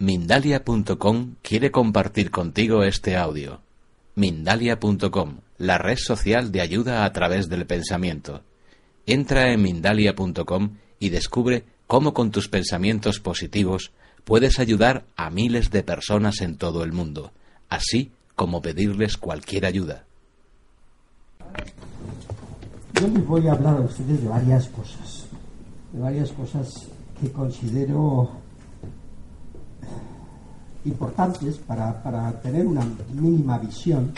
Mindalia.com 0.00 1.34
quiere 1.42 1.72
compartir 1.72 2.30
contigo 2.30 2.84
este 2.84 3.16
audio. 3.16 3.60
Mindalia.com, 4.14 5.38
la 5.58 5.76
red 5.76 5.96
social 5.96 6.52
de 6.52 6.60
ayuda 6.60 7.04
a 7.04 7.12
través 7.12 7.48
del 7.48 7.66
pensamiento. 7.66 8.42
Entra 9.06 9.52
en 9.52 9.60
Mindalia.com 9.60 10.76
y 11.00 11.08
descubre 11.08 11.64
cómo 11.88 12.14
con 12.14 12.30
tus 12.30 12.46
pensamientos 12.46 13.18
positivos 13.18 13.90
puedes 14.24 14.60
ayudar 14.60 15.04
a 15.16 15.30
miles 15.30 15.72
de 15.72 15.82
personas 15.82 16.42
en 16.42 16.58
todo 16.58 16.84
el 16.84 16.92
mundo, 16.92 17.32
así 17.68 18.12
como 18.36 18.62
pedirles 18.62 19.16
cualquier 19.16 19.66
ayuda. 19.66 20.04
Yo 23.00 23.08
les 23.08 23.26
voy 23.26 23.48
a 23.48 23.52
hablar 23.52 23.78
a 23.78 23.80
ustedes 23.80 24.22
de 24.22 24.28
varias 24.28 24.68
cosas, 24.68 25.26
de 25.92 26.00
varias 26.00 26.30
cosas 26.30 26.86
que 27.20 27.32
considero 27.32 28.46
importantes 30.84 31.58
para, 31.58 32.02
para 32.02 32.32
tener 32.40 32.66
una 32.66 32.86
mínima 33.14 33.58
visión 33.58 34.12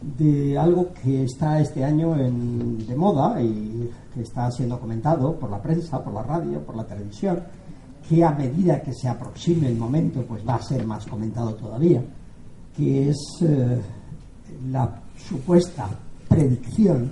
de 0.00 0.58
algo 0.58 0.92
que 0.92 1.24
está 1.24 1.60
este 1.60 1.84
año 1.84 2.16
en, 2.16 2.86
de 2.86 2.94
moda 2.94 3.40
y 3.40 3.90
que 4.14 4.22
está 4.22 4.50
siendo 4.50 4.78
comentado 4.78 5.34
por 5.38 5.50
la 5.50 5.60
prensa, 5.60 6.02
por 6.02 6.12
la 6.12 6.22
radio, 6.22 6.60
por 6.60 6.76
la 6.76 6.84
televisión, 6.84 7.42
que 8.08 8.22
a 8.24 8.30
medida 8.30 8.82
que 8.82 8.92
se 8.92 9.08
aproxime 9.08 9.68
el 9.68 9.76
momento 9.76 10.22
pues 10.22 10.46
va 10.46 10.56
a 10.56 10.62
ser 10.62 10.86
más 10.86 11.06
comentado 11.06 11.54
todavía, 11.54 12.02
que 12.76 13.08
es 13.08 13.16
eh, 13.42 13.80
la 14.70 15.02
supuesta 15.16 15.88
predicción 16.28 17.10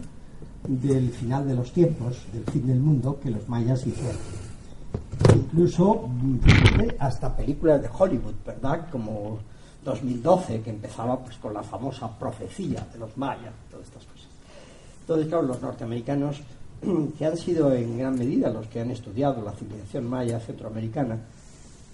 del 0.68 1.10
final 1.10 1.46
de 1.46 1.54
los 1.54 1.72
tiempos, 1.72 2.18
del 2.32 2.44
fin 2.44 2.66
del 2.66 2.80
mundo, 2.80 3.18
que 3.20 3.30
los 3.30 3.48
mayas 3.48 3.86
hicieron 3.86 4.43
incluso 5.34 6.08
hasta 6.98 7.36
películas 7.36 7.82
de 7.82 7.88
Hollywood, 7.96 8.34
¿verdad? 8.44 8.88
Como 8.90 9.38
2012, 9.84 10.60
que 10.62 10.70
empezaba 10.70 11.18
pues 11.20 11.36
con 11.36 11.54
la 11.54 11.62
famosa 11.62 12.08
profecía 12.18 12.86
de 12.92 12.98
los 12.98 13.16
mayas, 13.16 13.52
todas 13.70 13.86
estas 13.86 14.04
cosas. 14.04 14.28
Entonces, 15.00 15.28
claro, 15.28 15.42
los 15.42 15.60
norteamericanos, 15.60 16.42
que 17.18 17.26
han 17.26 17.36
sido 17.36 17.72
en 17.72 17.98
gran 17.98 18.18
medida 18.18 18.50
los 18.50 18.66
que 18.68 18.80
han 18.80 18.90
estudiado 18.90 19.42
la 19.42 19.52
civilización 19.52 20.08
maya 20.08 20.40
centroamericana, 20.40 21.18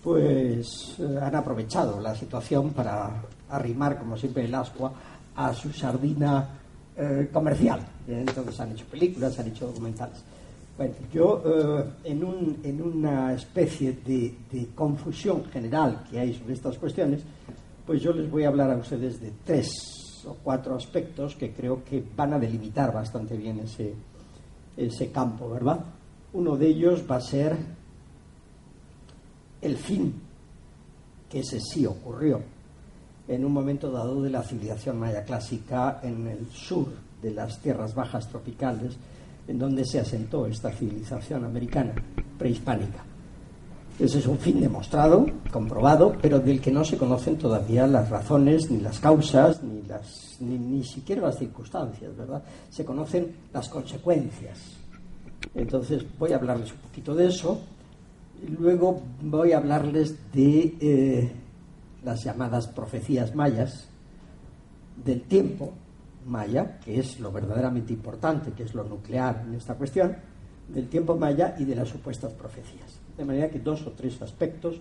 pues 0.02 0.96
eh, 0.98 1.18
han 1.20 1.34
aprovechado 1.34 2.00
la 2.00 2.14
situación 2.14 2.70
para 2.70 3.22
arrimar, 3.48 3.98
como 3.98 4.16
siempre, 4.16 4.44
el 4.44 4.54
ascua 4.54 4.92
a 5.36 5.52
su 5.52 5.72
sardina 5.72 6.48
eh, 6.96 7.28
comercial. 7.32 7.80
Entonces 8.06 8.58
han 8.60 8.72
hecho 8.72 8.86
películas, 8.86 9.38
han 9.38 9.48
hecho 9.48 9.66
documentales. 9.66 10.22
Bueno, 10.80 10.94
yo 11.12 11.42
eh, 11.44 11.84
en, 12.04 12.24
un, 12.24 12.58
en, 12.64 12.80
una 12.80 13.34
especie 13.34 13.92
de, 14.02 14.68
confusión 14.74 15.44
general 15.44 16.04
que 16.10 16.18
hay 16.18 16.32
sobre 16.32 16.54
estas 16.54 16.78
cuestiones, 16.78 17.20
pues 17.84 18.00
yo 18.00 18.14
les 18.14 18.30
voy 18.30 18.44
a 18.44 18.48
hablar 18.48 18.70
a 18.70 18.78
ustedes 18.78 19.20
de 19.20 19.30
tres 19.44 20.24
o 20.26 20.38
cuatro 20.42 20.74
aspectos 20.74 21.36
que 21.36 21.52
creo 21.52 21.84
que 21.84 22.02
van 22.16 22.32
a 22.32 22.38
delimitar 22.38 22.94
bastante 22.94 23.36
bien 23.36 23.58
ese, 23.58 23.92
ese 24.74 25.10
campo, 25.12 25.50
¿verdad? 25.50 25.84
Uno 26.32 26.56
de 26.56 26.68
ellos 26.68 27.04
va 27.04 27.16
a 27.16 27.20
ser 27.20 27.58
el 29.60 29.76
fin, 29.76 30.14
que 31.28 31.40
ese 31.40 31.60
sí 31.60 31.84
ocurrió 31.84 32.40
en 33.28 33.44
un 33.44 33.52
momento 33.52 33.90
dado 33.90 34.22
de 34.22 34.30
la 34.30 34.42
civilización 34.42 34.98
maya 34.98 35.24
clásica 35.24 36.00
en 36.02 36.26
el 36.26 36.50
sur 36.50 36.86
de 37.20 37.32
las 37.32 37.60
tierras 37.60 37.94
bajas 37.94 38.30
tropicales, 38.30 38.96
en 39.50 39.58
donde 39.58 39.84
se 39.84 39.98
asentó 39.98 40.46
esta 40.46 40.70
civilización 40.70 41.44
americana 41.44 41.92
prehispánica. 42.38 43.04
Ese 43.98 44.20
es 44.20 44.26
un 44.26 44.38
fin 44.38 44.60
demostrado, 44.60 45.26
comprobado, 45.50 46.16
pero 46.22 46.38
del 46.38 46.60
que 46.60 46.70
no 46.70 46.84
se 46.84 46.96
conocen 46.96 47.36
todavía 47.36 47.86
las 47.88 48.08
razones, 48.08 48.70
ni 48.70 48.80
las 48.80 49.00
causas, 49.00 49.60
ni, 49.64 49.82
las, 49.82 50.36
ni, 50.40 50.84
siquiera 50.84 51.22
las 51.22 51.38
circunstancias, 51.38 52.16
¿verdad? 52.16 52.42
Se 52.70 52.84
conocen 52.84 53.34
las 53.52 53.68
consecuencias. 53.68 54.58
Entonces 55.52 56.04
voy 56.16 56.32
a 56.32 56.36
hablarles 56.36 56.70
un 56.72 56.78
poquito 56.78 57.14
de 57.14 57.26
eso. 57.26 57.60
Luego 58.56 59.02
voy 59.20 59.52
a 59.52 59.58
hablarles 59.58 60.32
de 60.32 60.76
eh, 60.80 61.32
las 62.04 62.22
llamadas 62.24 62.68
profecías 62.68 63.34
mayas, 63.34 63.88
del 65.04 65.22
tiempo, 65.22 65.72
maya, 66.26 66.78
que 66.78 66.98
es 66.98 67.20
lo 67.20 67.32
verdaderamente 67.32 67.92
importante, 67.92 68.52
que 68.52 68.64
es 68.64 68.74
lo 68.74 68.84
nuclear 68.84 69.44
en 69.46 69.54
esta 69.54 69.74
cuestión, 69.74 70.16
del 70.68 70.88
tiempo 70.88 71.16
maya 71.16 71.54
y 71.58 71.64
de 71.64 71.74
las 71.74 71.88
supuestas 71.88 72.32
profecías. 72.32 73.00
De 73.16 73.24
manera 73.24 73.50
que 73.50 73.58
dos 73.58 73.86
o 73.86 73.92
tres 73.92 74.20
aspectos, 74.22 74.80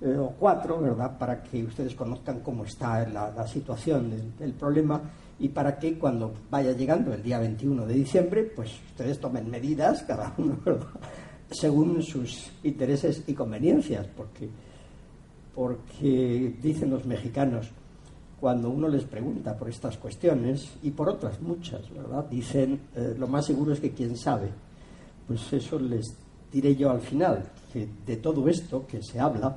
eh, 0.00 0.14
o 0.18 0.30
cuatro, 0.38 0.78
¿verdad?, 0.80 1.16
para 1.18 1.42
que 1.42 1.64
ustedes 1.64 1.94
conozcan 1.94 2.40
cómo 2.40 2.64
está 2.64 3.08
la, 3.08 3.46
situación 3.46 4.34
del, 4.38 4.52
problema 4.52 5.00
y 5.38 5.48
para 5.48 5.78
que 5.78 5.98
cuando 5.98 6.34
vaya 6.50 6.72
llegando 6.72 7.14
el 7.14 7.22
día 7.22 7.38
21 7.38 7.86
de 7.86 7.94
diciembre, 7.94 8.42
pues 8.44 8.72
ustedes 8.90 9.18
tomen 9.18 9.50
medidas, 9.50 10.02
cada 10.02 10.34
uno, 10.36 10.58
según 11.50 12.02
sus 12.02 12.50
intereses 12.62 13.24
y 13.26 13.32
conveniencias, 13.32 14.06
porque, 14.08 14.50
porque 15.54 16.56
dicen 16.60 16.90
los 16.90 17.06
mexicanos, 17.06 17.70
cuando 18.40 18.68
uno 18.70 18.88
les 18.88 19.04
pregunta 19.04 19.56
por 19.56 19.68
estas 19.68 19.96
cuestiones 19.96 20.68
y 20.82 20.90
por 20.90 21.08
otras 21.08 21.40
muchas, 21.40 21.88
¿verdad? 21.90 22.26
Dicen, 22.28 22.80
eh, 22.94 23.14
lo 23.18 23.26
más 23.26 23.46
seguro 23.46 23.72
es 23.72 23.80
que 23.80 23.92
quien 23.92 24.16
sabe. 24.16 24.50
Pues 25.26 25.52
eso 25.52 25.78
les 25.78 26.14
diré 26.52 26.76
yo 26.76 26.90
al 26.90 27.00
final, 27.00 27.44
que 27.72 27.88
de 28.06 28.16
todo 28.16 28.48
esto 28.48 28.86
que 28.86 29.02
se 29.02 29.18
habla, 29.18 29.56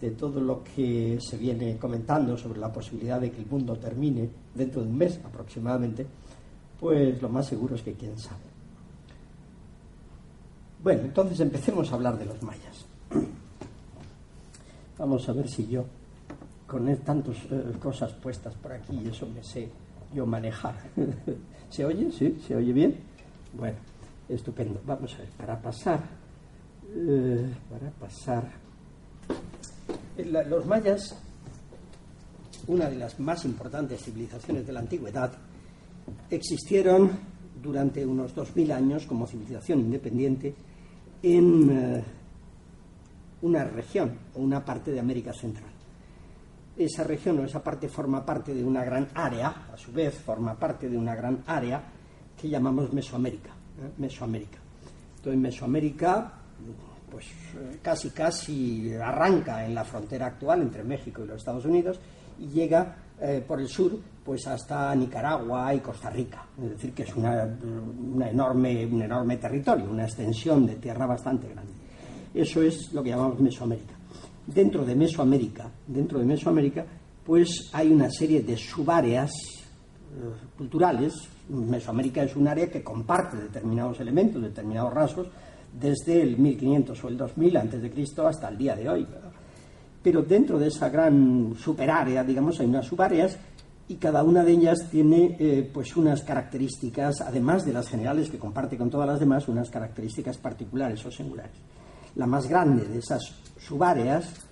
de 0.00 0.10
todo 0.12 0.40
lo 0.40 0.62
que 0.62 1.18
se 1.20 1.36
viene 1.36 1.76
comentando 1.76 2.36
sobre 2.36 2.60
la 2.60 2.72
posibilidad 2.72 3.20
de 3.20 3.30
que 3.30 3.40
el 3.40 3.46
mundo 3.46 3.76
termine 3.76 4.28
dentro 4.54 4.82
de 4.82 4.88
un 4.88 4.96
mes 4.96 5.20
aproximadamente, 5.24 6.06
pues 6.78 7.20
lo 7.20 7.28
más 7.28 7.46
seguro 7.46 7.74
es 7.74 7.82
que 7.82 7.94
quien 7.94 8.18
sabe. 8.18 8.50
Bueno, 10.82 11.02
entonces 11.02 11.40
empecemos 11.40 11.90
a 11.90 11.94
hablar 11.94 12.18
de 12.18 12.24
los 12.24 12.42
mayas. 12.42 12.86
Vamos 14.98 15.28
a 15.28 15.32
ver 15.32 15.48
si 15.48 15.66
yo 15.66 15.84
con 16.70 16.96
tantas 16.98 17.36
eh, 17.50 17.72
cosas 17.80 18.12
puestas 18.12 18.54
por 18.54 18.72
aquí, 18.72 19.00
y 19.04 19.08
eso 19.08 19.26
me 19.26 19.42
sé 19.42 19.68
yo 20.14 20.24
manejar. 20.24 20.76
¿Se 21.68 21.84
oye? 21.84 22.12
¿Sí? 22.12 22.40
¿Se 22.46 22.54
oye 22.54 22.72
bien? 22.72 22.94
Bueno, 23.52 23.76
estupendo. 24.28 24.80
Vamos 24.86 25.12
a 25.14 25.18
ver, 25.18 25.28
para 25.30 25.60
pasar, 25.60 26.00
eh, 26.94 27.52
para 27.68 27.90
pasar, 27.90 28.52
los 30.16 30.64
mayas, 30.66 31.16
una 32.68 32.88
de 32.88 32.96
las 32.96 33.18
más 33.18 33.44
importantes 33.44 34.04
civilizaciones 34.04 34.64
de 34.64 34.72
la 34.72 34.78
antigüedad, 34.78 35.32
existieron 36.30 37.10
durante 37.60 38.06
unos 38.06 38.34
2.000 38.36 38.72
años 38.72 39.06
como 39.06 39.26
civilización 39.26 39.80
independiente 39.80 40.54
en 41.20 41.70
eh, 41.70 42.04
una 43.42 43.64
región 43.64 44.16
o 44.36 44.40
una 44.40 44.64
parte 44.64 44.92
de 44.92 45.00
América 45.00 45.32
Central 45.32 45.69
esa 46.84 47.04
región 47.04 47.38
o 47.38 47.44
esa 47.44 47.62
parte 47.62 47.88
forma 47.88 48.24
parte 48.24 48.54
de 48.54 48.64
una 48.64 48.84
gran 48.84 49.08
área, 49.14 49.68
a 49.72 49.76
su 49.76 49.92
vez 49.92 50.14
forma 50.14 50.54
parte 50.54 50.88
de 50.88 50.96
una 50.96 51.14
gran 51.14 51.42
área 51.46 51.82
que 52.40 52.48
llamamos 52.48 52.92
Mesoamérica. 52.92 53.50
¿eh? 53.50 53.90
Mesoamérica. 53.98 54.58
Entonces 55.16 55.40
Mesoamérica 55.40 56.32
pues 57.10 57.26
eh, 57.26 57.78
casi 57.82 58.10
casi 58.10 58.94
arranca 58.94 59.64
en 59.66 59.74
la 59.74 59.84
frontera 59.84 60.26
actual 60.26 60.62
entre 60.62 60.84
México 60.84 61.22
y 61.22 61.26
los 61.26 61.38
Estados 61.38 61.64
Unidos 61.64 61.98
y 62.38 62.46
llega 62.46 62.96
eh, 63.20 63.44
por 63.46 63.60
el 63.60 63.68
sur 63.68 63.98
pues 64.24 64.46
hasta 64.46 64.94
Nicaragua 64.94 65.74
y 65.74 65.80
Costa 65.80 66.08
Rica. 66.08 66.46
Es 66.62 66.70
decir, 66.70 66.92
que 66.94 67.02
es 67.02 67.14
una, 67.14 67.42
enorme, 68.28 68.86
un 68.86 69.02
enorme 69.02 69.36
territorio, 69.36 69.90
una 69.90 70.04
extensión 70.04 70.66
de 70.66 70.76
tierra 70.76 71.06
bastante 71.06 71.48
grande. 71.48 71.72
Eso 72.32 72.62
es 72.62 72.92
lo 72.92 73.02
que 73.02 73.10
llamamos 73.10 73.40
Mesoamérica 73.40 73.99
dentro 74.46 74.84
de 74.84 74.94
Mesoamérica, 74.94 75.70
dentro 75.86 76.18
de 76.18 76.24
Mesoamérica, 76.24 76.84
pues 77.24 77.70
hay 77.72 77.92
una 77.92 78.10
serie 78.10 78.42
de 78.42 78.56
subáreas 78.56 79.30
eh, 79.30 80.48
culturales. 80.56 81.14
Mesoamérica 81.48 82.22
es 82.22 82.34
un 82.36 82.48
área 82.48 82.68
que 82.68 82.82
comparte 82.82 83.36
determinados 83.36 84.00
elementos, 84.00 84.42
determinados 84.42 84.92
rasgos, 84.92 85.28
desde 85.72 86.22
el 86.22 86.36
1500 86.38 87.04
o 87.04 87.08
el 87.08 87.16
2000 87.16 87.56
antes 87.56 87.82
de 87.82 87.90
Cristo 87.90 88.26
hasta 88.26 88.48
el 88.48 88.58
día 88.58 88.74
de 88.74 88.88
hoy. 88.88 89.06
Pero 90.02 90.22
dentro 90.22 90.58
de 90.58 90.68
esa 90.68 90.88
gran 90.88 91.54
superárea, 91.56 92.24
digamos, 92.24 92.58
hay 92.60 92.66
unas 92.66 92.86
subáreas 92.86 93.38
y 93.88 93.96
cada 93.96 94.22
una 94.22 94.44
de 94.44 94.52
ellas 94.52 94.88
tiene 94.90 95.36
eh, 95.38 95.68
pues 95.72 95.96
unas 95.96 96.22
características, 96.22 97.20
además 97.20 97.64
de 97.64 97.72
las 97.72 97.88
generales 97.88 98.30
que 98.30 98.38
comparte 98.38 98.78
con 98.78 98.88
todas 98.88 99.08
las 99.08 99.20
demás, 99.20 99.48
unas 99.48 99.68
características 99.68 100.38
particulares 100.38 101.04
o 101.04 101.10
singulares. 101.10 101.56
La 102.14 102.26
más 102.26 102.48
grande 102.48 102.86
de 102.86 102.98
esas 102.98 103.34
subáreas, 103.60 104.46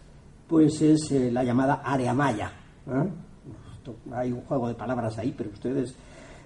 pues 0.47 0.81
es 0.83 1.11
eh, 1.13 1.31
la 1.31 1.43
llamada 1.43 1.83
área 1.85 2.15
maya. 2.15 2.53
¿eh? 2.87 3.09
Hay 4.13 4.33
un 4.33 4.43
juego 4.43 4.69
de 4.69 4.75
palabras 4.75 5.19
ahí, 5.19 5.35
pero 5.37 5.51
ustedes 5.51 5.95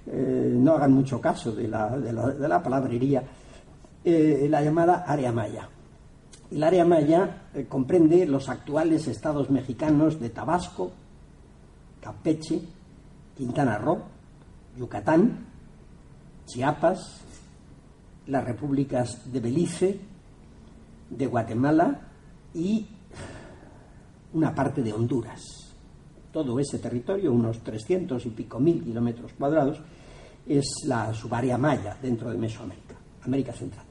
eh, 0.07 0.55
no 0.57 0.75
hagan 0.75 0.93
mucho 0.93 1.21
caso 1.21 1.53
de 1.53 1.67
la, 1.69 1.89
de 1.99 2.49
la, 2.49 2.63
palabrería. 2.63 3.23
la 4.05 4.63
llamada 4.63 5.05
área 5.07 5.33
maya. 5.33 5.69
El 6.51 6.63
área 6.63 6.85
maya 6.85 7.49
comprende 7.69 8.27
los 8.27 8.49
actuales 8.49 9.09
estados 9.09 9.51
mexicanos 9.51 10.21
de 10.21 10.31
Tabasco, 10.31 10.93
Campeche, 12.01 12.61
Quintana 13.37 13.79
Roo, 13.79 14.03
Yucatán, 14.77 15.47
Chiapas, 16.47 17.23
las 18.27 18.45
repúblicas 18.45 19.33
de 19.33 19.41
Belice, 19.41 20.01
de 21.11 21.27
Guatemala 21.27 22.12
y 22.55 22.87
una 24.35 24.55
parte 24.55 24.83
de 24.83 24.93
Honduras. 24.93 25.41
Todo 26.33 26.59
ese 26.59 26.79
territorio, 26.79 27.33
unos 27.33 27.59
300 27.61 28.25
y 28.27 28.31
pico 28.31 28.59
mil 28.59 28.83
kilómetros 28.83 29.33
cuadrados, 29.35 29.81
es 30.47 30.65
la 30.87 31.13
subárea 31.13 31.59
maya 31.59 31.97
dentro 32.01 32.31
de 32.31 32.39
Mesoamérica, 32.39 32.97
América 33.23 33.53
Central. 33.53 33.85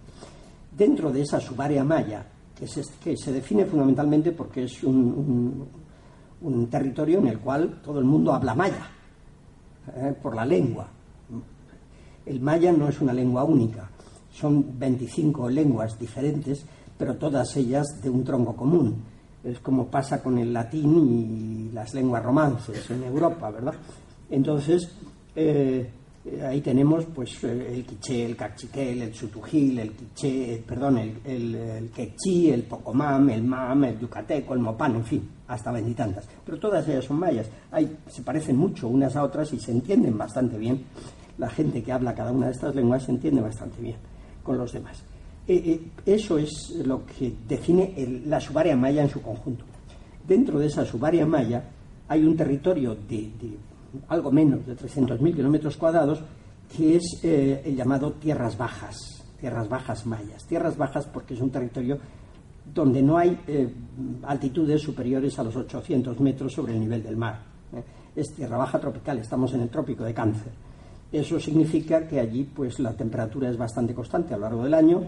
Dentro 0.75 1.11
de 1.11 1.21
esa 1.21 1.39
subárea 1.39 1.83
maya, 1.83 2.25
que 2.57 2.67
se, 2.67 2.81
que 3.03 3.17
se 3.17 3.31
define 3.31 3.65
fundamentalmente 3.65 4.31
porque 4.31 4.63
es 4.63 4.83
un, 4.83 5.67
territorio 6.69 7.19
en 7.19 7.27
el 7.27 7.39
cual 7.39 7.81
todo 7.83 7.99
el 7.99 8.05
mundo 8.05 8.33
habla 8.33 8.55
maya, 8.55 8.87
eh, 9.95 10.15
por 10.21 10.35
la 10.35 10.45
lengua. 10.45 10.87
El 12.25 12.39
maya 12.39 12.71
no 12.71 12.87
es 12.87 13.01
una 13.01 13.13
lengua 13.13 13.43
única, 13.43 13.89
son 14.31 14.77
25 14.77 15.49
lenguas 15.49 15.97
diferentes, 15.97 16.65
pero 17.01 17.15
todas 17.15 17.57
ellas 17.57 18.00
de 18.00 18.12
un 18.12 18.24
tronco 18.24 18.56
común. 18.56 18.94
Es 19.44 19.57
como 19.57 19.88
pasa 19.88 20.21
con 20.21 20.38
el 20.38 20.53
latín 20.53 20.92
y 21.09 21.74
las 21.74 21.95
lenguas 21.95 22.24
romances 22.24 22.92
en 22.92 23.03
Europa, 23.06 23.50
¿verdad? 23.50 23.74
Entonces, 24.30 24.88
eh, 25.36 25.89
ahí 26.48 26.62
tenemos 26.62 27.06
pues 27.06 27.44
el 27.44 27.83
quiché, 27.88 28.24
el 28.24 28.36
cachiquel, 28.36 29.01
el 29.01 29.15
sutujil, 29.15 29.80
el 29.80 29.94
quiché, 29.94 30.63
perdón, 30.63 31.00
el, 31.00 31.18
el, 31.25 31.56
el 31.56 31.89
quechí, 31.89 32.51
el 32.51 32.62
pocomam, 32.62 33.31
el 33.31 33.42
mam, 33.42 33.83
el 33.86 34.00
yucateco, 34.00 34.53
el 34.53 34.59
mopán, 34.59 34.98
en 34.98 35.03
fin, 35.03 35.30
hasta 35.48 35.71
veintitantas. 35.71 36.30
Pero 36.45 36.59
todas 36.59 36.88
ellas 36.88 37.06
son 37.06 37.18
mayas. 37.18 37.50
Hay, 37.71 37.98
se 38.09 38.21
parecen 38.21 38.57
mucho 38.57 38.88
unas 38.89 39.15
a 39.15 39.24
otras 39.24 39.51
y 39.53 39.59
se 39.59 39.71
entienden 39.71 40.15
bastante 40.19 40.56
bien. 40.56 40.83
La 41.39 41.50
gente 41.50 41.81
que 41.81 41.92
habla 41.92 42.13
cada 42.13 42.31
una 42.31 42.45
de 42.45 42.51
estas 42.51 42.75
lenguas 42.75 43.01
se 43.01 43.12
entiende 43.12 43.42
bastante 43.42 43.81
bien 43.81 43.98
con 44.44 44.59
los 44.59 44.71
demás. 44.71 45.03
Eh, 45.51 45.63
eh, 45.65 45.81
eso 46.06 46.38
es 46.38 46.74
lo 46.86 47.06
que 47.06 47.33
define 47.45 48.24
la 48.25 48.39
subárea 48.39 48.74
maya 48.77 49.01
en 49.01 49.09
su 49.09 49.21
conjunto. 49.21 49.65
Dentro 50.25 50.57
de 50.57 50.68
esa 50.68 50.86
subárea 50.86 51.25
maya 51.25 51.62
hay 52.07 52.24
un 52.24 52.38
territorio 52.38 52.95
de, 52.95 53.30
algo 54.07 54.31
menos 54.31 54.65
de 54.65 54.77
300.000 54.77 55.36
kilómetros 55.36 55.75
cuadrados 55.75 56.24
que 56.74 56.95
es 56.95 57.19
eh, 57.24 57.63
el 57.65 57.75
llamado 57.75 58.13
tierras 58.13 58.57
bajas, 58.57 58.95
tierras 59.42 59.68
bajas 59.68 60.06
mayas. 60.06 60.48
Tierras 60.48 60.77
bajas 60.77 61.06
porque 61.07 61.33
es 61.33 61.42
un 61.42 61.50
territorio 61.50 62.00
donde 62.74 63.01
no 63.01 63.18
hay 63.18 63.38
altitudes 64.24 64.81
superiores 64.81 65.38
a 65.38 65.44
los 65.44 65.57
800 65.57 66.18
metros 66.21 66.53
sobre 66.53 66.71
el 66.71 66.80
nivel 66.80 67.03
del 67.03 67.18
mar. 67.18 67.44
Es 68.15 68.33
tierra 68.33 68.56
baja 68.56 68.80
tropical, 68.80 69.18
estamos 69.18 69.53
en 69.53 69.59
el 69.63 69.69
trópico 69.69 70.06
de 70.06 70.13
Cáncer. 70.13 70.53
Eso 71.12 71.42
significa 71.42 72.07
que 72.07 72.21
allí 72.21 72.45
pues 72.45 72.80
la 72.80 72.94
temperatura 72.94 73.50
es 73.50 73.57
bastante 73.57 73.94
constante 73.94 74.33
a 74.33 74.38
lo 74.38 74.44
largo 74.44 74.63
del 74.63 74.75
año, 74.75 75.03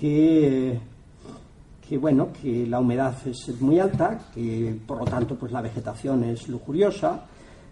que, 0.00 0.78
que 1.88 1.98
bueno, 1.98 2.28
que 2.32 2.66
la 2.66 2.80
humedad 2.80 3.14
es 3.26 3.60
muy 3.60 3.78
alta, 3.78 4.18
que 4.34 4.78
por 4.86 4.98
lo 4.98 5.04
tanto 5.04 5.36
pues 5.36 5.52
la 5.52 5.62
vegetación 5.62 6.24
es 6.24 6.48
lujuriosa, 6.48 7.26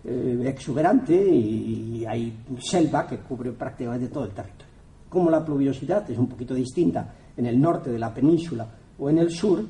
eh, 0.08 0.44
exuberante 0.46 1.14
y, 1.16 2.04
hay 2.06 2.32
selva 2.60 3.04
que 3.08 3.16
cubre 3.18 3.50
prácticamente 3.50 4.06
todo 4.06 4.24
el 4.24 4.30
territorio. 4.30 4.66
Como 5.08 5.30
la 5.30 5.44
pluviosidad 5.44 6.08
es 6.08 6.16
un 6.16 6.28
poquito 6.28 6.54
distinta 6.54 7.12
en 7.36 7.46
el 7.46 7.60
norte 7.60 7.90
de 7.90 7.98
la 7.98 8.14
península 8.14 8.68
o 8.98 9.10
en 9.10 9.18
el 9.18 9.30
sur, 9.30 9.60
¿eh? 9.60 9.64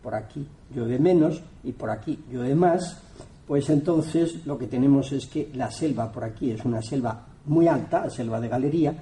por 0.00 0.14
aquí 0.14 0.46
llueve 0.72 1.00
menos 1.00 1.42
y 1.64 1.72
por 1.72 1.90
aquí 1.90 2.20
llueve 2.30 2.54
más, 2.54 3.02
pues 3.48 3.68
entonces 3.70 4.46
lo 4.46 4.56
que 4.56 4.68
tenemos 4.68 5.10
es 5.10 5.26
que 5.26 5.50
la 5.54 5.72
selva 5.72 6.12
por 6.12 6.22
aquí 6.22 6.52
es 6.52 6.64
una 6.64 6.80
selva 6.80 7.26
muy 7.46 7.66
alta, 7.66 8.08
selva 8.10 8.40
de 8.40 8.48
galería, 8.48 8.94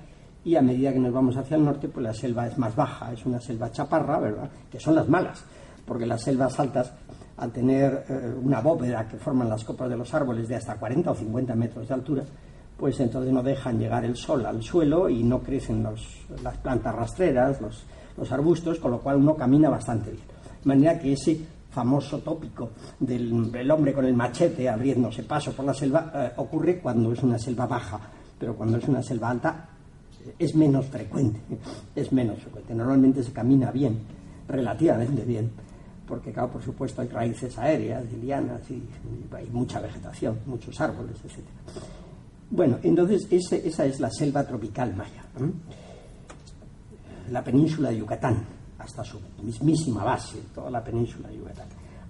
y 0.46 0.54
a 0.54 0.62
medida 0.62 0.92
que 0.92 1.00
nos 1.00 1.12
vamos 1.12 1.36
hacia 1.36 1.56
el 1.56 1.64
norte, 1.64 1.88
pues 1.88 2.06
la 2.06 2.14
selva 2.14 2.46
es 2.46 2.56
más 2.56 2.76
baja, 2.76 3.12
es 3.12 3.26
una 3.26 3.40
selva 3.40 3.72
chaparra, 3.72 4.20
¿verdad? 4.20 4.48
Que 4.70 4.78
son 4.78 4.94
las 4.94 5.08
malas, 5.08 5.42
porque 5.84 6.06
las 6.06 6.22
selvas 6.22 6.56
altas, 6.60 6.92
al 7.36 7.50
tener 7.50 8.04
eh, 8.08 8.32
una 8.40 8.60
bóveda 8.60 9.08
que 9.08 9.16
forman 9.16 9.48
las 9.48 9.64
copas 9.64 9.90
de 9.90 9.96
los 9.96 10.14
árboles 10.14 10.46
de 10.46 10.54
hasta 10.54 10.76
40 10.76 11.10
o 11.10 11.14
50 11.16 11.52
metros 11.56 11.88
de 11.88 11.94
altura, 11.94 12.22
pues 12.76 13.00
entonces 13.00 13.32
no 13.32 13.42
dejan 13.42 13.76
llegar 13.76 14.04
el 14.04 14.14
sol 14.14 14.46
al 14.46 14.62
suelo 14.62 15.08
y 15.08 15.24
no 15.24 15.40
crecen 15.40 15.82
las 15.82 16.56
plantas 16.58 16.94
rastreras, 16.94 17.60
los, 17.60 17.84
los 18.16 18.30
arbustos, 18.30 18.78
con 18.78 18.92
lo 18.92 19.00
cual 19.00 19.16
uno 19.16 19.34
camina 19.34 19.68
bastante 19.68 20.12
bien. 20.12 20.22
De 20.62 20.68
manera 20.68 20.96
que 20.96 21.12
ese 21.12 21.40
famoso 21.72 22.20
tópico 22.20 22.70
del, 23.00 23.68
hombre 23.68 23.92
con 23.92 24.04
el 24.04 24.14
machete 24.14 24.68
abriéndose 24.68 25.24
paso 25.24 25.50
por 25.50 25.64
la 25.64 25.74
selva 25.74 26.12
eh, 26.14 26.32
ocurre 26.36 26.78
cuando 26.78 27.12
es 27.12 27.20
una 27.24 27.36
selva 27.36 27.66
baja, 27.66 27.98
pero 28.38 28.54
cuando 28.54 28.78
es 28.78 28.86
una 28.86 29.02
selva 29.02 29.30
alta 29.30 29.70
es 30.38 30.54
menos 30.54 30.86
frecuente, 30.86 31.40
es 31.94 32.12
menos 32.12 32.38
frecuente. 32.40 32.74
Normalmente 32.74 33.22
se 33.22 33.32
camina 33.32 33.70
bien, 33.70 33.98
relativamente 34.48 35.24
bien, 35.24 35.50
porque 36.06 36.32
claro, 36.32 36.52
por 36.52 36.62
supuesto 36.62 37.02
hay 37.02 37.08
raíces 37.08 37.58
aéreas 37.58 38.04
y 38.12 38.16
lianas 38.16 38.70
y, 38.70 38.82
hay 39.34 39.46
mucha 39.50 39.80
vegetación, 39.80 40.38
muchos 40.46 40.80
árboles, 40.80 41.16
etc. 41.24 41.44
Bueno, 42.50 42.78
entonces 42.82 43.26
esa 43.30 43.84
es 43.84 44.00
la 44.00 44.10
selva 44.10 44.46
tropical 44.46 44.94
maya. 44.94 45.24
La 47.30 47.42
península 47.42 47.90
de 47.90 47.98
Yucatán, 47.98 48.44
hasta 48.78 49.02
su 49.02 49.20
mismísima 49.42 50.04
base, 50.04 50.38
toda 50.54 50.70
la 50.70 50.82
península 50.82 51.28
de 51.28 51.38
Yucatán. 51.38 51.68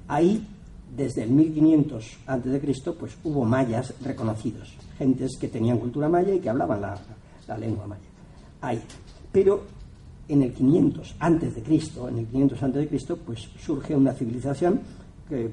Ahí, 0.09 0.47
desde 0.95 1.23
el 1.23 1.31
1500 1.31 2.19
a.C., 2.27 2.93
pues 2.99 3.17
hubo 3.25 3.45
mayas 3.45 3.95
reconocidos, 4.03 4.77
gentes 4.99 5.37
que 5.41 5.49
tenían 5.49 5.79
cultura 5.79 6.09
maya 6.09 6.35
y 6.35 6.41
que 6.41 6.51
hablaban 6.51 6.81
la, 6.81 7.59
lengua 7.59 7.87
maya. 7.87 8.06
Ahí. 8.67 8.83
Pero 9.31 9.65
en 10.29 10.43
el 10.43 10.53
500 10.53 11.17
antes 11.21 11.55
de 11.55 11.63
Cristo, 11.63 12.09
en 12.09 12.19
el 12.19 12.27
500 12.27 12.63
antes 12.63 12.83
de 12.83 12.89
Cristo, 12.89 13.19
pues 13.25 13.49
surge 13.59 13.95
una 13.95 14.13
civilización 14.13 14.81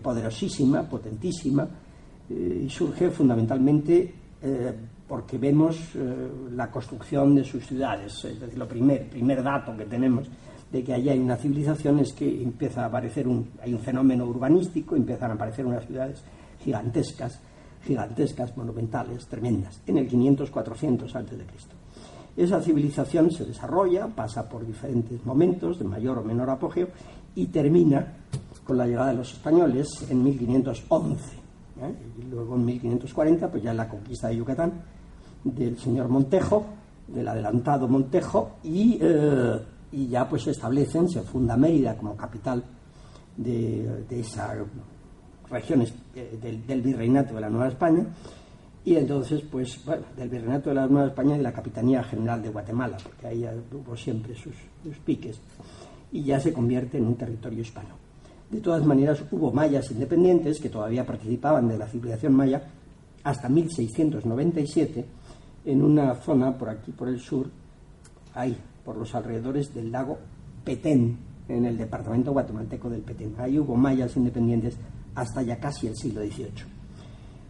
poderosísima, 0.02 0.84
potentísima, 0.84 1.68
eh, 2.30 2.64
y 2.66 2.70
surge 2.70 3.10
fundamentalmente 3.10 4.14
eh, 4.42 4.74
porque 5.08 5.38
vemos 5.38 5.78
eh, 5.96 6.30
la 6.56 6.72
construcción 6.72 7.36
de 7.36 7.44
sus 7.44 7.66
ciudades. 7.66 8.14
Es 8.24 8.40
decir, 8.40 8.58
lo 8.58 8.68
primer, 8.68 9.10
primer 9.10 9.44
dato 9.44 9.76
que 9.76 9.86
tenemos 9.86 10.28
de 10.72 10.84
que 10.84 10.94
allí 10.94 11.10
hay 11.10 11.20
una 11.20 11.36
civilización 11.36 12.00
es 12.00 12.14
que 12.14 12.42
empieza 12.42 12.84
a 12.84 12.86
aparecer 12.86 13.28
un, 13.28 13.52
hay 13.62 13.74
un 13.74 13.80
fenómeno 13.80 14.26
urbanístico, 14.26 14.96
empiezan 14.96 15.32
a 15.32 15.34
aparecer 15.36 15.66
unas 15.66 15.86
ciudades 15.86 16.24
gigantescas, 16.64 17.40
gigantescas, 17.84 18.56
monumentales, 18.58 19.28
tremendas, 19.28 19.82
en 19.86 19.98
el 19.98 20.10
500-400 20.10 21.16
a.C. 21.16 21.83
Esa 22.36 22.62
civilización 22.62 23.32
se 23.32 23.46
desarrolla, 23.46 24.08
pasa 24.08 24.48
por 24.50 24.66
diferentes 24.66 25.24
momentos 25.26 25.80
de 25.80 25.86
mayor 25.86 26.20
o 26.20 26.24
menor 26.24 26.50
apogeo 26.50 26.88
y 27.36 27.48
termina 27.48 28.18
con 28.64 28.78
la 28.78 28.88
llegada 28.88 29.10
de 29.10 29.18
los 29.18 29.34
españoles 29.34 29.88
en 30.10 30.24
1511. 30.24 31.24
¿eh? 31.82 31.96
Y 32.20 32.30
luego 32.30 32.56
en 32.56 32.66
1540, 32.66 33.52
pues 33.52 33.64
ya 33.64 33.74
la 33.74 33.88
conquista 33.88 34.30
de 34.30 34.38
Yucatán 34.38 34.72
del 35.44 35.78
señor 35.78 36.08
Montejo, 36.08 36.66
del 37.08 37.28
adelantado 37.28 37.88
Montejo, 37.88 38.54
y 38.64 38.98
eh, 39.02 39.60
y 39.94 40.08
ya 40.08 40.28
pues 40.28 40.44
se 40.44 40.52
establecen, 40.52 41.08
se 41.08 41.22
funda 41.22 41.56
Mérida 41.56 41.96
como 41.96 42.18
capital 42.18 42.64
de, 43.38 44.06
de 44.10 44.20
esa 44.20 44.56
región 45.50 45.86
eh, 46.16 46.40
del, 46.42 46.82
virreinato 46.82 47.36
de 47.36 47.42
la 47.42 47.50
Nueva 47.50 47.68
España 47.68 48.06
y 48.86 48.96
entonces 48.96 49.42
pues 49.50 49.84
bueno, 49.86 50.04
del 50.18 50.30
virreinato 50.30 50.70
de 50.70 50.76
la 50.76 50.88
Nueva 50.88 51.08
España 51.08 51.36
y 51.36 51.38
de 51.38 51.44
la 51.44 51.54
Capitanía 51.54 52.04
General 52.04 52.42
de 52.42 52.50
Guatemala, 52.50 52.98
porque 53.04 53.28
ahí 53.28 53.46
hubo 53.72 53.96
siempre 53.96 54.36
sus, 54.36 54.56
sus 54.84 54.98
piques 55.00 55.40
y 56.12 56.24
ya 56.24 56.40
se 56.40 56.54
convierte 56.54 56.98
en 56.98 57.08
un 57.08 57.16
territorio 57.16 57.62
hispano. 57.62 57.96
De 58.50 58.62
todas 58.62 58.86
maneras, 58.86 59.24
hubo 59.32 59.52
mayas 59.52 59.90
independientes 59.90 60.60
que 60.60 60.70
todavía 60.70 61.06
participaban 61.06 61.68
de 61.68 61.78
la 61.78 61.88
civilización 61.88 62.34
maya 62.34 62.62
hasta 63.24 63.50
1697 63.50 65.06
en 65.66 65.82
una 65.82 66.14
zona 66.16 66.56
por 66.56 66.70
aquí, 66.70 66.92
por 66.92 67.08
el 67.08 67.20
sur, 67.20 67.50
ahí, 68.36 68.56
por 68.86 68.98
los 68.98 69.16
alrededores 69.16 69.74
del 69.74 69.92
lago 69.92 70.20
Petén, 70.64 71.18
en 71.48 71.66
el 71.66 71.78
departamento 71.78 72.32
guatemalteco 72.32 72.90
del 72.90 73.02
Petén. 73.02 73.34
Ahí 73.38 73.58
hubo 73.58 73.76
mayas 73.76 74.16
independientes 74.18 74.78
hasta 75.16 75.42
ya 75.42 75.60
casi 75.60 75.88
el 75.88 75.96
siglo 75.96 76.22
XVIII, 76.22 76.52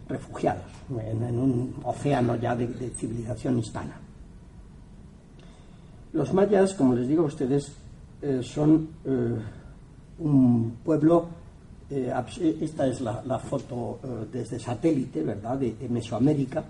refugiados 0.08 0.64
en, 0.90 1.38
un 1.38 1.74
océano 1.84 2.36
ya 2.36 2.54
de, 2.54 2.66
civilización 2.90 3.58
hispana. 3.58 3.96
Los 6.12 6.32
mayas, 6.32 6.74
como 6.74 6.94
les 6.94 7.08
digo 7.08 7.24
a 7.24 7.26
ustedes, 7.26 7.72
eh, 8.22 8.40
son 8.42 8.88
eh, 9.04 9.36
un 10.20 10.76
pueblo, 10.84 11.26
eh, 11.90 12.12
esta 12.60 12.86
es 12.86 13.00
la, 13.00 13.38
foto 13.38 13.98
desde 14.32 14.58
satélite, 14.58 15.22
¿verdad?, 15.22 15.58
de 15.58 15.88
Mesoamérica, 15.88 16.64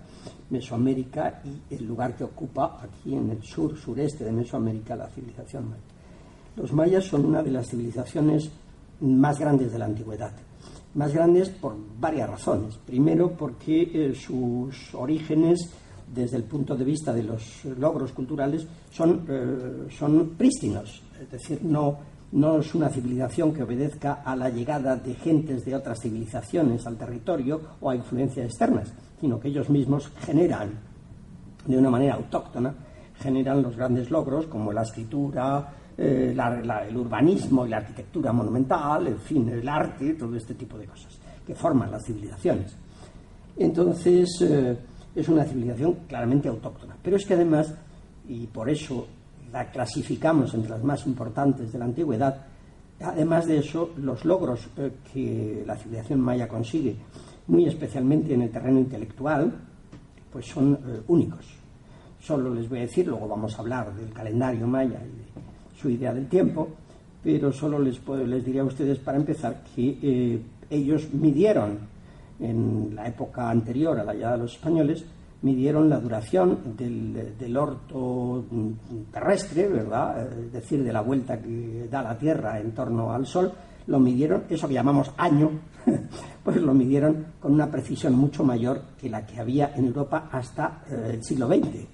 Mesoamérica 0.50 1.42
y 1.44 1.74
el 1.74 1.86
lugar 1.86 2.16
que 2.16 2.24
ocupa 2.24 2.78
aquí 2.82 3.14
en 3.14 3.30
el 3.30 3.42
sur, 3.42 3.76
sureste 3.76 4.24
de 4.24 4.32
Mesoamérica, 4.32 4.96
la 4.96 5.08
civilización 5.08 5.70
maya. 5.70 5.82
Los 6.56 6.72
mayas 6.72 7.04
son 7.04 7.26
una 7.26 7.42
de 7.42 7.50
las 7.50 7.68
civilizaciones 7.68 8.50
más 9.00 9.38
grandes 9.38 9.72
de 9.72 9.78
la 9.78 9.86
antigüedad. 9.86 10.32
Más 10.94 11.12
grandes 11.12 11.48
por 11.48 11.76
varias 11.98 12.30
razones. 12.30 12.76
Primero, 12.76 13.32
porque 13.32 13.82
eh, 13.82 14.14
sus 14.14 14.94
orígenes, 14.94 15.70
desde 16.12 16.36
el 16.36 16.44
punto 16.44 16.76
de 16.76 16.84
vista 16.84 17.12
de 17.12 17.24
los 17.24 17.64
logros 17.64 18.12
culturales, 18.12 18.66
son, 18.90 19.24
eh, 19.28 19.88
son 19.90 20.34
prístinos. 20.36 21.02
Es 21.20 21.30
decir, 21.30 21.64
no, 21.64 21.98
no 22.32 22.58
es 22.58 22.74
una 22.74 22.88
civilización 22.88 23.52
que 23.52 23.62
obedezca 23.62 24.22
a 24.24 24.34
la 24.36 24.50
llegada 24.50 24.96
de 24.96 25.14
gentes 25.14 25.64
de 25.64 25.74
otras 25.74 26.00
civilizaciones 26.00 26.86
al 26.86 26.96
territorio 26.96 27.60
o 27.80 27.90
a 27.90 27.96
influencias 27.96 28.46
externas, 28.46 28.92
sino 29.20 29.38
que 29.38 29.48
ellos 29.48 29.70
mismos 29.70 30.10
generan 30.20 30.72
de 31.66 31.78
una 31.78 31.90
manera 31.90 32.14
autóctona, 32.14 32.74
generan 33.20 33.62
los 33.62 33.76
grandes 33.76 34.10
logros 34.10 34.46
como 34.46 34.72
la 34.72 34.82
escritura, 34.82 35.72
eh, 35.96 36.34
el 36.88 36.96
urbanismo 36.96 37.66
y 37.66 37.68
la 37.68 37.76
arquitectura 37.76 38.32
monumental, 38.32 39.06
en 39.06 39.18
fin, 39.18 39.48
el 39.48 39.68
arte, 39.68 40.14
todo 40.14 40.34
este 40.34 40.54
tipo 40.54 40.76
de 40.76 40.86
cosas 40.86 41.18
que 41.46 41.54
forman 41.54 41.90
las 41.90 42.04
civilizaciones. 42.04 42.76
Entonces, 43.56 44.28
eh, 44.40 44.76
es 45.14 45.28
una 45.28 45.44
civilización 45.44 45.94
claramente 46.08 46.48
autóctona. 46.48 46.96
Pero 47.00 47.16
es 47.16 47.24
que 47.24 47.34
además, 47.34 47.72
y 48.28 48.46
por 48.48 48.68
eso 48.68 49.06
la 49.52 49.70
clasificamos 49.70 50.52
entre 50.54 50.70
las 50.70 50.82
más 50.82 51.06
importantes 51.06 51.72
de 51.72 51.78
la 51.78 51.84
antigüedad, 51.84 52.44
además 53.00 53.46
de 53.46 53.58
eso, 53.58 53.90
los 53.98 54.24
logros 54.24 54.68
eh, 54.76 54.90
que 55.12 55.62
la 55.64 55.76
civilización 55.76 56.20
maya 56.20 56.48
consigue, 56.48 56.96
muy 57.46 57.66
especialmente 57.66 58.34
en 58.34 58.42
el 58.42 58.50
terreno 58.50 58.80
intelectual, 58.80 59.52
pues 60.32 60.46
son 60.46 60.76
únicos. 61.06 61.46
Solo 62.18 62.52
les 62.52 62.68
voy 62.68 62.78
a 62.78 62.82
decir, 62.82 63.06
luego 63.06 63.28
vamos 63.28 63.54
a 63.54 63.60
hablar 63.60 63.94
del 63.94 64.12
calendario 64.12 64.66
maya 64.66 64.98
y 65.04 65.18
de 65.18 65.53
su 65.84 65.90
idea 65.90 66.14
del 66.14 66.28
tiempo, 66.28 66.66
pero 67.22 67.52
solo 67.52 67.78
les, 67.78 67.98
puedo, 67.98 68.26
les 68.26 68.42
diría 68.42 68.62
a 68.62 68.64
ustedes 68.64 68.98
para 69.00 69.18
empezar 69.18 69.62
que 69.76 69.98
eh, 70.02 70.40
ellos 70.70 71.12
midieron 71.12 71.78
en 72.40 72.94
la 72.94 73.06
época 73.06 73.50
anterior 73.50 74.00
a 74.00 74.04
la 74.04 74.14
llegada 74.14 74.36
de 74.36 74.42
los 74.44 74.54
españoles, 74.54 75.04
midieron 75.42 75.90
la 75.90 76.00
duración 76.00 76.74
del, 76.74 77.36
del 77.38 77.56
orto 77.58 78.46
terrestre, 79.12 79.68
¿verdad? 79.68 80.26
Es 80.46 80.52
decir, 80.54 80.82
de 80.82 80.90
la 80.90 81.02
vuelta 81.02 81.38
que 81.38 81.86
da 81.90 82.02
la 82.02 82.16
Tierra 82.16 82.58
en 82.58 82.72
torno 82.72 83.12
al 83.12 83.26
Sol, 83.26 83.52
lo 83.86 84.00
midieron, 84.00 84.44
eso 84.48 84.66
que 84.66 84.72
llamamos 84.72 85.10
año, 85.18 85.50
pues 86.44 86.56
lo 86.56 86.72
midieron 86.72 87.26
con 87.38 87.52
una 87.52 87.70
precisión 87.70 88.14
mucho 88.14 88.42
mayor 88.42 88.80
que 88.98 89.10
la 89.10 89.26
que 89.26 89.38
había 89.38 89.74
en 89.76 89.84
Europa 89.84 90.30
hasta 90.32 90.82
eh, 90.88 91.10
el 91.12 91.22
siglo 91.22 91.46
XX. 91.46 91.86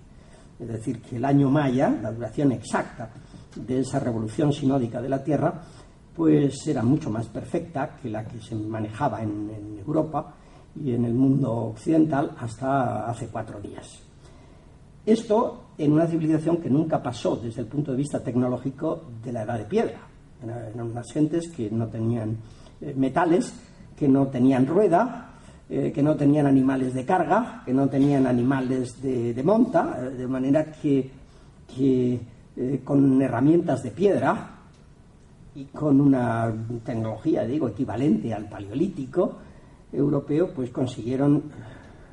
Es 0.60 0.68
decir, 0.68 1.02
que 1.02 1.16
el 1.16 1.24
año 1.24 1.50
maya, 1.50 1.92
la 2.00 2.12
duración 2.12 2.52
exacta 2.52 3.10
de 3.56 3.80
esa 3.80 3.98
revolución 3.98 4.52
sinódica 4.52 5.00
de 5.00 5.08
la 5.08 5.22
Tierra, 5.22 5.62
pues 6.14 6.66
era 6.66 6.82
mucho 6.82 7.10
más 7.10 7.26
perfecta 7.28 7.96
que 7.96 8.10
la 8.10 8.24
que 8.24 8.40
se 8.40 8.54
manejaba 8.54 9.22
en, 9.22 9.78
Europa 9.86 10.34
y 10.78 10.92
en 10.92 11.04
el 11.04 11.14
mundo 11.14 11.52
occidental 11.52 12.32
hasta 12.38 13.06
hace 13.06 13.28
cuatro 13.28 13.60
días. 13.60 14.02
Esto 15.04 15.70
en 15.78 15.92
una 15.92 16.06
civilización 16.06 16.58
que 16.58 16.68
nunca 16.68 17.02
pasó 17.02 17.36
desde 17.36 17.62
el 17.62 17.66
punto 17.66 17.92
de 17.92 17.96
vista 17.96 18.22
tecnológico 18.22 19.02
de 19.24 19.32
la 19.32 19.42
edad 19.42 19.58
de 19.58 19.64
piedra. 19.64 20.00
Eran 20.42 20.90
unas 20.90 21.10
gentes 21.10 21.50
que 21.50 21.70
no 21.70 21.88
tenían 21.88 22.36
eh, 22.80 22.94
metales, 22.96 23.52
que 23.96 24.06
no 24.06 24.28
tenían 24.28 24.66
rueda, 24.66 25.30
eh, 25.68 25.92
que 25.92 26.02
no 26.02 26.16
tenían 26.16 26.46
animales 26.46 26.94
de 26.94 27.04
carga, 27.04 27.62
que 27.64 27.72
no 27.72 27.88
tenían 27.88 28.26
animales 28.26 29.00
de, 29.00 29.40
monta, 29.42 29.98
eh, 30.00 30.10
de 30.10 30.26
manera 30.26 30.70
que 30.72 31.10
eh, 32.62 32.82
con 32.84 33.22
herramientas 33.22 33.82
de 33.82 33.90
piedra 33.90 34.50
y 35.54 35.64
con 35.64 35.98
una 35.98 36.52
tecnología, 36.84 37.44
digo, 37.44 37.68
equivalente 37.68 38.34
al 38.34 38.50
paleolítico 38.50 39.38
europeo, 39.90 40.52
pues 40.52 40.68
consiguieron 40.68 41.44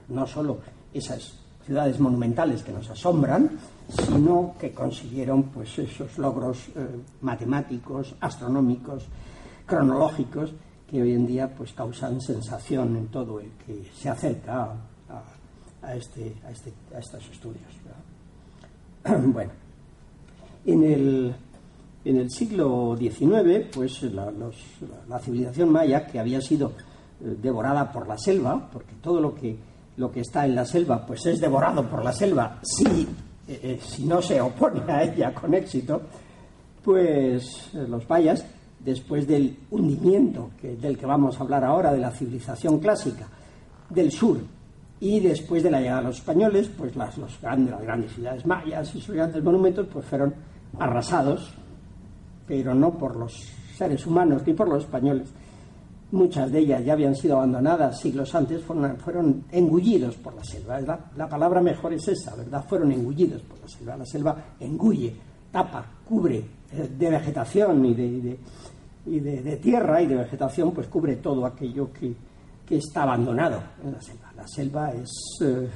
no 0.07 0.25
solo 0.25 0.59
esas 0.93 1.33
ciudades 1.65 1.99
monumentales 1.99 2.63
que 2.63 2.71
nos 2.71 2.89
asombran, 2.89 3.59
sino 3.89 4.55
que 4.57 4.71
consiguieron 4.71 5.43
pues 5.43 5.77
esos 5.79 6.17
logros 6.17 6.69
eh, 6.69 6.87
matemáticos, 7.19 8.15
astronómicos, 8.21 9.05
cronológicos 9.65 10.53
que 10.89 11.01
hoy 11.01 11.11
en 11.11 11.27
día 11.27 11.53
pues 11.53 11.73
causan 11.73 12.21
sensación 12.21 12.95
en 12.95 13.07
todo 13.07 13.41
el 13.41 13.51
que 13.65 13.83
se 13.93 14.07
acerca 14.07 14.71
a, 15.81 15.93
este, 15.93 16.37
a, 16.45 16.51
este, 16.51 16.71
a 16.95 16.99
estos 16.99 17.29
estudios. 17.29 17.67
bueno, 19.33 19.51
en 20.67 20.83
el, 20.83 21.35
en 22.03 22.17
el 22.17 22.29
siglo 22.29 22.95
XIX, 22.99 23.65
pues 23.73 24.03
la, 24.03 24.31
la, 25.07 25.19
civilización 25.19 25.71
maya, 25.71 26.05
que 26.05 26.19
había 26.19 26.41
sido 26.41 26.73
eh, 27.21 27.35
devorada 27.41 27.91
por 27.91 28.05
la 28.05 28.17
selva, 28.17 28.69
porque 28.71 28.95
todo 29.01 29.21
lo 29.21 29.33
que, 29.33 29.55
lo 29.95 30.11
que 30.11 30.19
está 30.19 30.45
en 30.45 30.55
la 30.55 30.65
selva, 30.65 31.05
pues 31.05 31.25
es 31.25 31.39
devorado 31.39 31.89
por 31.89 32.03
la 32.03 32.11
selva 32.11 32.59
si, 32.61 32.85
eh, 33.47 33.59
eh, 33.63 33.79
si 33.81 34.05
no 34.05 34.21
se 34.21 34.41
opone 34.41 34.81
a 34.91 35.03
ella 35.03 35.33
con 35.33 35.53
éxito, 35.53 36.01
pues 36.83 37.69
los 37.73 38.07
mayas, 38.09 38.45
después 38.79 39.25
del 39.25 39.57
hundimiento 39.71 40.51
que, 40.61 40.75
del 40.75 40.97
que 40.97 41.05
vamos 41.05 41.37
a 41.37 41.43
hablar 41.43 41.63
ahora, 41.63 41.93
de 41.93 41.99
la 41.99 42.11
civilización 42.11 42.79
clásica 42.79 43.27
del 43.89 44.11
sur, 44.11 44.39
y 44.99 45.19
después 45.19 45.63
de 45.63 45.71
la 45.71 45.79
llegada 45.79 46.01
de 46.01 46.07
los 46.07 46.17
españoles, 46.17 46.69
pues 46.75 46.95
las, 46.95 47.15
grandes, 47.41 47.71
las 47.71 47.81
grandes 47.81 48.11
ciudades 48.13 48.45
mayas 48.45 48.95
y 48.95 49.01
sus 49.01 49.15
grandes 49.15 49.43
monumentos, 49.43 49.87
pues 49.91 50.05
fueron 50.05 50.33
arrasados, 50.79 51.53
pero 52.47 52.73
no 52.73 52.97
por 52.97 53.15
los 53.15 53.33
seres 53.75 54.05
humanos 54.05 54.43
ni 54.45 54.53
por 54.53 54.67
los 54.67 54.83
españoles. 54.83 55.29
Muchas 56.09 56.49
de 56.51 56.59
ellas 56.59 56.85
ya 56.85 56.93
habían 56.93 57.15
sido 57.15 57.35
abandonadas 57.35 57.99
siglos 57.99 58.33
antes, 58.33 58.63
fueron, 58.63 58.97
fueron 58.97 59.43
engullidos 59.51 60.15
por 60.15 60.33
la 60.35 60.43
selva. 60.43 60.79
La 61.17 61.27
palabra 61.27 61.61
mejor 61.61 61.93
es 61.93 62.07
esa, 62.07 62.33
¿verdad? 62.35 62.63
Fueron 62.65 62.91
engullidos 62.93 63.41
por 63.41 63.59
la 63.59 63.67
selva. 63.67 63.97
La 63.97 64.05
selva 64.05 64.37
engulle, 64.59 65.13
tapa, 65.51 65.85
cubre 66.07 66.37
eh, 66.71 66.89
de 66.97 67.09
vegetación 67.09 67.85
y 67.85 67.93
de, 67.93 68.39
y 69.05 69.19
de, 69.19 69.57
tierra 69.57 70.01
y 70.01 70.07
de 70.07 70.15
vegetación, 70.15 70.71
pues 70.71 70.87
cubre 70.87 71.17
todo 71.17 71.45
aquello 71.45 71.91
que, 71.91 72.15
que 72.65 72.77
está 72.77 73.03
abandonado 73.03 73.61
en 73.83 73.91
la 73.91 74.01
selva. 74.01 74.31
La 74.37 74.47
selva 74.47 74.91
es, 74.91 75.11
eh, 75.41 75.67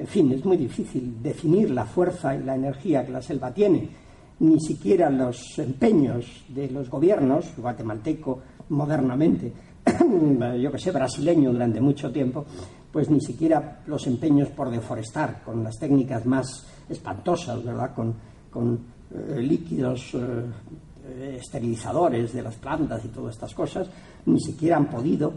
en 0.00 0.06
fin, 0.08 0.32
es 0.32 0.44
muy 0.44 0.56
difícil 0.56 1.22
definir 1.22 1.70
la 1.70 1.84
fuerza 1.84 2.34
y 2.34 2.42
la 2.42 2.56
energía 2.56 3.06
que 3.06 3.12
la 3.12 3.22
selva 3.22 3.54
tiene 3.54 4.03
ni 4.44 4.60
siquiera 4.60 5.10
los 5.10 5.58
empeños 5.58 6.44
de 6.48 6.70
los 6.70 6.90
gobiernos, 6.90 7.56
guatemalteco 7.56 8.40
modernamente, 8.68 9.52
yo 10.60 10.70
que 10.70 10.78
sé, 10.78 10.90
brasileño 10.90 11.52
durante 11.52 11.80
mucho 11.80 12.12
tiempo, 12.12 12.44
pues 12.92 13.10
ni 13.10 13.20
siquiera 13.20 13.82
los 13.86 14.06
empeños 14.06 14.48
por 14.50 14.70
deforestar 14.70 15.42
con 15.42 15.64
las 15.64 15.78
técnicas 15.78 16.24
más 16.26 16.66
espantosas, 16.88 17.64
¿verdad? 17.64 17.94
Con, 17.94 18.94
eh, 19.10 19.42
líquidos 19.42 20.14
eh, 20.14 21.36
esterilizadores 21.36 22.32
de 22.32 22.42
las 22.42 22.56
plantas 22.56 23.04
y 23.04 23.08
todas 23.08 23.34
estas 23.34 23.54
cosas, 23.54 23.88
ni 24.26 24.40
siquiera 24.40 24.76
han 24.76 24.86
podido 24.86 25.34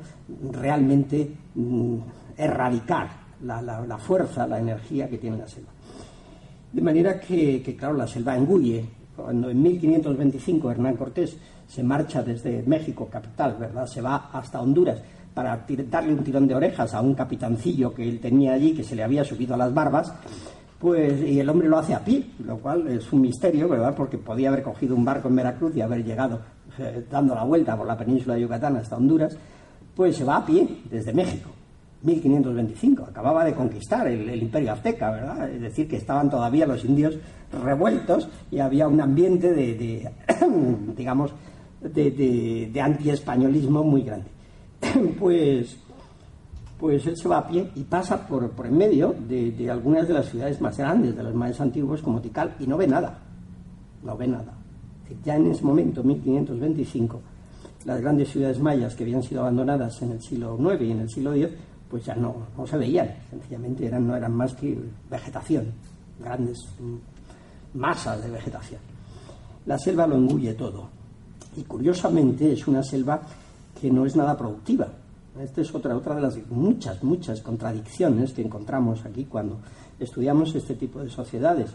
realmente 0.51 1.31
mm, 1.55 1.97
erradicar 2.37 3.09
la, 3.43 3.61
la 3.61 3.97
fuerza, 3.97 4.47
la 4.47 4.59
energía 4.59 5.09
que 5.09 5.17
tiene 5.17 5.37
la 5.37 5.47
selva. 5.47 5.71
De 6.71 6.81
manera 6.81 7.19
que, 7.19 7.75
claro, 7.77 7.95
la 7.95 8.07
selva 8.07 8.35
engulle. 8.35 8.85
Cuando 9.17 9.50
en 9.50 9.62
1525 9.62 10.71
Hernán 10.71 10.95
Cortés 10.95 11.36
se 11.67 11.83
marcha 11.83 12.21
desde 12.21 12.63
México, 12.63 13.09
capital, 13.12 13.57
¿verdad? 13.59 13.86
Se 13.88 14.00
va 14.00 14.29
hasta 14.31 14.62
Honduras 14.62 15.01
para 15.33 15.65
darle 15.89 16.13
un 16.13 16.24
tirón 16.24 16.47
de 16.47 16.55
orejas 16.55 16.93
a 16.93 17.01
un 17.01 17.13
capitancillo 17.13 17.93
que 17.93 18.07
él 18.07 18.19
tenía 18.19 18.53
allí, 18.53 18.74
que 18.74 18.83
se 18.83 18.95
le 18.95 19.03
había 19.03 19.24
subido 19.24 19.55
a 19.55 19.57
las 19.57 19.74
barbas, 19.74 20.13
pues, 20.79 21.21
y 21.21 21.39
el 21.39 21.50
hombre 21.50 21.67
lo 21.67 21.79
hace 21.79 21.93
a 21.95 22.03
pie, 22.03 22.25
lo 22.45 22.57
cual 22.57 22.88
es 22.88 23.12
un 23.12 23.21
misterio, 23.21 23.67
¿verdad? 23.67 23.95
Porque 23.95 24.17
podía 24.17 24.50
haber 24.50 24.63
cogido 24.63 24.95
un 24.95 25.03
barco 25.03 25.27
en 25.27 25.36
Veracruz 25.36 25.75
y 25.75 25.81
haber 25.81 26.03
llegado 26.03 26.39
eh, 26.77 27.05
dando 27.09 27.33
la 27.33 27.43
vuelta 27.43 27.75
por 27.75 27.88
la 27.88 27.97
península 27.97 28.36
de 28.36 28.41
Yucatán 28.41 28.77
hasta 28.77 28.97
Honduras, 28.97 29.36
pues 29.95 30.15
se 30.15 30.24
va 30.24 30.38
a 30.38 30.45
pie 30.45 30.67
desde 30.89 31.12
México. 31.13 31.50
1525, 32.03 33.05
acababa 33.05 33.43
de 33.43 33.53
conquistar 33.53 34.07
el, 34.07 34.41
imperio 34.41 34.71
azteca, 34.71 35.11
¿verdad? 35.11 35.49
Es 35.49 35.61
decir, 35.61 35.87
que 35.87 35.97
estaban 35.97 36.29
todavía 36.29 36.65
los 36.65 36.85
indios 36.85 37.17
revueltos 37.63 38.29
y 38.51 38.59
había 38.59 38.87
un 38.87 39.01
ambiente 39.01 39.51
de, 39.53 40.09
digamos, 40.95 41.33
de, 41.81 42.69
de 42.71 42.81
antiespañolismo 42.81 43.83
muy 43.83 44.03
grande. 44.03 44.27
pues, 45.19 45.77
pues 46.79 47.05
él 47.07 47.17
se 47.17 47.27
va 47.27 47.39
a 47.39 47.47
pie 47.47 47.69
y 47.75 47.83
pasa 47.83 48.27
por, 48.27 48.49
por 48.51 48.67
en 48.67 48.77
medio 48.77 49.15
de, 49.27 49.69
algunas 49.69 50.07
de 50.07 50.13
las 50.13 50.29
ciudades 50.29 50.61
más 50.61 50.77
grandes, 50.77 51.15
de 51.15 51.23
los 51.23 51.33
más 51.33 51.59
antiguos 51.59 52.01
como 52.01 52.21
Tikal, 52.21 52.55
y 52.59 52.67
no 52.67 52.77
ve 52.77 52.87
nada, 52.87 53.19
no 54.03 54.15
ve 54.15 54.27
nada. 54.27 54.53
Ya 55.23 55.35
en 55.35 55.47
ese 55.47 55.63
momento, 55.63 56.03
1525, 56.03 57.21
las 57.85 58.01
grandes 58.01 58.29
ciudades 58.29 58.59
mayas 58.59 58.93
que 58.95 59.03
habían 59.03 59.23
sido 59.23 59.41
abandonadas 59.41 60.01
en 60.01 60.11
el 60.11 60.21
siglo 60.21 60.57
IX 60.59 60.81
y 60.81 60.91
en 60.91 60.99
el 60.99 61.09
siglo 61.09 61.33
X, 61.33 61.49
pues 61.89 62.06
ya 62.06 62.15
no, 62.15 62.48
no 62.58 62.67
se 62.67 62.77
veían, 62.77 63.10
sencillamente 63.29 63.86
eran, 63.86 64.08
no 64.08 64.15
eran 64.15 64.34
más 64.34 64.53
que 64.53 64.77
vegetación, 65.10 65.72
grandes 66.20 66.58
masas 67.74 68.24
de 68.24 68.29
vegetación. 68.29 68.82
la 69.65 69.77
selva 69.77 70.08
lo 70.08 70.15
engulle 70.15 70.53
todo. 70.53 70.89
Y 71.56 71.63
curiosamente 71.63 72.53
es 72.53 72.67
una 72.67 72.84
selva 72.84 73.22
que 73.79 73.91
no 73.91 74.06
es 74.06 74.15
nada 74.15 74.38
productiva. 74.38 74.88
Esta 75.39 75.62
es 75.62 75.74
otra, 75.74 75.96
otra 75.96 76.15
de 76.15 76.22
las 76.22 76.38
muchas, 76.50 77.03
muchas 77.03 77.41
contradicciones 77.41 78.34
que 78.34 78.41
encontramos 78.41 79.06
aquí 79.06 79.25
cuando 79.25 79.60
estudiamos 80.00 80.56
este 80.56 80.75
tipo 80.75 81.00
de 81.00 81.10
sociedades, 81.10 81.72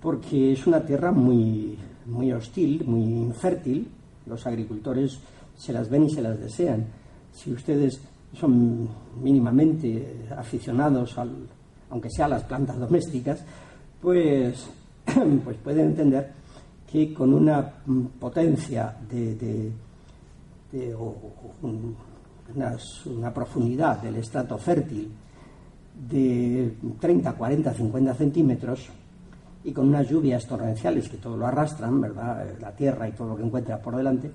porque 0.00 0.52
es 0.52 0.66
una 0.66 0.84
tierra 0.84 1.12
muy, 1.12 1.76
muy 2.06 2.32
hostil, 2.32 2.84
muy 2.86 3.02
infértil, 3.02 3.88
los 4.26 4.46
agricultores 4.46 5.18
se 5.56 5.72
las 5.72 5.88
ven 5.88 6.04
y 6.04 6.10
se 6.10 6.22
las 6.22 6.38
desean. 6.38 6.86
Si 7.32 7.52
ustedes 7.52 8.00
son 8.34 8.88
mínimamente 9.22 10.26
aficionados, 10.36 11.16
al, 11.18 11.30
aunque 11.90 12.10
sea 12.10 12.26
a 12.26 12.28
las 12.28 12.44
plantas 12.44 12.78
domésticas, 12.78 13.44
pues, 14.00 14.68
pues 15.44 15.56
pueden 15.58 15.88
entender 15.88 16.32
que 16.90 17.12
con 17.12 17.34
una 17.34 17.70
potencia 18.18 18.96
de, 19.10 19.72
o 20.96 21.14
una, 22.54 23.34
profundidad 23.34 24.00
del 24.00 24.16
estrato 24.16 24.56
fértil 24.56 25.10
de 26.08 26.74
30, 26.98 27.32
40, 27.32 27.74
50 27.74 28.14
centímetros 28.14 28.88
y 29.64 29.72
con 29.72 29.88
unas 29.88 30.08
lluvias 30.08 30.46
torrenciales 30.46 31.08
que 31.08 31.16
todo 31.18 31.36
lo 31.36 31.46
arrastran, 31.46 32.00
¿verdad? 32.00 32.46
La 32.60 32.72
tierra 32.72 33.08
y 33.08 33.12
todo 33.12 33.28
lo 33.28 33.36
que 33.36 33.42
encuentra 33.42 33.82
por 33.82 33.96
delante, 33.96 34.30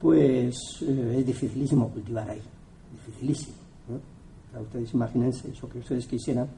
pues 0.00 0.56
eh, 0.82 1.16
es 1.18 1.26
dificilísimo 1.26 1.88
cultivar 1.88 2.30
ahí, 2.30 2.40
dificilísimo. 3.06 3.56
ustedes 4.60 4.92
imagínense 4.94 5.50
eso 5.50 5.68
que 5.68 5.78
ustedes 5.78 6.06
quisieran, 6.06 6.48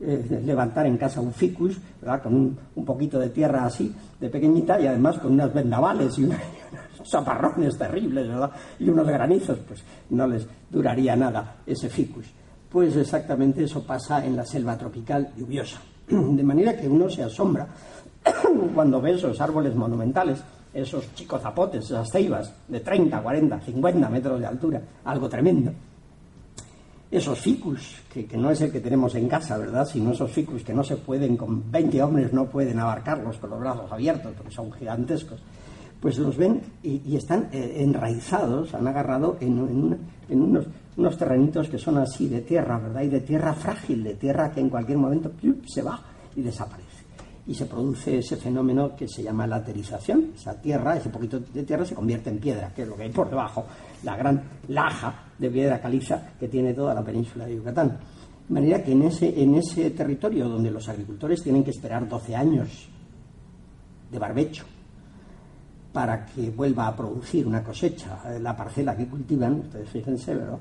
eh, 0.00 0.42
levantar 0.44 0.86
en 0.86 0.96
casa 0.96 1.20
un 1.20 1.32
ficus, 1.32 1.76
¿verdad? 2.00 2.22
con 2.22 2.56
un, 2.76 2.84
poquito 2.84 3.18
de 3.18 3.30
tierra 3.30 3.64
así, 3.64 3.92
de 4.20 4.28
pequeñita, 4.28 4.80
y 4.80 4.86
además 4.86 5.18
con 5.18 5.32
unas 5.32 5.52
vendavales 5.52 6.16
y, 6.18 6.24
unos 6.24 6.38
zaparrones 7.04 7.76
terribles, 7.76 8.28
¿verdad? 8.28 8.50
y 8.78 8.88
unos 8.88 9.06
granizos, 9.06 9.58
pues 9.66 9.82
no 10.10 10.26
les 10.26 10.46
duraría 10.70 11.16
nada 11.16 11.56
ese 11.66 11.88
ficus. 11.88 12.26
Pues 12.70 12.94
exactamente 12.96 13.64
eso 13.64 13.82
pasa 13.82 14.24
en 14.24 14.36
la 14.36 14.44
selva 14.44 14.76
tropical 14.76 15.32
lluviosa. 15.36 15.80
De 16.08 16.42
manera 16.44 16.76
que 16.76 16.88
uno 16.88 17.08
se 17.10 17.24
asombra 17.24 17.66
cuando 18.74 19.00
ve 19.00 19.12
esos 19.12 19.40
árboles 19.40 19.74
monumentales 19.74 20.42
esos 20.82 21.14
chicos 21.14 21.40
zapotes, 21.40 21.84
esas 21.84 22.10
ceibas 22.10 22.52
de 22.68 22.80
30, 22.80 23.20
40, 23.20 23.60
50 23.60 24.08
metros 24.08 24.40
de 24.40 24.46
altura, 24.46 24.82
algo 25.04 25.28
tremendo. 25.28 25.72
Esos 27.10 27.38
ficus, 27.38 28.02
que, 28.12 28.28
no 28.36 28.50
es 28.50 28.60
el 28.60 28.70
que 28.70 28.80
tenemos 28.80 29.14
en 29.14 29.28
casa, 29.28 29.56
¿verdad? 29.56 29.86
Sino 29.86 30.12
esos 30.12 30.30
ficus 30.30 30.62
que 30.62 30.74
no 30.74 30.84
se 30.84 30.96
pueden, 30.96 31.36
con 31.36 31.70
20 31.70 32.02
hombres 32.02 32.32
no 32.32 32.46
pueden 32.46 32.78
abarcarlos 32.78 33.38
con 33.38 33.50
los 33.50 33.60
brazos 33.60 33.90
abiertos, 33.90 34.34
porque 34.36 34.52
son 34.52 34.70
gigantescos. 34.72 35.40
Pues 36.00 36.18
los 36.18 36.36
ven 36.36 36.60
y, 36.82 37.16
están 37.16 37.48
eh, 37.50 37.76
enraizados, 37.78 38.74
han 38.74 38.86
agarrado 38.86 39.38
en, 39.40 39.58
unos, 40.28 40.66
unos 40.96 41.16
terrenitos 41.16 41.68
que 41.68 41.78
son 41.78 41.98
así 41.98 42.28
de 42.28 42.42
tierra, 42.42 42.78
¿verdad? 42.78 43.02
Y 43.02 43.08
de 43.08 43.20
tierra 43.20 43.54
frágil, 43.54 44.04
de 44.04 44.14
tierra 44.14 44.52
que 44.52 44.60
en 44.60 44.68
cualquier 44.68 44.98
momento 44.98 45.32
se 45.66 45.82
va 45.82 46.00
y 46.36 46.42
desaparece 46.42 46.87
y 47.48 47.54
se 47.54 47.64
produce 47.64 48.18
ese 48.18 48.36
fenómeno 48.36 48.94
que 48.94 49.08
se 49.08 49.22
llama 49.22 49.46
laterización. 49.46 50.32
Esa 50.34 50.60
tierra, 50.60 50.98
ese 50.98 51.08
poquito 51.08 51.40
de 51.40 51.62
tierra 51.62 51.84
se 51.84 51.94
convierte 51.94 52.28
en 52.28 52.38
piedra, 52.38 52.72
que 52.74 52.82
es 52.82 52.88
lo 52.88 52.94
que 52.94 53.04
hay 53.04 53.10
por 53.10 53.30
debajo, 53.30 53.64
la 54.04 54.16
gran 54.16 54.42
laja 54.68 55.24
de 55.38 55.50
piedra 55.50 55.80
caliza 55.80 56.34
que 56.38 56.46
tiene 56.46 56.74
toda 56.74 56.92
la 56.92 57.02
península 57.02 57.46
de 57.46 57.56
Yucatán. 57.56 57.98
De 58.48 58.54
manera 58.54 58.84
que 58.84 58.92
en 58.92 59.02
ese, 59.02 59.42
en 59.42 59.54
ese 59.54 59.90
territorio 59.90 60.46
donde 60.46 60.70
los 60.70 60.86
agricultores 60.90 61.42
tienen 61.42 61.64
que 61.64 61.70
esperar 61.70 62.06
12 62.06 62.36
años 62.36 62.88
de 64.10 64.18
barbecho 64.18 64.64
para 65.90 66.26
que 66.26 66.50
vuelva 66.50 66.86
a 66.86 66.94
producir 66.94 67.46
una 67.46 67.64
cosecha 67.64 68.20
eh, 68.26 68.38
la 68.40 68.54
parcela 68.54 68.94
que 68.94 69.06
cultivan, 69.06 69.60
ustedes 69.60 69.88
fíjense, 69.88 70.34
¿verdad? 70.34 70.58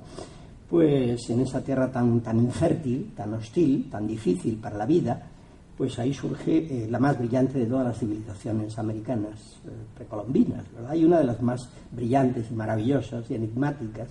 Pues 0.69 1.29
en 1.29 1.41
esa 1.41 1.61
tierra 1.61 1.91
tan, 1.91 2.21
tan 2.21 2.39
infértil, 2.39 3.11
tan 3.13 3.33
hostil, 3.33 3.89
tan 3.89 4.07
difícil 4.07 4.57
para 4.57 4.77
la 4.77 4.85
vida, 4.85 5.31
pues 5.77 5.99
ahí 5.99 6.11
surge 6.11 6.57
eh, 6.57 6.87
la 6.89 6.99
más 6.99 7.17
brillante 7.19 7.59
de 7.59 7.67
todas 7.67 7.85
las 7.85 7.99
civilizaciones 7.99 8.77
americanas 8.79 9.59
eh, 9.65 9.69
precolombinas, 9.95 10.65
¿verdad? 10.73 10.95
Y 10.95 11.05
una 11.05 11.19
de 11.19 11.25
las 11.25 11.41
más 11.41 11.69
brillantes 11.91 12.49
y 12.49 12.55
maravillosas 12.55 13.29
y 13.29 13.35
enigmáticas 13.35 14.09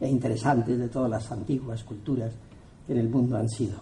e 0.00 0.08
interesantes 0.08 0.76
de 0.76 0.88
todas 0.88 1.08
las 1.08 1.30
antiguas 1.30 1.84
culturas 1.84 2.32
que 2.84 2.92
en 2.92 2.98
el 2.98 3.08
mundo 3.08 3.36
han 3.36 3.48
sido. 3.48 3.78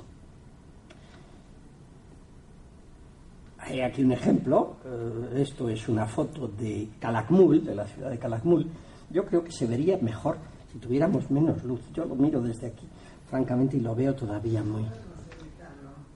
Hay 3.59 3.81
aquí 3.81 4.03
un 4.03 4.13
ejemplo, 4.13 4.77
eh, 4.85 5.41
esto 5.41 5.71
es 5.71 5.89
una 5.89 6.07
foto 6.07 6.49
de 6.49 6.91
Calakmul, 7.01 7.65
de 7.65 7.75
la 7.75 7.87
ciudad 7.87 8.11
de 8.11 8.19
Calakmul. 8.19 8.67
Yo 9.11 9.25
creo 9.25 9.43
que 9.43 9.53
se 9.53 9.67
vería 9.67 9.97
mejor 9.97 10.37
si 10.71 10.79
tuviéramos 10.79 11.31
menos 11.31 11.65
luz. 11.65 11.81
Yo 11.95 12.05
lo 12.05 12.15
miro 12.15 12.43
desde 12.43 12.67
aquí, 12.67 12.87
francamente, 13.31 13.79
y 13.79 13.81
lo 13.81 13.95
veo 13.95 14.15
todavía 14.15 14.63
muy... 14.63 14.85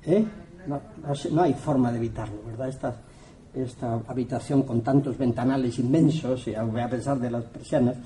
¿Eh? 0.02 0.24
No, 0.66 1.42
hay 1.42 1.54
forma 1.54 1.90
de 1.90 1.98
evitarlo, 1.98 2.42
¿verdad? 2.46 2.68
Esta, 2.68 2.96
esta 3.54 4.00
habitación 4.06 4.62
con 4.62 4.82
tantos 4.82 5.16
ventanales 5.16 5.78
inmensos, 5.78 6.46
y 6.48 6.54
a 6.54 6.88
pesar 6.88 7.18
de 7.18 7.30
las 7.30 7.44
persianas, 7.44 7.96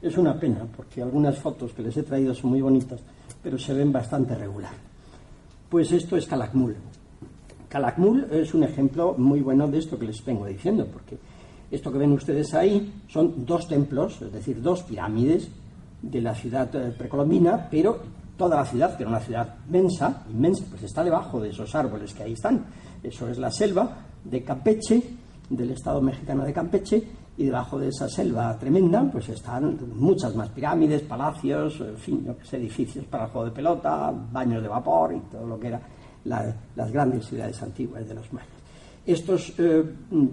es 0.00 0.16
una 0.16 0.38
pena, 0.38 0.66
porque 0.76 1.02
algunas 1.02 1.38
fotos 1.38 1.72
que 1.72 1.82
les 1.82 1.96
he 1.96 2.02
traído 2.02 2.34
son 2.34 2.50
muy 2.50 2.60
bonitas, 2.60 3.00
pero 3.42 3.58
se 3.58 3.74
ven 3.74 3.92
bastante 3.92 4.34
regular. 4.34 4.72
Pues 5.68 5.92
esto 5.92 6.16
es 6.16 6.26
Calakmul. 6.26 6.76
Calakmul 7.68 8.26
es 8.30 8.54
un 8.54 8.64
ejemplo 8.64 9.14
muy 9.18 9.40
bueno 9.40 9.68
de 9.68 9.78
esto 9.78 9.98
que 9.98 10.06
les 10.06 10.24
vengo 10.24 10.46
diciendo, 10.46 10.86
porque 10.90 11.18
esto 11.70 11.92
que 11.92 11.98
ven 11.98 12.12
ustedes 12.12 12.54
ahí 12.54 13.02
son 13.08 13.44
dos 13.44 13.68
templos, 13.68 14.22
es 14.22 14.32
decir, 14.32 14.62
dos 14.62 14.82
pirámides 14.84 15.48
de 16.00 16.20
la 16.22 16.34
ciudad 16.34 16.74
eh, 16.74 16.94
precolombina, 16.96 17.68
pero 17.70 18.00
toda 18.38 18.56
la 18.56 18.64
ciudad, 18.64 18.96
que 18.96 19.02
era 19.02 19.10
una 19.10 19.20
ciudad 19.20 19.56
inmensa, 19.66 20.22
inmensa, 20.30 20.64
pues 20.70 20.84
está 20.84 21.04
debajo 21.04 21.40
de 21.40 21.50
esos 21.50 21.74
árboles 21.74 22.14
que 22.14 22.22
ahí 22.22 22.32
están. 22.32 22.64
Eso 23.02 23.28
es 23.28 23.36
la 23.36 23.50
selva 23.50 23.90
de 24.24 24.42
Campeche, 24.42 25.02
del 25.50 25.72
Estado 25.72 26.00
mexicano 26.00 26.44
de 26.44 26.52
Campeche, 26.52 27.02
y 27.36 27.44
debajo 27.44 27.78
de 27.78 27.88
esa 27.88 28.08
selva 28.08 28.58
tremenda, 28.58 29.08
pues 29.12 29.28
están 29.28 29.78
muchas 29.94 30.34
más 30.34 30.48
pirámides, 30.48 31.02
palacios, 31.02 31.80
en 31.80 31.96
fin, 31.96 32.36
edificios 32.52 33.04
para 33.04 33.26
el 33.26 33.30
juego 33.30 33.46
de 33.46 33.52
pelota, 33.52 34.12
baños 34.32 34.62
de 34.62 34.68
vapor 34.68 35.14
y 35.14 35.20
todo 35.30 35.46
lo 35.46 35.58
que 35.58 35.68
eran 35.68 35.82
las 36.24 36.92
grandes 36.92 37.26
ciudades 37.26 37.62
antiguas 37.62 38.08
de 38.08 38.14
los 38.14 38.32
mayas. 38.32 38.57
Estos 39.08 39.54
eh, 39.56 39.84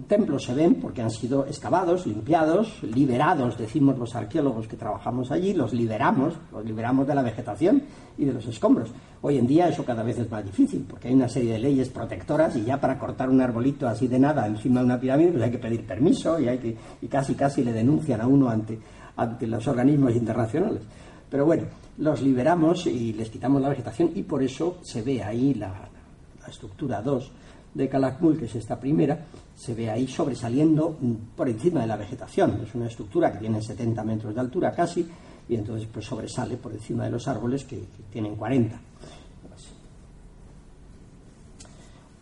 templos 0.06 0.44
se 0.44 0.52
ven 0.52 0.74
porque 0.74 1.00
han 1.00 1.10
sido 1.10 1.46
excavados, 1.46 2.06
limpiados, 2.06 2.82
liberados, 2.82 3.56
decimos 3.56 3.98
los 3.98 4.14
arqueólogos 4.14 4.68
que 4.68 4.76
trabajamos 4.76 5.30
allí, 5.30 5.54
los 5.54 5.72
liberamos, 5.72 6.34
los 6.52 6.62
liberamos 6.62 7.06
de 7.06 7.14
la 7.14 7.22
vegetación 7.22 7.82
y 8.18 8.26
de 8.26 8.34
los 8.34 8.46
escombros. 8.46 8.90
Hoy 9.22 9.38
en 9.38 9.46
día 9.46 9.70
eso 9.70 9.82
cada 9.82 10.02
vez 10.02 10.18
es 10.18 10.30
más 10.30 10.44
difícil 10.44 10.84
porque 10.86 11.08
hay 11.08 11.14
una 11.14 11.26
serie 11.26 11.54
de 11.54 11.58
leyes 11.58 11.88
protectoras 11.88 12.54
y 12.54 12.64
ya 12.64 12.78
para 12.78 12.98
cortar 12.98 13.30
un 13.30 13.40
arbolito 13.40 13.88
así 13.88 14.08
de 14.08 14.18
nada 14.18 14.46
encima 14.46 14.80
de 14.80 14.84
una 14.84 15.00
pirámide 15.00 15.32
pues 15.32 15.44
hay 15.44 15.50
que 15.52 15.58
pedir 15.58 15.86
permiso 15.86 16.38
y, 16.38 16.46
hay 16.46 16.58
que, 16.58 16.76
y 17.00 17.06
casi 17.06 17.34
casi 17.34 17.64
le 17.64 17.72
denuncian 17.72 18.20
a 18.20 18.26
uno 18.26 18.50
ante, 18.50 18.78
ante 19.16 19.46
los 19.46 19.66
organismos 19.66 20.14
internacionales. 20.14 20.82
Pero 21.30 21.46
bueno, 21.46 21.62
los 21.96 22.20
liberamos 22.20 22.86
y 22.86 23.14
les 23.14 23.30
quitamos 23.30 23.62
la 23.62 23.70
vegetación 23.70 24.10
y 24.14 24.22
por 24.24 24.42
eso 24.42 24.76
se 24.82 25.00
ve 25.00 25.22
ahí 25.22 25.54
la, 25.54 25.72
la 26.42 26.48
estructura 26.48 27.00
2 27.00 27.32
de 27.76 27.88
Calakmul, 27.88 28.38
que 28.38 28.46
es 28.46 28.54
esta 28.54 28.80
primera, 28.80 29.26
se 29.54 29.74
ve 29.74 29.90
ahí 29.90 30.06
sobresaliendo 30.06 30.96
por 31.36 31.48
encima 31.48 31.82
de 31.82 31.86
la 31.86 31.96
vegetación. 31.96 32.62
Es 32.66 32.74
una 32.74 32.86
estructura 32.86 33.30
que 33.30 33.38
tiene 33.38 33.60
70 33.60 34.02
metros 34.02 34.34
de 34.34 34.40
altura 34.40 34.72
casi, 34.72 35.06
y 35.48 35.54
entonces 35.54 35.86
pues 35.92 36.06
sobresale 36.06 36.56
por 36.56 36.72
encima 36.72 37.04
de 37.04 37.10
los 37.10 37.28
árboles 37.28 37.64
que, 37.64 37.84
tienen 38.10 38.34
40. 38.34 38.80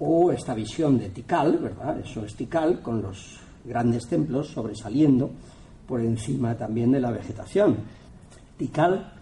O 0.01 0.33
esta 0.33 0.55
visión 0.55 0.99
de 0.99 1.11
Tikal, 1.11 1.59
¿verdad? 1.59 2.01
Eso 2.01 2.25
es 2.25 2.35
Tikal, 2.35 2.83
con 2.83 3.01
los 3.01 3.39
grandes 3.65 4.09
templos 4.09 4.49
sobresaliendo 4.49 5.31
por 5.87 6.01
encima 6.01 6.57
también 6.57 6.91
de 6.91 7.01
la 7.01 7.13
vegetación. 7.13 7.77
Tikal 8.59 9.14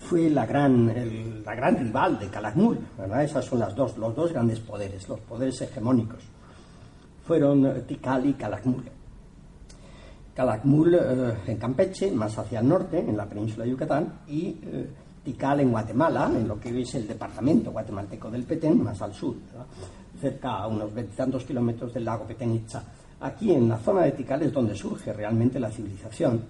fue 0.00 0.28
la 0.30 0.46
gran, 0.46 1.42
la 1.44 1.54
gran 1.54 1.76
rival 1.76 2.18
de 2.18 2.28
Calakmul. 2.28 2.78
¿verdad? 2.98 3.22
Esas 3.22 3.44
son 3.44 3.60
las 3.60 3.74
dos, 3.74 3.96
los 3.96 4.14
dos 4.14 4.32
grandes 4.32 4.58
poderes, 4.58 5.08
los 5.08 5.20
poderes 5.20 5.60
hegemónicos. 5.60 6.24
Fueron 7.24 7.84
Tikal 7.86 8.26
y 8.26 8.32
Calakmul. 8.32 8.82
Calakmul 10.34 10.94
eh, 10.94 11.34
en 11.46 11.56
Campeche, 11.58 12.10
más 12.10 12.36
hacia 12.38 12.60
el 12.60 12.68
norte, 12.68 12.98
en 12.98 13.16
la 13.16 13.26
península 13.26 13.64
de 13.64 13.70
Yucatán, 13.70 14.20
y 14.26 14.56
eh, 14.62 14.88
Tikal 15.22 15.60
en 15.60 15.70
Guatemala, 15.70 16.30
en 16.34 16.48
lo 16.48 16.58
que 16.58 16.70
hoy 16.72 16.82
es 16.82 16.94
el 16.94 17.06
departamento 17.06 17.70
guatemalteco 17.70 18.30
del 18.30 18.44
Petén, 18.44 18.82
más 18.82 19.00
al 19.02 19.12
sur, 19.12 19.36
cerca 20.18 20.56
a 20.56 20.66
unos 20.66 20.94
veintitantos 20.94 21.44
kilómetros 21.44 21.92
del 21.92 22.04
lago 22.04 22.24
Petén 22.24 22.54
Itza. 22.54 22.82
Aquí 23.20 23.52
en 23.52 23.68
la 23.68 23.76
zona 23.76 24.02
de 24.02 24.12
Tikal 24.12 24.42
es 24.42 24.52
donde 24.52 24.74
surge 24.74 25.12
realmente 25.12 25.60
la 25.60 25.70
civilización 25.70 26.42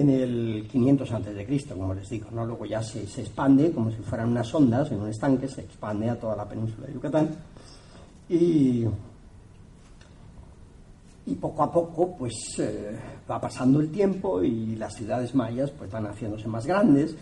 en 0.00 0.10
el 0.10 0.68
500 0.70 1.12
a.C., 1.12 1.64
como 1.68 1.94
les 1.94 2.08
digo. 2.08 2.28
¿no? 2.32 2.44
Luego 2.44 2.66
ya 2.66 2.82
se, 2.82 3.02
expande 3.02 3.72
como 3.72 3.90
si 3.90 3.98
fueran 3.98 4.30
unas 4.30 4.54
ondas 4.54 4.90
en 4.92 5.00
un 5.00 5.08
estanque, 5.08 5.48
se 5.48 5.62
expande 5.62 6.10
a 6.10 6.18
toda 6.18 6.36
la 6.36 6.48
península 6.48 6.86
de 6.86 6.94
Yucatán. 6.94 7.28
Y 8.28 8.86
Y 11.26 11.34
poco 11.34 11.64
a 11.64 11.72
poco, 11.72 12.16
pues 12.16 12.34
eh, 12.60 12.96
va 13.28 13.40
pasando 13.40 13.80
el 13.80 13.90
tiempo 13.90 14.42
y 14.44 14.76
las 14.76 14.94
ciudades 14.94 15.34
mayas 15.34 15.72
pues 15.72 15.90
van 15.90 16.06
haciéndose 16.06 16.46
más 16.46 16.64
grandes, 16.64 17.16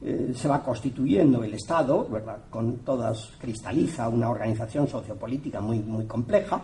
eh, 0.00 0.32
se 0.32 0.46
va 0.46 0.62
constituyendo 0.62 1.42
el 1.42 1.54
Estado, 1.54 2.06
¿verdad? 2.08 2.38
Con 2.50 2.78
todas, 2.78 3.32
cristaliza 3.40 4.08
una 4.08 4.30
organización 4.30 4.86
sociopolítica 4.86 5.60
muy, 5.60 5.80
muy 5.80 6.06
compleja 6.06 6.62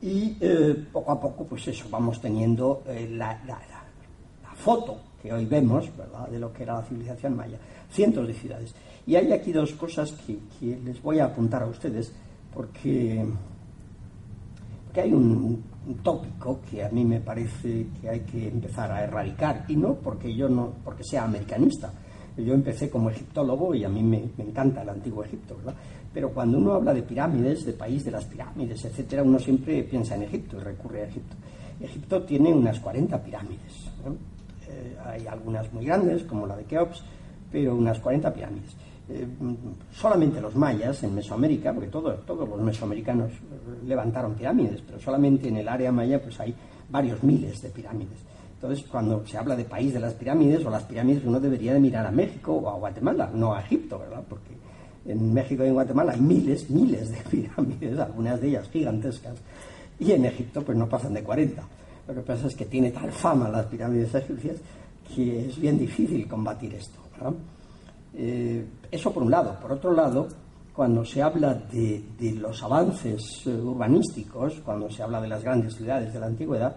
y 0.00 0.36
eh, 0.40 0.86
poco 0.92 1.10
a 1.10 1.20
poco, 1.20 1.46
pues 1.46 1.66
eso, 1.66 1.88
vamos 1.90 2.20
teniendo 2.20 2.84
la, 3.10 3.40
foto 4.54 4.98
que 5.22 5.32
hoy 5.32 5.46
vemos, 5.46 5.88
de 6.30 6.38
lo 6.38 6.52
que 6.52 6.64
era 6.64 6.74
la 6.74 6.82
civilización 6.82 7.34
maya, 7.34 7.58
cientos 7.90 8.26
de 8.26 8.34
ciudades. 8.34 8.74
Y 9.06 9.16
hay 9.16 9.32
aquí 9.32 9.52
dos 9.52 9.72
cosas 9.72 10.12
que, 10.12 10.38
les 10.84 11.00
voy 11.02 11.18
a 11.18 11.26
apuntar 11.26 11.62
a 11.62 11.66
ustedes, 11.66 12.12
porque, 12.52 13.24
porque 14.84 15.00
hay 15.00 15.12
un, 15.12 15.62
un 15.86 15.94
tópico 16.02 16.60
que 16.70 16.84
a 16.84 16.88
mí 16.90 17.04
me 17.04 17.20
parece 17.20 17.86
que 18.00 18.08
hay 18.08 18.20
que 18.20 18.48
empezar 18.48 18.90
a 18.92 19.04
erradicar. 19.04 19.64
Y 19.68 19.76
no 19.76 19.94
porque 19.94 20.34
yo 20.34 20.48
no 20.48 20.74
porque 20.84 21.04
sea 21.04 21.24
americanista. 21.24 21.90
Yo 22.36 22.52
empecé 22.52 22.90
como 22.90 23.10
egiptólogo 23.10 23.74
y 23.74 23.84
a 23.84 23.88
mí 23.88 24.02
me, 24.02 24.24
encanta 24.38 24.82
el 24.82 24.88
antiguo 24.88 25.22
Egipto 25.22 25.56
verdad 25.56 25.74
pero 26.12 26.30
cuando 26.30 26.58
uno 26.58 26.72
habla 26.72 26.92
de 26.92 27.02
pirámides 27.02 27.64
de 27.64 27.72
país 27.74 28.04
de 28.04 28.10
las 28.10 28.24
pirámides 28.24 28.84
etcétera 28.84 29.22
uno 29.22 29.38
siempre 29.38 29.84
piensa 29.84 30.16
en 30.16 30.24
Egipto 30.24 30.56
y 30.56 30.60
recurre 30.60 31.02
a 31.02 31.06
Egipto. 31.06 31.36
Egipto 31.80 32.22
tiene 32.24 32.52
unas 32.52 32.80
40 32.80 33.22
pirámides 33.22 33.88
eh, 34.74 34.96
hay 35.04 35.26
algunas 35.26 35.72
muy 35.72 35.86
grandes 35.86 36.24
como 36.24 36.46
la 36.46 36.56
de 36.56 36.64
Keops 36.64 37.02
pero 37.50 37.76
unas 37.76 37.98
40 38.00 38.32
pirámides 38.34 38.76
eh, 39.08 39.26
solamente 39.92 40.40
los 40.40 40.56
mayas 40.56 41.02
en 41.02 41.14
Mesoamérica, 41.14 41.74
porque 41.74 41.88
todos 41.88 42.48
los 42.48 42.60
mesoamericanos 42.60 43.32
levantaron 43.84 44.34
pirámides, 44.34 44.80
pero 44.80 44.98
solamente 44.98 45.48
en 45.48 45.58
el 45.58 45.68
área 45.68 45.92
maya 45.92 46.22
pues 46.22 46.40
hay 46.40 46.54
varios 46.88 47.22
miles 47.22 47.60
de 47.60 47.68
pirámides. 47.68 48.18
Entonces, 48.54 48.86
cuando 48.90 49.26
se 49.26 49.36
habla 49.36 49.56
de 49.56 49.64
país 49.64 49.92
de 49.92 50.00
las 50.00 50.14
pirámides 50.14 50.64
o 50.64 50.70
las 50.70 50.84
pirámides, 50.84 51.22
uno 51.26 51.38
debería 51.38 51.74
de 51.74 51.80
mirar 51.80 52.06
a 52.06 52.10
México 52.10 52.54
o 52.54 52.70
a 52.70 52.76
Guatemala, 52.76 53.30
no 53.34 53.54
a 53.54 53.60
Egipto, 53.60 53.98
¿verdad? 53.98 54.24
Porque 54.26 54.52
en 55.04 55.34
México 55.34 55.64
y 55.64 55.68
en 55.68 55.74
Guatemala 55.74 56.12
hay 56.12 56.20
miles, 56.20 56.70
miles 56.70 57.10
de 57.10 57.18
pirámides, 57.30 57.98
algunas 57.98 58.40
de 58.40 58.48
ellas 58.48 58.70
gigantescas, 58.70 59.34
y 59.98 60.12
en 60.12 60.24
Egipto 60.24 60.62
pues 60.62 60.78
no 60.78 60.88
pasan 60.88 61.12
de 61.12 61.22
40. 61.22 61.62
Lo 62.06 62.14
que 62.14 62.20
pasa 62.20 62.46
es 62.46 62.54
que 62.54 62.66
tiene 62.66 62.90
tal 62.90 63.10
fama 63.12 63.48
las 63.48 63.66
pirámides 63.66 64.14
egipcias 64.14 64.58
que 65.14 65.48
es 65.48 65.58
bien 65.58 65.78
difícil 65.78 66.26
combatir 66.26 66.74
esto. 66.74 66.98
Eh, 68.14 68.64
eso 68.90 69.12
por 69.12 69.22
un 69.22 69.30
lado. 69.30 69.58
Por 69.60 69.72
otro 69.72 69.92
lado, 69.92 70.28
cuando 70.74 71.04
se 71.04 71.22
habla 71.22 71.54
de, 71.54 72.02
los 72.38 72.62
avances 72.62 73.42
eh, 73.46 73.50
urbanísticos, 73.50 74.60
cuando 74.64 74.90
se 74.90 75.02
habla 75.02 75.20
de 75.20 75.28
las 75.28 75.42
grandes 75.42 75.74
ciudades 75.74 76.12
de 76.12 76.20
la 76.20 76.26
antigüedad, 76.26 76.76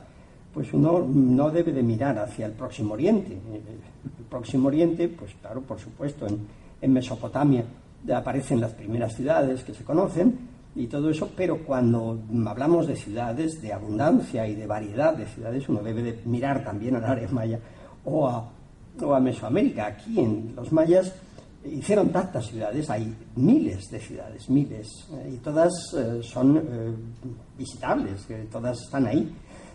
pues 0.54 0.74
uno 0.74 1.06
no 1.08 1.50
debe 1.52 1.72
de 1.72 1.84
mirar 1.84 2.18
hacia 2.18 2.48
el 2.48 2.54
Próximo 2.54 2.94
Oriente. 2.94 3.34
El 3.34 4.26
Próximo 4.26 4.68
Oriente, 4.68 5.08
pues 5.10 5.34
claro, 5.42 5.62
por 5.62 5.80
supuesto, 5.80 6.26
en, 6.26 6.94
Mesopotamia 6.94 7.66
aparecen 8.14 8.62
las 8.62 8.72
primeras 8.74 9.14
ciudades 9.16 9.64
que 9.64 9.74
se 9.74 9.84
conocen 9.84 10.57
y 10.78 10.88
todo 10.88 11.10
eso, 11.10 11.32
pero 11.36 11.66
cuando 11.66 12.20
hablamos 12.46 12.88
de 12.88 12.96
ciudades, 12.96 13.60
de 13.62 13.74
abundancia 13.74 14.48
y 14.48 14.54
de 14.54 14.68
variedad 14.68 15.16
de 15.16 15.26
ciudades, 15.26 15.68
uno 15.68 15.82
debe 15.82 16.04
de 16.04 16.22
mirar 16.26 16.64
también 16.64 16.96
al 16.96 17.04
área 17.04 17.28
maya 17.30 17.60
o 18.06 18.28
a, 18.28 18.48
o 19.02 19.14
a 19.14 19.20
Mesoamérica. 19.20 19.88
Aquí 19.88 20.20
en 20.20 20.54
los 20.56 20.72
mayas 20.72 21.14
hicieron 21.66 22.10
tantas 22.10 22.46
ciudades, 22.46 22.90
hay 22.92 23.14
miles 23.36 23.90
de 23.90 24.00
ciudades, 24.00 24.50
miles, 24.50 24.88
eh, 25.14 25.32
y 25.34 25.38
todas 25.38 25.74
eh, 25.98 26.22
son 26.22 26.58
eh, 26.58 26.96
visitables, 27.58 28.28
todas 28.52 28.80
están 28.80 29.08
ahí, 29.08 29.34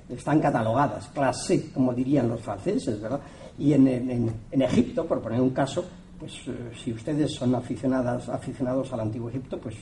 están 0.08 0.40
catalogadas, 0.40 1.08
clase, 1.08 1.70
como 1.72 1.92
dirían 1.92 2.28
los 2.28 2.40
franceses, 2.40 3.00
¿verdad? 3.00 3.20
Y 3.58 3.72
en, 3.72 3.88
en, 3.88 4.62
Egipto, 4.62 5.04
por 5.06 5.20
poner 5.20 5.40
un 5.40 5.50
caso, 5.50 5.84
pues 6.22 6.40
si 6.80 6.92
ustedes 6.92 7.34
son 7.34 7.52
aficionadas, 7.52 8.28
aficionados 8.28 8.92
al 8.92 9.00
antiguo 9.00 9.28
Egipto, 9.28 9.58
pues 9.58 9.74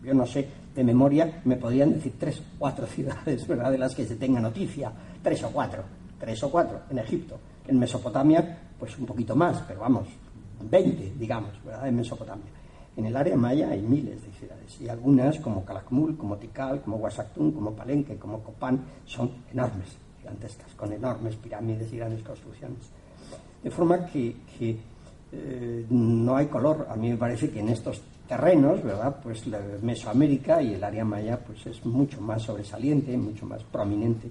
yo 0.00 0.14
no 0.14 0.24
sé, 0.24 0.48
de 0.72 0.84
memoria 0.84 1.42
me 1.44 1.56
podrían 1.56 1.92
decir 1.92 2.12
tres 2.16 2.38
o 2.38 2.42
cuatro 2.56 2.86
ciudades, 2.94 3.44
¿verdad? 3.48 3.72
De 3.72 3.78
las 3.78 3.96
que 3.96 4.06
se 4.06 4.14
tenga 4.14 4.38
noticia, 4.38 4.92
tres 5.20 5.42
o 5.42 5.50
cuatro, 5.50 5.82
tres 6.16 6.40
o 6.44 6.52
cuatro 6.52 6.82
en 6.88 7.00
Egipto. 7.00 7.36
En 7.66 7.80
Mesopotamia, 7.80 8.60
pues 8.78 8.96
un 8.96 9.06
poquito 9.06 9.34
más, 9.34 9.60
pero 9.66 9.80
vamos, 9.80 10.06
20, 10.70 11.14
digamos, 11.18 11.50
¿verdad? 11.64 11.88
en 11.88 11.96
Mesopotamia. 11.96 12.46
En 12.96 13.06
el 13.06 13.16
área 13.16 13.36
maya 13.36 13.68
hay 13.70 13.82
miles 13.82 14.22
de 14.22 14.30
ciudades 14.34 14.80
y 14.80 14.88
algunas 14.88 15.40
como 15.40 15.64
Calakmul, 15.64 16.16
como 16.16 16.36
Tikal, 16.36 16.80
como 16.80 16.98
Huasactún, 16.98 17.50
como 17.50 17.72
Palenque, 17.72 18.16
como 18.18 18.40
Copán 18.44 18.84
son 19.04 19.32
enormes, 19.50 19.96
gigantescas, 20.20 20.72
con 20.76 20.92
enormes 20.92 21.34
pirámides 21.34 21.92
y 21.92 21.96
grandes 21.96 22.22
construcciones. 22.22 22.88
De 23.64 23.70
forma 23.72 24.06
que, 24.06 24.36
no 25.90 26.36
hay 26.36 26.46
color. 26.46 26.86
A 26.90 26.96
mí 26.96 27.10
me 27.10 27.16
parece 27.16 27.50
que 27.50 27.60
en 27.60 27.68
estos 27.68 28.00
terrenos, 28.26 28.82
¿verdad? 28.82 29.16
Pues 29.22 29.44
Mesoamérica 29.82 30.62
y 30.62 30.74
el 30.74 30.84
área 30.84 31.04
maya 31.04 31.38
pues 31.38 31.66
es 31.66 31.84
mucho 31.84 32.20
más 32.20 32.42
sobresaliente, 32.42 33.16
mucho 33.16 33.46
más 33.46 33.62
prominente 33.64 34.30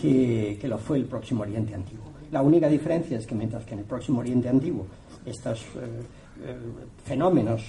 que, 0.00 0.58
que 0.60 0.68
lo 0.68 0.78
fue 0.78 0.98
el 0.98 1.04
Próximo 1.06 1.42
Oriente 1.42 1.74
Antiguo. 1.74 2.10
La 2.30 2.42
única 2.42 2.68
diferencia 2.68 3.18
es 3.18 3.26
que 3.26 3.34
mientras 3.34 3.64
que 3.64 3.74
en 3.74 3.80
el 3.80 3.84
Próximo 3.84 4.20
Oriente 4.20 4.48
Antiguo 4.48 4.86
estos 5.26 5.62
eh, 5.62 6.02
eh, 6.44 6.56
fenómenos 7.04 7.62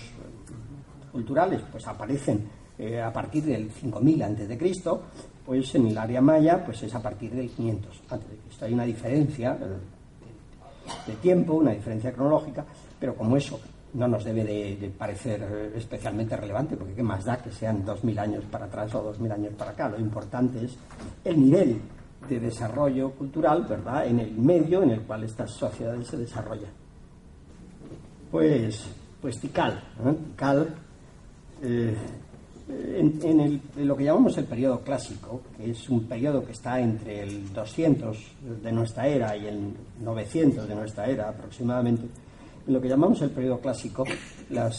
culturales 1.11 1.61
pues 1.71 1.87
aparecen 1.87 2.47
eh, 2.77 3.01
a 3.01 3.11
partir 3.11 3.43
del 3.43 3.69
5000 3.71 4.23
antes 4.23 4.47
de 4.47 4.57
Cristo, 4.57 5.03
pues 5.45 5.73
en 5.75 5.87
el 5.87 5.97
área 5.97 6.21
maya 6.21 6.63
pues 6.63 6.83
es 6.83 6.93
a 6.93 7.01
partir 7.01 7.31
del 7.31 7.49
500 7.49 8.01
antes 8.09 8.29
de 8.29 8.37
Cristo. 8.37 8.65
Hay 8.65 8.73
una 8.73 8.85
diferencia 8.85 9.57
de, 11.07 11.15
tiempo, 11.15 11.53
una 11.53 11.71
diferencia 11.71 12.11
cronológica, 12.11 12.65
pero 12.99 13.15
como 13.15 13.37
eso 13.37 13.59
no 13.93 14.07
nos 14.07 14.23
debe 14.23 14.43
de, 14.43 14.89
parecer 14.97 15.71
especialmente 15.75 16.37
relevante, 16.37 16.77
porque 16.77 16.93
qué 16.93 17.03
más 17.03 17.25
da 17.25 17.37
que 17.37 17.51
sean 17.51 17.83
2000 17.83 18.19
años 18.19 18.45
para 18.49 18.65
atrás 18.65 18.93
o 18.95 19.01
2000 19.01 19.31
años 19.31 19.53
para 19.57 19.71
acá. 19.71 19.89
Lo 19.89 19.99
importante 19.99 20.63
es 20.63 20.77
el 21.25 21.41
nivel 21.41 21.81
de 22.29 22.39
desarrollo 22.39 23.11
cultural, 23.11 23.65
¿verdad?, 23.67 24.07
en 24.07 24.19
el 24.19 24.31
medio 24.31 24.83
en 24.83 24.91
el 24.91 25.01
cual 25.01 25.23
estas 25.23 25.51
sociedades 25.51 26.07
se 26.07 26.17
desarrollan 26.17 26.81
pues, 28.31 28.89
pues 29.21 29.39
Tikal. 29.39 29.83
Tikal, 30.29 30.73
eh, 31.61 31.95
en, 32.71 33.61
lo 33.77 33.95
que 33.95 34.03
llamamos 34.03 34.37
el 34.37 34.45
periodo 34.45 34.79
clásico, 34.79 35.41
que 35.57 35.71
es 35.71 35.89
un 35.89 36.05
periodo 36.05 36.43
que 36.43 36.51
está 36.51 36.79
entre 36.79 37.23
el 37.23 37.51
200 37.53 38.17
de 38.61 38.71
nuestra 38.71 39.07
era 39.07 39.35
y 39.35 39.47
el 39.47 39.73
900 40.01 40.67
de 40.67 40.75
nuestra 40.75 41.05
era 41.05 41.29
aproximadamente, 41.29 42.07
en 42.67 42.73
lo 42.73 42.81
que 42.81 42.87
llamamos 42.87 43.21
el 43.21 43.31
periodo 43.31 43.59
clásico, 43.59 44.05
las, 44.49 44.77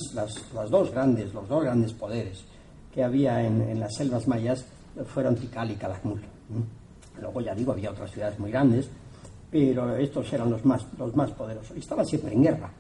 dos 0.70 0.90
grandes, 0.92 1.32
los 1.34 1.48
dos 1.48 1.64
grandes 1.64 1.92
poderes 1.92 2.44
que 2.92 3.02
había 3.02 3.42
en, 3.42 3.80
las 3.80 3.94
selvas 3.94 4.28
mayas 4.28 4.66
fueron 5.06 5.34
Tikal 5.36 5.70
y 5.70 5.76
Calakmul. 5.76 6.20
Luego, 7.20 7.40
ya 7.40 7.54
digo, 7.54 7.72
había 7.72 7.90
otras 7.90 8.10
ciudades 8.10 8.38
muy 8.38 8.50
grandes, 8.50 8.88
pero 9.50 9.96
estos 9.96 10.30
eran 10.32 10.50
los 10.50 10.64
más, 10.64 10.86
los 10.98 11.14
más 11.16 11.30
poderosos. 11.32 11.76
Y 11.76 11.80
estaban 11.80 12.06
siempre 12.06 12.34
en 12.34 12.42
guerra 12.42 12.70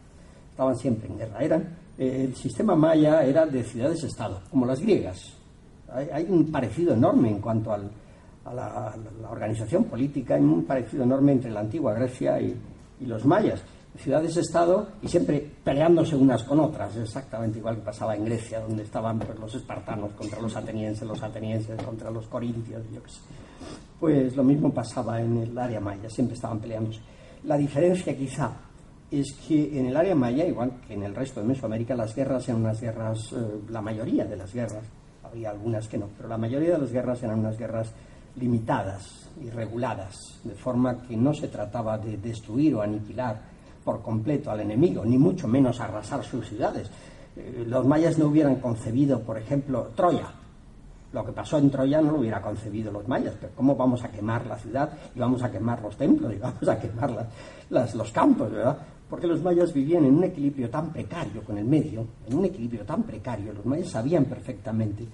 estaban 0.52 0.76
siempre 0.76 1.08
en 1.08 1.18
guerra. 1.18 1.38
Eran, 1.40 1.68
el 1.98 2.34
sistema 2.34 2.74
maya 2.74 3.22
era 3.22 3.46
de 3.46 3.62
ciudades-estado, 3.62 4.40
como 4.50 4.66
las 4.66 4.80
griegas. 4.80 5.34
Hay, 5.92 6.24
un 6.28 6.50
parecido 6.50 6.94
enorme 6.94 7.28
en 7.28 7.38
cuanto 7.38 7.72
a, 7.72 7.78
la, 8.54 8.94
organización 9.30 9.84
política, 9.84 10.34
hay 10.34 10.40
un 10.40 10.64
parecido 10.64 11.04
enorme 11.04 11.32
entre 11.32 11.50
la 11.50 11.60
antigua 11.60 11.92
Grecia 11.94 12.40
y, 12.40 12.56
los 13.00 13.24
mayas. 13.24 13.62
Ciudades-estado 13.96 14.86
y 15.02 15.08
siempre 15.08 15.44
peleándose 15.62 16.16
unas 16.16 16.44
con 16.44 16.60
otras, 16.60 16.96
exactamente 16.96 17.58
igual 17.58 17.76
que 17.76 17.82
pasaba 17.82 18.14
en 18.14 18.24
Grecia, 18.24 18.60
donde 18.60 18.84
estaban 18.84 19.18
pues, 19.18 19.38
los 19.38 19.54
espartanos 19.54 20.12
contra 20.12 20.40
los 20.40 20.56
atenienses, 20.56 21.06
los 21.06 21.22
atenienses 21.22 21.82
contra 21.82 22.10
los 22.10 22.26
corintios, 22.28 22.82
yo 22.90 23.02
qué 23.02 23.10
sé. 23.10 23.20
Pues 24.00 24.34
lo 24.34 24.44
mismo 24.44 24.72
pasaba 24.72 25.20
en 25.20 25.36
el 25.36 25.58
área 25.58 25.80
maya, 25.80 26.08
siempre 26.08 26.36
estaban 26.36 26.58
peleándose. 26.60 27.00
La 27.44 27.58
diferencia 27.58 28.16
quizá 28.16 28.52
es 29.20 29.32
que 29.46 29.78
en 29.78 29.86
el 29.86 29.96
área 29.96 30.14
maya, 30.14 30.46
igual 30.46 30.72
que 30.86 30.94
en 30.94 31.02
el 31.02 31.14
resto 31.14 31.40
de 31.40 31.46
Mesoamérica, 31.46 31.94
las 31.94 32.14
guerras 32.14 32.48
eran 32.48 32.62
unas 32.62 32.80
guerras, 32.80 33.32
eh, 33.32 33.60
la 33.68 33.82
mayoría 33.82 34.24
de 34.24 34.36
las 34.36 34.52
guerras, 34.52 34.84
había 35.22 35.50
algunas 35.50 35.86
que 35.88 35.98
no, 35.98 36.08
pero 36.16 36.28
la 36.28 36.38
mayoría 36.38 36.72
de 36.72 36.78
las 36.78 36.92
guerras 36.92 37.22
eran 37.22 37.40
unas 37.40 37.58
guerras 37.58 37.92
limitadas 38.36 39.28
y 39.42 39.50
reguladas, 39.50 40.40
de 40.44 40.54
forma 40.54 41.02
que 41.02 41.16
no 41.16 41.34
se 41.34 41.48
trataba 41.48 41.98
de 41.98 42.16
destruir 42.16 42.74
o 42.74 42.82
aniquilar 42.82 43.40
por 43.84 44.02
completo 44.02 44.50
al 44.50 44.60
enemigo, 44.60 45.04
ni 45.04 45.18
mucho 45.18 45.48
menos 45.48 45.80
arrasar 45.80 46.24
sus 46.24 46.48
ciudades. 46.48 46.90
Eh, 47.36 47.64
los 47.66 47.84
mayas 47.86 48.18
no 48.18 48.26
hubieran 48.26 48.56
concebido, 48.56 49.20
por 49.20 49.38
ejemplo, 49.38 49.90
Troya. 49.94 50.28
Lo 51.12 51.24
que 51.26 51.32
pasó 51.32 51.58
en 51.58 51.70
Troya 51.70 52.00
no 52.00 52.12
lo 52.12 52.20
hubiera 52.20 52.40
concebido 52.40 52.90
los 52.90 53.06
mayas, 53.06 53.34
pero 53.38 53.52
¿cómo 53.54 53.76
vamos 53.76 54.02
a 54.02 54.10
quemar 54.10 54.46
la 54.46 54.56
ciudad 54.56 54.90
y 55.14 55.18
vamos 55.18 55.42
a 55.42 55.50
quemar 55.50 55.82
los 55.82 55.96
templos 55.96 56.32
y 56.32 56.38
vamos 56.38 56.66
a 56.66 56.78
quemar 56.78 57.28
las, 57.68 57.94
los 57.94 58.10
campos, 58.12 58.50
¿verdad? 58.50 58.78
Porque 59.12 59.26
los 59.26 59.42
mayas 59.42 59.74
vivían 59.74 60.06
en 60.06 60.14
un 60.14 60.24
equilibrio 60.24 60.70
tan 60.70 60.90
precario 60.90 61.44
con 61.44 61.58
el 61.58 61.66
medio, 61.66 62.06
en 62.26 62.34
un 62.34 62.46
equilibrio 62.46 62.82
tan 62.82 63.02
precario, 63.02 63.52
los 63.52 63.66
mayas 63.66 63.90
sabían 63.90 64.24
perfectamente 64.24 65.04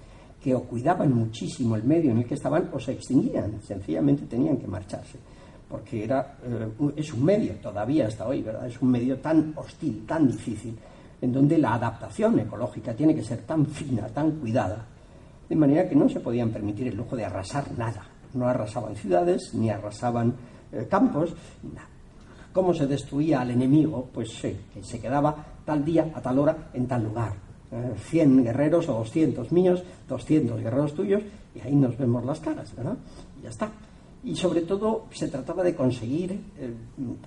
que 0.41 0.55
o 0.55 0.63
cuidaban 0.63 1.13
muchísimo 1.13 1.75
el 1.75 1.83
medio 1.83 2.11
en 2.11 2.19
el 2.19 2.25
que 2.25 2.35
estaban 2.35 2.69
o 2.71 2.79
se 2.79 2.93
extinguían, 2.93 3.61
sencillamente 3.61 4.25
tenían 4.25 4.55
que 4.55 4.67
marcharse, 4.67 5.19
porque 5.67 6.05
era, 6.05 6.37
eh, 6.41 6.71
es 6.95 7.11
un 7.11 7.25
medio, 7.25 7.55
todavía 7.55 8.07
hasta 8.07 8.25
hoy, 8.25 8.41
¿verdad? 8.41 8.67
Es 8.67 8.81
un 8.81 8.89
medio 8.89 9.19
tan 9.19 9.51
hostil, 9.57 10.05
tan 10.05 10.29
difícil, 10.29 10.79
en 11.21 11.33
donde 11.33 11.57
la 11.57 11.73
adaptación 11.73 12.39
ecológica 12.39 12.93
tiene 12.93 13.13
que 13.13 13.21
ser 13.21 13.39
tan 13.39 13.65
fina, 13.65 14.07
tan 14.07 14.31
cuidada, 14.39 14.85
de 15.49 15.55
manera 15.57 15.89
que 15.89 15.95
no 15.97 16.07
se 16.07 16.21
podían 16.21 16.51
permitir 16.51 16.87
el 16.87 16.95
lujo 16.95 17.17
de 17.17 17.25
arrasar 17.25 17.77
nada. 17.77 18.07
No 18.33 18.47
arrasaban 18.47 18.95
ciudades, 18.95 19.53
ni 19.55 19.69
arrasaban 19.69 20.33
eh, 20.71 20.87
campos, 20.89 21.35
nada. 21.63 21.98
¿Cómo 22.51 22.73
se 22.73 22.87
destruía 22.87 23.41
al 23.41 23.51
enemigo? 23.51 24.09
Pues 24.11 24.29
sí, 24.31 24.57
que 24.73 24.83
se 24.83 24.99
quedaba 24.99 25.35
tal 25.63 25.85
día, 25.85 26.11
a 26.15 26.21
tal 26.21 26.39
hora, 26.39 26.69
en 26.73 26.87
tal 26.87 27.03
lugar. 27.03 27.33
100 27.69 28.39
eh, 28.39 28.43
guerreros 28.43 28.89
o 28.89 28.93
200 28.93 29.51
míos, 29.51 29.83
200 30.07 30.59
guerreros 30.59 30.95
tuyos, 30.95 31.21
y 31.53 31.61
ahí 31.61 31.75
nos 31.75 31.95
vemos 31.97 32.25
las 32.25 32.39
caras, 32.39 32.75
¿verdad? 32.75 32.97
Y 33.39 33.43
ya 33.43 33.49
está. 33.49 33.71
Y 34.23 34.35
sobre 34.35 34.61
todo 34.61 35.05
se 35.11 35.27
trataba 35.27 35.63
de 35.63 35.75
conseguir 35.75 36.31
eh, 36.57 36.73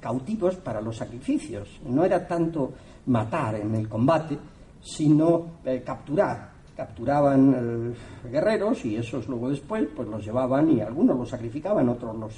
cautivos 0.00 0.56
para 0.56 0.80
los 0.80 0.96
sacrificios. 0.96 1.80
No 1.86 2.04
era 2.04 2.26
tanto 2.26 2.72
matar 3.06 3.54
en 3.54 3.74
el 3.76 3.88
combate, 3.88 4.36
sino 4.82 5.58
eh, 5.64 5.82
capturar. 5.84 6.50
Capturaban 6.74 7.94
guerreros 8.24 8.86
y 8.86 8.96
esos 8.96 9.28
luego 9.28 9.50
después 9.50 9.86
pues 9.94 10.08
los 10.08 10.24
llevaban 10.24 10.70
y 10.70 10.80
algunos 10.80 11.18
los 11.18 11.28
sacrificaban, 11.28 11.86
otros 11.90 12.16
los 12.16 12.32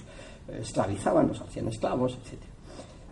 esclavizaban, 0.48 1.28
los 1.28 1.40
hacían 1.40 1.68
esclavos, 1.68 2.18
etc. 2.18 2.53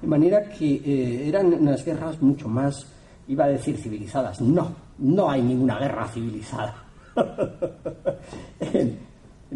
De 0.02 0.08
manera 0.08 0.42
que 0.42 1.28
eran 1.28 1.54
unas 1.54 1.84
guerras 1.84 2.20
mucho 2.20 2.48
más 2.48 2.86
iba 3.28 3.44
a 3.44 3.48
decir 3.48 3.76
civilizadas. 3.76 4.40
No, 4.40 4.74
no 4.98 5.30
hay 5.30 5.42
ninguna 5.42 5.78
guerra 5.78 6.08
civilizada. 6.08 6.74
en, 8.60 8.98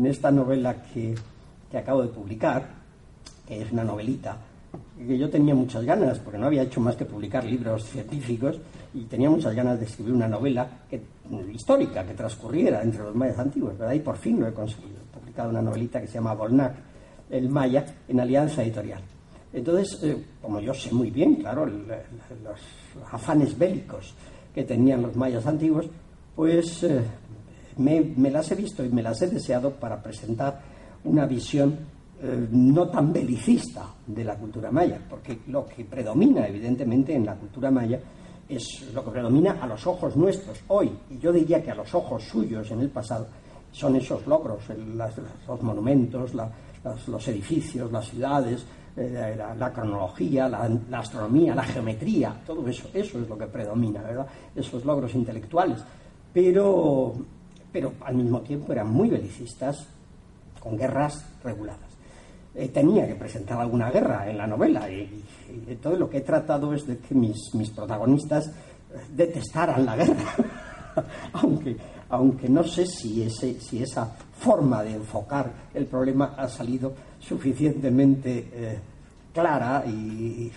esta 0.06 0.30
novela 0.30 0.82
que, 0.82 1.14
que, 1.70 1.78
acabo 1.78 2.02
de 2.02 2.08
publicar, 2.08 2.64
que 3.46 3.62
es 3.62 3.72
una 3.72 3.82
novelita, 3.82 4.36
que 4.96 5.18
yo 5.18 5.28
tenía 5.28 5.54
muchas 5.54 5.84
ganas, 5.84 6.18
porque 6.20 6.38
no 6.38 6.46
había 6.46 6.62
hecho 6.62 6.80
más 6.80 6.96
que 6.96 7.04
publicar 7.04 7.44
libros 7.44 7.84
científicos, 7.84 8.60
y 8.94 9.04
tenía 9.04 9.28
muchas 9.28 9.54
ganas 9.54 9.78
de 9.78 9.86
escribir 9.86 10.14
una 10.14 10.28
novela 10.28 10.68
histórica 11.52 12.04
que 12.04 12.14
transcurriera 12.14 12.82
entre 12.82 13.02
los 13.02 13.14
mayas 13.14 13.38
antiguos, 13.38 13.76
¿verdad? 13.76 13.94
Y 13.94 14.00
por 14.00 14.16
fin 14.16 14.40
lo 14.40 14.48
he 14.48 14.52
conseguido. 14.52 14.96
He 15.00 15.18
publicado 15.18 15.50
una 15.50 15.62
novelita 15.62 16.00
que 16.00 16.06
se 16.06 16.14
llama 16.14 16.34
Bolnac, 16.34 16.74
el 17.30 17.48
Maya, 17.48 17.84
en 18.08 18.20
Alianza 18.20 18.62
Editorial. 18.62 19.02
Entonces, 19.56 19.98
eh, 20.02 20.22
como 20.42 20.60
yo 20.60 20.74
sé 20.74 20.92
muy 20.92 21.10
bien, 21.10 21.36
claro, 21.36 21.64
los 21.64 22.60
afanes 23.10 23.56
bélicos 23.56 24.14
que 24.54 24.64
tenían 24.64 25.00
los 25.00 25.16
mayas 25.16 25.46
antiguos, 25.46 25.86
pues 26.34 26.82
eh, 26.82 27.00
me, 27.78 28.30
las 28.30 28.50
he 28.50 28.54
visto 28.54 28.84
y 28.84 28.90
me 28.90 29.02
las 29.02 29.22
he 29.22 29.28
deseado 29.28 29.70
para 29.70 30.02
presentar 30.02 30.60
una 31.04 31.24
visión 31.24 31.74
eh, 32.22 32.48
no 32.50 32.88
tan 32.88 33.14
belicista 33.14 33.86
de 34.06 34.24
la 34.24 34.36
cultura 34.36 34.70
maya, 34.70 35.00
porque 35.08 35.38
lo 35.46 35.64
que 35.64 35.86
predomina 35.86 36.46
evidentemente 36.46 37.14
en 37.14 37.24
la 37.24 37.34
cultura 37.34 37.70
maya 37.70 37.98
es 38.46 38.90
lo 38.92 39.02
que 39.02 39.10
predomina 39.10 39.52
a 39.52 39.66
los 39.66 39.86
ojos 39.86 40.16
nuestros 40.16 40.58
hoy, 40.68 40.92
y 41.08 41.18
yo 41.18 41.32
diría 41.32 41.62
que 41.62 41.70
a 41.70 41.74
los 41.74 41.94
ojos 41.94 42.24
suyos 42.24 42.70
en 42.72 42.80
el 42.80 42.90
pasado, 42.90 43.26
son 43.72 43.96
esos 43.96 44.26
logros, 44.26 44.64
los 45.48 45.62
monumentos, 45.62 46.32
los 46.34 47.28
edificios, 47.28 47.90
las 47.90 48.06
ciudades, 48.08 48.66
eh, 48.96 49.36
la, 49.58 49.72
cronología, 49.72 50.48
la, 50.48 50.98
astronomía, 50.98 51.54
la 51.54 51.64
geometría, 51.64 52.34
todo 52.46 52.66
eso, 52.66 52.88
eso 52.94 53.20
es 53.20 53.28
lo 53.28 53.36
que 53.36 53.46
predomina, 53.46 54.00
¿verdad? 54.02 54.26
Esos 54.54 54.84
logros 54.84 55.14
intelectuales. 55.14 55.84
Pero, 56.32 57.12
pero 57.70 57.92
al 58.00 58.14
mismo 58.14 58.40
tiempo 58.40 58.72
eran 58.72 58.90
muy 58.90 59.10
belicistas, 59.10 59.86
con 60.58 60.76
guerras 60.76 61.24
reguladas. 61.44 61.90
Eh, 62.54 62.68
tenía 62.68 63.06
que 63.06 63.14
presentar 63.14 63.60
alguna 63.60 63.90
guerra 63.90 64.30
en 64.30 64.38
la 64.38 64.46
novela 64.46 64.90
y, 64.90 65.22
todo 65.82 65.96
lo 65.96 66.08
que 66.08 66.18
he 66.18 66.22
tratado 66.22 66.72
es 66.72 66.86
de 66.86 66.98
que 66.98 67.14
mis, 67.14 67.54
mis 67.54 67.70
protagonistas 67.70 68.50
detestaran 69.14 69.84
la 69.84 69.96
guerra. 69.96 70.34
aunque, 71.34 71.76
aunque 72.08 72.48
no 72.48 72.64
sé 72.64 72.86
si, 72.86 73.22
ese, 73.22 73.60
si 73.60 73.82
esa 73.82 74.06
forma 74.38 74.82
de 74.82 74.94
enfocar 74.94 75.52
el 75.74 75.86
problema 75.86 76.34
ha 76.36 76.48
salido 76.48 76.94
suficientemente 77.26 78.48
eh, 78.52 78.78
clara 79.32 79.84
y, 79.86 80.50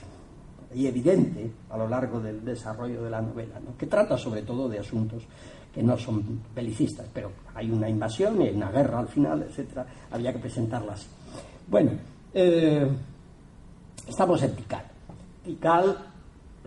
evidente 0.76 1.52
a 1.72 1.78
lo 1.78 1.90
largo 1.90 2.20
del 2.20 2.46
desarrollo 2.46 3.04
de 3.04 3.10
la 3.10 3.22
novela, 3.22 3.60
que 3.78 3.88
trata 3.88 4.18
sobre 4.18 4.44
todo 4.44 4.70
de 4.70 4.78
asuntos 4.78 5.24
que 5.74 5.82
no 5.82 5.98
son 5.98 6.42
belicistas, 6.54 7.08
pero 7.12 7.32
hay 7.56 7.72
una 7.72 7.90
invasión 7.90 8.40
y 8.42 8.48
hay 8.48 8.56
una 8.56 8.72
guerra 8.72 9.00
al 9.00 9.08
final, 9.08 9.42
etcétera, 9.44 9.86
había 10.12 10.32
que 10.32 10.40
presentarlas. 10.40 11.08
Bueno, 11.68 11.92
eh, 12.34 12.88
estamos 14.08 14.42
en 14.44 14.56
Tikal. 14.56 14.86
Tikal, 15.44 15.98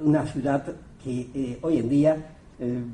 una 0.05 0.27
ciudad 0.27 0.65
que 1.03 1.31
eh, 1.35 1.59
hoy 1.62 1.79
en 1.79 1.88
día 1.88 2.17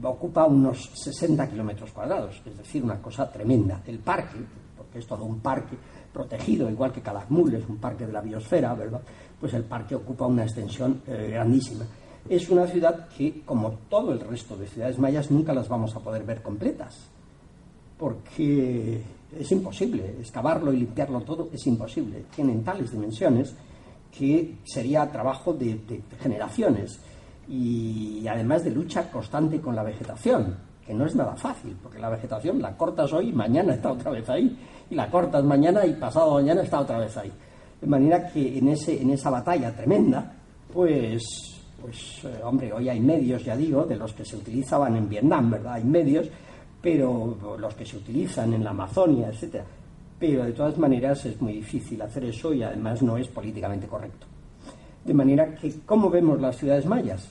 ocupa 0.03 0.47
unos 0.47 0.91
60 0.95 1.47
kilómetros 1.49 1.91
cuadrados, 1.93 2.41
es 2.45 2.57
decir, 2.57 2.83
una 2.83 3.01
cosa 3.03 3.31
tremenda. 3.31 3.83
El 3.87 3.99
parque, 3.99 4.39
porque 4.77 4.99
es 4.99 5.07
todo 5.07 5.25
un 5.25 5.41
parque, 5.41 5.77
protegido, 6.13 6.71
igual 6.71 6.93
que 6.93 7.01
Calakmul 7.01 7.55
es 7.55 7.69
un 7.69 7.77
parque 7.77 8.07
de 8.07 8.13
la 8.13 8.21
biosfera, 8.21 8.75
¿verdad? 8.75 9.01
Pues 9.41 9.55
el 9.55 9.65
parque 9.65 9.95
ocupa 9.95 10.27
una 10.27 10.45
extensión 10.45 11.03
eh, 11.07 11.31
grandísima. 11.33 11.85
Es 12.29 12.49
una 12.51 12.67
ciudad 12.67 13.09
que, 13.09 13.43
como 13.45 13.73
todo 13.89 14.13
el 14.13 14.21
resto 14.21 14.57
de 14.57 14.67
ciudades 14.67 14.99
mayas, 14.99 15.31
nunca 15.31 15.55
las 15.55 15.69
vamos 15.69 15.95
a 15.95 16.01
poder 16.01 16.25
ver 16.25 16.43
completas, 16.43 16.97
porque 17.97 19.01
es 19.39 19.53
imposible, 19.53 20.17
excavarlo 20.21 20.73
y 20.73 20.79
limpiarlo 20.79 21.21
todo 21.21 21.49
es 21.53 21.67
imposible. 21.67 22.25
Tienen 22.35 22.63
tales 22.65 22.91
dimensiones 22.91 23.55
que 24.17 24.57
sería 24.65 25.11
trabajo 25.11 25.53
de 25.53 26.03
generaciones 26.21 26.99
y 27.49 28.27
además 28.27 28.65
de 28.65 28.71
lucha 28.71 29.11
constante 29.11 29.61
con 29.61 29.75
la 29.75 29.83
vegetación 29.83 30.68
que 30.89 30.95
no 30.95 31.05
es 31.05 31.15
nada 31.15 31.37
fácil, 31.37 31.77
porque 31.83 31.99
la 31.99 32.09
vegetación 32.09 32.63
la 32.63 32.75
cortas 32.75 33.13
hoy 33.13 33.29
y 33.29 33.33
mañana 33.33 33.75
está 33.75 33.93
otra 33.93 34.11
vez 34.11 34.27
ahí, 34.31 34.59
y 34.89 34.95
la 34.95 35.11
cortas 35.11 35.45
mañana 35.45 35.85
y 35.85 35.93
pasado 35.93 36.33
mañana 36.33 36.63
está 36.63 36.81
otra 36.81 36.99
vez 36.99 37.15
ahí. 37.19 37.31
De 37.79 37.87
manera 37.87 38.27
que 38.33 38.57
en, 38.57 38.69
ese, 38.69 39.03
en 39.03 39.11
esa 39.11 39.29
batalla 39.29 39.71
tremenda, 39.77 40.33
pues, 40.73 41.61
pues 41.79 42.25
eh, 42.25 42.41
hombre, 42.43 42.73
hoy 42.73 42.89
hay 42.89 43.01
medios, 43.01 43.45
ya 43.45 43.55
digo, 43.55 43.85
de 43.85 43.97
los 43.97 44.15
que 44.15 44.25
se 44.25 44.37
utilizaban 44.37 44.97
en 44.97 45.11
Vietnam, 45.11 45.51
¿verdad? 45.51 45.75
Hay 45.75 45.85
medios, 45.85 46.27
pero 46.81 47.37
los 47.61 47.75
que 47.75 47.85
se 47.85 47.99
utilizan 47.99 48.55
en 48.55 48.65
la 48.65 48.71
Amazonia, 48.71 49.29
etcétera. 49.29 49.67
Pero 50.19 50.45
de 50.45 50.53
todas 50.53 50.79
maneras 50.79 51.23
es 51.27 51.39
muy 51.43 51.53
difícil 51.53 52.01
hacer 52.01 52.25
eso 52.25 52.55
y 52.55 52.63
además 52.63 53.03
no 53.03 53.19
es 53.19 53.29
políticamente 53.29 53.87
correcto. 53.87 54.27
De 55.05 55.13
manera 55.13 55.55
que, 55.55 55.81
¿cómo 55.85 56.09
vemos 56.09 56.41
las 56.41 56.57
ciudades 56.57 56.87
mayas? 56.87 57.29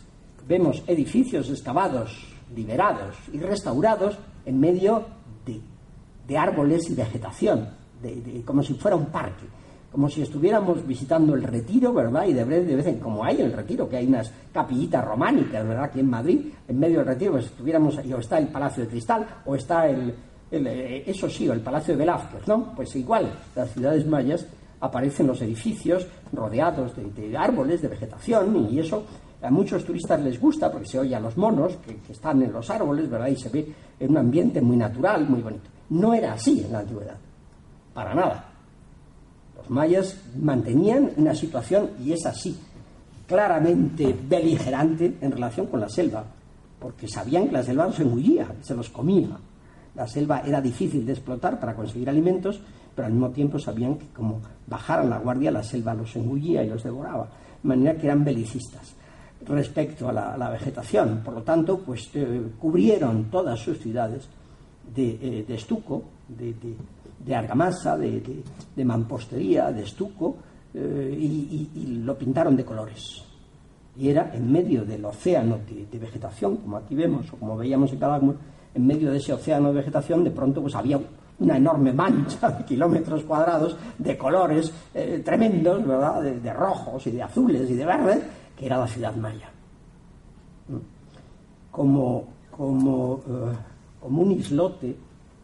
Vemos 0.48 0.84
edificios 0.86 1.50
excavados 1.50 2.37
liberados 2.56 3.16
y 3.32 3.40
restaurados 3.40 4.18
en 4.46 4.60
medio 4.60 5.06
de, 5.46 6.38
árboles 6.38 6.90
y 6.90 6.96
vegetación, 6.96 7.70
de, 8.02 8.44
como 8.46 8.62
si 8.62 8.74
fuera 8.74 8.98
un 8.98 9.08
parque, 9.08 9.46
como 9.92 10.10
si 10.10 10.22
estuviéramos 10.22 10.86
visitando 10.86 11.34
el 11.34 11.44
retiro, 11.44 11.94
¿verdad? 11.94 12.26
Y 12.28 12.34
de 12.34 12.44
vez, 12.44 12.68
de 12.68 12.76
vez 12.76 12.86
en 12.88 13.00
como 13.00 13.24
hay 13.24 13.42
el 13.42 13.54
retiro, 13.54 13.88
que 13.88 13.98
hay 13.98 14.08
unas 14.08 14.32
capillitas 14.52 15.04
románicas, 15.04 15.66
¿verdad? 15.66 15.86
Aquí 15.86 16.02
en 16.02 16.10
Madrid, 16.10 16.42
en 16.68 16.80
medio 16.80 17.00
del 17.00 17.08
retiro, 17.08 17.34
pues 17.34 17.46
estuviéramos, 17.46 17.98
o 17.98 18.18
está 18.18 18.38
el 18.38 18.50
Palacio 18.50 18.84
de 18.84 18.90
Cristal, 18.90 19.26
o 19.46 19.56
está 19.56 19.88
el, 19.88 20.14
eh, 20.52 21.04
eso 21.06 21.30
sí, 21.30 21.48
el 21.48 21.62
Palacio 21.62 21.94
de 21.94 22.00
Velázquez, 22.00 22.48
¿no? 22.48 22.74
Pues 22.76 22.96
igual, 22.96 23.32
las 23.56 23.72
ciudades 23.72 24.06
mayas 24.06 24.46
aparecen 24.80 25.28
los 25.28 25.42
edificios 25.42 26.06
rodeados 26.32 26.94
de 26.96 27.38
árboles, 27.38 27.82
de 27.82 27.88
vegetación, 27.88 28.68
y 28.70 28.80
eso 28.80 29.04
a 29.42 29.52
muchos 29.52 29.86
turistas 29.86 30.20
les 30.22 30.40
gusta 30.40 30.72
porque 30.72 30.88
se 30.88 31.00
oye 31.00 31.16
a 31.16 31.20
los 31.20 31.38
monos 31.38 31.78
que, 31.78 32.12
están 32.12 32.42
en 32.42 32.52
los 32.52 32.70
árboles, 32.70 33.10
¿verdad? 33.10 33.28
Y 33.28 33.36
se 33.36 33.50
ve 33.50 33.74
en 34.00 34.12
un 34.12 34.18
ambiente 34.18 34.62
muy 34.62 34.78
natural, 34.78 35.28
muy 35.30 35.42
bonito. 35.42 35.70
No 35.90 36.14
era 36.14 36.34
así 36.34 36.62
en 36.62 36.72
la 36.72 36.80
antigüedad, 36.80 37.18
para 37.94 38.16
nada. 38.16 38.50
Los 39.56 39.70
mayas 39.70 40.18
mantenían 40.40 41.12
una 41.18 41.36
situación, 41.36 41.92
y 42.04 42.14
es 42.14 42.26
así, 42.26 42.58
claramente 43.28 44.16
beligerante 44.28 45.18
en 45.22 45.32
relación 45.32 45.68
con 45.68 45.82
la 45.82 45.90
selva, 45.90 46.24
porque 46.80 47.08
sabían 47.08 47.48
que 47.48 47.54
la 47.54 47.64
selva 47.64 47.88
los 47.88 48.00
engullía, 48.00 48.48
se 48.62 48.76
los 48.76 48.90
comía. 48.90 49.30
La 49.96 50.08
selva 50.08 50.42
era 50.46 50.62
difícil 50.62 51.06
de 51.06 51.14
explotar 51.14 51.60
para 51.60 51.76
conseguir 51.76 52.10
alimentos, 52.10 52.60
pero 52.96 53.08
al 53.08 53.14
mismo 53.14 53.30
tiempo 53.30 53.60
sabían 53.60 53.96
que 53.96 54.08
como 54.08 54.42
bajaran 54.68 55.10
la 55.10 55.20
guardia, 55.20 55.52
la 55.52 55.64
selva 55.64 55.94
los 55.94 56.16
engullía 56.16 56.64
y 56.64 56.70
los 56.70 56.84
devoraba. 56.84 57.30
De 57.62 57.70
manera 57.70 57.96
que 57.98 58.08
eran 58.08 58.24
belicistas 58.24 58.96
respecto 59.48 60.10
a 60.10 60.38
la, 60.38 60.50
vegetación. 60.50 61.22
Por 61.24 61.36
lo 61.36 61.42
tanto, 61.44 61.80
pues 61.80 62.10
eh, 62.14 62.42
cubrieron 62.60 63.26
todas 63.26 63.60
sus 63.60 63.80
ciudades 63.80 64.28
de, 64.94 65.10
eh, 65.22 65.46
estuco, 65.50 66.04
de, 66.28 67.36
argamasa, 67.36 67.98
de, 67.98 68.44
mampostería, 68.84 69.72
de 69.72 69.84
estuco, 69.84 70.36
eh, 70.74 71.18
y, 71.18 72.02
lo 72.04 72.18
pintaron 72.18 72.56
de 72.56 72.66
colores. 72.66 73.24
Y 73.98 74.10
era 74.10 74.32
en 74.34 74.52
medio 74.52 74.86
del 74.86 75.04
océano 75.06 75.60
de, 75.68 76.00
vegetación, 76.00 76.58
como 76.58 76.78
aquí 76.78 76.96
vemos, 76.96 77.32
o 77.34 77.38
como 77.38 77.58
veíamos 77.58 77.92
en 77.92 78.00
Calakmul, 78.00 78.38
en 78.76 78.86
medio 78.86 79.12
de 79.12 79.18
ese 79.18 79.34
océano 79.34 79.70
de 79.70 79.76
vegetación, 79.76 80.24
de 80.24 80.32
pronto 80.32 80.62
pues 80.62 80.76
había 80.76 81.00
una 81.40 81.58
enorme 81.58 81.94
mancha 81.94 82.50
de 82.50 82.66
kilómetros 82.66 83.24
cuadrados 83.24 83.76
de 83.98 84.18
colores 84.18 84.72
tremendos, 85.24 85.86
¿verdad? 85.86 86.22
De, 86.22 86.54
rojos 86.54 87.06
y 87.08 87.12
de 87.12 87.24
azules 87.24 87.70
y 87.70 87.76
de 87.76 87.86
verdes, 87.86 88.20
que 88.58 88.66
era 88.66 88.78
la 88.78 88.88
ciudad 88.88 89.16
maya. 89.16 89.50
Como, 91.72 92.28
como, 92.52 93.22
eh, 93.28 93.56
como 94.02 94.22
un 94.24 94.32
islote 94.32 94.96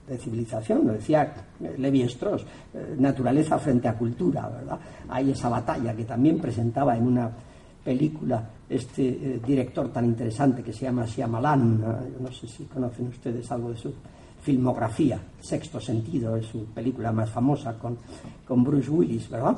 de 0.08 0.18
civilización, 0.18 0.88
lo 0.88 0.94
decía 0.94 1.34
Levi 1.78 2.02
Strauss, 2.04 2.44
eh, 2.74 2.96
naturaleza 2.98 3.58
frente 3.60 3.88
a 3.88 3.98
cultura, 3.98 4.50
¿verdad? 4.50 4.80
Hay 5.10 5.32
esa 5.32 5.48
batalla 5.48 5.96
que 5.96 6.04
también 6.04 6.40
presentaba 6.40 6.98
en 6.98 7.08
una 7.08 7.32
película 7.84 8.50
este 8.68 9.40
director 9.46 9.90
tan 9.90 10.06
interesante 10.06 10.64
que 10.64 10.74
se 10.74 10.86
llama 10.86 11.06
Shyamalan, 11.06 11.80
no 12.20 12.32
sé 12.32 12.48
si 12.48 12.64
conocen 12.64 13.08
ustedes 13.08 13.52
algo 13.52 13.70
de 13.70 13.78
su 13.78 13.94
filmografía. 14.42 15.20
Sexto 15.40 15.80
Sentido 15.80 16.36
es 16.36 16.46
su 16.48 16.66
película 16.66 17.12
más 17.12 17.30
famosa 17.30 17.78
con, 17.78 17.98
con 18.46 18.64
Bruce 18.64 18.90
Willis, 18.90 19.30
¿verdad? 19.30 19.58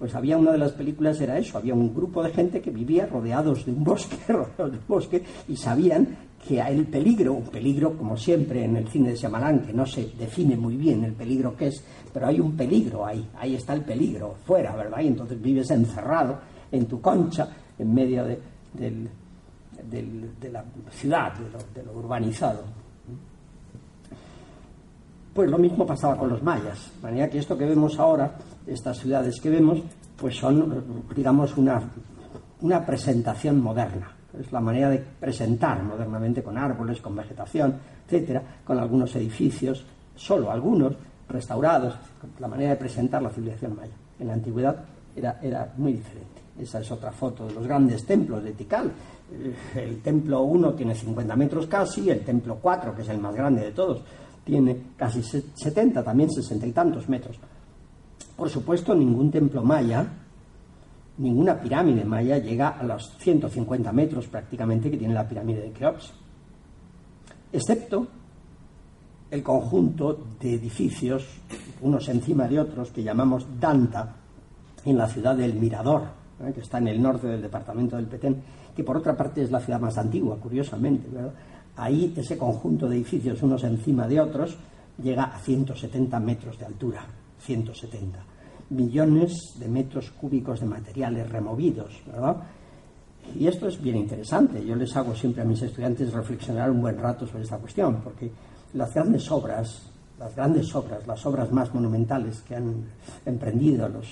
Pues 0.00 0.14
había 0.14 0.38
una 0.38 0.52
de 0.52 0.56
las 0.56 0.72
películas, 0.72 1.20
era 1.20 1.36
eso, 1.36 1.58
había 1.58 1.74
un 1.74 1.94
grupo 1.94 2.22
de 2.22 2.30
gente 2.30 2.62
que 2.62 2.70
vivía 2.70 3.04
rodeados 3.04 3.66
de 3.66 3.72
un 3.72 3.84
bosque, 3.84 4.16
rodeados 4.32 4.72
de 4.72 4.78
un 4.78 4.84
bosque, 4.88 5.22
y 5.46 5.56
sabían 5.56 6.16
que 6.48 6.58
el 6.58 6.86
peligro, 6.86 7.34
un 7.34 7.48
peligro 7.48 7.98
como 7.98 8.16
siempre 8.16 8.64
en 8.64 8.76
el 8.76 8.88
cine 8.88 9.10
de 9.10 9.16
Shyamalan, 9.16 9.60
que 9.60 9.74
no 9.74 9.84
se 9.84 10.06
define 10.18 10.56
muy 10.56 10.78
bien 10.78 11.04
el 11.04 11.12
peligro 11.12 11.54
que 11.54 11.66
es, 11.66 11.84
pero 12.14 12.28
hay 12.28 12.40
un 12.40 12.56
peligro 12.56 13.04
ahí, 13.04 13.28
ahí 13.36 13.56
está 13.56 13.74
el 13.74 13.82
peligro, 13.82 14.36
fuera, 14.46 14.74
¿verdad? 14.74 15.02
Y 15.02 15.08
entonces 15.08 15.38
vives 15.38 15.70
encerrado 15.70 16.38
en 16.72 16.86
tu 16.86 16.98
concha, 17.02 17.50
en 17.78 17.92
medio 17.92 18.24
de, 18.24 18.40
de 18.72 20.50
la 20.50 20.64
ciudad, 20.92 21.34
de 21.74 21.82
lo 21.82 21.92
urbanizado. 21.92 22.79
Pues 25.34 25.48
lo 25.48 25.58
mismo 25.58 25.86
pasaba 25.86 26.16
con 26.16 26.28
los 26.28 26.42
mayas. 26.42 26.90
De 26.96 27.02
manera 27.02 27.28
que 27.28 27.38
esto 27.38 27.56
que 27.56 27.64
vemos 27.64 27.98
ahora, 27.98 28.36
estas 28.66 28.98
ciudades 28.98 29.40
que 29.40 29.50
vemos, 29.50 29.80
pues 30.16 30.36
son, 30.36 31.04
digamos, 31.14 31.56
una, 31.56 31.80
una 32.60 32.84
presentación 32.84 33.60
moderna. 33.60 34.12
Es 34.38 34.52
la 34.52 34.60
manera 34.60 34.90
de 34.90 34.98
presentar 34.98 35.82
modernamente 35.82 36.42
con 36.42 36.58
árboles, 36.58 37.00
con 37.00 37.16
vegetación, 37.16 37.74
etcétera, 38.06 38.42
con 38.64 38.78
algunos 38.78 39.14
edificios, 39.16 39.84
solo 40.14 40.50
algunos, 40.50 40.94
restaurados, 41.28 41.94
la 42.38 42.48
manera 42.48 42.70
de 42.70 42.76
presentar 42.76 43.22
la 43.22 43.30
civilización 43.30 43.76
maya. 43.76 43.94
En 44.18 44.26
la 44.26 44.34
antigüedad 44.34 44.76
era, 45.14 45.38
era 45.42 45.72
muy 45.76 45.92
diferente. 45.92 46.40
Esa 46.58 46.80
es 46.80 46.90
otra 46.90 47.12
foto 47.12 47.46
de 47.46 47.54
los 47.54 47.66
grandes 47.66 48.04
templos 48.04 48.42
de 48.42 48.52
Tikal. 48.52 48.90
El 49.74 50.02
templo 50.02 50.42
1 50.42 50.74
tiene 50.74 50.94
50 50.94 51.36
metros 51.36 51.66
casi, 51.66 52.10
el 52.10 52.20
templo 52.20 52.58
4, 52.60 52.94
que 52.94 53.02
es 53.02 53.08
el 53.08 53.18
más 53.18 53.34
grande 53.34 53.62
de 53.62 53.72
todos, 53.72 54.02
tiene 54.50 54.76
casi 54.96 55.22
70, 55.22 56.02
también 56.02 56.28
60 56.28 56.66
y 56.66 56.72
tantos 56.72 57.08
metros. 57.08 57.38
Por 58.36 58.50
supuesto, 58.50 58.96
ningún 58.96 59.30
templo 59.30 59.62
maya, 59.62 60.04
ninguna 61.18 61.60
pirámide 61.60 62.04
maya 62.04 62.38
llega 62.38 62.70
a 62.70 62.82
los 62.82 63.16
150 63.18 63.92
metros 63.92 64.26
prácticamente 64.26 64.90
que 64.90 64.96
tiene 64.96 65.14
la 65.14 65.28
pirámide 65.28 65.62
de 65.62 65.70
Keops, 65.70 66.12
excepto 67.52 68.08
el 69.30 69.44
conjunto 69.44 70.18
de 70.40 70.54
edificios, 70.54 71.28
unos 71.80 72.08
encima 72.08 72.48
de 72.48 72.58
otros, 72.58 72.90
que 72.90 73.04
llamamos 73.04 73.46
Danta, 73.60 74.16
en 74.84 74.98
la 74.98 75.06
ciudad 75.06 75.36
del 75.36 75.54
Mirador, 75.54 76.02
¿eh? 76.44 76.52
que 76.52 76.60
está 76.60 76.78
en 76.78 76.88
el 76.88 77.00
norte 77.00 77.28
del 77.28 77.42
departamento 77.42 77.94
del 77.94 78.06
Petén, 78.06 78.42
que 78.74 78.82
por 78.82 78.96
otra 78.96 79.16
parte 79.16 79.42
es 79.42 79.50
la 79.52 79.60
ciudad 79.60 79.78
más 79.78 79.96
antigua, 79.96 80.38
curiosamente, 80.40 81.08
¿verdad? 81.08 81.34
Ahí 81.80 82.12
ese 82.14 82.36
conjunto 82.36 82.86
de 82.86 82.96
edificios, 82.96 83.42
unos 83.42 83.64
encima 83.64 84.06
de 84.06 84.20
otros, 84.20 84.54
llega 85.02 85.24
a 85.24 85.38
170 85.38 86.20
metros 86.20 86.58
de 86.58 86.66
altura. 86.66 87.06
170. 87.38 88.22
Millones 88.68 89.54
de 89.58 89.66
metros 89.66 90.10
cúbicos 90.10 90.60
de 90.60 90.66
materiales 90.66 91.30
removidos, 91.30 92.02
¿verdad? 92.06 92.36
Y 93.34 93.46
esto 93.46 93.66
es 93.66 93.80
bien 93.80 93.96
interesante. 93.96 94.62
Yo 94.62 94.76
les 94.76 94.94
hago 94.94 95.14
siempre 95.14 95.40
a 95.40 95.46
mis 95.46 95.62
estudiantes 95.62 96.12
reflexionar 96.12 96.70
un 96.70 96.82
buen 96.82 96.98
rato 96.98 97.26
sobre 97.26 97.44
esta 97.44 97.56
cuestión, 97.56 98.02
porque 98.04 98.30
las 98.74 98.92
grandes 98.92 99.30
obras, 99.30 99.90
las 100.18 100.36
grandes 100.36 100.74
obras, 100.74 101.06
las 101.06 101.24
obras 101.24 101.50
más 101.50 101.72
monumentales 101.72 102.42
que 102.42 102.56
han 102.56 102.84
emprendido 103.24 103.88
los 103.88 104.06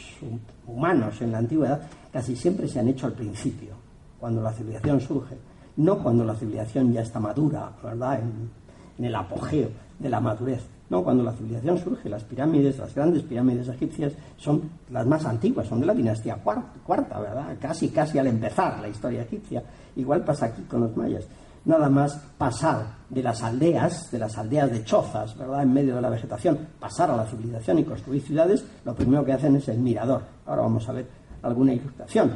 humanos 0.67 1.21
en 1.21 1.33
la 1.33 1.39
antigüedad, 1.39 1.83
casi 2.11 2.35
siempre 2.35 2.67
se 2.67 2.81
han 2.81 2.89
hecho 2.89 3.07
al 3.07 3.13
principio, 3.13 3.75
cuando 4.19 4.41
la 4.41 4.55
civilización 4.55 5.03
surge 5.03 5.37
no 5.79 5.99
cuando 5.99 6.25
la 6.25 6.35
civilización 6.35 6.93
ya 6.93 7.03
está 7.03 7.21
madura, 7.21 7.71
¿verdad? 7.83 8.21
En, 8.21 8.59
el 9.05 9.15
apogeo 9.15 9.69
de 9.97 10.09
la 10.09 10.19
madurez. 10.19 10.61
No, 10.91 11.05
cuando 11.05 11.23
la 11.23 11.33
civilización 11.33 11.79
surge, 11.79 12.09
las 12.09 12.25
pirámides, 12.25 12.79
las 12.79 12.93
grandes 12.93 13.23
pirámides 13.23 13.69
egipcias 13.69 14.13
son 14.37 14.63
las 14.91 15.07
más 15.07 15.25
antiguas, 15.25 15.69
son 15.69 15.79
de 15.81 15.87
la 15.87 15.95
dinastía 15.95 16.35
cuarta, 16.43 17.21
¿verdad? 17.21 17.57
Casi, 17.61 17.91
casi 17.91 18.19
al 18.19 18.27
empezar 18.27 18.81
la 18.81 18.89
historia 18.89 19.23
egipcia. 19.23 19.63
Igual 19.95 20.25
pasa 20.25 20.47
aquí 20.47 20.63
con 20.63 20.81
los 20.81 20.97
mayas. 20.97 21.29
Nada 21.65 21.89
más 21.89 22.17
pasar 22.37 22.87
de 23.09 23.23
las 23.23 23.41
aldeas, 23.45 24.11
de 24.11 24.19
las 24.19 24.37
aldeas 24.37 24.73
de 24.73 24.83
chozas, 24.83 25.39
¿verdad? 25.39 25.63
En 25.63 25.73
medio 25.73 25.95
de 25.95 26.03
la 26.03 26.11
vegetación, 26.11 26.59
pasar 26.81 27.11
a 27.13 27.17
la 27.17 27.27
civilización 27.27 27.79
y 27.79 27.85
construir 27.85 28.23
ciudades, 28.23 28.65
lo 28.85 28.97
primero 28.97 29.25
que 29.25 29.35
hacen 29.35 29.55
es 29.55 29.69
el 29.69 29.79
mirador. 29.79 30.23
Ahora 30.45 30.63
vamos 30.63 30.89
a 30.89 30.93
ver 30.93 31.07
alguna 31.43 31.73
ilustración 31.73 32.33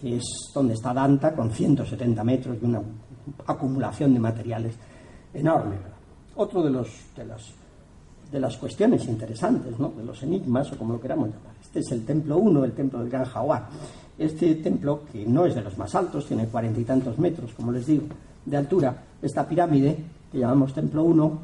que 0.00 0.16
es 0.16 0.50
donde 0.54 0.74
está 0.74 0.92
Danta, 0.92 1.34
con 1.34 1.50
170 1.50 2.22
metros 2.24 2.56
y 2.60 2.64
una 2.64 2.82
acumulación 3.46 4.14
de 4.14 4.20
materiales 4.20 4.74
enorme. 5.32 5.76
Otro 6.36 6.62
de, 6.62 6.70
los, 6.70 6.88
de, 7.16 7.24
las, 7.24 7.42
de 8.30 8.40
las 8.40 8.56
cuestiones 8.56 9.06
interesantes, 9.06 9.78
¿no? 9.78 9.90
de 9.90 10.04
los 10.04 10.22
enigmas, 10.22 10.70
o 10.72 10.78
como 10.78 10.94
lo 10.94 11.00
queramos 11.00 11.30
llamar. 11.30 11.54
Este 11.60 11.80
es 11.80 11.92
el 11.92 12.04
templo 12.04 12.38
1, 12.38 12.64
el 12.64 12.72
templo 12.72 13.00
del 13.00 13.08
Gran 13.08 13.24
Jaguar. 13.24 13.68
Este 14.18 14.54
templo, 14.56 15.02
que 15.10 15.26
no 15.26 15.46
es 15.46 15.54
de 15.54 15.62
los 15.62 15.76
más 15.76 15.94
altos, 15.94 16.26
tiene 16.26 16.46
cuarenta 16.46 16.80
y 16.80 16.84
tantos 16.84 17.18
metros, 17.18 17.52
como 17.54 17.72
les 17.72 17.86
digo, 17.86 18.06
de 18.44 18.56
altura. 18.56 18.96
Esta 19.20 19.46
pirámide, 19.46 19.96
que 20.30 20.38
llamamos 20.38 20.72
templo 20.72 21.04
1, 21.04 21.40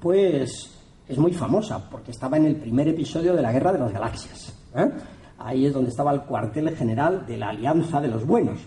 pues 0.00 0.70
es 1.08 1.18
muy 1.18 1.32
famosa, 1.32 1.88
porque 1.90 2.10
estaba 2.10 2.36
en 2.36 2.46
el 2.46 2.56
primer 2.56 2.88
episodio 2.88 3.34
de 3.34 3.42
la 3.42 3.52
Guerra 3.52 3.72
de 3.72 3.78
las 3.78 3.92
Galaxias. 3.92 4.54
¿eh? 4.74 4.90
Ahí 5.38 5.66
es 5.66 5.72
donde 5.72 5.90
estaba 5.90 6.12
el 6.12 6.22
cuartel 6.22 6.76
general 6.76 7.24
de 7.26 7.36
la 7.36 7.50
Alianza 7.50 8.00
de 8.00 8.08
los 8.08 8.26
Buenos. 8.26 8.58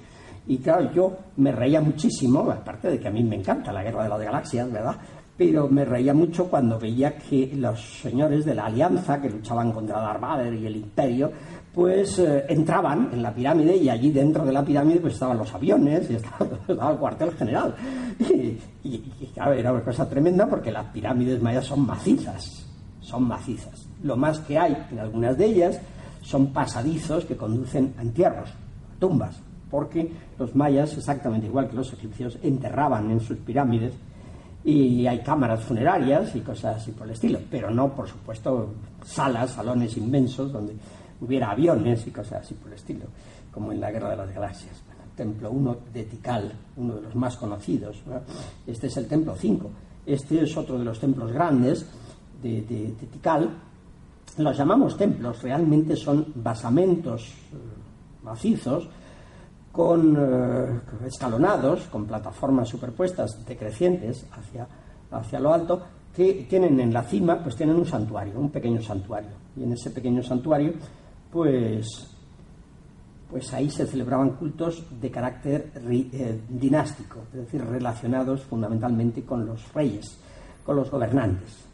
Y 0.48 0.58
claro, 0.58 0.92
yo 0.94 1.18
me 1.38 1.52
reía 1.52 1.82
muchísimo, 1.82 2.50
aparte 2.50 2.90
de 2.90 3.00
que 3.00 3.08
a 3.08 3.12
mí 3.12 3.24
me 3.24 3.36
encanta 3.36 3.72
la 3.72 3.84
Guerra 3.84 4.04
de 4.04 4.10
las 4.10 4.22
Galaxias, 4.22 4.72
¿verdad? 4.72 4.96
Pero 5.38 5.68
me 5.68 5.86
reía 5.86 6.14
mucho 6.14 6.50
cuando 6.50 6.80
veía 6.80 7.18
que 7.18 7.52
los 7.56 8.00
señores 8.02 8.46
de 8.46 8.56
la 8.56 8.66
Alianza, 8.66 9.22
que 9.22 9.30
luchaban 9.30 9.72
contra 9.72 10.00
Darth 10.00 10.22
Vader 10.22 10.54
y 10.54 10.66
el 10.66 10.76
Imperio, 10.78 11.32
pues 11.74 12.20
eh, 12.20 12.46
entraban 12.50 13.10
en 13.14 13.24
la 13.24 13.34
pirámide 13.34 13.76
y 13.78 13.90
allí 13.90 14.12
dentro 14.12 14.44
de 14.44 14.52
la 14.52 14.64
pirámide 14.64 15.00
pues 15.00 15.14
estaban 15.14 15.38
los 15.38 15.54
aviones 15.54 16.10
y 16.10 16.16
estaba, 16.68 16.92
el 16.92 16.98
cuartel 16.98 17.32
general. 17.32 17.76
Y, 18.20 18.58
y, 18.84 19.32
claro, 19.34 19.54
era 19.54 19.72
una 19.72 19.84
cosa 19.84 20.08
tremenda 20.08 20.48
porque 20.48 20.72
las 20.72 20.86
pirámides 20.88 21.42
mayas 21.42 21.66
son 21.66 21.86
macizas, 21.86 22.68
son 23.00 23.24
macizas. 23.24 23.88
Lo 24.04 24.18
más 24.18 24.40
que 24.40 24.58
hay 24.58 24.76
en 24.92 25.00
algunas 25.00 25.38
de 25.38 25.46
ellas 25.46 25.82
son 26.22 26.54
pasadizos 26.54 27.26
que 27.26 27.36
conducen 27.36 27.94
a 27.98 28.02
entierros, 28.02 28.50
tumbas, 29.00 29.42
porque 29.70 30.12
los 30.38 30.56
mayas, 30.56 30.96
exactamente 30.98 31.48
igual 31.48 31.70
que 31.70 31.76
los 31.76 31.94
egipcios, 31.94 32.38
enterraban 32.44 33.10
en 33.10 33.20
sus 33.20 33.38
pirámides 33.38 33.94
y 34.64 35.08
hay 35.08 35.20
cámaras 35.24 35.64
funerarias 35.64 36.36
y 36.36 36.42
cosas 36.42 36.78
así 36.78 36.92
por 36.92 37.08
el 37.08 37.14
estilo, 37.14 37.40
pero 37.50 37.72
no, 37.72 37.96
por 37.96 38.08
supuesto, 38.08 38.74
salas, 39.04 39.52
salones 39.52 39.98
inmensos 39.98 40.52
donde 40.52 40.76
hubiera 41.22 41.52
aviones 41.52 42.06
y 42.06 42.12
cosas 42.12 42.44
así 42.44 42.54
por 42.54 42.68
el 42.68 42.76
estilo, 42.76 43.06
como 43.52 43.72
en 43.72 43.82
la 43.82 43.92
Guerra 43.92 44.12
de 44.12 44.18
las 44.18 44.34
Galaxias. 44.34 44.84
templo 45.16 45.52
1 45.52 45.78
de 45.94 46.04
Tikal, 46.04 46.52
uno 46.78 46.96
de 46.96 47.02
los 47.02 47.16
más 47.16 47.38
conocidos. 47.38 48.02
Este 48.66 48.88
es 48.88 48.98
el 48.98 49.08
templo 49.08 49.36
5. 49.36 49.70
Este 50.06 50.44
es 50.44 50.58
otro 50.58 50.80
de 50.80 50.86
los 50.86 51.00
templos 51.00 51.32
grandes 51.32 51.86
de, 52.42 52.62
de 52.62 53.08
Tikal, 53.08 53.50
los 54.38 54.58
llamamos 54.58 54.98
templos, 54.98 55.42
realmente 55.42 55.96
son 55.96 56.32
basamentos 56.36 57.28
eh, 57.54 57.58
macizos 58.24 58.88
con 59.72 60.16
eh, 60.18 60.82
escalonados, 61.06 61.88
con 61.88 62.06
plataformas 62.06 62.70
superpuestas 62.70 63.46
decrecientes 63.46 64.26
hacia, 64.32 64.68
hacia 65.12 65.40
lo 65.40 65.54
alto, 65.54 65.82
que 66.14 66.46
tienen 66.50 66.80
en 66.80 66.94
la 66.94 67.04
cima, 67.04 67.42
pues 67.42 67.56
tienen 67.56 67.76
un 67.76 67.86
santuario, 67.86 68.40
un 68.40 68.50
pequeño 68.50 68.82
santuario. 68.82 69.32
Y 69.56 69.64
en 69.64 69.74
ese 69.74 69.92
pequeño 69.92 70.22
santuario, 70.22 70.74
pues, 71.32 71.88
pues 73.30 73.54
ahí 73.54 73.70
se 73.70 73.86
celebraban 73.86 74.32
cultos 74.32 74.86
de 75.00 75.10
carácter 75.10 75.72
eh, 75.90 76.42
dinástico, 76.50 77.20
es 77.34 77.46
decir, 77.46 77.64
relacionados 77.64 78.44
fundamentalmente 78.44 79.24
con 79.24 79.46
los 79.46 79.74
reyes, 79.74 80.18
con 80.66 80.76
los 80.76 80.92
gobernantes. 80.92 81.66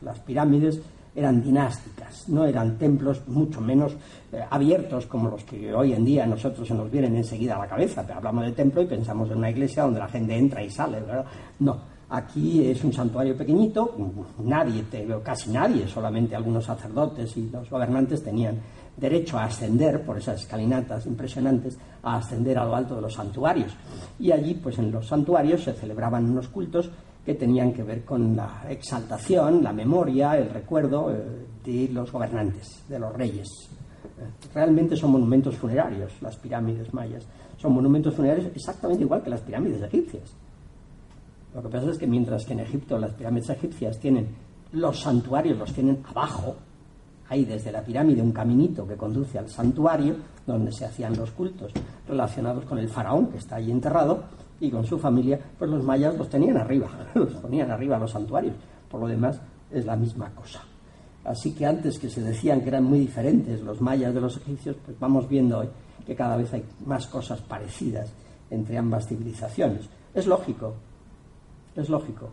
las 0.00 0.18
pirámides 0.20 0.80
eran 1.14 1.42
dinásticas, 1.42 2.28
no 2.28 2.44
eran 2.44 2.78
templos 2.78 3.26
mucho 3.28 3.60
menos 3.60 3.96
eh, 4.32 4.40
abiertos 4.50 5.06
como 5.06 5.28
los 5.28 5.44
que 5.44 5.72
hoy 5.74 5.92
en 5.92 6.04
día 6.04 6.26
nosotros 6.26 6.66
se 6.66 6.74
nos 6.74 6.90
vienen 6.90 7.16
enseguida 7.16 7.56
a 7.56 7.60
la 7.60 7.68
cabeza. 7.68 8.02
Pero 8.06 8.18
hablamos 8.18 8.46
de 8.46 8.52
templo 8.52 8.82
y 8.82 8.86
pensamos 8.86 9.30
en 9.30 9.38
una 9.38 9.50
iglesia 9.50 9.82
donde 9.82 10.00
la 10.00 10.08
gente 10.08 10.36
entra 10.36 10.62
y 10.62 10.70
sale, 10.70 11.00
¿verdad? 11.00 11.24
No, 11.60 11.92
Aquí 12.12 12.66
es 12.66 12.84
un 12.84 12.92
santuario 12.92 13.34
pequeñito, 13.34 13.96
nadie, 14.44 14.84
casi 15.22 15.50
nadie, 15.50 15.88
solamente 15.88 16.36
algunos 16.36 16.66
sacerdotes 16.66 17.34
y 17.38 17.48
los 17.48 17.70
gobernantes 17.70 18.22
tenían 18.22 18.60
derecho 18.98 19.38
a 19.38 19.44
ascender 19.44 20.04
por 20.04 20.18
esas 20.18 20.42
escalinatas 20.42 21.06
impresionantes, 21.06 21.78
a 22.02 22.18
ascender 22.18 22.58
a 22.58 22.66
lo 22.66 22.76
alto 22.76 22.96
de 22.96 23.00
los 23.00 23.14
santuarios. 23.14 23.72
Y 24.18 24.30
allí, 24.30 24.52
pues 24.52 24.78
en 24.78 24.92
los 24.92 25.06
santuarios 25.06 25.64
se 25.64 25.72
celebraban 25.72 26.28
unos 26.28 26.48
cultos 26.48 26.90
que 27.24 27.34
tenían 27.34 27.72
que 27.72 27.82
ver 27.82 28.04
con 28.04 28.34
la 28.34 28.64
exaltación, 28.68 29.62
la 29.62 29.72
memoria, 29.72 30.36
el 30.36 30.50
recuerdo 30.50 31.12
eh, 31.12 31.46
de 31.64 31.88
los 31.92 32.10
gobernantes, 32.10 32.84
de 32.88 32.98
los 32.98 33.12
reyes. 33.12 33.48
Realmente 34.52 34.96
son 34.96 35.12
monumentos 35.12 35.56
funerarios, 35.56 36.20
las 36.20 36.36
pirámides 36.36 36.92
mayas. 36.92 37.26
Son 37.56 37.72
monumentos 37.72 38.14
funerarios 38.14 38.50
exactamente 38.54 39.04
igual 39.04 39.22
que 39.22 39.30
las 39.30 39.40
pirámides 39.40 39.82
egipcias. 39.82 40.34
Lo 41.54 41.62
que 41.62 41.68
pasa 41.68 41.90
es 41.90 41.98
que 41.98 42.06
mientras 42.06 42.44
que 42.44 42.54
en 42.54 42.60
Egipto 42.60 42.98
las 42.98 43.12
pirámides 43.12 43.50
egipcias 43.50 43.98
tienen 43.98 44.28
los 44.72 45.00
santuarios, 45.00 45.58
los 45.58 45.72
tienen 45.72 46.02
abajo, 46.08 46.56
hay 47.28 47.44
desde 47.44 47.70
la 47.70 47.82
pirámide 47.82 48.20
un 48.20 48.32
caminito 48.32 48.86
que 48.86 48.96
conduce 48.96 49.38
al 49.38 49.48
santuario 49.48 50.16
donde 50.46 50.72
se 50.72 50.84
hacían 50.84 51.16
los 51.16 51.30
cultos 51.30 51.72
relacionados 52.08 52.64
con 52.64 52.78
el 52.78 52.88
faraón 52.88 53.28
que 53.28 53.38
está 53.38 53.56
ahí 53.56 53.70
enterrado 53.70 54.24
y 54.62 54.70
con 54.70 54.86
su 54.86 54.96
familia, 54.96 55.40
pues 55.58 55.68
los 55.68 55.82
mayas 55.82 56.16
los 56.16 56.28
tenían 56.28 56.56
arriba, 56.56 56.88
los 57.14 57.32
ponían 57.34 57.68
arriba 57.72 57.98
los 57.98 58.12
santuarios. 58.12 58.54
Por 58.88 59.00
lo 59.00 59.08
demás 59.08 59.40
es 59.68 59.84
la 59.84 59.96
misma 59.96 60.30
cosa. 60.30 60.62
Así 61.24 61.52
que 61.52 61.66
antes 61.66 61.98
que 61.98 62.08
se 62.08 62.22
decían 62.22 62.60
que 62.60 62.68
eran 62.68 62.84
muy 62.84 63.00
diferentes 63.00 63.60
los 63.60 63.80
mayas 63.80 64.14
de 64.14 64.20
los 64.20 64.36
egipcios, 64.36 64.76
pues 64.84 64.96
vamos 65.00 65.28
viendo 65.28 65.58
hoy 65.58 65.68
que 66.06 66.14
cada 66.14 66.36
vez 66.36 66.52
hay 66.54 66.64
más 66.86 67.08
cosas 67.08 67.40
parecidas 67.40 68.12
entre 68.50 68.78
ambas 68.78 69.08
civilizaciones. 69.08 69.88
Es 70.14 70.28
lógico, 70.28 70.74
es 71.74 71.88
lógico. 71.88 72.30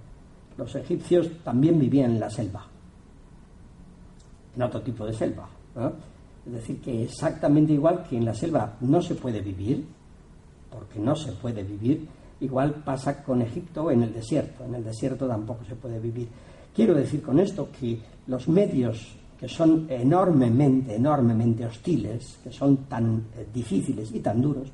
Los 0.56 0.76
egipcios 0.76 1.32
también 1.44 1.80
vivían 1.80 2.12
en 2.12 2.20
la 2.20 2.30
selva, 2.30 2.64
en 4.56 4.62
otro 4.62 4.82
tipo 4.82 5.04
de 5.04 5.14
selva. 5.14 5.50
Es 6.46 6.54
decir, 6.54 6.80
que 6.80 7.06
exactamente 7.06 7.74
igual 7.74 8.06
que 8.08 8.18
en 8.18 8.26
la 8.26 8.36
selva 8.36 8.76
no 8.82 9.02
se 9.02 9.16
puede 9.16 9.42
vivir, 9.42 9.88
porque 10.70 11.00
no 11.00 11.16
se 11.16 11.32
puede 11.32 11.64
vivir, 11.64 12.08
igual 12.42 12.76
pasa 12.86 13.24
con 13.24 13.42
Egipto 13.42 13.92
en 13.92 14.04
el 14.04 14.14
desierto. 14.14 14.66
En 14.66 14.76
el 14.76 14.84
desierto 14.84 15.28
tampoco 15.28 15.64
se 15.66 15.76
puede 15.76 16.00
vivir. 16.00 16.28
Quiero 16.74 16.94
decir 16.94 17.22
con 17.22 17.40
esto 17.40 17.70
que 17.78 18.00
los 18.28 18.48
medios 18.48 19.16
que 19.40 19.48
son 19.48 19.88
enormemente, 19.90 20.96
enormemente 20.96 21.66
hostiles, 21.66 22.40
que 22.44 22.52
son 22.52 22.78
tan 22.90 23.28
eh, 23.38 23.48
difíciles 23.54 24.14
y 24.14 24.20
tan 24.20 24.42
duros, 24.42 24.70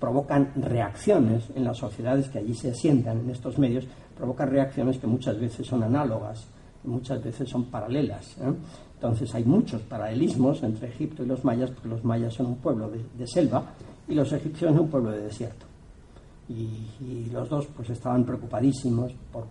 provocan 0.00 0.52
reacciones 0.56 1.44
en 1.54 1.64
las 1.64 1.78
sociedades 1.78 2.28
que 2.28 2.38
allí 2.38 2.54
se 2.54 2.70
asientan, 2.70 3.20
en 3.20 3.30
estos 3.30 3.58
medios, 3.58 3.86
provocan 4.16 4.50
reacciones 4.50 4.98
que 4.98 5.06
muchas 5.06 5.38
veces 5.38 5.66
son 5.66 5.84
análogas, 5.84 6.48
muchas 6.84 7.22
veces 7.22 7.48
son 7.48 7.66
paralelas. 7.66 8.36
¿eh? 8.38 8.52
Entonces 8.94 9.32
hay 9.34 9.44
muchos 9.44 9.82
paralelismos 9.82 10.62
entre 10.62 10.88
Egipto 10.88 11.22
y 11.22 11.26
los 11.26 11.44
mayas, 11.44 11.70
porque 11.70 11.88
los 11.88 12.04
mayas 12.04 12.34
son 12.34 12.46
un 12.46 12.56
pueblo 12.56 12.90
de, 12.90 13.26
selva 13.26 13.64
y 14.08 14.14
los 14.14 14.32
egipcios 14.32 14.72
son 14.72 14.80
un 14.80 14.88
pueblo 14.88 15.12
de 15.12 15.22
desierto. 15.22 15.66
Y, 16.50 17.30
los 17.30 17.48
dos 17.48 17.66
pues 17.76 17.90
estaban 17.90 18.24
preocupadísimos 18.24 19.12
por, 19.32 19.46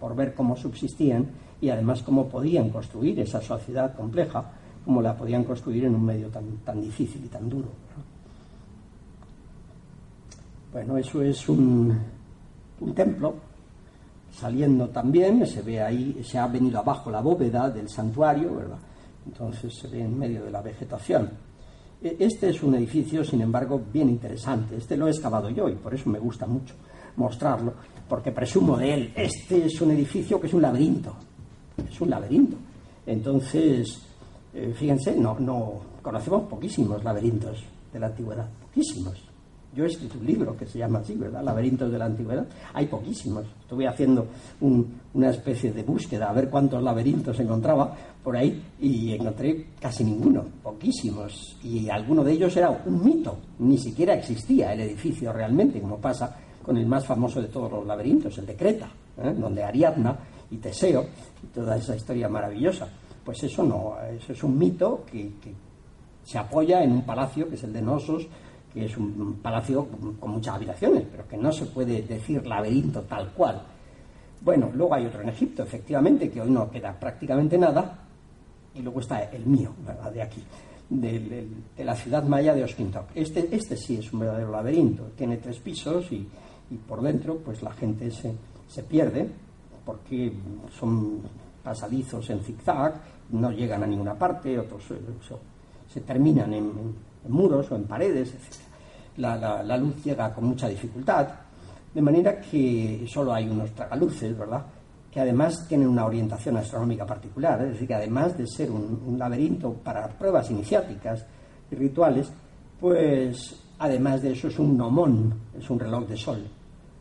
por, 0.00 0.16
ver 0.16 0.34
cómo 0.34 0.56
subsistían 0.56 1.28
y 1.60 1.68
además 1.68 2.02
cómo 2.02 2.28
podían 2.28 2.70
construir 2.70 3.20
esa 3.20 3.42
sociedad 3.42 3.94
compleja, 3.94 4.50
como 4.84 5.02
la 5.02 5.14
podían 5.14 5.44
construir 5.44 5.84
en 5.84 5.94
un 5.94 6.04
medio 6.04 6.28
tan, 6.28 6.44
tan 6.64 6.80
difícil 6.80 7.24
y 7.24 7.28
tan 7.28 7.48
duro. 7.48 7.68
Bueno, 10.72 10.96
eso 10.96 11.20
es 11.20 11.46
un, 11.48 11.94
un 12.80 12.94
templo 12.94 13.34
saliendo 14.30 14.88
también, 14.88 15.46
se 15.46 15.62
ve 15.62 15.82
ahí, 15.82 16.22
se 16.22 16.38
ha 16.38 16.46
venido 16.46 16.78
abajo 16.78 17.10
la 17.10 17.20
bóveda 17.20 17.68
del 17.70 17.88
santuario, 17.88 18.54
¿verdad? 18.54 18.78
Entonces 19.26 19.74
se 19.74 19.88
ve 19.88 20.02
en 20.02 20.18
medio 20.18 20.44
de 20.44 20.50
la 20.50 20.62
vegetación. 20.62 21.47
E, 22.02 22.16
este 22.18 22.50
es 22.50 22.62
un 22.62 22.74
edificio, 22.74 23.24
sin 23.24 23.40
embargo, 23.40 23.80
bien 23.92 24.08
interesante. 24.08 24.76
Este 24.76 24.96
lo 24.96 25.06
he 25.08 25.10
excavado 25.10 25.50
yo 25.50 25.68
y 25.68 25.74
por 25.74 25.94
eso 25.94 26.08
me 26.10 26.18
gusta 26.18 26.46
mucho 26.46 26.74
mostrarlo, 27.16 27.74
porque 28.08 28.32
presumo 28.32 28.76
de 28.76 28.94
él. 28.94 29.12
Este 29.14 29.66
es 29.66 29.80
un 29.80 29.90
edificio 29.90 30.40
que 30.40 30.46
es 30.46 30.54
un 30.54 30.62
laberinto. 30.62 31.14
Es 31.88 32.00
un 32.00 32.10
laberinto. 32.10 32.56
Entonces, 33.06 34.00
eh, 34.54 34.72
fíjense, 34.74 35.16
no, 35.16 35.38
no 35.38 35.74
conocemos 36.02 36.48
poquísimos 36.48 37.02
laberintos 37.02 37.64
de 37.92 37.98
la 37.98 38.06
antigüedad, 38.06 38.48
poquísimos. 38.62 39.27
Yo 39.78 39.84
he 39.84 39.86
escrito 39.86 40.18
un 40.18 40.26
libro 40.26 40.56
que 40.56 40.66
se 40.66 40.76
llama 40.76 40.98
así, 40.98 41.14
¿verdad? 41.14 41.40
Laberintos 41.40 41.92
de 41.92 41.98
la 41.98 42.06
Antigüedad. 42.06 42.44
Hay 42.74 42.86
poquísimos. 42.86 43.46
Estuve 43.60 43.86
haciendo 43.86 44.26
una 44.60 45.30
especie 45.30 45.70
de 45.70 45.84
búsqueda 45.84 46.28
a 46.28 46.32
ver 46.32 46.50
cuántos 46.50 46.82
laberintos 46.82 47.38
encontraba 47.38 47.94
por 48.20 48.36
ahí 48.36 48.60
y 48.80 49.12
encontré 49.12 49.66
casi 49.80 50.02
ninguno, 50.02 50.44
poquísimos. 50.64 51.56
Y 51.62 51.88
alguno 51.88 52.24
de 52.24 52.32
ellos 52.32 52.56
era 52.56 52.70
un 52.86 53.04
mito. 53.04 53.38
Ni 53.60 53.78
siquiera 53.78 54.14
existía 54.14 54.72
el 54.72 54.80
edificio 54.80 55.32
realmente, 55.32 55.80
como 55.80 55.98
pasa 55.98 56.36
con 56.60 56.76
el 56.76 56.86
más 56.86 57.06
famoso 57.06 57.40
de 57.40 57.46
todos 57.46 57.70
los 57.70 57.86
laberintos, 57.86 58.36
el 58.38 58.46
de 58.46 58.56
Creta, 58.56 58.90
¿eh? 59.16 59.32
donde 59.38 59.62
Ariadna 59.62 60.18
y 60.50 60.56
Teseo 60.56 61.06
y 61.40 61.46
toda 61.54 61.76
esa 61.76 61.94
historia 61.94 62.28
maravillosa. 62.28 62.88
Pues 63.24 63.44
eso 63.44 63.62
no, 63.62 63.94
eso 64.10 64.32
es 64.32 64.42
un 64.42 64.58
mito 64.58 65.04
que, 65.08 65.34
que 65.40 65.54
se 66.24 66.36
apoya 66.36 66.82
en 66.82 66.90
un 66.90 67.02
palacio 67.02 67.48
que 67.48 67.54
es 67.54 67.62
el 67.62 67.72
de 67.72 67.80
Nosos 67.82 68.26
es 68.84 68.96
un 68.96 69.38
palacio 69.42 69.86
con 70.18 70.30
muchas 70.30 70.54
habitaciones, 70.54 71.04
pero 71.10 71.26
que 71.26 71.36
no 71.36 71.52
se 71.52 71.66
puede 71.66 72.02
decir 72.02 72.46
laberinto 72.46 73.02
tal 73.02 73.30
cual. 73.32 73.62
Bueno, 74.40 74.70
luego 74.74 74.94
hay 74.94 75.06
otro 75.06 75.22
en 75.22 75.30
Egipto, 75.30 75.62
efectivamente, 75.62 76.30
que 76.30 76.40
hoy 76.40 76.50
no 76.50 76.70
queda 76.70 76.92
prácticamente 76.98 77.58
nada, 77.58 77.98
y 78.74 78.82
luego 78.82 79.00
está 79.00 79.24
el 79.24 79.46
mío, 79.46 79.72
de 80.12 80.22
aquí, 80.22 80.42
de, 80.88 81.48
la 81.78 81.94
ciudad 81.94 82.22
maya 82.24 82.54
de 82.54 82.64
Osquintoc. 82.64 83.06
Este, 83.14 83.48
este 83.54 83.76
sí 83.76 83.96
es 83.96 84.12
un 84.12 84.20
verdadero 84.20 84.52
laberinto, 84.52 85.10
tiene 85.16 85.38
tres 85.38 85.58
pisos 85.58 86.10
y, 86.12 86.28
por 86.86 87.00
dentro 87.00 87.38
pues 87.38 87.62
la 87.62 87.72
gente 87.72 88.10
se, 88.10 88.34
se 88.68 88.82
pierde 88.82 89.26
porque 89.86 90.30
son 90.78 91.22
pasadizos 91.62 92.28
en 92.28 92.40
zigzag, 92.40 93.00
no 93.30 93.50
llegan 93.50 93.82
a 93.82 93.86
ninguna 93.86 94.14
parte, 94.14 94.58
otros 94.58 94.90
eh, 94.90 95.00
se, 95.88 96.00
terminan 96.02 96.52
en 96.52 96.94
en 97.24 97.32
muros 97.32 97.70
o 97.70 97.76
en 97.76 97.84
paredes, 97.84 98.34
etc. 98.34 98.67
La, 99.18 99.76
luz 99.76 100.02
llega 100.04 100.32
con 100.32 100.44
mucha 100.44 100.68
dificultad, 100.68 101.28
de 101.92 102.00
manera 102.00 102.40
que 102.40 103.04
solo 103.06 103.32
hay 103.32 103.48
unos 103.48 103.72
tragaluces, 103.72 104.36
¿verdad? 104.36 104.64
Que 105.10 105.20
además 105.20 105.66
tienen 105.68 105.88
una 105.88 106.06
orientación 106.06 106.56
astronómica 106.56 107.04
particular, 107.04 107.60
es 107.62 107.72
decir, 107.72 107.88
que 107.88 107.94
además 107.94 108.38
de 108.38 108.46
ser 108.46 108.70
un, 108.70 109.18
laberinto 109.18 109.72
para 109.72 110.08
pruebas 110.08 110.50
iniciáticas 110.50 111.26
y 111.70 111.74
rituales, 111.74 112.32
pues 112.78 113.56
además 113.78 114.22
de 114.22 114.32
eso 114.32 114.48
es 114.48 114.58
un 114.58 114.76
nomón, 114.76 115.34
es 115.58 115.68
un 115.68 115.80
reloj 115.80 116.06
de 116.06 116.16
sol, 116.16 116.46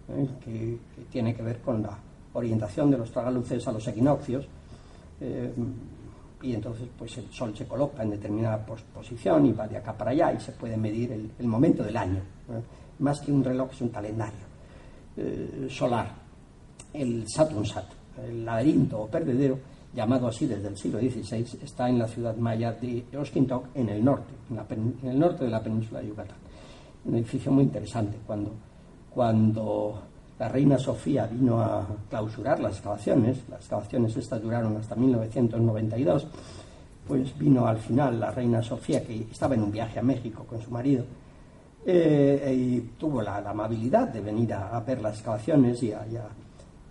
¿eh? 0.09 0.27
que, 0.43 0.79
tiene 1.11 1.35
que 1.35 1.43
ver 1.43 1.61
con 1.61 1.83
la 1.83 1.97
orientación 2.33 2.89
de 2.89 2.97
los 2.97 3.11
tragaluces 3.11 3.67
a 3.67 3.71
los 3.71 3.87
equinoccios. 3.87 4.47
Eh, 5.21 5.53
y 6.41 6.53
entonces 6.53 6.87
pues 6.97 7.17
el 7.17 7.31
Sol 7.31 7.55
se 7.55 7.65
coloca 7.65 8.03
en 8.03 8.11
determinada 8.11 8.63
posición 8.65 9.45
y 9.47 9.53
va 9.53 9.67
de 9.67 9.77
acá 9.77 9.97
para 9.97 10.11
allá 10.11 10.33
y 10.33 10.39
se 10.39 10.51
puede 10.51 10.77
medir 10.77 11.11
el, 11.11 11.47
momento 11.47 11.83
del 11.83 11.97
año. 11.97 12.21
Más 12.99 13.19
que 13.21 13.31
un 13.31 13.43
reloj 13.43 13.71
es 13.71 13.81
un 13.81 13.89
calendario 13.89 14.45
eh, 15.15 15.67
solar. 15.69 16.13
El 16.93 17.27
Saturnsat, 17.27 17.85
el 18.23 18.45
laberinto 18.45 19.01
o 19.01 19.07
perdedero, 19.07 19.59
llamado 19.93 20.27
así 20.27 20.45
desde 20.45 20.67
el 20.67 20.77
siglo 20.77 20.99
XVI, 20.99 21.59
está 21.63 21.89
en 21.89 21.99
la 21.99 22.07
ciudad 22.07 22.35
maya 22.37 22.71
de 22.73 23.05
Osquintoc, 23.17 23.75
en 23.75 23.89
el 23.89 24.03
norte, 24.03 24.33
en, 24.49 25.09
el 25.09 25.19
norte 25.19 25.45
de 25.45 25.49
la 25.49 25.61
península 25.61 26.01
de 26.01 26.07
Yucatán. 26.07 26.37
Un 27.05 27.15
edificio 27.15 27.51
muy 27.51 27.63
interesante. 27.63 28.17
Cuando, 28.25 28.53
cuando 29.09 30.03
la 30.39 30.47
reina 30.47 30.77
Sofía 30.77 31.25
vino 31.27 31.59
a 31.59 31.85
clausurar 32.09 32.59
las 32.59 32.73
excavaciones, 32.73 33.43
las 33.49 33.59
excavaciones 33.59 34.15
estas 34.15 34.41
duraron 34.41 34.77
hasta 34.77 34.95
1992, 34.95 36.27
pues 37.07 37.37
vino 37.37 37.65
al 37.65 37.77
final 37.77 38.19
la 38.19 38.31
reina 38.31 38.61
Sofía, 38.61 39.03
que 39.03 39.27
estaba 39.31 39.55
en 39.55 39.63
un 39.63 39.71
viaje 39.71 39.99
a 39.99 40.03
México 40.03 40.45
con 40.47 40.61
su 40.61 40.69
marido, 40.69 41.05
eh, 41.85 42.53
y 42.55 42.79
tuvo 42.99 43.21
la, 43.21 43.37
amabilidad 43.37 44.09
de 44.09 44.21
venir 44.21 44.53
a, 44.53 44.79
ver 44.81 45.01
las 45.01 45.15
excavaciones 45.15 45.81
y 45.81 45.93
a, 45.93 46.05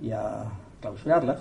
y 0.00 0.10
a, 0.10 0.44
clausurarlas, 0.80 1.40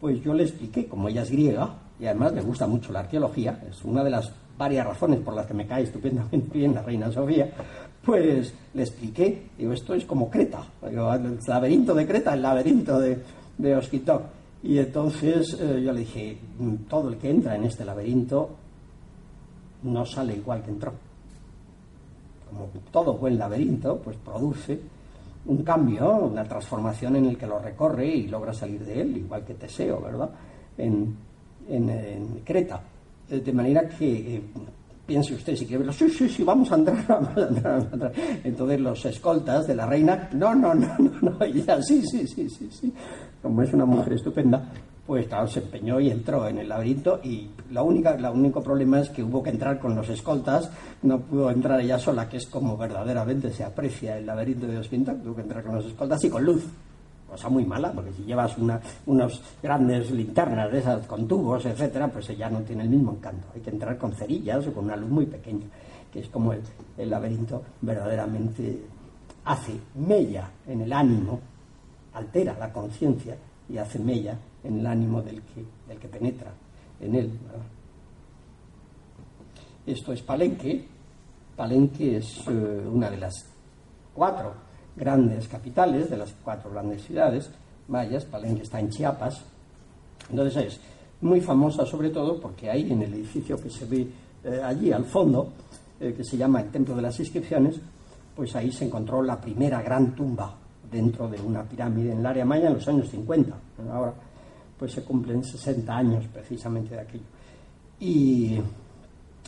pues 0.00 0.22
yo 0.22 0.32
le 0.34 0.44
expliqué, 0.44 0.86
como 0.86 1.08
ella 1.08 1.22
es 1.22 1.30
griega, 1.30 1.74
y 1.98 2.06
además 2.06 2.32
le 2.32 2.42
gusta 2.42 2.66
mucho 2.66 2.92
la 2.92 3.00
arqueología, 3.00 3.62
es 3.68 3.84
una 3.84 4.04
de 4.04 4.10
las 4.10 4.32
varias 4.56 4.86
razones 4.86 5.20
por 5.20 5.34
las 5.34 5.46
que 5.46 5.54
me 5.54 5.66
cae 5.66 5.84
estupendamente 5.84 6.50
bien 6.58 6.74
la 6.74 6.82
reina 6.82 7.10
Sofía, 7.10 7.50
pues 8.04 8.54
le 8.74 8.82
expliqué, 8.82 9.50
digo, 9.58 9.72
esto 9.72 9.94
es 9.94 10.04
como 10.04 10.30
Creta, 10.30 10.64
el 10.82 10.96
laberinto 11.46 11.94
de 11.94 12.06
Creta, 12.06 12.34
el 12.34 12.42
laberinto 12.42 12.98
de, 12.98 13.18
de. 13.58 13.80
Y 14.62 14.78
entonces 14.78 15.56
eh, 15.58 15.82
yo 15.82 15.92
le 15.92 16.00
dije, 16.00 16.38
mm, 16.58 16.74
todo 16.88 17.08
el 17.08 17.16
que 17.16 17.30
entra 17.30 17.56
en 17.56 17.64
este 17.64 17.84
laberinto 17.84 18.50
no 19.82 20.04
sale 20.04 20.36
igual 20.36 20.62
que 20.62 20.70
entró. 20.70 20.92
Como 22.48 22.68
todo 22.90 23.14
buen 23.14 23.38
laberinto, 23.38 23.98
pues 23.98 24.16
produce 24.16 24.80
un 25.46 25.62
cambio, 25.62 26.16
una 26.16 26.44
transformación 26.44 27.16
en 27.16 27.26
el 27.26 27.38
que 27.38 27.46
lo 27.46 27.58
recorre 27.58 28.06
y 28.06 28.28
logra 28.28 28.52
salir 28.52 28.84
de 28.84 29.00
él, 29.00 29.16
igual 29.16 29.44
que 29.44 29.54
Teseo, 29.54 30.00
¿verdad? 30.00 30.30
En, 30.76 31.16
en, 31.68 32.42
Creta. 32.44 32.82
Eh, 33.30 33.40
de 33.40 33.52
manera 33.52 33.88
que 33.88 34.36
eh, 34.36 34.42
piense 35.10 35.34
usted, 35.34 35.56
si 35.56 35.66
quiere 35.66 35.78
verlo, 35.78 35.92
sí, 35.92 36.08
sí, 36.08 36.28
sí, 36.28 36.44
vamos 36.44 36.70
a 36.70 36.76
entrar, 36.76 37.04
vamos 37.08 37.36
a 37.36 37.48
entrar, 37.48 37.72
vamos 37.72 37.90
a 37.90 37.94
entrar. 37.94 38.12
Entonces 38.44 38.80
los 38.80 39.04
escoltas 39.06 39.66
de 39.66 39.74
la 39.74 39.84
reina, 39.84 40.28
no, 40.34 40.54
no, 40.54 40.72
no, 40.72 40.86
no, 41.00 41.10
no, 41.20 41.36
ella, 41.44 41.82
sí, 41.82 42.00
sí, 42.06 42.28
sí, 42.28 42.48
sí, 42.48 42.68
sí. 42.70 42.94
Como 43.42 43.60
es 43.60 43.72
una 43.72 43.84
mujer 43.86 44.12
estupenda, 44.12 44.70
pues 45.04 45.26
se 45.48 45.58
empeñó 45.58 45.98
y 45.98 46.12
entró 46.12 46.46
en 46.46 46.58
el 46.58 46.68
laberinto 46.68 47.18
y 47.24 47.50
la 47.72 47.82
única, 47.82 48.14
el 48.14 48.24
único 48.26 48.62
problema 48.62 49.00
es 49.00 49.10
que 49.10 49.24
hubo 49.24 49.42
que 49.42 49.50
entrar 49.50 49.80
con 49.80 49.96
los 49.96 50.08
escoltas, 50.08 50.70
no 51.02 51.18
pudo 51.18 51.50
entrar 51.50 51.80
ella 51.80 51.98
sola, 51.98 52.28
que 52.28 52.36
es 52.36 52.46
como 52.46 52.76
verdaderamente 52.76 53.50
se 53.50 53.64
aprecia 53.64 54.16
el 54.16 54.26
laberinto 54.26 54.68
de 54.68 54.78
Ospinto, 54.78 55.12
tuvo 55.16 55.34
que 55.34 55.42
entrar 55.42 55.64
con 55.64 55.74
los 55.74 55.86
escoltas 55.86 56.22
y 56.22 56.30
con 56.30 56.44
luz, 56.44 56.62
cosa 57.30 57.48
muy 57.48 57.64
mala, 57.64 57.92
porque 57.92 58.12
si 58.12 58.24
llevas 58.24 58.58
una, 58.58 58.80
unos 59.06 59.40
grandes 59.62 60.10
linternas 60.10 60.70
de 60.70 60.78
esas 60.78 61.06
con 61.06 61.26
tubos, 61.28 61.64
etcétera, 61.64 62.08
pues 62.08 62.26
ya 62.36 62.50
no 62.50 62.60
tiene 62.60 62.82
el 62.82 62.90
mismo 62.90 63.12
encanto. 63.12 63.46
Hay 63.54 63.60
que 63.60 63.70
entrar 63.70 63.96
con 63.96 64.12
cerillas 64.12 64.66
o 64.66 64.72
con 64.72 64.84
una 64.84 64.96
luz 64.96 65.10
muy 65.10 65.26
pequeña, 65.26 65.66
que 66.12 66.20
es 66.20 66.28
como 66.28 66.52
el, 66.52 66.60
el 66.98 67.08
laberinto 67.08 67.62
verdaderamente 67.80 68.84
hace 69.44 69.78
mella 69.94 70.50
en 70.66 70.82
el 70.82 70.92
ánimo, 70.92 71.40
altera 72.12 72.56
la 72.58 72.72
conciencia 72.72 73.36
y 73.68 73.78
hace 73.78 73.98
mella 73.98 74.36
en 74.64 74.80
el 74.80 74.86
ánimo 74.86 75.22
del 75.22 75.42
que, 75.42 75.64
del 75.88 75.98
que 75.98 76.08
penetra 76.08 76.52
en 77.00 77.14
él. 77.14 77.38
Esto 79.86 80.12
es 80.12 80.22
Palenque. 80.22 80.84
Palenque 81.56 82.16
es 82.16 82.46
eh, 82.48 82.50
una 82.90 83.10
de 83.10 83.16
las 83.16 83.34
cuatro 84.14 84.69
grandes 84.96 85.48
capitales, 85.48 86.10
de 86.10 86.16
las 86.16 86.34
cuatro 86.44 86.70
grandes 86.70 87.02
ciudades 87.02 87.50
mayas. 87.88 88.24
Palenque 88.24 88.62
está 88.62 88.80
en 88.80 88.90
Chiapas. 88.90 89.42
Entonces 90.30 90.64
es 90.64 90.80
muy 91.20 91.40
famosa 91.40 91.84
sobre 91.84 92.10
todo 92.10 92.40
porque 92.40 92.70
ahí 92.70 92.90
en 92.90 93.02
el 93.02 93.14
edificio 93.14 93.60
que 93.60 93.70
se 93.70 93.84
ve 93.86 94.06
eh, 94.44 94.60
allí 94.62 94.92
al 94.92 95.04
fondo, 95.04 95.52
eh, 96.00 96.14
que 96.16 96.24
se 96.24 96.36
llama 96.36 96.60
el 96.62 96.70
Templo 96.70 96.94
de 96.94 97.02
las 97.02 97.18
Inscripciones, 97.20 97.76
pues 98.34 98.54
ahí 98.56 98.72
se 98.72 98.86
encontró 98.86 99.22
la 99.22 99.40
primera 99.40 99.82
gran 99.82 100.14
tumba 100.14 100.54
dentro 100.90 101.28
de 101.28 101.40
una 101.40 101.62
pirámide 101.62 102.12
en 102.12 102.20
el 102.20 102.26
área 102.26 102.44
maya 102.44 102.68
en 102.68 102.74
los 102.74 102.88
años 102.88 103.08
50. 103.10 103.54
Ahora 103.92 104.14
pues 104.78 104.92
se 104.92 105.04
cumplen 105.04 105.44
60 105.44 105.94
años 105.94 106.24
precisamente 106.32 106.94
de 106.94 107.00
aquello. 107.00 107.24
Y 108.00 108.58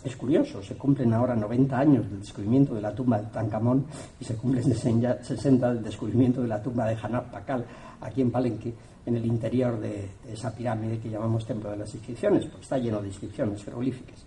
es 0.04 0.16
curioso, 0.16 0.62
se 0.62 0.74
cumplen 0.74 1.12
ahora 1.12 1.34
90 1.36 1.78
años 1.78 2.10
del 2.10 2.20
descubrimiento 2.20 2.74
de 2.74 2.80
la 2.80 2.94
tumba 2.94 3.20
de 3.20 3.26
Tancamón 3.28 3.86
y 4.20 4.24
se 4.24 4.34
cumplen 4.34 4.64
60 4.64 5.74
del 5.74 5.82
descubrimiento 5.82 6.42
de 6.42 6.48
la 6.48 6.62
tumba 6.62 6.86
de 6.86 6.96
Hanap 7.00 7.30
Pakal, 7.30 7.64
aquí 8.00 8.20
en 8.20 8.30
Palenque, 8.30 8.74
en 9.06 9.16
el 9.16 9.26
interior 9.26 9.80
de, 9.80 10.08
esa 10.30 10.54
pirámide 10.54 10.98
que 10.98 11.10
llamamos 11.10 11.46
Templo 11.46 11.70
de 11.70 11.76
las 11.76 11.94
Inscripciones, 11.94 12.46
porque 12.46 12.62
está 12.62 12.78
lleno 12.78 13.00
de 13.00 13.08
inscripciones 13.08 13.64
jeroglíficas. 13.64 14.24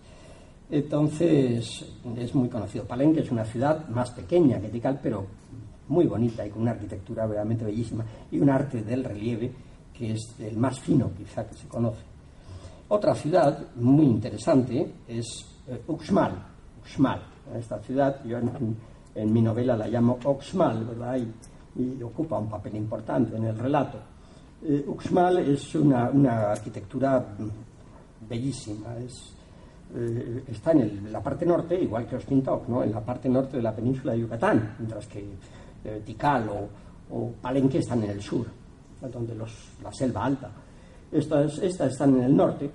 Entonces, 0.69 1.85
es 2.17 2.35
muy 2.35 2.49
conocido. 2.49 2.85
Palenque 2.85 3.21
es 3.21 3.31
una 3.31 3.45
ciudad 3.45 3.87
más 3.89 4.11
pequeña 4.11 4.59
que 4.59 4.69
Tikal, 4.69 4.99
pero 5.01 5.25
muy 5.87 6.07
bonita 6.07 6.45
y 6.45 6.49
con 6.49 6.63
una 6.63 6.71
arquitectura 6.71 7.27
realmente 7.27 7.65
bellísima 7.65 8.03
y 8.31 8.39
un 8.39 8.49
arte 8.49 8.81
del 8.81 9.03
relieve 9.03 9.51
que 9.93 10.13
es 10.13 10.35
el 10.39 10.57
más 10.57 10.79
fino 10.79 11.11
quizá 11.15 11.45
que 11.45 11.53
se 11.53 11.67
conoce. 11.67 12.01
Otra 12.87 13.15
ciudad 13.15 13.73
muy 13.75 14.05
interesante 14.05 14.91
es 15.07 15.54
Uxmal. 15.87 16.33
Uxmal. 16.81 17.21
Esta 17.55 17.79
ciudad, 17.79 18.23
yo 18.23 18.37
en, 18.37 19.33
mi 19.33 19.41
novela 19.41 19.77
la 19.77 19.87
llamo 19.87 20.19
Oxmal, 20.23 20.85
¿verdad? 20.85 21.17
Y, 21.17 22.01
ocupa 22.01 22.39
un 22.39 22.49
papel 22.49 22.75
importante 22.75 23.35
en 23.35 23.45
el 23.45 23.57
relato. 23.57 23.97
Eh, 24.63 24.85
Uxmal 24.87 25.39
es 25.39 25.75
una, 25.75 26.07
arquitectura 26.51 27.23
bellísima, 28.27 28.95
es, 28.97 29.35
eh, 29.93 30.43
está 30.47 30.71
en 30.71 31.11
la 31.11 31.21
parte 31.21 31.45
norte, 31.45 31.79
igual 31.81 32.07
que 32.07 32.15
Ostintok, 32.15 32.69
¿no? 32.69 32.81
en 32.81 32.91
la 32.91 33.01
parte 33.01 33.27
norte 33.27 33.57
de 33.57 33.63
la 33.63 33.75
península 33.75 34.13
de 34.13 34.19
Yucatán, 34.19 34.75
mientras 34.79 35.05
que 35.07 35.37
Tikal 36.05 36.49
o, 36.49 37.15
o 37.15 37.31
Palenque 37.41 37.79
están 37.79 38.03
en 38.03 38.11
el 38.11 38.21
sur 38.21 38.47
donde 39.01 39.35
los, 39.35 39.51
la 39.83 39.91
selva 39.91 40.25
alta. 40.25 40.51
Estas, 41.11 41.59
estas 41.59 41.91
están 41.91 42.15
en 42.15 42.23
el 42.23 42.35
norte, 42.35 42.69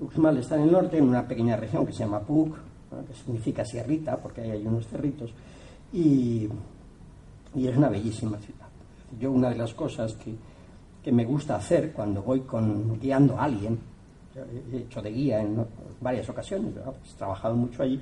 Uxmal 0.00 0.38
está 0.38 0.56
en 0.56 0.62
el 0.62 0.72
norte, 0.72 0.98
en 0.98 1.04
una 1.04 1.26
pequeña 1.26 1.56
región 1.56 1.86
que 1.86 1.92
se 1.92 2.00
llama 2.00 2.20
Puc, 2.20 2.54
que 3.06 3.14
significa 3.14 3.64
sierrita, 3.64 4.16
porque 4.16 4.42
ahí 4.42 4.50
hay 4.50 4.66
unos 4.66 4.86
cerritos, 4.86 5.30
y, 5.92 6.48
y, 7.54 7.66
es 7.66 7.76
una 7.76 7.88
bellísima 7.88 8.38
ciudad. 8.38 8.66
Yo 9.18 9.30
una 9.32 9.50
de 9.50 9.56
las 9.56 9.72
cosas 9.74 10.14
que, 10.14 10.34
que 11.02 11.12
me 11.12 11.24
gusta 11.24 11.56
hacer 11.56 11.92
cuando 11.92 12.22
voy 12.22 12.40
con, 12.40 12.98
guiando 13.00 13.38
a 13.38 13.44
alguien, 13.44 13.78
he 14.72 14.78
hecho 14.78 15.00
de 15.00 15.10
guía 15.10 15.40
en 15.40 15.64
varias 16.00 16.28
ocasiones, 16.28 16.74
he 16.76 16.80
pues, 16.80 17.14
trabajado 17.16 17.56
mucho 17.56 17.82
allí, 17.82 18.00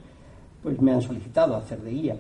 pues 0.63 0.81
me 0.81 0.93
han 0.93 1.03
solicitado 1.03 1.57
hacer 1.57 1.81
de 1.81 1.91
guía 1.91 2.17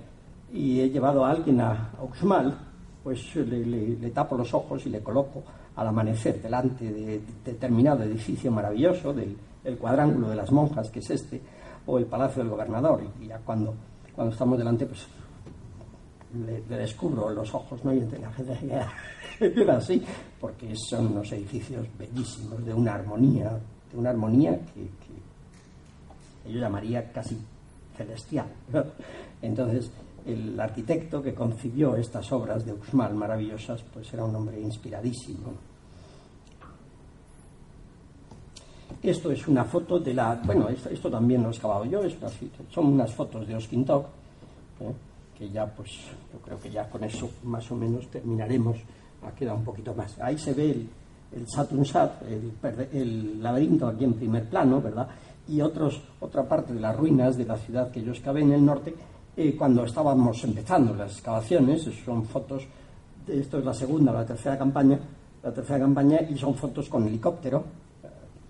y 0.52 0.80
he 0.80 0.90
llevado 0.90 1.24
a 1.24 1.30
alguien 1.30 1.60
a 1.60 1.90
Uxmal 2.00 2.56
pues 3.04 3.36
le, 3.36 4.10
tapo 4.10 4.34
los 4.34 4.52
ojos 4.54 4.84
y 4.86 4.88
le 4.88 5.00
coloco 5.00 5.42
al 5.76 5.88
amanecer 5.88 6.40
delante 6.40 6.90
de 6.90 7.20
determinado 7.44 8.02
edificio 8.02 8.50
maravilloso, 8.50 9.12
del 9.12 9.36
el 9.64 9.78
cuadrángulo 9.78 10.28
de 10.28 10.36
las 10.36 10.52
monjas, 10.52 10.90
que 10.90 11.00
es 11.00 11.10
este, 11.10 11.40
o 11.86 11.98
el 11.98 12.06
palacio 12.06 12.42
del 12.42 12.50
gobernador. 12.50 13.02
Y 13.20 13.26
ya 13.26 13.38
cuando, 13.38 13.74
cuando 14.14 14.32
estamos 14.32 14.58
delante, 14.58 14.86
pues 14.86 15.06
le, 16.46 16.76
descubro 16.76 17.30
los 17.30 17.52
ojos, 17.54 17.84
¿no? 17.84 17.92
Y 17.92 18.00
la 18.00 18.32
gente 18.32 18.86
queda 19.38 19.76
así, 19.76 20.02
porque 20.40 20.74
son 20.76 21.08
unos 21.08 21.32
edificios 21.32 21.86
bellísimos, 21.98 22.64
de 22.64 22.74
una 22.74 22.94
armonía, 22.94 23.58
de 23.90 23.98
una 23.98 24.10
armonía 24.10 24.58
que, 24.74 24.82
que 26.44 26.52
yo 26.52 26.60
llamaría 26.60 27.10
casi 27.12 27.38
celestial. 27.96 28.46
Entonces, 29.42 29.90
el 30.26 30.58
arquitecto 30.58 31.22
que 31.22 31.34
concibió 31.34 31.96
estas 31.96 32.30
obras 32.32 32.64
de 32.64 32.72
Uxmal 32.72 33.14
maravillosas, 33.14 33.82
pues 33.92 34.12
era 34.12 34.24
un 34.24 34.34
hombre 34.34 34.60
inspiradísimo. 34.60 35.52
Esto 39.02 39.30
es 39.30 39.46
una 39.48 39.64
foto 39.64 39.98
de 39.98 40.14
la. 40.14 40.40
Bueno, 40.44 40.68
esto, 40.68 41.10
también 41.10 41.42
lo 41.42 41.48
he 41.48 41.52
excavado 41.52 41.84
yo, 41.84 42.00
son 42.70 42.86
unas 42.86 43.12
fotos 43.12 43.46
de 43.46 43.54
Oskintok, 43.54 44.06
¿eh? 44.80 44.92
que 45.36 45.50
ya, 45.50 45.66
pues, 45.66 45.90
yo 46.32 46.38
creo 46.40 46.58
que 46.58 46.70
ya 46.70 46.88
con 46.88 47.04
eso 47.04 47.28
más 47.44 47.70
o 47.70 47.76
menos 47.76 48.06
terminaremos. 48.08 48.78
Ha 49.22 49.32
quedado 49.32 49.58
un 49.58 49.64
poquito 49.64 49.94
más. 49.94 50.18
Ahí 50.20 50.36
se 50.36 50.52
ve 50.52 50.70
el, 50.70 50.88
el 51.32 51.48
Sat, 51.48 51.72
el, 52.28 52.52
el, 52.92 53.42
laberinto 53.42 53.86
aquí 53.86 54.04
en 54.04 54.14
primer 54.14 54.48
plano, 54.48 54.80
¿verdad? 54.82 55.08
Y 55.48 55.60
otros, 55.60 56.02
otra 56.20 56.46
parte 56.46 56.74
de 56.74 56.80
las 56.80 56.96
ruinas 56.96 57.36
de 57.36 57.46
la 57.46 57.56
ciudad 57.56 57.90
que 57.90 58.02
yo 58.02 58.12
excavé 58.12 58.42
en 58.42 58.52
el 58.52 58.64
norte, 58.64 58.94
cuando 59.58 59.84
estábamos 59.84 60.44
empezando 60.44 60.94
las 60.94 61.12
excavaciones, 61.12 61.82
son 62.04 62.24
fotos, 62.24 62.66
esto 63.26 63.58
es 63.58 63.64
la 63.64 63.74
segunda 63.74 64.12
o 64.12 64.14
la 64.14 64.24
tercera 64.24 64.56
campaña, 64.56 64.98
la 65.42 65.52
tercera 65.52 65.80
campaña 65.80 66.20
y 66.28 66.38
son 66.38 66.54
fotos 66.54 66.88
con 66.88 67.06
helicóptero. 67.06 67.64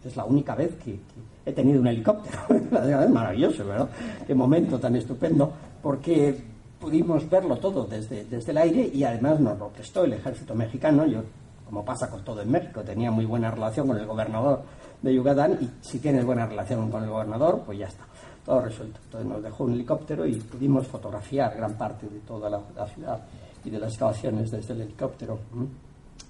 Es 0.05 0.17
la 0.17 0.25
única 0.25 0.55
vez 0.55 0.75
que, 0.77 0.99
he 1.47 1.53
tenido 1.53 1.81
un 1.81 1.87
helicóptero. 1.87 2.39
es 2.49 3.11
maravilloso, 3.11 3.67
¿verdad? 3.67 3.89
Qué 4.27 4.35
momento 4.35 4.79
tan 4.79 4.97
estupendo, 4.97 5.53
porque 5.83 6.35
pudimos 6.81 7.29
verlo 7.29 7.57
todo 7.57 7.87
desde, 7.87 8.27
el 8.31 8.59
aire 8.59 8.91
y 8.93 9.05
además 9.05 9.41
nos 9.41 9.59
lo 9.59 9.69
prestó 9.69 10.05
el 10.05 10.15
ejército 10.15 10.55
mexicano. 10.55 11.07
Yo, 11.07 11.23
como 11.67 11.85
pasa 11.85 12.11
con 12.11 12.25
todo 12.25 12.43
en 12.43 12.51
México, 12.51 12.83
tenía 12.83 13.11
muy 13.11 13.25
buena 13.25 13.51
relación 13.51 13.89
con 13.89 13.99
el 13.99 14.07
gobernador 14.07 14.63
de 15.01 15.15
Yucatán 15.15 15.59
y 15.61 15.71
si 15.81 15.99
tienes 15.99 16.25
buena 16.25 16.47
relación 16.47 16.91
con 16.91 17.05
el 17.05 17.11
gobernador, 17.11 17.63
pues 17.65 17.79
ya 17.79 17.87
está 17.87 18.05
todo 18.45 18.61
resuelto. 18.61 19.01
Entonces 19.05 19.31
nos 19.31 19.43
dejó 19.43 19.65
un 19.65 19.73
helicóptero 19.73 20.27
y 20.27 20.35
pudimos 20.37 20.87
fotografiar 20.87 21.57
gran 21.57 21.75
parte 21.75 22.07
de 22.07 22.21
toda 22.21 22.51
la, 22.51 22.87
ciudad 22.87 23.21
y 23.65 23.71
de 23.71 23.79
las 23.79 23.93
excavaciones 23.93 24.51
desde 24.51 24.75
el 24.75 24.83
helicóptero. 24.83 25.39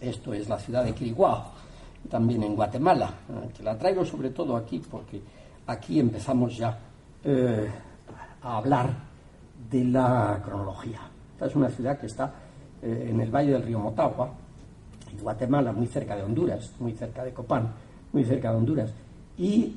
Esto 0.01 0.33
es 0.35 0.49
la 0.49 0.59
ciudad 0.59 0.85
de 0.85 0.93
Quiriguá, 0.93 1.51
también 2.09 2.43
en 2.43 2.55
Guatemala, 2.55 3.11
eh, 3.29 3.49
que 3.57 3.63
la 3.63 3.79
traigo 3.79 4.05
sobre 4.05 4.31
todo 4.31 4.57
aquí 4.57 4.83
porque 4.91 5.21
aquí 5.67 5.99
empezamos 5.99 6.57
ya 6.57 6.79
eh, 7.23 7.69
a 8.43 8.57
hablar 8.57 8.91
de 9.71 9.85
la 9.85 10.41
cronología. 10.45 11.01
Esta 11.33 11.47
es 11.47 11.57
una 11.57 11.69
ciudad 11.71 11.99
que 11.99 12.07
está 12.07 12.33
eh, 12.83 13.09
en 13.11 13.21
el 13.21 13.31
valle 13.31 13.53
del 13.53 13.63
río 13.63 13.79
Motagua, 13.79 14.31
en 15.11 15.23
Guatemala, 15.23 15.73
muy 15.73 15.87
cerca 15.87 16.17
de 16.17 16.23
Honduras, 16.23 16.73
muy 16.81 16.93
cerca 16.93 17.25
de 17.25 17.33
Copán, 17.33 17.73
muy 18.13 18.25
cerca 18.25 18.51
de 18.51 18.57
Honduras. 18.57 18.91
Y 19.39 19.77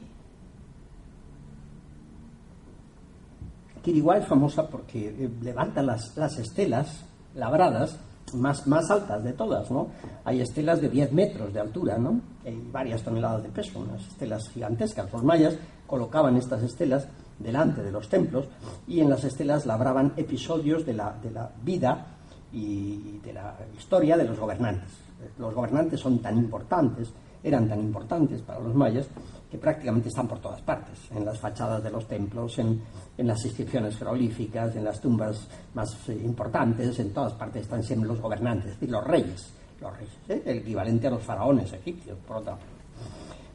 Quiriguá 3.82 4.18
es 4.18 4.28
famosa 4.28 4.68
porque 4.68 5.30
levanta 5.42 5.82
las, 5.82 6.18
las 6.18 6.38
estelas 6.38 7.06
labradas 7.36 7.98
más, 8.34 8.68
más 8.68 8.90
altas 8.92 9.24
de 9.24 9.34
todas, 9.34 9.70
¿no? 9.72 9.88
Hay 10.26 10.42
estelas 10.42 10.82
de 10.82 10.90
10 10.90 11.12
metros 11.14 11.54
de 11.54 11.60
altura, 11.60 11.98
¿no? 11.98 12.20
Hay 12.46 12.62
varias 12.72 13.02
toneladas 13.04 13.44
de 13.44 13.50
peso, 13.50 13.80
unas 13.80 14.02
estelas 14.08 14.50
gigantescas. 14.50 15.12
Los 15.12 15.24
mayas 15.24 15.56
colocaban 15.86 16.36
estas 16.38 16.64
estelas 16.64 17.08
delante 17.40 17.84
de 17.84 17.92
los 17.92 18.10
templos 18.10 18.48
y 18.88 19.00
en 19.00 19.10
las 19.10 19.24
estelas 19.24 19.66
labraban 19.66 20.14
episodios 20.18 20.86
de 20.86 20.94
la, 20.94 21.14
de 21.22 21.32
la 21.32 21.52
vida 21.64 22.08
y 22.52 23.20
de 23.24 23.34
la 23.34 23.56
historia 23.78 24.18
de 24.18 24.26
los 24.26 24.40
gobernantes. 24.40 24.90
Los 25.38 25.54
gobernantes 25.54 26.00
son 26.00 26.20
tan 26.20 26.38
importantes, 26.38 27.12
eran 27.48 27.68
tan 27.68 27.80
importantes 27.80 28.42
para 28.42 28.60
los 28.60 28.76
mayas, 28.76 29.08
que 29.50 29.58
prácticamente 29.58 30.10
están 30.10 30.28
por 30.28 30.40
todas 30.40 30.62
partes, 30.62 31.00
en 31.12 31.24
las 31.24 31.40
fachadas 31.40 31.82
de 31.82 31.90
los 31.90 32.06
templos, 32.08 32.60
en, 32.60 32.82
las 33.18 33.44
inscripciones 33.46 33.98
jeroglíficas, 33.98 34.76
en 34.76 34.84
las 34.84 35.00
tumbas 35.00 35.48
más 35.74 36.10
eh, 36.10 36.22
importantes, 36.24 37.00
en 37.00 37.14
todas 37.14 37.34
partes 37.34 37.64
están 37.64 37.82
siempre 37.82 38.10
los 38.10 38.20
gobernantes, 38.20 38.72
es 38.72 38.80
decir, 38.80 38.92
los 38.92 39.04
reyes, 39.06 39.54
los 39.80 39.98
reyes, 39.98 40.18
¿eh? 40.28 40.44
el 40.46 40.58
equivalente 40.58 41.08
a 41.08 41.12
los 41.12 41.24
faraones 41.24 41.72
egipcios, 41.72 42.18
por 42.28 42.38
otra 42.38 42.54
parte. 42.54 42.74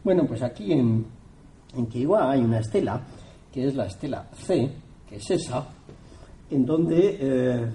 Bueno, 0.03 0.25
pues 0.27 0.43
aquí 0.43 0.73
en, 0.73 1.07
en 1.75 1.89
hay 2.19 2.41
una 2.41 2.59
estela, 2.59 3.01
que 3.53 3.67
es 3.67 3.75
la 3.75 3.87
estela 3.87 4.29
C, 4.33 4.71
que 5.07 5.17
es 5.17 5.31
esa, 5.31 5.67
en 6.51 6.65
donde 6.65 7.19
eh, 7.21 7.73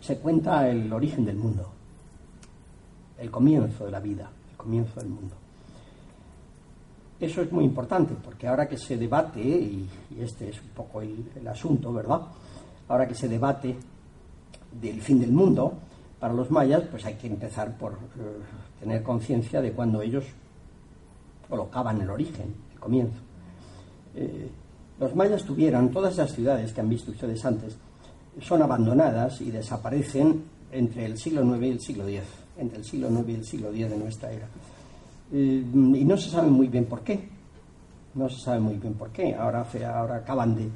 se 0.00 0.18
cuenta 0.18 0.68
el 0.68 0.92
origen 0.92 1.24
del 1.24 1.36
mundo, 1.36 1.70
el 3.18 3.30
comienzo 3.30 3.84
de 3.84 3.90
la 3.90 4.00
vida, 4.00 4.30
comienzo 4.60 5.00
del 5.00 5.08
mundo. 5.08 5.34
Eso 7.18 7.42
es 7.42 7.52
muy 7.52 7.64
importante, 7.64 8.14
porque 8.22 8.46
ahora 8.46 8.66
que 8.68 8.78
se 8.78 8.96
debate, 8.96 9.40
y, 9.40 9.88
este 10.18 10.50
es 10.50 10.60
un 10.60 10.68
poco 10.68 11.02
el, 11.02 11.46
asunto, 11.46 11.92
¿verdad? 11.92 12.20
Ahora 12.88 13.06
que 13.06 13.14
se 13.14 13.28
debate 13.28 13.76
del 14.80 15.00
fin 15.02 15.20
del 15.20 15.32
mundo, 15.32 15.74
para 16.18 16.32
los 16.34 16.50
mayas, 16.50 16.82
pues 16.90 17.04
hay 17.04 17.14
que 17.14 17.26
empezar 17.26 17.76
por 17.76 17.92
eh, 17.92 17.96
tener 18.80 19.02
conciencia 19.02 19.60
de 19.60 19.72
cuando 19.72 20.02
ellos 20.02 20.24
colocaban 21.48 22.00
el 22.00 22.10
origen, 22.10 22.54
el 22.72 22.78
comienzo. 22.78 23.18
Eh, 24.14 24.50
los 24.98 25.14
mayas 25.14 25.44
tuvieron 25.44 25.90
todas 25.90 26.14
esas 26.14 26.32
ciudades 26.32 26.72
que 26.72 26.80
han 26.80 26.88
visto 26.88 27.10
ustedes 27.10 27.44
antes, 27.44 27.76
son 28.40 28.62
abandonadas 28.62 29.40
y 29.40 29.50
desaparecen 29.50 30.44
entre 30.72 31.04
el 31.04 31.18
siglo 31.18 31.42
IX 31.56 31.66
y 31.66 31.70
el 31.70 31.80
siglo 31.80 32.08
X, 32.08 32.22
entre 32.60 32.78
el 32.78 32.84
siglo 32.84 33.08
IX 33.10 33.28
y 33.28 33.34
el 33.34 33.44
siglo 33.44 33.68
X 33.70 33.90
de 33.90 33.96
nuestra 33.96 34.30
era. 34.30 34.48
Eh, 35.32 35.64
y 35.72 36.04
no 36.04 36.16
se 36.16 36.30
sabe 36.30 36.50
muy 36.50 36.68
bien 36.68 36.84
por 36.84 37.00
qué. 37.00 37.28
No 38.14 38.28
se 38.28 38.40
sabe 38.40 38.60
muy 38.60 38.76
bien 38.76 38.94
por 38.94 39.10
qué. 39.10 39.34
Ahora, 39.34 39.66
ahora 39.94 40.16
acaban 40.16 40.54
de, 40.54 40.68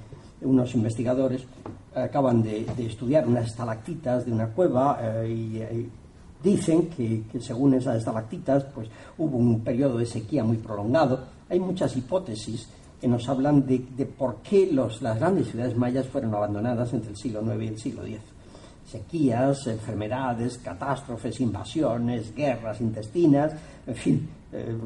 unos 0.43 0.75
investigadores 0.75 1.47
acaban 1.95 2.43
de, 2.43 2.67
estudiar 2.79 3.27
unas 3.27 3.47
estalactitas 3.47 4.27
de 4.27 4.33
una 4.33 4.49
cueva 4.49 4.99
eh, 5.01 5.29
y, 5.29 5.91
dicen 6.43 6.91
que, 6.91 7.23
según 7.41 7.73
esas 7.73 7.97
estalactitas 7.97 8.65
pues 8.65 8.89
hubo 9.17 9.39
un 9.39 9.61
periodo 9.61 9.97
de 9.97 10.05
sequía 10.05 10.45
muy 10.45 10.59
prolongado. 10.59 11.25
Hay 11.49 11.59
muchas 11.59 11.97
hipótesis 11.97 12.69
que 13.01 13.09
nos 13.09 13.27
hablan 13.29 13.67
de, 13.67 13.79
por 14.07 14.37
qué 14.43 14.71
las 14.71 15.01
grandes 15.01 15.49
ciudades 15.49 15.75
mayas 15.77 16.07
fueron 16.07 16.35
abandonadas 16.35 16.93
entre 16.93 17.11
el 17.11 17.17
siglo 17.17 17.41
IX 17.43 17.63
y 17.63 17.69
el 17.69 17.79
siglo 17.79 18.05
X. 18.05 18.21
Sequías, 18.87 19.67
enfermedades, 19.67 20.59
catástrofes, 20.59 21.41
invasiones, 21.41 22.35
guerras 22.35 22.81
intestinas, 22.81 23.53
en 23.87 23.95
fin, 23.95 24.29
eh, 24.53 24.77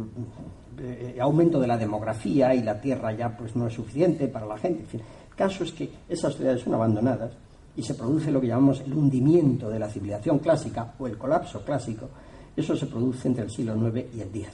eh, 0.80 1.18
aumento 1.20 1.58
de 1.58 1.66
la 1.66 1.76
demografía 1.76 2.54
y 2.54 2.62
la 2.62 2.80
tierra 2.80 3.12
ya 3.12 3.36
pues 3.36 3.56
no 3.56 3.66
es 3.66 3.74
suficiente 3.74 4.28
para 4.28 4.46
la 4.46 4.56
gente. 4.56 4.80
En 4.82 4.86
fin, 4.86 5.00
el 5.30 5.36
caso 5.36 5.64
es 5.64 5.72
que 5.72 5.90
esas 6.08 6.34
ciudades 6.36 6.62
son 6.62 6.74
abandonadas 6.74 7.32
y 7.76 7.82
se 7.82 7.94
produce 7.94 8.30
lo 8.30 8.40
que 8.40 8.48
llamamos 8.48 8.80
el 8.80 8.92
hundimiento 8.92 9.68
de 9.68 9.78
la 9.78 9.88
civilización 9.88 10.38
clásica 10.38 10.94
o 10.98 11.06
el 11.06 11.18
colapso 11.18 11.62
clásico. 11.62 12.08
Eso 12.56 12.76
se 12.76 12.86
produce 12.86 13.28
entre 13.28 13.44
el 13.44 13.50
siglo 13.50 13.76
IX 13.76 14.16
y 14.16 14.20
el 14.20 14.28
X. 14.28 14.48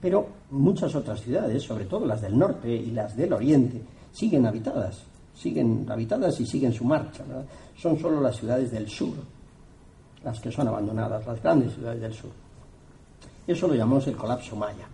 Pero 0.00 0.28
muchas 0.50 0.94
otras 0.94 1.20
ciudades, 1.20 1.62
sobre 1.62 1.86
todo 1.86 2.06
las 2.06 2.20
del 2.20 2.38
norte 2.38 2.70
y 2.70 2.90
las 2.90 3.16
del 3.16 3.32
oriente, 3.32 3.82
siguen 4.12 4.46
habitadas, 4.46 5.04
siguen 5.38 5.86
habitadas 5.88 6.40
y 6.40 6.46
siguen 6.46 6.72
su 6.72 6.84
marcha. 6.84 7.24
Son 7.76 7.98
solo 7.98 8.20
las 8.20 8.36
ciudades 8.36 8.70
del 8.70 8.88
sur 8.88 9.14
las 10.24 10.40
que 10.40 10.50
son 10.50 10.68
abandonadas, 10.68 11.26
las 11.26 11.42
grandes 11.42 11.74
ciudades 11.74 12.00
del 12.00 12.12
sur. 12.12 12.30
Eso 13.46 13.68
lo 13.68 13.74
llamamos 13.74 14.06
el 14.06 14.16
colapso 14.16 14.56
maya. 14.56 14.86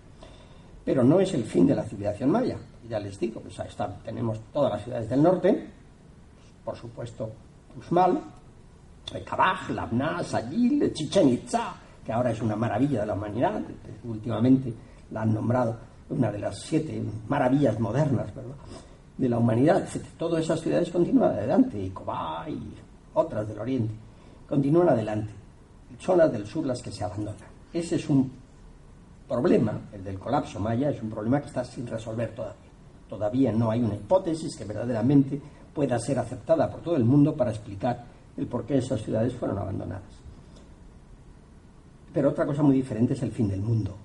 Pero 0.84 1.03
no 1.03 1.18
es 1.18 1.32
el 1.34 1.45
fin 1.45 1.66
de 1.66 1.74
la 1.74 1.82
civilización 1.82 2.30
maya. 2.30 2.59
Ya 2.88 2.99
les 2.99 3.18
digo, 3.18 3.40
pues 3.40 3.59
está, 3.59 3.88
tenemos 4.05 4.38
todas 4.53 4.72
las 4.72 4.84
ciudades 4.84 5.09
del 5.09 5.22
norte, 5.22 5.70
por 6.64 6.76
supuesto, 6.76 7.30
Uxmal, 7.76 8.20
Kabaj, 9.24 9.70
Labna, 9.70 10.22
Sayil, 10.22 10.92
Chichen 10.92 11.30
Itza, 11.30 11.74
que 12.05 12.12
ahora 12.12 12.30
es 12.30 12.42
una 12.42 12.55
maravilla 12.55 13.01
de 13.01 13.07
la 13.07 13.14
humanidad, 13.14 13.62
últimamente 14.05 14.72
la 15.11 15.22
han 15.22 15.32
nombrado 15.32 15.76
una 16.11 16.30
de 16.30 16.38
las 16.38 16.61
siete 16.61 17.03
maravillas 17.28 17.80
modernas 17.80 18.30
de 19.16 19.28
la 19.28 19.38
humanidad. 19.38 19.86
Todas 20.18 20.44
esas 20.44 20.60
ciudades 20.60 20.90
continúan 20.90 21.32
adelante, 21.32 21.80
y 21.80 21.90
Cobá 21.90 22.46
y 22.48 22.74
otras 23.14 23.46
del 23.48 23.58
oriente, 23.58 23.94
continúan 24.48 24.88
adelante. 24.88 25.32
Son 25.98 26.18
las 26.18 26.32
del 26.32 26.46
sur 26.46 26.66
las 26.66 26.82
que 26.82 26.90
se 26.90 27.04
abandonan. 27.04 27.48
Ese 27.72 27.96
es 27.96 28.08
un 28.08 28.30
problema, 29.28 29.80
el 29.92 30.02
del 30.02 30.18
colapso 30.18 30.58
maya, 30.60 30.90
es 30.90 31.02
un 31.02 31.10
problema 31.10 31.40
que 31.40 31.46
está 31.46 31.64
sin 31.64 31.86
resolver 31.86 32.34
todavía. 32.34 32.64
Todavía 33.08 33.52
no 33.52 33.70
hay 33.70 33.80
una 33.80 33.94
hipótesis 33.94 34.56
que 34.56 34.64
verdaderamente 34.64 35.40
pueda 35.72 35.98
ser 35.98 36.18
aceptada 36.18 36.70
por 36.70 36.80
todo 36.80 36.96
el 36.96 37.04
mundo 37.04 37.36
para 37.36 37.50
explicar 37.50 38.04
el 38.36 38.46
por 38.46 38.64
qué 38.64 38.78
esas 38.78 39.02
ciudades 39.02 39.34
fueron 39.34 39.58
abandonadas. 39.58 40.02
Pero 42.12 42.30
otra 42.30 42.46
cosa 42.46 42.62
muy 42.62 42.76
diferente 42.76 43.14
es 43.14 43.22
el 43.22 43.30
fin 43.30 43.48
del 43.48 43.60
mundo 43.60 43.96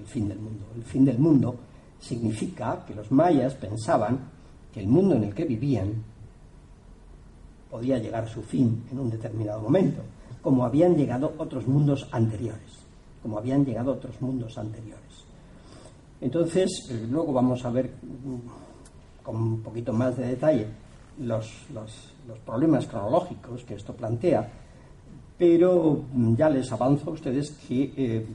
el 0.00 0.06
fin 0.06 0.28
del 0.28 0.38
mundo. 0.38 0.66
El 0.74 0.82
fin 0.82 1.04
del 1.04 1.18
mundo 1.18 1.54
significa 2.00 2.84
que 2.86 2.94
los 2.94 3.12
mayas 3.12 3.54
pensaban 3.54 4.18
que 4.72 4.80
el 4.80 4.88
mundo 4.88 5.14
en 5.16 5.24
el 5.24 5.34
que 5.34 5.44
vivían 5.44 6.02
podía 7.70 7.98
llegar 7.98 8.24
a 8.24 8.28
su 8.28 8.42
fin 8.42 8.84
en 8.90 8.98
un 8.98 9.10
determinado 9.10 9.60
momento, 9.60 10.02
como 10.42 10.64
habían 10.64 10.96
llegado 10.96 11.32
otros 11.38 11.66
mundos 11.68 12.08
anteriores, 12.10 12.70
como 13.22 13.38
habían 13.38 13.64
llegado 13.64 13.92
otros 13.92 14.20
mundos 14.20 14.58
anteriores. 14.58 15.24
Entonces, 16.20 16.88
eh, 16.90 17.06
luego 17.08 17.32
vamos 17.32 17.64
a 17.64 17.70
ver 17.70 17.86
mm, 17.86 19.22
con 19.22 19.36
un 19.36 19.62
poquito 19.62 19.92
más 19.92 20.16
de 20.16 20.26
detalle 20.26 20.66
los, 21.20 21.48
problemas 22.44 22.86
cronológicos 22.86 23.64
que 23.64 23.74
esto 23.74 23.94
plantea, 23.94 24.48
pero 25.38 26.04
mm, 26.12 26.34
ya 26.34 26.48
les 26.48 26.70
avanzo 26.72 27.10
a 27.10 27.12
ustedes 27.12 27.52
que 27.52 27.92
eh, 27.96 28.26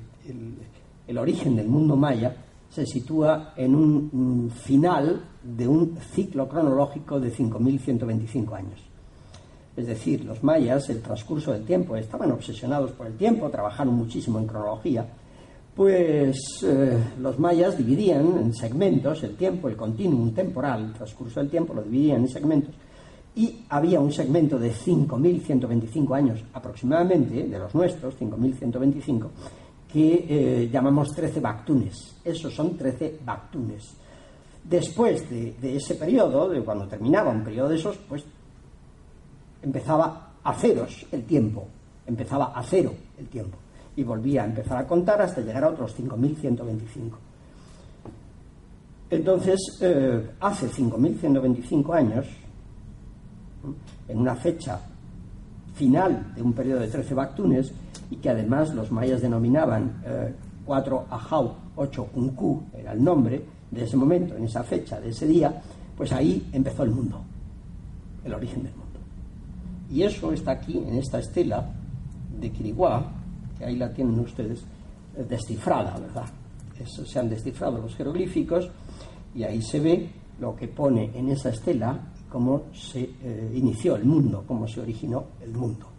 el 1.07 1.18
origen 1.18 1.55
del 1.55 1.68
mundo 1.68 1.95
maya 1.95 2.36
se 2.76 2.86
sitúa 2.86 3.53
en 3.55 3.73
un 3.73 4.51
final 4.51 5.21
de 5.41 5.65
un 5.65 5.97
ciclo 6.13 6.45
cronológico 6.49 7.21
de 7.21 7.32
5.125 7.32 8.51
años. 8.53 8.82
Es 9.78 9.88
decir, 9.88 10.26
los 10.26 10.43
mayas, 10.43 10.89
el 10.89 11.01
transcurso 11.01 11.53
del 11.53 11.63
tiempo, 11.63 11.95
estaban 11.95 12.34
obsesionados 12.34 12.91
por 12.91 13.07
el 13.07 13.15
tiempo, 13.15 13.49
trabajaron 13.49 13.93
muchísimo 13.93 14.39
en 14.39 14.47
cronología, 14.47 15.07
pues 15.73 16.38
eh, 16.65 16.97
los 17.21 17.39
mayas 17.39 17.78
dividían 17.78 18.38
en 18.39 18.53
segmentos 18.53 19.23
el 19.23 19.38
tiempo, 19.38 19.69
el 19.69 19.78
continuum 19.78 20.34
temporal, 20.34 20.84
el 20.84 20.93
transcurso 20.93 21.39
del 21.39 21.49
tiempo 21.49 21.73
lo 21.73 21.82
dividían 21.82 22.23
en 22.23 22.28
segmentos, 22.28 22.76
y 23.38 23.63
había 23.69 24.01
un 24.01 24.11
segmento 24.11 24.59
de 24.59 24.73
5.125 24.73 26.13
años 26.13 26.43
aproximadamente, 26.51 27.43
de 27.43 27.59
los 27.59 27.73
nuestros, 27.73 28.19
5.125, 28.19 29.30
que 29.95 30.25
eh, 30.27 30.69
llamamos 30.69 31.15
13 31.15 31.39
bactunes. 31.39 32.17
Esos 32.21 32.53
son 32.53 32.75
13 32.75 33.21
bactunes. 33.23 33.95
Después 34.61 35.29
de, 35.29 35.55
ese 35.73 35.95
periodo, 35.95 36.49
de 36.49 36.61
cuando 36.61 36.85
terminaba 36.85 37.31
un 37.31 37.45
periodo 37.45 37.69
de 37.69 37.77
esos, 37.77 37.95
pues 37.99 38.25
empezaba 39.61 40.33
a 40.43 40.53
ceros 40.53 41.05
el 41.13 41.23
tiempo, 41.23 41.65
empezaba 42.05 42.47
a 42.47 42.61
cero 42.61 42.93
el 43.17 43.27
tiempo 43.29 43.57
y 43.95 44.03
volvía 44.03 44.43
a 44.43 44.47
empezar 44.47 44.79
a 44.79 44.85
contar 44.85 45.21
hasta 45.21 45.39
llegar 45.39 45.63
a 45.63 45.69
otros 45.69 45.97
5.125. 45.97 47.11
Entonces, 49.11 49.79
eh, 49.79 50.29
hace 50.41 50.67
5.125 50.67 51.95
años, 51.95 52.25
en 54.09 54.19
una 54.19 54.35
fecha 54.35 54.77
final 55.73 56.33
de 56.35 56.41
un 56.41 56.51
periodo 56.51 56.81
de 56.81 56.89
13 56.89 57.13
bactunes, 57.13 57.71
y 58.10 58.18
que 58.18 58.30
además 58.30 58.74
los 58.74 58.91
mayas 58.91 59.22
denominaban 59.22 60.01
4 60.66 60.97
eh, 60.97 61.06
Ajau, 61.10 61.53
8 61.76 62.10
Unku, 62.14 62.64
era 62.74 62.93
el 62.93 63.03
nombre 63.03 63.43
de 63.72 63.84
ese 63.84 63.97
momento, 63.97 64.36
en 64.36 64.45
esa 64.45 64.64
fecha, 64.64 64.99
de 64.99 65.10
ese 65.10 65.28
día, 65.28 65.62
pues 65.97 66.12
ahí 66.12 66.47
empezó 66.53 66.84
el 66.84 66.91
mundo, 66.91 67.22
el 68.24 68.34
origen 68.34 68.64
del 68.64 68.74
mundo. 68.74 68.99
Y 69.89 70.03
eso 70.03 70.32
está 70.32 70.51
aquí, 70.51 70.78
en 70.78 70.95
esta 70.95 71.20
estela 71.20 71.70
de 72.39 72.51
Quiriguá, 72.51 73.12
que 73.58 73.66
ahí 73.66 73.76
la 73.76 73.91
tienen 73.93 74.20
ustedes 74.20 74.64
eh, 75.16 75.26
descifrada, 75.28 75.97
¿verdad? 75.97 76.26
Eso, 76.80 77.06
se 77.06 77.20
han 77.20 77.30
descifrado 77.30 77.80
los 77.80 77.95
jeroglíficos 77.95 78.70
y 79.34 79.43
ahí 79.43 79.62
se 79.62 79.80
ve 79.80 80.10
lo 80.39 80.56
que 80.56 80.68
pone 80.68 81.12
en 81.14 81.30
esa 81.30 81.49
estela 81.49 82.12
cómo 82.30 82.64
se 82.74 83.01
eh, 83.01 83.51
inició 83.56 83.95
el 83.95 84.03
mundo, 84.03 84.43
cómo 84.45 84.68
se 84.68 84.82
originó 84.82 85.24
el 85.41 85.53
mundo. 85.53 85.94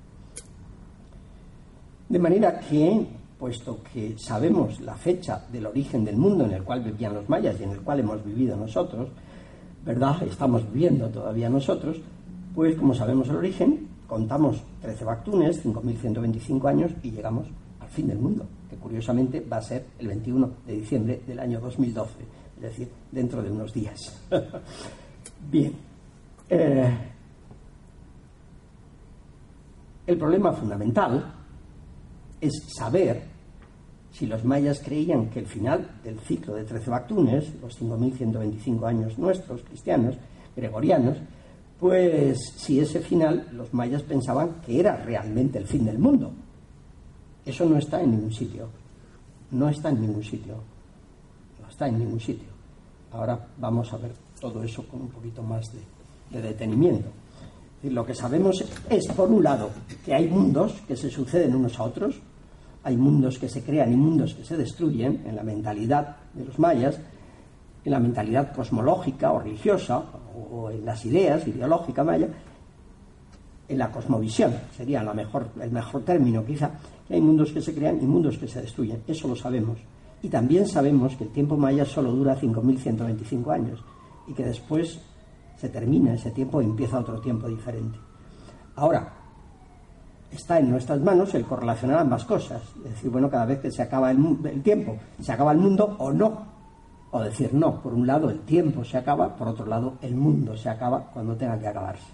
De 2.09 2.19
manera 2.21 2.61
que, 2.61 3.05
puesto 3.39 3.81
que 3.93 4.17
sabemos 4.17 4.81
la 4.81 4.95
fecha 4.95 5.45
del 5.51 5.67
origen 5.67 6.05
del 6.05 6.17
mundo 6.17 6.45
en 6.45 6.53
el 6.53 6.63
cual 6.63 6.83
vivían 6.83 7.15
los 7.15 7.29
mayas 7.29 7.57
y 7.61 7.65
en 7.65 7.71
el 7.71 7.81
cual 7.81 8.01
hemos 8.01 8.25
vivido 8.25 8.57
nosotros, 8.57 9.09
¿verdad? 9.85 10.23
Estamos 10.23 10.71
viviendo 10.73 11.09
todavía 11.09 11.49
nosotros, 11.49 11.97
pues 12.55 12.77
como 12.77 12.95
sabemos 12.95 13.29
el 13.29 13.37
origen, 13.37 13.89
contamos 14.07 14.63
13 14.83 15.05
Bactunes, 15.05 15.65
5.125 15.65 16.69
años 16.69 16.93
y 17.03 17.11
llegamos 17.11 17.49
al 17.81 17.89
fin 17.89 18.07
del 18.07 18.19
mundo, 18.19 18.47
que 18.71 18.77
curiosamente 18.77 19.41
va 19.41 19.57
a 19.57 19.63
ser 19.63 19.87
el 19.99 20.07
21 20.07 20.51
de 20.65 20.73
diciembre 20.75 21.21
del 21.27 21.41
año 21.41 21.61
2012, 21.61 22.11
es 22.57 22.63
decir, 22.63 22.89
dentro 23.11 23.43
de 23.43 23.51
unos 23.51 23.73
días. 23.75 24.17
Bien. 25.51 25.73
Eh, 26.49 26.99
el 30.07 30.17
problema 30.17 30.53
fundamental 30.53 31.36
es 32.41 32.53
saber 32.77 33.23
si 34.13 34.27
los 34.27 34.45
mayas 34.45 34.81
creían 34.81 35.29
que 35.29 35.41
el 35.41 35.47
final 35.47 36.01
del 36.03 36.19
ciclo 36.21 36.55
de 36.55 36.65
13 36.65 36.91
Bactunes, 36.91 37.53
los 37.61 37.79
5.125 37.81 38.87
años 38.87 39.19
nuestros, 39.19 39.63
cristianos, 39.63 40.17
gregorianos, 40.57 41.19
pues 41.79 42.39
si 42.57 42.81
ese 42.81 43.01
final 43.01 43.49
los 43.53 43.75
mayas 43.75 44.03
pensaban 44.03 44.61
que 44.65 44.81
era 44.81 44.97
realmente 44.97 45.59
el 45.59 45.67
fin 45.67 45.85
del 45.85 45.99
mundo. 45.99 46.33
Eso 47.45 47.67
no 47.67 47.77
está 47.79 48.01
en 48.03 48.13
ningún 48.13 48.33
sitio. 48.33 48.69
No 49.51 49.69
está 49.69 49.91
en 49.91 50.01
ningún 50.01 50.25
sitio. 50.25 50.55
No 51.61 51.69
está 51.69 51.87
en 51.89 51.99
ningún 51.99 52.19
sitio. 52.21 52.49
Ahora 53.13 53.47
vamos 53.59 53.93
a 53.93 53.99
ver 53.99 54.13
todo 54.41 54.63
eso 54.63 54.87
con 54.89 55.03
un 55.03 55.09
poquito 55.09 55.43
más 55.43 55.65
de, 56.31 56.43
detenimiento. 56.43 57.09
Lo 57.83 58.05
que 58.05 58.15
sabemos 58.15 58.65
es, 58.91 59.07
por 59.09 59.31
un 59.31 59.45
lado, 59.45 59.71
que 60.05 60.15
hay 60.15 60.29
mundos 60.29 60.73
que 60.89 60.97
se 60.97 61.11
suceden 61.11 61.55
unos 61.55 61.79
a 61.79 61.85
otros, 61.85 62.21
hay 62.83 62.97
mundos 62.97 63.39
que 63.39 63.49
se 63.49 63.63
crean 63.63 63.93
y 63.93 63.97
mundos 63.97 64.35
que 64.35 64.45
se 64.45 64.57
destruyen 64.57 65.25
en 65.27 65.37
la 65.37 65.43
mentalidad 65.43 66.17
de 66.35 66.45
los 66.45 66.59
mayas, 66.59 66.99
en 67.85 67.93
la 67.93 68.01
mentalidad 68.01 68.55
cosmológica 68.55 69.33
o 69.33 69.41
religiosa, 69.41 70.03
o 70.51 70.71
en 70.71 70.85
las 70.85 71.05
ideas 71.05 71.47
ideológica 71.47 72.05
maya, 72.05 72.29
en 73.69 73.79
la 73.79 73.91
cosmovisión, 73.91 74.53
sería 74.77 75.03
la 75.03 75.13
mejor, 75.13 75.49
el 75.61 75.71
mejor 75.71 76.03
término 76.03 76.45
quizá, 76.45 76.71
que 77.07 77.15
hay 77.15 77.21
mundos 77.21 77.53
que 77.53 77.61
se 77.61 77.75
crean 77.75 77.99
y 78.01 78.07
mundos 78.07 78.39
que 78.39 78.49
se 78.49 78.61
destruyen, 78.61 79.03
eso 79.07 79.29
lo 79.29 79.37
sabemos. 79.37 79.79
Y 80.23 80.29
también 80.29 80.67
sabemos 80.67 81.17
que 81.17 81.25
el 81.25 81.31
tiempo 81.31 81.57
maya 81.57 81.85
solo 81.85 82.11
dura 82.13 82.39
5.125 82.41 83.53
años 83.53 83.85
y 84.27 84.33
que 84.33 84.45
después 84.45 85.01
se 85.57 85.69
termina 85.69 86.15
ese 86.15 86.31
tiempo 86.31 86.61
y 86.61 86.65
empieza 86.65 86.99
otro 86.99 87.21
tiempo 87.21 87.49
diferente. 87.49 87.99
Ahora, 88.77 89.13
está 90.31 90.59
en 90.59 90.71
nuestras 90.71 91.01
manos 91.01 91.35
el 91.35 91.45
correlacionar 91.45 91.99
ambas 91.99 92.25
cosas, 92.25 92.63
es 92.85 92.91
decir, 92.91 93.11
bueno, 93.11 93.31
cada 93.31 93.47
vez 93.47 93.61
que 93.61 93.71
se 93.71 93.83
acaba 93.83 94.11
el, 94.11 94.39
el 94.45 94.63
tiempo, 94.63 94.97
se 95.21 95.33
acaba 95.33 95.53
el 95.53 95.59
mundo 95.59 95.97
o 95.99 96.13
no, 96.13 96.57
o 97.11 97.21
decir, 97.23 97.55
no, 97.55 97.81
por 97.81 97.95
un 97.95 98.07
lado 98.07 98.31
el 98.31 98.41
tiempo 98.41 98.85
se 98.85 98.99
acaba, 98.99 99.35
por 99.35 99.49
otro 99.49 99.67
lado 99.67 99.95
el 100.03 100.15
mundo 100.15 100.57
se 100.57 100.69
acaba 100.69 101.11
cuando 101.13 101.37
tenga 101.37 101.59
que 101.59 101.69
acabarse. 101.69 102.13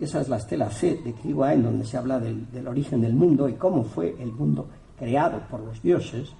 Esa 0.00 0.22
es 0.22 0.28
la 0.28 0.38
estela 0.38 0.70
C 0.70 0.96
de 1.04 1.12
Kiwa, 1.12 1.52
en 1.52 1.62
donde 1.62 1.84
se 1.84 1.98
habla 1.98 2.18
del, 2.18 2.66
origen 2.66 3.02
del 3.02 3.12
mundo 3.12 3.48
y 3.48 3.54
cómo 3.54 3.84
fue 3.84 4.16
el 4.18 4.32
mundo 4.32 4.66
creado 4.98 5.40
por 5.50 5.60
los 5.60 5.82
dioses, 5.82 6.32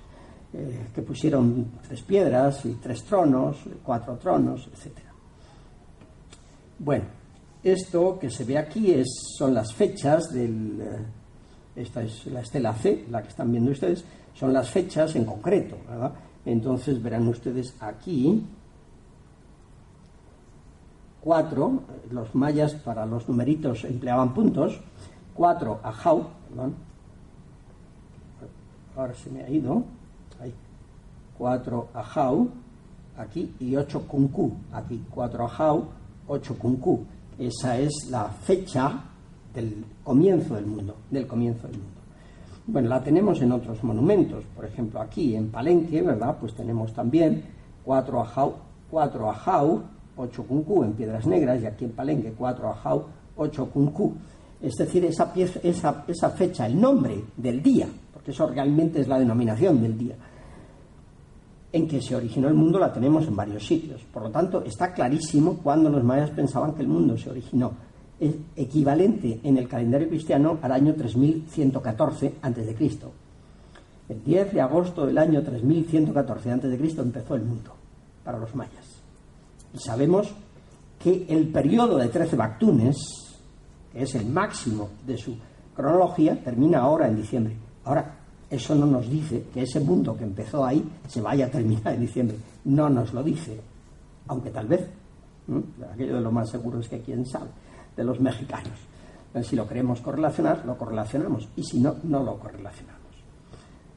eh, 0.53 0.89
que 0.95 1.03
pusieron 1.03 1.67
tres 1.87 2.03
piedras 2.03 2.65
y 2.65 2.75
tres 2.75 3.05
tronos, 3.05 3.59
cuatro 3.85 4.17
tronos, 4.17 4.67
etc. 4.69 5.10
Bueno, 6.83 7.05
esto 7.63 8.19
que 8.19 8.31
se 8.31 8.45
ve 8.45 8.57
aquí 8.57 8.91
es, 8.91 9.07
son 9.37 9.53
las 9.53 9.75
fechas 9.75 10.33
del... 10.33 10.81
Eh, 10.81 11.07
esta 11.77 12.03
es 12.03 12.25
la 12.27 12.41
estela 12.41 12.73
C, 12.73 13.05
la 13.11 13.23
que 13.23 13.29
están 13.29 13.53
viendo 13.53 13.71
ustedes, 13.71 14.03
son 14.33 14.55
las 14.55 14.71
fechas 14.71 15.15
en 15.15 15.27
concreto, 15.27 15.77
¿verdad? 15.87 16.15
Entonces 16.47 17.03
verán 17.03 17.29
ustedes 17.29 17.77
aquí 17.81 18.43
cuatro, 21.21 21.83
los 22.11 22.35
mayas 22.35 22.75
para 22.77 23.05
los 23.05 23.29
numeritos 23.29 23.85
empleaban 23.85 24.33
puntos, 24.33 24.81
cuatro 25.35 25.81
a 25.83 25.93
Jau, 25.93 26.29
perdón, 26.49 26.75
ahora 28.97 29.13
se 29.13 29.31
me 29.31 29.43
ha 29.43 29.51
ido, 29.51 29.85
ahí, 30.41 30.55
cuatro 31.37 31.89
a 31.93 32.03
Jau, 32.03 32.49
aquí, 33.19 33.55
y 33.61 33.77
ocho 33.77 34.09
Kunku, 34.09 34.53
aquí, 34.73 35.05
cuatro 35.11 35.45
a 35.45 35.49
Jau, 35.49 36.00
ocho 36.31 36.57
Kunku. 36.57 37.05
Esa 37.39 37.79
es 37.79 38.09
la 38.11 38.25
fecha 38.29 39.05
del 39.53 39.85
comienzo 40.05 40.55
del 40.55 40.67
mundo, 40.67 40.97
del 41.11 41.27
comienzo 41.27 41.67
del 41.67 41.79
mundo. 41.79 42.01
Bueno, 42.67 42.89
la 42.89 43.03
tenemos 43.03 43.41
en 43.43 43.53
otros 43.53 43.83
monumentos, 43.83 44.45
por 44.55 44.65
ejemplo 44.65 45.01
aquí 45.01 45.35
en 45.35 45.51
Palenque, 45.51 46.03
¿verdad? 46.03 46.37
Pues 46.39 46.55
tenemos 46.55 46.93
también 46.93 47.43
cuatro 47.85 48.21
ajau, 48.21 48.55
cuatro 48.89 49.29
ajau, 49.29 49.83
ocho 50.17 50.45
kunku 50.45 50.85
en 50.85 50.93
Piedras 50.93 51.27
Negras 51.27 51.63
y 51.63 51.67
aquí 51.67 51.87
en 51.87 51.93
Palenque 51.93 52.33
cuatro 52.37 52.71
ajau, 52.71 53.07
ocho 53.37 53.67
kunku. 53.71 54.15
Es 54.63 54.77
decir, 54.77 55.05
esa, 55.07 55.33
pieza, 55.33 55.59
esa, 55.63 56.05
esa 56.07 56.31
fecha, 56.31 56.67
el 56.67 56.79
nombre 56.79 57.25
del 57.37 57.63
día, 57.63 57.89
porque 58.13 58.31
eso 58.31 58.47
realmente 58.47 59.01
es 59.01 59.09
la 59.09 59.19
denominación 59.19 59.81
del 59.81 59.97
día, 59.97 60.17
en 61.73 61.87
que 61.87 62.01
se 62.01 62.17
originó 62.17 62.49
el 62.49 62.55
mundo 62.55 62.79
la 62.79 62.93
tenemos 62.93 63.27
en 63.27 63.37
varios 63.37 63.67
sitios. 63.67 64.03
Por 64.13 64.25
lo 64.25 64.31
tanto, 64.31 64.65
está 64.65 64.93
clarísimo 64.93 65.59
cuando 65.63 65.89
los 65.89 66.03
mayas 66.03 66.31
pensaban 66.31 66.75
que 66.75 66.83
el 66.83 66.89
mundo 66.89 67.17
se 67.17 67.31
originó 67.31 67.73
es 68.21 68.35
equivalente 68.55 69.41
en 69.43 69.57
el 69.57 69.67
calendario 69.67 70.09
cristiano 70.09 70.59
al 70.61 70.73
año 70.73 70.95
3114 70.95 72.35
a.C. 72.43 72.77
El 74.11 74.23
10 74.23 74.53
de 74.53 74.61
agosto 74.61 75.07
del 75.07 75.17
año 75.17 75.43
3114 75.43 76.53
a.C. 76.53 77.01
empezó 77.01 77.35
el 77.35 77.45
mundo 77.45 77.75
para 78.23 78.39
los 78.39 78.55
mayas. 78.55 79.03
Y 79.73 79.79
sabemos 79.79 80.31
que 80.99 81.25
el 81.31 81.49
periodo 81.49 81.97
de 81.97 82.09
13 82.09 82.37
Bactunes, 82.37 82.97
que 83.91 84.03
es 84.03 84.15
el 84.15 84.27
máximo 84.27 84.91
de 85.07 85.17
su 85.17 85.39
cronología, 85.75 86.45
termina 86.45 86.81
ahora 86.81 87.09
en 87.09 87.17
diciembre. 87.17 87.57
Ahora, 87.85 88.20
eso 88.51 88.75
no 88.75 88.87
nos 88.87 89.09
dice 89.09 89.45
que 89.55 89.63
ese 89.63 89.79
mundo 89.79 90.17
que 90.17 90.25
empezó 90.25 90.65
ahí 90.65 90.85
se 91.07 91.21
vaya 91.21 91.47
a 91.47 91.51
terminar 91.51 91.95
en 91.95 92.01
diciembre. 92.01 92.37
No 92.65 92.91
nos 92.91 93.13
lo 93.13 93.23
dice, 93.23 93.61
aunque 94.27 94.51
tal 94.51 94.67
vez. 94.67 94.89
Aquello 95.93 96.17
de 96.17 96.21
lo 96.21 96.33
más 96.33 96.51
seguro 96.51 96.81
es 96.81 96.89
que 96.89 97.01
quién 97.01 97.25
sabe 97.27 97.51
de 97.97 98.05
los 98.05 98.21
mexicanos. 98.21 98.79
si 99.43 99.55
lo 99.55 99.69
queremos 99.69 100.01
correlacionar, 100.01 100.65
lo 100.65 100.77
correlacionamos, 100.77 101.49
y 101.57 101.63
si 101.63 101.79
no, 101.79 101.97
no 102.05 102.23
lo 102.23 102.39
correlacionamos. 102.39 103.01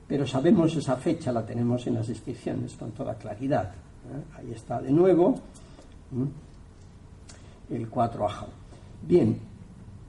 Pero 0.07 0.27
sabemos 0.27 0.75
esa 0.75 0.95
fecha, 0.97 1.31
la 1.31 1.45
tenemos 1.45 1.87
en 1.87 1.95
las 1.95 2.09
inscripciones 2.09 2.75
con 2.75 2.91
toda 2.91 3.15
claridad. 3.15 3.71
¿eh? 3.71 4.23
Ahí 4.37 4.51
está 4.51 4.81
de 4.81 4.91
nuevo 4.91 5.35
el 7.69 7.89
4 7.89 8.25
Ajao. 8.25 8.49
Bien, 9.01 9.39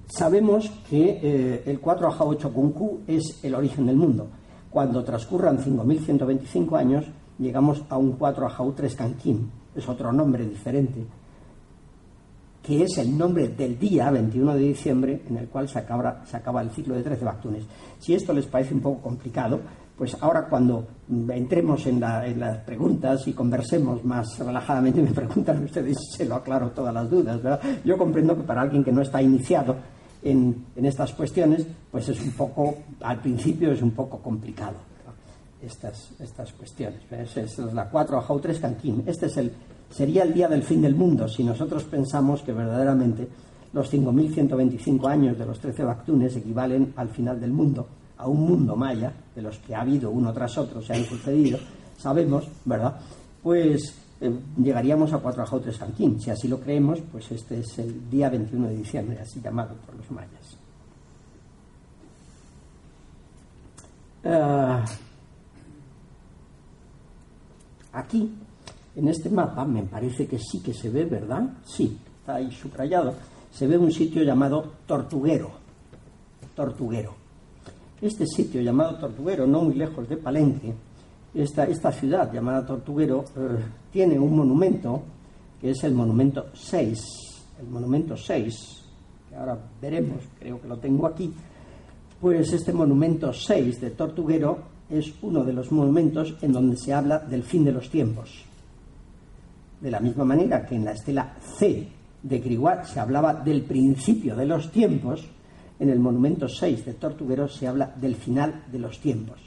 sabemos 0.07 0.71
que 0.89 1.21
eh, 1.23 1.63
el 1.67 1.81
4 1.81 2.09
Ajao 2.09 2.29
8 2.29 2.53
Kunku 2.53 3.01
es 3.07 3.41
el 3.43 3.55
origen 3.55 3.87
del 3.87 3.97
mundo. 3.97 4.29
Cuando 4.71 5.05
transcurran 5.05 5.59
5.125 5.59 6.79
años, 6.79 7.05
llegamos 7.39 7.85
a 7.89 7.97
un 7.97 8.13
4 8.13 8.47
Ajao 8.47 8.73
3 8.73 8.95
Kankim. 8.95 9.49
Es 9.75 9.89
otro 9.89 10.13
nombre 10.13 10.47
diferente 10.47 11.07
que 12.65 12.83
es 12.83 12.97
el 12.97 13.17
nombre 13.17 13.49
del 13.49 13.79
día 13.79 14.11
21 14.11 14.55
de 14.55 14.61
diciembre 14.61 15.23
en 15.29 15.37
el 15.37 15.49
cual 15.49 15.69
se 15.69 15.79
acaba, 15.79 16.25
se 16.25 16.39
acaba 16.39 16.63
el 16.63 16.71
ciclo 16.71 16.95
de 16.95 17.03
13 17.03 17.23
Bactunes. 17.23 17.67
Si 17.99 18.15
esto 18.15 18.33
les 18.33 18.47
parece 18.47 18.73
un 18.73 18.81
poco 18.81 19.03
complicado, 19.03 19.61
pues 19.97 20.17
ahora 20.21 20.47
cuando 20.49 20.87
entremos 21.29 21.87
en, 21.87 22.01
las 22.01 22.59
preguntas 22.65 23.27
y 23.29 23.33
conversemos 23.33 24.05
más 24.05 24.39
relajadamente, 24.39 25.03
me 25.03 25.13
preguntan 25.13 25.63
ustedes 25.65 25.97
se 26.17 26.25
lo 26.25 26.37
aclaro 26.37 26.71
todas 26.71 26.93
las 26.93 27.09
dudas. 27.09 27.43
¿verdad? 27.43 27.61
Yo 27.85 27.97
comprendo 27.97 28.37
que 28.37 28.43
para 28.43 28.63
alguien 28.63 28.83
que 28.83 28.93
no 28.93 29.03
está 29.03 29.23
iniciado 29.23 29.77
en, 30.23 30.67
estas 30.77 31.13
cuestiones, 31.13 31.67
pues 31.91 32.09
es 32.09 32.21
un 32.21 32.33
poco, 32.33 32.75
al 33.03 33.21
principio 33.21 33.71
es 33.73 33.83
un 33.83 33.93
poco 33.93 34.19
complicado 34.19 34.77
estas, 35.63 36.11
estas 36.19 36.53
cuestiones. 36.53 37.01
Es 37.37 37.59
la 37.59 37.89
4 37.89 38.19
a 38.19 38.41
3 38.41 38.59
Canquín. 38.59 39.05
Este 39.07 39.27
es 39.27 39.37
el, 39.37 39.53
sería 39.91 40.25
el 40.25 40.35
día 40.35 40.49
del 40.49 40.63
fin 40.63 40.83
del 40.83 40.95
mundo 40.95 41.29
si 41.29 41.45
nosotros 41.45 41.85
pensamos 41.85 42.43
que 42.43 42.53
verdaderamente 42.53 43.29
los 43.73 43.93
5.125 43.93 45.09
años 45.09 45.39
de 45.39 45.47
los 45.47 45.59
13 45.59 45.85
Bactunes 45.85 46.37
equivalen 46.37 46.93
al 46.97 47.09
final 47.09 47.41
del 47.41 47.53
mundo, 47.53 47.87
a 48.17 48.29
un 48.29 48.41
mundo 48.41 48.77
maya, 48.77 49.13
de 49.35 49.43
los 49.43 49.59
que 49.59 49.75
ha 49.75 49.81
habido 49.81 50.11
uno 50.11 50.33
tras 50.33 50.57
otro, 50.59 50.81
se 50.81 50.95
han 50.95 51.05
sucedido, 51.05 51.59
sabemos, 51.99 52.49
¿verdad? 52.65 53.01
Pues 53.43 53.95
eh, 54.21 54.33
llegaríamos 54.57 55.13
a 55.13 55.19
4 55.19 55.43
Ajautres 55.43 55.77
Sanquín. 55.77 56.21
Si 56.21 56.31
así 56.31 56.49
lo 56.49 56.61
creemos, 56.61 57.01
pues 57.13 57.31
este 57.33 57.61
es 57.61 57.79
el 57.79 58.09
día 58.09 58.31
21 58.31 58.69
de 58.69 58.77
diciembre, 58.77 59.19
así 59.21 59.41
llamado 59.41 59.75
por 59.85 59.95
los 59.97 60.11
mayas. 60.11 60.57
Ah, 64.25 64.85
aquí 67.93 68.35
en 68.97 69.09
este 69.09 69.29
mapa 69.29 69.65
me 69.65 69.83
parece 69.83 70.27
que 70.27 70.39
sí 70.39 70.63
que 70.63 70.73
se 70.73 70.89
ve, 70.89 71.05
¿verdad? 71.05 71.43
Sí, 71.65 71.99
está 72.21 72.37
ahí 72.37 72.51
subrayado. 72.51 73.15
Se 73.53 73.67
ve 73.67 73.77
un 73.77 73.93
sitio 73.93 74.23
llamado 74.23 74.73
Tortuguero. 74.87 75.51
Tortuguero. 76.55 77.24
Este 78.05 78.27
sitio 78.27 78.61
llamado 78.61 78.99
Tortuguero, 78.99 79.47
no 79.47 79.63
muy 79.63 79.77
lejos 79.77 80.07
de 80.07 80.19
Palenque, 80.19 80.75
esta, 81.35 81.91
ciudad 81.91 82.31
llamada 82.31 82.67
Tortuguero, 82.67 83.25
eh, 83.35 83.65
tiene 83.91 84.19
un 84.19 84.37
monumento 84.37 85.01
que 85.59 85.71
es 85.71 85.83
el 85.85 85.95
monumento 85.95 86.49
6. 86.53 87.01
El 87.61 87.67
monumento 87.67 88.15
6, 88.15 88.85
que 89.31 89.35
ahora 89.35 89.59
veremos, 89.81 90.23
creo 90.39 90.61
que 90.61 90.69
lo 90.69 90.77
tengo 90.77 91.07
aquí, 91.07 91.33
pues 92.21 92.53
este 92.53 92.75
monumento 92.75 93.33
6 93.33 93.81
de 93.81 93.93
Tortuguero 93.93 94.59
es 94.91 95.15
uno 95.23 95.43
de 95.43 95.55
los 95.55 95.73
monumentos 95.73 96.37
en 96.43 96.53
donde 96.53 96.77
se 96.77 96.93
habla 96.93 97.21
del 97.21 97.43
fin 97.43 97.65
de 97.65 97.73
los 97.73 97.89
tiempos. 97.89 98.45
De 99.81 99.91
la 99.91 100.01
misma 100.01 100.27
manera 100.27 100.67
que 100.67 100.75
en 100.75 100.85
la 100.85 100.93
estela 100.93 101.37
C 101.57 101.89
de 102.23 102.39
Griguat 102.39 102.85
se 102.85 103.01
hablaba 103.01 103.33
del 103.33 103.63
principio 103.63 104.37
de 104.37 104.45
los 104.45 104.71
tiempos, 104.71 105.27
en 105.79 105.91
el 105.91 105.99
monumento 105.99 106.49
6 106.49 106.85
de 106.85 106.95
Tortuguero 106.95 107.49
se 107.49 107.67
habla 107.67 107.93
del 107.97 108.17
final 108.17 108.65
de 108.71 108.79
los 108.79 109.01
tiempos. 109.01 109.41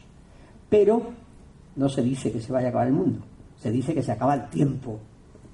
Pero 0.70 1.14
no 1.76 1.90
se 1.90 2.02
dice 2.02 2.32
que 2.32 2.42
se 2.42 2.52
vaya 2.52 2.68
a 2.68 2.70
acabar 2.70 2.88
el 2.88 2.94
mundo, 2.94 3.22
se 3.58 3.72
dice 3.72 3.94
que 3.94 4.04
se 4.04 4.12
acaba 4.12 4.36
el 4.36 4.50
tiempo, 4.50 5.00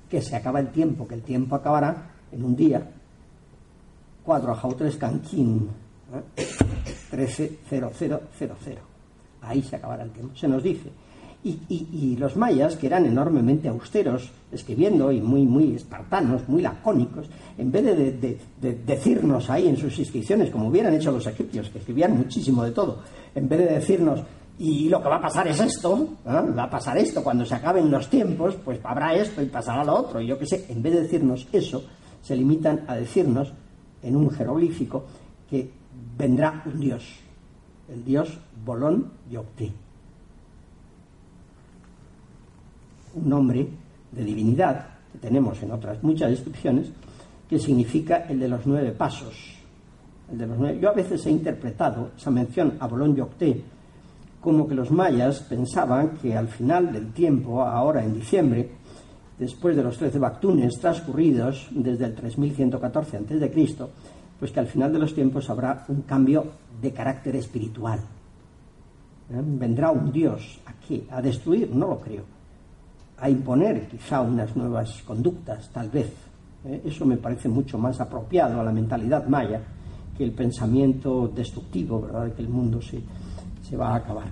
que 0.09 0.21
se 0.21 0.36
acaba 0.36 0.59
el 0.59 0.69
tiempo, 0.71 1.07
que 1.07 1.15
el 1.15 1.21
tiempo 1.21 1.55
acabará 1.55 2.11
en 2.32 2.43
un 2.43 2.55
día. 2.55 2.91
4 4.24 4.55
Jautres 4.55 4.95
Canquín, 4.97 5.69
¿eh? 6.13 6.24
130000. 7.11 8.78
Ahí 9.41 9.61
se 9.61 9.76
acabará 9.76 10.03
el 10.03 10.11
tiempo. 10.11 10.36
Se 10.36 10.47
nos 10.47 10.63
dice. 10.63 10.89
Y, 11.46 12.16
los 12.18 12.38
mayas, 12.38 12.78
que 12.78 12.88
eran 12.88 13.06
enormemente 13.06 13.68
austeros, 13.68 14.32
escribiendo 14.50 15.12
y 15.12 15.20
muy, 15.20 15.46
muy 15.46 15.76
espartanos, 15.76 16.48
muy 16.48 16.62
lacónicos, 16.62 17.28
en 17.58 17.70
vez 17.70 17.84
de, 17.84 18.39
decirnos 18.86 19.50
ahí 19.50 19.68
en 19.68 19.76
sus 19.76 20.00
inscripciones, 20.00 20.50
como 20.50 20.70
hubieran 20.70 20.94
hecho 20.94 21.12
los 21.12 21.28
egipcios, 21.28 21.70
que 21.70 21.80
escribían 21.80 22.16
muchísimo 22.16 22.64
de 22.64 22.72
todo, 22.72 23.00
en 23.36 23.50
vez 23.50 23.60
de 23.60 23.74
decirnos, 23.76 24.22
y 24.58 24.88
lo 24.88 25.02
que 25.04 25.10
va 25.10 25.18
a 25.18 25.22
pasar 25.22 25.46
es 25.50 25.60
esto, 25.60 26.08
¿eh? 26.26 26.30
va 26.58 26.64
a 26.64 26.70
pasar 26.70 26.98
esto, 26.98 27.22
cuando 27.22 27.44
se 27.46 27.56
acaben 27.56 27.91
los 27.91 28.10
tiempos, 28.10 28.56
pues 28.64 28.80
habrá 28.82 29.14
esto 29.14 29.41
y 29.41 29.48
pasará 29.48 29.84
lo 29.84 29.96
otro, 29.96 30.22
y 30.22 30.28
yo 30.28 30.39
qué 30.39 30.46
sé, 30.46 30.66
en 30.70 30.82
vez 30.82 30.94
de 30.94 31.02
decirnos 31.02 31.46
eso, 31.52 31.84
se 32.22 32.38
limitan 32.38 32.86
a 32.88 32.96
decirnos, 32.96 33.52
en 34.02 34.16
un 34.16 34.30
jeroglífico, 34.30 35.04
que 35.50 35.70
vendrá 36.18 36.64
un 36.66 36.80
dios, 36.80 37.04
el 37.89 38.06
dios 38.06 38.39
Bolón 38.64 39.12
Yoctí 39.30 39.74
un 43.16 43.30
nombre 43.30 43.68
de 44.11 44.24
divinidad 44.24 44.88
que 45.11 45.18
tenemos 45.20 45.61
en 45.61 45.72
otras 45.72 46.01
muchas 46.03 46.30
descripciones, 46.32 46.91
que 47.47 47.59
significa 47.59 48.26
el 48.30 48.39
de 48.39 48.47
los 48.47 48.66
nueve 48.66 48.91
pasos. 48.91 49.36
El 50.32 50.38
de 50.38 50.47
los 50.47 50.57
nueve. 50.57 50.80
Yo 50.82 50.89
a 50.89 50.93
veces 50.93 51.26
he 51.26 51.32
interpretado 51.32 52.11
esa 52.18 52.32
mención 52.32 52.74
a 52.80 52.88
Bolón 52.88 53.16
Yocté 53.16 53.61
como 54.41 54.68
que 54.68 54.76
los 54.76 54.91
mayas 54.91 55.39
pensaban 55.41 56.18
que 56.22 56.36
al 56.36 56.49
final 56.49 56.91
del 56.91 57.14
tiempo, 57.14 57.61
ahora 57.61 58.03
en 58.03 58.14
diciembre, 58.14 58.70
después 59.39 59.76
de 59.76 59.84
los 59.84 59.97
trece 59.97 60.20
bactunes 60.20 60.78
transcurridos 60.80 61.70
desde 61.72 62.05
el 62.05 62.16
3114 62.16 63.18
a.C., 63.18 63.88
pues 64.38 64.51
que 64.51 64.59
al 64.59 64.68
final 64.68 64.91
de 64.91 64.99
los 64.99 65.16
tiempos 65.16 65.49
habrá 65.49 65.86
un 65.88 66.01
cambio 66.01 66.45
de 66.82 66.91
carácter 66.91 67.38
espiritual. 67.38 67.99
¿Eh? 67.99 69.41
Vendrá 69.41 69.91
un 69.91 70.11
Dios 70.11 70.59
aquí 70.66 71.07
a 71.09 71.22
destruir, 71.22 71.74
no 71.74 71.88
lo 71.88 71.99
creo, 71.99 72.24
a 73.18 73.30
imponer 73.30 73.88
quizá 73.88 74.22
unas 74.22 74.55
nuevas 74.55 75.01
conductas, 75.03 75.70
tal 75.72 75.89
vez. 75.89 76.14
¿eh? 76.66 76.82
Eso 76.86 77.05
me 77.05 77.18
parece 77.18 77.49
mucho 77.49 77.78
más 77.78 77.99
apropiado 78.01 78.59
a 78.59 78.64
la 78.64 78.72
mentalidad 78.72 79.28
maya 79.28 79.61
que 80.18 80.24
el 80.24 80.32
pensamiento 80.32 81.28
destructivo, 81.28 82.01
¿verdad?, 82.01 82.26
de 82.26 82.34
que 82.34 82.41
el 82.41 82.49
mundo 82.49 82.82
se, 82.82 83.01
se 83.61 83.78
va 83.78 83.93
a 83.93 83.95
acabar. 83.97 84.28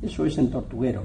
Eso 0.00 0.24
es 0.24 0.38
en 0.38 0.50
Tortuguero. 0.50 1.02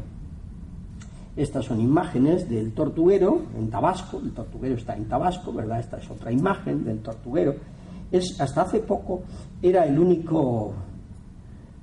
Estas 1.35 1.65
son 1.65 1.79
imágenes 1.79 2.49
del 2.49 2.73
tortuguero 2.73 3.43
en 3.57 3.69
Tabasco, 3.69 4.19
el 4.19 4.31
tortuguero 4.31 4.75
está 4.75 4.95
en 4.95 5.05
Tabasco, 5.05 5.53
¿verdad? 5.53 5.79
Esta 5.79 5.97
es 5.97 6.09
otra 6.11 6.31
imagen 6.31 6.83
del 6.83 6.99
tortuguero. 6.99 7.55
Es, 8.11 8.39
hasta 8.41 8.63
hace 8.63 8.79
poco 8.79 9.21
era 9.61 9.85
el 9.85 9.97
único, 9.97 10.73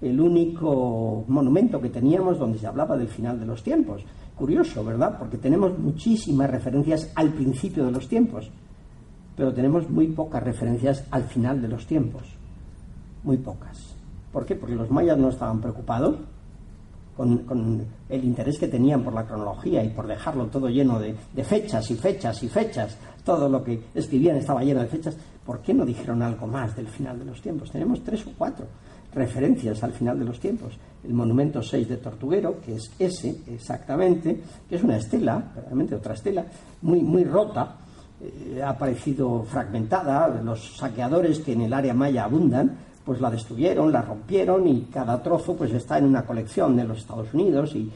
el 0.03 0.21
único 0.21 1.25
monumento 1.29 1.81
que 1.81 1.89
teníamos 1.89 2.39
donde 2.39 2.59
se 2.59 2.67
hablaba 2.67 2.99
del 2.99 3.09
final 3.09 3.41
de 3.41 3.47
los 3.47 3.63
tiempos. 3.63 4.05
Curioso, 4.39 4.85
¿verdad? 4.85 5.19
Porque 5.19 5.37
tenemos 5.37 5.77
muchísimas 5.77 6.49
referencias 6.49 7.11
al 7.17 7.31
principio 7.31 7.85
de 7.85 7.91
los 7.91 8.09
tiempos, 8.09 8.49
pero 9.37 9.53
tenemos 9.53 9.91
muy 9.91 10.07
pocas 10.09 10.41
referencias 10.43 11.05
al 11.11 11.25
final 11.25 11.61
de 11.61 11.67
los 11.67 11.87
tiempos. 11.87 12.23
Muy 13.25 13.39
pocas. 13.39 13.97
¿Por 14.33 14.47
qué? 14.47 14.55
Porque 14.55 14.77
los 14.77 14.93
mayas 14.93 15.19
no 15.19 15.31
estaban 15.31 15.61
preocupados 15.61 16.21
con, 17.17 17.85
el 18.09 18.25
interés 18.25 18.61
que 18.61 18.69
tenían 18.69 19.03
por 19.03 19.13
la 19.13 19.27
cronología 19.27 19.83
y 19.83 19.89
por 19.89 20.07
dejarlo 20.07 20.47
todo 20.47 20.69
lleno 20.69 21.01
de, 21.01 21.17
de, 21.35 21.43
fechas 21.43 21.91
y 21.91 21.97
fechas 21.97 22.41
y 22.45 22.49
fechas, 22.49 22.97
todo 23.25 23.49
lo 23.49 23.65
que 23.65 23.83
escribían 23.93 24.37
estaba 24.37 24.63
lleno 24.63 24.81
de 24.81 24.87
fechas, 24.87 25.17
¿por 25.45 25.61
qué 25.61 25.75
no 25.75 25.85
dijeron 25.85 26.23
algo 26.23 26.47
más 26.47 26.77
del 26.77 26.87
final 26.87 27.19
de 27.19 27.25
los 27.25 27.43
tiempos? 27.43 27.73
Tenemos 27.73 28.05
tres 28.05 28.25
o 28.25 28.31
cuatro 28.39 28.67
referencias 29.15 29.83
al 29.83 29.93
final 29.93 30.19
de 30.19 30.25
los 30.25 30.41
tiempos. 30.41 30.79
El 31.05 31.15
monumento 31.15 31.63
6 31.63 31.89
de 31.89 31.97
Tortuguero, 31.97 32.61
que 32.61 32.75
es 32.75 32.91
ese 32.99 33.41
exactamente, 33.47 34.41
que 34.69 34.77
es 34.77 34.83
una 34.83 34.97
estela, 34.97 35.53
realmente 35.55 35.95
otra 35.95 36.15
estela, 36.15 36.45
muy, 36.83 37.01
muy 37.01 37.25
rota, 37.25 37.77
eh, 38.21 38.61
ha 38.63 38.71
aparecido 38.71 39.45
fragmentada, 39.45 40.29
los 40.43 40.77
saqueadores 40.77 41.39
que 41.39 41.53
en 41.53 41.63
el 41.63 41.73
área 41.73 41.95
maya 41.95 42.25
abundan, 42.25 42.77
pues 43.05 43.21
la 43.21 43.31
destruyeron, 43.31 43.91
la 43.91 44.03
rompieron 44.03 44.67
y 44.69 44.83
cada 44.93 45.23
trozo 45.23 45.57
pues 45.57 45.73
está 45.73 45.97
en 45.97 46.05
una 46.05 46.27
colección 46.27 46.77
de 46.77 46.85
los 46.85 46.99
Estados 46.99 47.33
Unidos 47.33 47.75
y, 47.75 47.91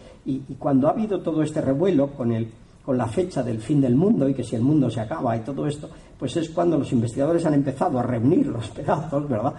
cuando 0.58 0.86
ha 0.86 0.92
habido 0.92 1.20
todo 1.20 1.42
este 1.42 1.60
revuelo 1.60 2.06
con, 2.12 2.32
el, 2.32 2.48
con 2.82 2.96
la 2.96 3.06
fecha 3.08 3.42
del 3.42 3.60
fin 3.60 3.80
del 3.80 3.96
mundo 3.96 4.28
y 4.28 4.34
que 4.34 4.44
si 4.44 4.54
el 4.54 4.62
mundo 4.62 4.88
se 4.88 5.00
acaba 5.00 5.36
y 5.36 5.40
todo 5.40 5.66
esto, 5.66 5.90
pues 6.18 6.36
es 6.36 6.48
cuando 6.50 6.78
los 6.78 6.92
investigadores 6.92 7.44
han 7.44 7.54
empezado 7.54 7.98
a 7.98 8.02
reunir 8.04 8.46
los 8.46 8.68
pedazos, 8.68 9.28
¿verdad? 9.28 9.52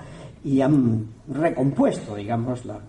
Y 0.44 0.62
han 0.62 1.08
recompuesto, 1.28 2.16
digamos, 2.16 2.66
la, 2.66 2.80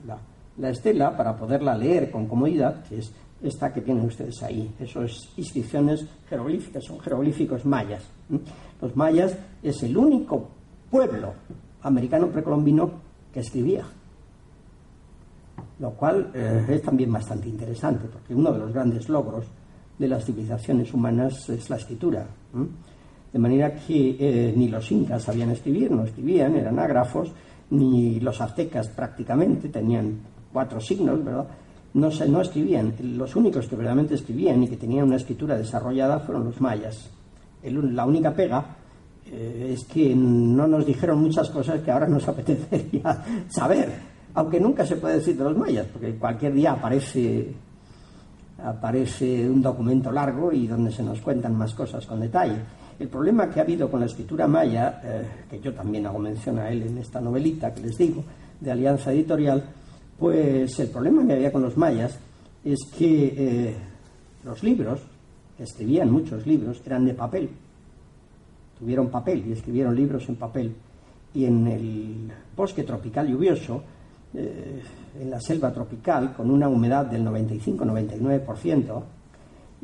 la, 0.59 0.71
estela 0.71 1.17
para 1.17 1.37
poderla 1.37 1.77
leer 1.77 2.11
con 2.11 2.27
comodidad, 2.27 2.83
que 2.85 2.99
es 2.99 3.13
esta 3.43 3.73
que 3.73 3.81
tienen 3.81 4.05
ustedes 4.05 4.43
ahí. 4.43 4.75
Eso 4.79 5.03
es 5.03 5.33
inscripciones 5.37 6.07
jeroglíficas, 6.29 6.85
son 6.85 6.99
jeroglíficos 7.01 7.65
mayas. 7.65 8.03
Los 8.81 8.97
mayas 8.97 9.37
es 9.63 9.83
el 9.83 9.97
único 9.97 10.49
pueblo 10.91 11.35
americano 11.83 12.29
precolombino 12.29 12.91
que 13.33 13.41
escribía, 13.41 13.85
lo 15.79 15.91
cual 15.93 16.31
eh, 16.35 16.65
es 16.69 16.83
también 16.83 17.13
bastante 17.13 17.49
interesante, 17.49 18.07
porque 18.11 18.35
uno 18.35 18.53
de 18.53 18.59
los 18.59 18.73
grandes 18.73 19.09
logros 19.09 19.47
de 19.99 20.09
las 20.09 20.25
civilizaciones 20.25 20.93
humanas 20.93 21.49
es 21.49 21.69
la 21.71 21.77
escritura. 21.77 22.27
De 23.35 23.41
manera 23.41 23.75
que 23.75 24.17
eh, 24.17 24.55
ni 24.55 24.69
los 24.69 24.93
incas 24.93 25.25
sabían 25.25 25.51
escribir, 25.51 25.91
no 25.91 26.05
escribían, 26.05 26.55
eran 26.55 26.79
ágrafos, 26.79 27.33
ni 27.71 28.21
los 28.21 28.41
aztecas 28.41 28.87
prácticamente, 28.87 29.71
tenían 29.71 30.21
cuatro 30.53 30.81
signos, 30.81 31.25
¿verdad? 31.25 31.49
No, 31.95 32.13
se, 32.13 32.29
no 32.29 32.41
escribían. 32.41 32.95
Los 33.03 33.35
únicos 33.35 33.67
que 33.67 33.75
verdaderamente 33.75 34.15
escribían 34.15 34.63
y 34.63 34.69
que 34.69 34.77
tenían 34.77 35.07
una 35.07 35.17
escritura 35.17 35.57
desarrollada 35.57 36.21
fueron 36.21 36.45
los 36.45 36.61
mayas. 36.61 37.11
la 37.65 38.07
única 38.07 38.33
pega 38.33 38.77
eh, 39.27 39.71
es 39.73 39.83
que 39.83 40.15
no 40.15 40.69
nos 40.69 40.87
dijeron 40.87 41.21
muchas 41.21 41.51
cosas 41.51 41.81
que 41.81 41.91
ahora 41.91 42.07
nos 42.07 42.29
apetecería 42.29 43.25
saber, 43.49 43.91
aunque 44.35 44.61
nunca 44.61 44.87
se 44.87 44.95
puede 44.95 45.17
decir 45.17 45.37
de 45.37 45.43
los 45.43 45.57
mayas, 45.57 45.89
porque 45.93 46.15
cualquier 46.15 46.55
día 46.55 46.71
aparece 46.71 47.53
aparece 48.63 49.51
un 49.51 49.61
documento 49.61 50.13
largo 50.13 50.53
y 50.53 50.69
donde 50.69 50.93
se 50.93 51.03
nos 51.03 51.21
cuentan 51.21 51.57
más 51.57 51.75
cosas 51.75 52.07
con 52.07 52.21
detalle. 52.21 52.63
El 52.99 53.09
problema 53.09 53.51
que 53.51 53.59
ha 53.59 53.65
habido 53.65 53.91
con 53.91 54.01
la 54.01 54.07
escritura 54.07 54.47
maya, 54.47 55.01
eh, 55.03 55.27
que 55.51 55.61
yo 55.61 55.75
también 55.75 56.07
hago 56.07 56.19
mención 56.19 56.59
a 56.59 56.69
él 56.69 56.83
en 56.83 56.99
esta 56.99 57.21
novelita 57.21 57.75
que 57.75 57.83
les 57.83 57.99
digo, 57.99 58.23
de 58.61 58.71
Alianza 58.71 59.13
Editorial, 59.13 59.65
pues 60.19 60.79
el 60.79 60.89
problema 60.89 61.27
que 61.27 61.33
había 61.33 61.53
con 61.53 61.63
los 61.63 61.77
mayas 61.77 62.19
es 62.65 62.79
que 62.97 63.35
eh, 63.37 63.77
los 64.45 64.63
libros, 64.63 65.01
escribían 65.59 66.11
muchos 66.11 66.47
libros, 66.47 66.81
eran 66.87 67.05
de 67.05 67.15
papel. 67.15 67.51
Tuvieron 68.79 69.11
papel 69.11 69.45
y 69.47 69.53
escribieron 69.53 69.97
libros 69.97 70.29
en 70.29 70.37
papel. 70.37 70.75
Y 71.35 71.47
en 71.47 71.67
el 71.67 72.33
bosque 72.57 72.85
tropical 72.85 73.27
lluvioso, 73.27 73.83
eh, 74.35 74.83
en 75.21 75.31
la 75.31 75.41
selva 75.41 75.73
tropical, 75.73 76.33
con 76.35 76.51
una 76.51 76.69
humedad 76.69 77.07
del 77.07 77.25
95-99%, 77.25 79.03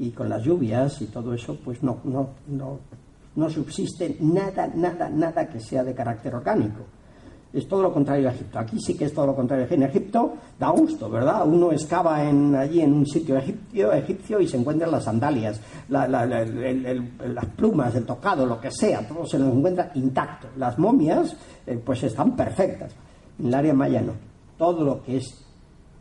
y 0.01 0.11
con 0.13 0.29
las 0.29 0.43
lluvias 0.43 1.03
y 1.03 1.07
todo 1.07 1.35
eso, 1.35 1.59
pues 1.63 1.83
no, 1.83 1.99
no, 2.05 2.31
no, 2.49 2.79
no 3.37 3.49
subsiste 3.49 4.17
nada, 4.21 4.71
nada, 4.75 5.09
nada 5.09 5.49
que 5.49 5.61
sea 5.61 5.85
de 5.85 5.95
carácter 5.95 6.35
orgánico. 6.35 6.85
Es 7.53 7.67
todo 7.67 7.83
lo 7.83 7.93
contrario 7.93 8.29
a 8.29 8.33
Egipto. 8.33 8.61
Aquí 8.61 8.79
sí 8.79 8.97
que 8.97 9.07
es 9.07 9.13
todo 9.13 9.27
lo 9.27 9.35
contrario. 9.35 9.67
En 9.69 9.83
Egipto 9.83 10.35
da 10.57 10.71
gusto, 10.71 11.11
¿verdad? 11.11 11.45
Uno 11.47 11.73
excava 11.73 12.23
en, 12.23 12.55
allí 12.55 12.81
en 12.81 12.93
un 12.93 13.05
sitio 13.05 13.37
egipcio, 13.37 13.93
egipcio 13.93 14.41
y 14.41 14.47
se 14.47 14.57
encuentran 14.57 14.93
las 14.93 15.05
sandalias, 15.05 15.61
las 15.89 17.47
plumas, 17.57 17.95
el 17.97 18.07
tocado, 18.07 18.47
lo 18.47 18.61
que 18.61 18.71
sea, 18.71 19.07
todo 19.07 19.27
se 19.27 19.39
lo 19.39 19.47
encuentra 19.47 19.91
intacto. 19.95 20.49
Las 20.57 20.79
momias, 20.79 21.37
eh, 21.67 21.81
pues 21.85 22.05
están 22.05 22.37
perfectas. 22.37 22.95
En 23.41 23.47
el 23.47 23.55
área 23.55 23.75
maya 23.75 24.01
no. 24.01 24.13
Todo 24.57 24.85
lo 24.85 25.03
que 25.03 25.17
es 25.17 25.45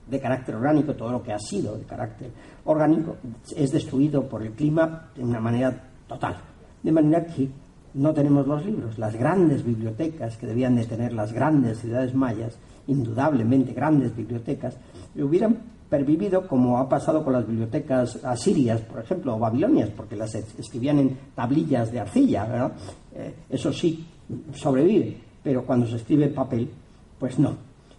de 0.05 0.19
carácter 0.19 0.55
orgánico, 0.55 0.93
todo 0.93 1.11
lo 1.11 1.23
que 1.23 1.33
ha 1.33 1.39
sido 1.39 1.75
de 1.75 1.83
carácter 1.83 2.31
orgánico 2.65 3.15
es 3.55 3.71
destruido 3.71 4.27
por 4.27 4.43
el 4.43 4.51
clima 4.51 5.09
de 5.15 5.23
una 5.23 5.39
manera 5.39 5.75
total. 6.07 6.48
De 6.83 6.91
manera 6.91 7.25
que 7.25 7.49
no 7.93 8.13
tenemos 8.13 8.47
los 8.47 8.65
libros. 8.65 8.97
Las 8.97 9.15
grandes 9.15 9.63
bibliotecas 9.63 10.37
que 10.37 10.47
debían 10.47 10.75
de 10.75 10.85
tener 10.85 11.13
las 11.13 11.33
grandes 11.33 11.79
ciudades 11.79 12.13
mayas, 12.13 12.57
indudablemente 12.87 13.73
grandes 13.73 14.15
bibliotecas, 14.15 14.77
hubieran 15.15 15.57
pervivido 15.89 16.47
como 16.47 16.77
ha 16.77 16.87
pasado 16.87 17.23
con 17.23 17.33
las 17.33 17.47
bibliotecas 17.47 18.23
asirias, 18.23 18.81
por 18.81 19.01
ejemplo, 19.01 19.35
o 19.35 19.39
babilonias, 19.39 19.89
porque 19.89 20.15
las 20.15 20.35
escribían 20.35 20.99
en 20.99 21.17
tablillas 21.33 21.91
de 21.91 21.99
arcilla, 21.99 22.71
eh, 23.15 23.33
eso 23.49 23.73
sí, 23.73 24.05
sobrevive, 24.53 25.17
pero 25.43 25.65
cuando 25.65 25.87
se 25.87 25.95
escribe 25.95 26.27
papel, 26.27 26.69
pues 27.17 27.39
no, 27.39 27.55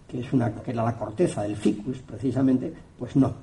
que 0.07 0.21
es 0.21 0.33
una 0.33 0.53
que 0.53 0.71
era 0.71 0.83
la 0.83 0.97
corteza 0.97 1.43
del 1.43 1.57
ficus, 1.57 1.99
precisamente, 1.99 2.73
pues 2.97 3.15
no. 3.15 3.33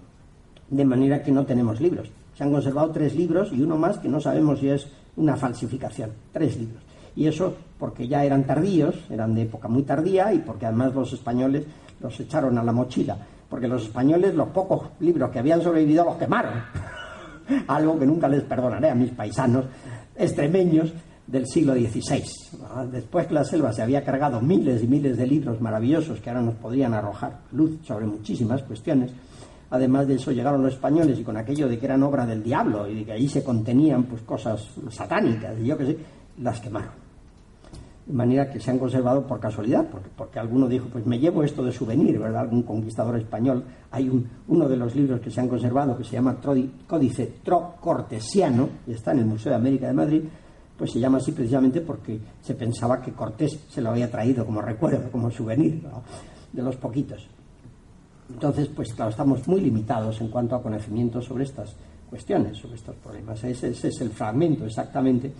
De 0.70 0.84
manera 0.84 1.22
que 1.22 1.30
no 1.30 1.44
tenemos 1.44 1.80
libros. 1.80 2.10
Se 2.34 2.44
han 2.44 2.52
conservado 2.52 2.90
tres 2.90 3.14
libros 3.14 3.50
y 3.52 3.62
uno 3.62 3.76
más 3.76 3.98
que 3.98 4.08
no 4.08 4.20
sabemos 4.20 4.60
si 4.60 4.68
es 4.68 4.86
una 5.18 5.36
falsificación. 5.36 6.10
Tres 6.32 6.56
libros. 6.56 6.82
Y 7.14 7.26
eso 7.26 7.54
porque 7.78 8.08
ya 8.08 8.24
eran 8.24 8.44
tardíos, 8.44 8.94
eran 9.10 9.34
de 9.34 9.42
época 9.42 9.68
muy 9.68 9.82
tardía 9.82 10.32
y 10.32 10.38
porque 10.38 10.66
además 10.66 10.94
los 10.94 11.12
españoles 11.12 11.64
los 12.00 12.18
echaron 12.20 12.56
a 12.58 12.62
la 12.62 12.72
mochila. 12.72 13.16
Porque 13.48 13.68
los 13.68 13.84
españoles, 13.84 14.34
los 14.34 14.48
pocos 14.48 14.88
libros 15.00 15.30
que 15.30 15.38
habían 15.38 15.62
sobrevivido, 15.62 16.04
los 16.04 16.16
quemaron. 16.16 16.52
Algo 17.66 17.98
que 17.98 18.06
nunca 18.06 18.28
les 18.28 18.42
perdonaré 18.42 18.90
a 18.90 18.94
mis 18.94 19.10
paisanos 19.10 19.64
extremeños 20.14 20.92
del 21.26 21.46
siglo 21.46 21.74
XVI. 21.74 22.24
Después 22.90 23.26
que 23.26 23.34
la 23.34 23.44
selva 23.44 23.72
se 23.72 23.82
había 23.82 24.04
cargado 24.04 24.40
miles 24.40 24.82
y 24.82 24.86
miles 24.86 25.16
de 25.16 25.26
libros 25.26 25.60
maravillosos 25.60 26.20
que 26.20 26.30
ahora 26.30 26.42
nos 26.42 26.54
podrían 26.54 26.94
arrojar 26.94 27.40
luz 27.52 27.78
sobre 27.86 28.06
muchísimas 28.06 28.62
cuestiones, 28.62 29.12
Además 29.70 30.06
de 30.06 30.14
eso 30.14 30.32
llegaron 30.32 30.62
los 30.62 30.74
españoles 30.74 31.18
y 31.18 31.24
con 31.24 31.36
aquello 31.36 31.68
de 31.68 31.78
que 31.78 31.86
eran 31.86 32.02
obra 32.02 32.24
del 32.24 32.42
diablo 32.42 32.88
y 32.88 32.94
de 32.94 33.04
que 33.04 33.12
ahí 33.12 33.28
se 33.28 33.44
contenían 33.44 34.04
pues 34.04 34.22
cosas 34.22 34.66
satánicas 34.90 35.58
y 35.58 35.66
yo 35.66 35.76
qué 35.76 35.86
sé, 35.86 35.98
las 36.40 36.60
quemaron. 36.60 36.92
De 38.06 38.14
manera 38.14 38.50
que 38.50 38.58
se 38.58 38.70
han 38.70 38.78
conservado 38.78 39.26
por 39.26 39.38
casualidad, 39.38 39.86
porque, 39.90 40.08
porque 40.16 40.38
alguno 40.38 40.66
dijo, 40.66 40.88
pues 40.90 41.04
me 41.04 41.18
llevo 41.18 41.42
esto 41.42 41.62
de 41.62 41.70
souvenir, 41.70 42.18
¿verdad? 42.18 42.40
Algún 42.40 42.62
conquistador 42.62 43.18
español. 43.18 43.62
Hay 43.90 44.08
un, 44.08 44.26
uno 44.48 44.66
de 44.66 44.78
los 44.78 44.96
libros 44.96 45.20
que 45.20 45.30
se 45.30 45.42
han 45.42 45.48
conservado 45.48 45.98
que 45.98 46.04
se 46.04 46.12
llama 46.12 46.38
Códice 46.86 47.34
Tro 47.44 47.74
Cortesiano, 47.78 48.66
y 48.86 48.92
está 48.92 49.12
en 49.12 49.18
el 49.18 49.26
Museo 49.26 49.50
de 49.50 49.56
América 49.56 49.88
de 49.88 49.92
Madrid, 49.92 50.22
pues 50.78 50.92
se 50.92 51.00
llama 51.00 51.18
así 51.18 51.32
precisamente 51.32 51.82
porque 51.82 52.18
se 52.40 52.54
pensaba 52.54 53.02
que 53.02 53.12
Cortés 53.12 53.66
se 53.68 53.82
lo 53.82 53.90
había 53.90 54.10
traído 54.10 54.46
como 54.46 54.62
recuerdo, 54.62 55.10
como 55.10 55.30
souvenir, 55.30 55.82
de 56.52 56.62
los 56.62 56.76
poquitos. 56.76 57.28
Entonces, 58.30 58.68
pues 58.68 58.92
claro, 58.92 59.10
estamos 59.10 59.46
muy 59.48 59.60
limitados 59.60 60.20
en 60.20 60.28
cuanto 60.28 60.54
a 60.54 60.62
conocimiento 60.62 61.20
sobre 61.22 61.44
estas 61.44 61.74
cuestiones, 62.08 62.56
sobre 62.56 62.76
estos 62.76 62.96
problemas. 62.96 63.42
Ese, 63.44 63.70
es 63.70 64.00
el 64.00 64.10
fragmento 64.10 64.66
exactamente 64.66 65.32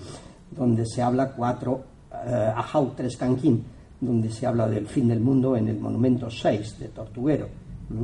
donde 0.51 0.85
se 0.87 1.03
habla 1.03 1.33
cuatro, 1.33 1.83
uh, 2.11 2.59
Ajau 2.59 2.93
tres 2.97 3.17
Canquín, 3.17 3.63
donde 4.01 4.31
se 4.31 4.47
habla 4.47 4.69
del 4.69 4.87
fin 4.87 5.09
del 5.09 5.21
mundo 5.21 5.57
en 5.57 5.69
el 5.69 5.79
monumento 5.79 6.31
6 6.31 6.79
de 6.79 6.89
Tortuguero. 6.89 7.49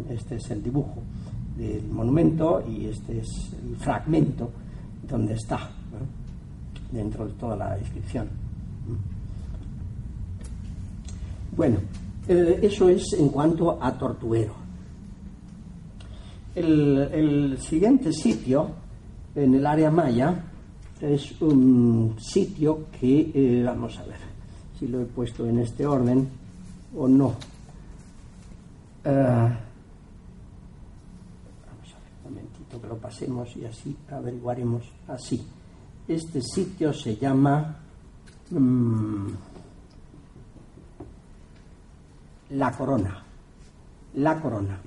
Este 0.09 0.37
es 0.37 0.51
el 0.51 0.63
dibujo 0.63 1.03
del 1.57 1.87
monumento 1.89 2.65
y 2.67 2.87
este 2.87 3.21
es 3.21 3.53
el 3.63 3.77
fragmento 3.77 4.51
donde 5.09 5.35
está, 5.35 5.71
dentro 6.91 7.27
de 7.27 7.33
toda 7.35 7.57
la 7.57 7.77
descripción. 7.77 8.29
Bueno, 11.57 11.79
eh, 12.27 12.59
eso 12.63 12.89
es 12.89 13.13
en 13.13 13.29
cuanto 13.29 13.79
a 13.81 13.93
Tortuguero. 13.97 14.64
El, 16.55 17.59
siguiente 17.59 18.13
sitio 18.13 18.71
en 19.35 19.55
el 19.55 19.67
área 19.67 19.91
maya 19.91 20.45
es 21.01 21.41
un 21.41 22.15
sitio 22.19 22.87
que, 22.93 23.33
eh, 23.35 23.63
vamos 23.65 23.99
a 23.99 24.05
ver 24.05 24.19
si 24.79 24.87
lo 24.87 25.01
he 25.01 25.05
puesto 25.05 25.47
en 25.47 25.59
este 25.59 25.85
orden 25.85 26.29
o 26.97 27.09
no. 27.09 27.35
Uh, 29.05 29.11
vamos 29.11 29.59
a 31.91 31.99
ver, 31.99 32.13
un 32.25 32.33
momentito 32.33 32.81
que 32.81 32.87
lo 32.87 32.99
pasemos 32.99 33.57
y 33.57 33.65
así 33.65 33.97
averiguaremos 34.09 34.85
así. 35.09 35.45
Este 36.07 36.41
sitio 36.41 36.93
se 36.93 37.17
llama 37.17 37.79
um, 38.53 39.27
La 42.51 42.71
Corona. 42.71 43.25
La 44.15 44.41
Corona. 44.41 44.79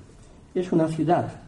Es 0.54 0.72
una 0.72 0.88
ciudad 0.88 1.47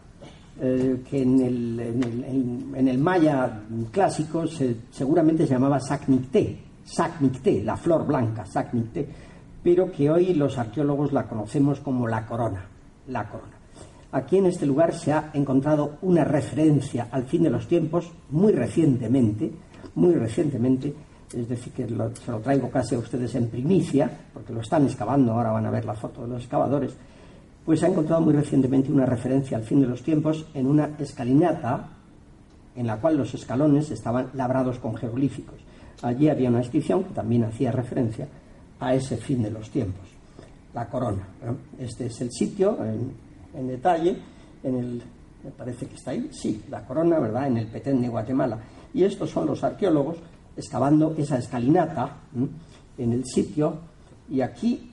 eh, 0.63 1.03
que 1.09 1.23
en 1.23 1.41
el, 1.41 1.81
en, 1.81 2.89
el, 2.89 2.99
maya 2.99 3.63
clásico 3.91 4.45
seguramente 4.91 5.47
se 5.47 5.55
llamaba 5.55 5.81
Sacnicté, 5.81 6.59
Sacnicté, 6.85 7.63
la 7.65 7.79
flor 7.79 8.07
blanca, 8.07 8.45
Sacnicté, 8.45 9.09
pero 9.63 9.91
que 9.91 10.11
hoy 10.11 10.35
los 10.35 10.59
arqueólogos 10.59 11.13
la 11.15 11.27
conocemos 11.27 11.81
como 11.81 12.07
la 12.07 12.27
corona, 12.27 12.67
la 13.09 13.27
corona. 13.29 13.57
Aquí 14.13 14.37
en 14.37 14.47
este 14.47 14.67
lugar 14.67 14.93
se 14.93 15.13
ha 15.13 15.31
encontrado 15.33 15.97
una 16.03 16.25
referencia 16.25 17.09
al 17.11 17.25
fin 17.25 17.45
de 17.45 17.51
los 17.51 17.67
tiempos 17.67 18.11
muy 18.31 18.53
recientemente, 18.53 19.51
muy 19.95 20.15
recientemente, 20.15 20.93
es 21.33 21.49
decir, 21.49 21.73
que 21.73 21.87
se 21.87 22.31
lo 22.33 22.41
traigo 22.41 22.69
casi 22.71 22.97
a 22.97 22.99
ustedes 22.99 23.35
en 23.35 23.49
primicia, 23.49 24.11
porque 24.35 24.53
lo 24.53 24.61
están 24.61 24.85
excavando, 24.85 25.33
ahora 25.33 25.53
van 25.53 25.67
a 25.67 25.71
ver 25.71 25.85
la 25.85 25.95
foto 25.95 26.23
de 26.23 26.29
los 26.29 26.43
excavadores, 26.43 26.95
pues 27.65 27.83
ha 27.83 27.89
encontrado 27.89 28.23
muy 28.23 28.35
recientemente 28.35 28.93
una 28.93 29.07
referencia 29.07 29.57
al 29.57 29.65
fin 29.65 29.81
de 29.81 29.87
los 29.87 30.03
tiempos 30.03 30.47
en 30.55 30.67
una 30.67 30.97
escalinata 30.99 31.89
en 32.75 32.87
la 32.87 32.97
cual 32.99 33.17
los 33.17 33.35
escalones 33.35 33.91
estaban 33.91 34.31
labrados 34.35 34.79
con 34.79 34.95
jeroglíficos. 34.97 35.61
Allí 36.03 36.29
había 36.29 36.49
una 36.49 36.61
inscripción 36.61 37.05
que 37.05 37.15
también 37.15 37.45
hacía 37.45 37.71
referencia 37.73 38.27
a 38.79 38.95
ese 38.95 39.17
fin 39.19 39.43
de 39.43 39.51
los 39.51 39.71
tiempos, 39.71 40.09
la 40.73 40.89
corona. 40.89 41.29
Este 41.79 42.07
es 42.07 42.21
el 42.23 42.31
sitio 42.31 42.79
en, 42.83 43.67
detalle, 43.67 44.17
en 44.63 44.77
el, 44.77 45.03
me 45.45 45.51
parece 45.51 45.87
que 45.87 45.97
está 45.97 46.13
ahí, 46.13 46.29
sí, 46.33 46.63
la 46.71 46.87
corona, 46.87 47.19
¿verdad?, 47.19 47.49
en 47.49 47.59
el 47.59 47.67
Petén 47.67 48.01
de 48.01 48.09
Guatemala. 48.09 48.59
Y 48.95 49.05
estos 49.05 49.31
son 49.31 49.47
los 49.47 49.63
arqueólogos 49.63 50.17
excavando 50.57 51.15
esa 51.19 51.39
escalinata 51.39 52.17
en 52.97 53.13
el 53.13 53.25
sitio 53.27 53.79
y 54.31 54.41
aquí, 54.41 54.91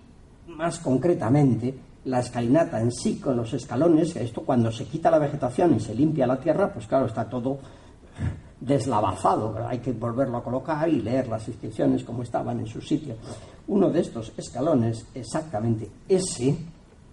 más 0.47 0.79
concretamente, 0.79 1.73
la 2.07 2.21
escalinata 2.21 2.79
en 2.79 2.91
sí 2.91 3.19
con 3.19 3.35
los 3.35 3.53
escalones, 3.53 4.15
esto 4.15 4.41
cuando 4.41 4.71
se 4.71 4.85
quita 4.85 5.11
la 5.11 5.19
vegetación 5.19 5.75
y 5.75 5.79
se 5.79 5.93
limpia 5.93 6.25
la 6.25 6.39
tierra, 6.39 6.71
pues 6.71 6.87
claro, 6.87 7.05
está 7.05 7.27
todo 7.29 7.59
deslavazado, 8.59 9.55
hay 9.67 9.79
que 9.79 9.91
volverlo 9.91 10.37
a 10.37 10.43
colocar 10.43 10.87
y 10.87 11.01
leer 11.01 11.27
las 11.27 11.47
inscripciones 11.47 12.03
como 12.03 12.23
estaban 12.23 12.59
en 12.59 12.67
su 12.67 12.81
sitio. 12.81 13.15
Uno 13.67 13.89
de 13.89 13.99
estos 13.99 14.31
escalones, 14.37 15.05
exactamente 15.13 15.89
ese 16.07 16.57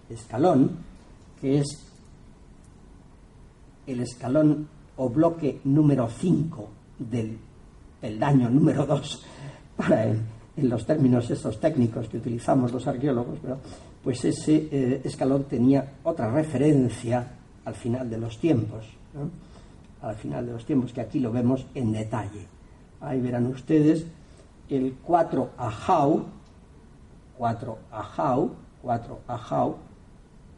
escalón, 0.09 0.77
que 1.41 1.59
es 1.59 1.67
el 3.85 3.99
escalón 3.99 4.67
o 4.95 5.09
bloque 5.09 5.59
número 5.65 6.07
5 6.07 6.69
del 6.99 7.37
peldaño 7.99 8.49
número 8.49 8.85
2, 8.85 9.25
para 9.75 10.05
en, 10.05 10.25
los 10.57 10.85
términos 10.85 11.29
estos 11.29 11.59
técnicos 11.59 12.07
que 12.07 12.15
utilizamos 12.15 12.71
los 12.71 12.87
arqueólogos, 12.87 13.39
pues 14.05 14.23
ese 14.23 14.69
eh, 14.71 15.01
escalón 15.03 15.45
tenía 15.45 15.93
otra 16.03 16.29
referencia 16.29 17.27
al 17.65 17.73
final 17.73 18.07
de 18.07 18.19
los 18.19 18.37
tiempos, 18.37 18.85
al 19.99 20.15
final 20.15 20.45
de 20.45 20.51
los 20.51 20.63
tiempos, 20.63 20.93
que 20.93 21.01
aquí 21.01 21.19
lo 21.19 21.31
vemos 21.31 21.65
en 21.73 21.91
detalle. 21.91 22.45
Ahí 23.01 23.19
verán 23.19 23.47
ustedes 23.47 24.05
el 24.69 24.93
4 25.03 25.49
Ajau, 25.57 26.23
4 27.35 27.79
Ajau, 27.89 28.51
4 28.83 29.19
Ajau, 29.27 29.75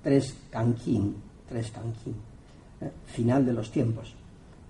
3 0.04 0.38
Canquín, 0.50 1.16
3 1.48 1.72
Canquín, 1.72 2.16
¿eh? 2.82 2.92
final 3.06 3.46
de 3.46 3.54
los 3.54 3.72
tiempos, 3.72 4.14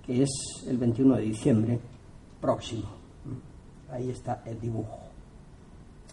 que 0.06 0.22
es 0.22 0.30
el 0.68 0.78
21 0.78 1.16
de 1.16 1.24
diciembre 1.24 1.80
próximo. 2.40 2.90
Ahí 3.92 4.12
está 4.12 4.44
el 4.46 4.62
dibujo. 4.62 5.00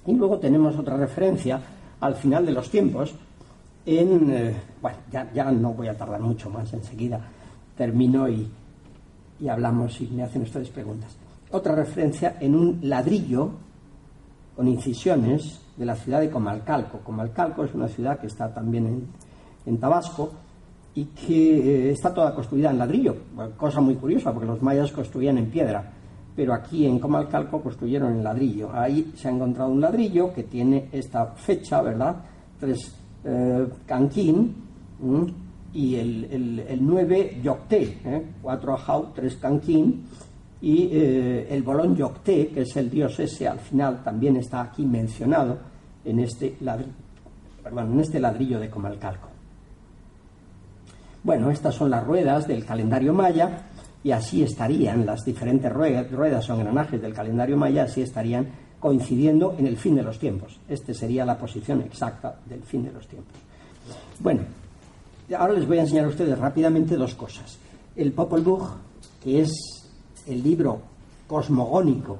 Y 0.07 0.15
luego 0.15 0.39
tenemos 0.39 0.79
otra 0.79 0.97
referencia 0.97 1.61
al 2.01 2.15
final 2.15 2.47
de 2.47 2.53
los 2.53 2.71
tiempos, 2.71 3.15
en, 3.87 4.31
eh, 4.31 4.57
bueno, 4.81 4.99
ya, 5.13 5.51
no 5.51 5.73
voy 5.73 5.89
a 5.89 5.97
tardar 5.97 6.21
mucho 6.21 6.51
más, 6.51 6.73
enseguida 6.73 7.21
termino 7.77 8.29
y, 8.29 8.49
y 9.41 9.49
hablamos 9.49 10.01
y 10.01 10.07
me 10.07 10.23
hacen 10.23 10.43
ustedes 10.43 10.69
preguntas. 10.71 11.17
Otra 11.51 11.75
referencia 11.75 12.37
en 12.41 12.55
un 12.55 12.79
ladrillo 12.83 13.51
con 14.57 14.69
incisiones 14.69 15.61
de 15.77 15.85
la 15.85 15.97
ciudad 15.97 16.21
de 16.21 16.31
Comalcalco. 16.31 16.99
Comalcalco 17.01 17.65
es 17.65 17.75
una 17.75 17.89
ciudad 17.89 18.19
que 18.19 18.29
está 18.29 18.53
también 18.53 18.87
en, 18.87 19.09
en 19.67 19.79
Tabasco 19.79 20.33
y 20.95 21.07
que 21.07 21.89
eh, 21.89 21.91
está 21.91 22.15
toda 22.15 22.35
construida 22.35 22.71
en 22.71 22.79
ladrillo, 22.79 23.17
cosa 23.57 23.81
muy 23.81 23.97
curiosa 23.97 24.33
porque 24.33 24.47
los 24.47 24.63
mayas 24.63 24.93
construían 24.93 25.39
en 25.39 25.51
piedra 25.51 25.94
pero 26.35 26.55
aquí 26.55 26.87
en 26.87 26.99
Comalcalco 26.99 27.63
construyeron 27.63 28.13
en 28.13 28.25
ladrillo. 28.25 28.71
Ahí 28.73 29.13
se 29.17 29.29
ha 29.29 29.31
encontrado 29.31 29.71
un 29.71 29.81
ladrillo 29.81 30.33
que 30.33 30.45
tiene 30.45 30.89
esta 30.93 31.27
fecha, 31.27 31.81
¿verdad? 31.83 32.17
Tres 32.59 32.95
eh, 33.25 33.67
canquín 33.87 34.55
y 35.73 35.95
el, 35.97 36.25
el, 36.25 36.59
el 36.61 36.87
9 36.87 37.41
yocté, 37.43 37.99
¿eh? 38.05 38.27
cuatro 38.43 38.75
ajau, 38.75 39.13
tres 39.15 39.37
canquín 39.37 40.05
y 40.65 40.89
eh, 40.93 41.47
el 41.51 41.63
Bolón 41.63 41.95
Yocté, 41.95 42.49
que 42.49 42.63
es 42.63 42.75
el 42.77 42.89
dios 42.89 43.21
ese, 43.21 43.47
al 43.47 43.59
final 43.59 44.03
también 44.03 44.37
está 44.37 44.63
aquí 44.63 44.87
mencionado 44.87 45.59
en 46.05 46.21
este, 46.21 46.57
en 46.59 48.01
este 48.01 48.19
ladrillo 48.19 48.59
de 48.59 48.71
Comalcalco. 48.71 49.29
Bueno, 51.23 51.51
estas 51.51 51.75
son 51.75 51.91
las 51.91 52.03
ruedas 52.03 52.49
del 52.49 52.65
calendario 52.65 53.13
maya 53.13 53.67
y 54.05 54.13
así 54.13 54.43
estarían 54.43 55.07
las 55.07 55.25
diferentes 55.25 55.73
ruedas 55.73 56.49
o 56.51 56.55
engranajes 56.55 57.01
del 57.01 57.15
calendario 57.15 57.57
maya, 57.57 57.85
así 57.85 58.03
estarían 58.03 58.47
coincidiendo 58.79 59.57
en 59.59 59.67
el 59.67 59.79
fin 59.79 59.97
de 59.97 60.03
los 60.03 60.19
tiempos. 60.19 60.61
Esta 60.69 60.93
sería 60.93 61.25
la 61.25 61.39
posición 61.39 61.81
exacta 61.81 62.39
del 62.47 62.63
fin 62.63 62.85
de 62.85 62.93
los 62.93 63.09
tiempos. 63.09 63.35
Bueno, 64.21 64.43
ahora 65.37 65.55
les 65.55 65.67
voy 65.67 65.79
a 65.79 65.83
enseñar 65.83 66.05
a 66.05 66.09
ustedes 66.09 66.39
rápidamente 66.39 66.97
dos 66.97 67.15
cosas. 67.15 67.59
El 67.97 68.13
Popol 68.13 68.43
Vuh, 68.43 68.67
que 69.23 69.41
es 69.41 69.53
el 70.27 70.43
libro 70.43 70.83
cosmogónico 71.27 72.19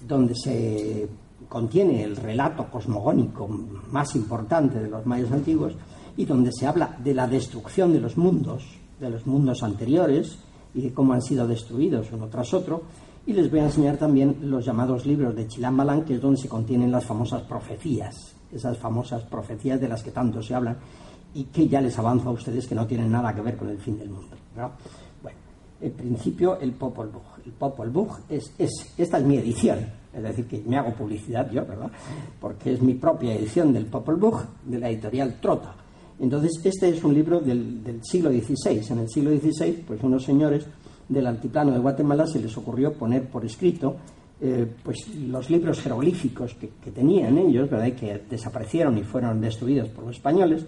donde 0.00 0.34
se 0.34 1.08
contiene 1.48 2.02
el 2.02 2.16
relato 2.16 2.66
cosmogónico 2.70 3.46
más 3.48 4.16
importante 4.16 4.80
de 4.80 4.88
los 4.88 5.06
mayas 5.06 5.30
antiguos 5.30 5.74
y 6.16 6.24
donde 6.24 6.50
se 6.52 6.66
habla 6.66 6.96
de 7.02 7.14
la 7.14 7.28
destrucción 7.28 7.92
de 7.92 8.00
los 8.00 8.16
mundos, 8.16 8.64
de 9.00 9.10
los 9.10 9.26
mundos 9.26 9.62
anteriores 9.62 10.38
y 10.74 10.82
de 10.82 10.92
cómo 10.92 11.12
han 11.12 11.22
sido 11.22 11.46
destruidos 11.46 12.12
uno 12.12 12.28
tras 12.28 12.52
otro. 12.54 12.82
Y 13.26 13.32
les 13.32 13.50
voy 13.50 13.60
a 13.60 13.64
enseñar 13.64 13.96
también 13.96 14.36
los 14.42 14.64
llamados 14.64 15.06
libros 15.06 15.34
de 15.34 15.48
Chilambalán, 15.48 16.04
que 16.04 16.14
es 16.14 16.20
donde 16.20 16.40
se 16.40 16.48
contienen 16.48 16.90
las 16.90 17.06
famosas 17.06 17.42
profecías, 17.42 18.14
esas 18.52 18.76
famosas 18.76 19.22
profecías 19.24 19.80
de 19.80 19.88
las 19.88 20.02
que 20.02 20.10
tanto 20.10 20.42
se 20.42 20.54
hablan 20.54 20.76
y 21.34 21.44
que 21.44 21.66
ya 21.66 21.80
les 21.80 21.98
avanzo 21.98 22.28
a 22.28 22.32
ustedes 22.32 22.66
que 22.66 22.74
no 22.74 22.86
tienen 22.86 23.10
nada 23.10 23.34
que 23.34 23.40
ver 23.40 23.56
con 23.56 23.68
el 23.68 23.78
fin 23.78 23.98
del 23.98 24.10
mundo. 24.10 24.36
Bueno, 25.22 25.38
en 25.80 25.92
principio 25.92 26.58
el 26.60 26.72
Popol 26.72 27.08
Vuh. 27.08 27.44
El 27.44 27.52
Popol 27.52 27.90
Vuh 27.90 28.08
es, 28.28 28.54
es, 28.58 28.94
esta 28.96 29.18
es 29.18 29.24
mi 29.24 29.36
edición, 29.36 29.78
es 30.12 30.22
decir, 30.22 30.46
que 30.46 30.62
me 30.66 30.76
hago 30.76 30.92
publicidad 30.94 31.50
yo, 31.50 31.66
¿verdad? 31.66 31.90
Porque 32.40 32.72
es 32.72 32.82
mi 32.82 32.94
propia 32.94 33.34
edición 33.34 33.72
del 33.72 33.86
Popol 33.86 34.16
Vuh 34.16 34.38
de 34.64 34.78
la 34.78 34.88
editorial 34.88 35.40
Trota. 35.40 35.74
Entonces, 36.20 36.60
este 36.64 36.88
es 36.88 37.02
un 37.02 37.12
libro 37.14 37.40
del, 37.40 38.00
siglo 38.02 38.30
XVI. 38.30 38.80
En 38.90 38.98
el 39.00 39.08
siglo 39.08 39.30
XVI, 39.30 39.84
pues 39.86 40.02
unos 40.02 40.24
señores 40.24 40.66
del 41.08 41.26
altiplano 41.26 41.72
de 41.72 41.78
Guatemala 41.78 42.26
se 42.26 42.40
les 42.40 42.56
ocurrió 42.56 42.92
poner 42.92 43.28
por 43.28 43.44
escrito 43.44 43.96
eh, 44.40 44.66
pues 44.82 45.08
los 45.16 45.48
libros 45.50 45.80
jeroglíficos 45.80 46.54
que, 46.54 46.90
tenían 46.90 47.38
ellos, 47.38 47.70
¿verdad? 47.70 47.92
Que 47.92 48.22
desaparecieron 48.28 48.98
y 48.98 49.02
fueron 49.02 49.40
destruidos 49.40 49.88
por 49.88 50.04
los 50.04 50.16
españoles, 50.16 50.64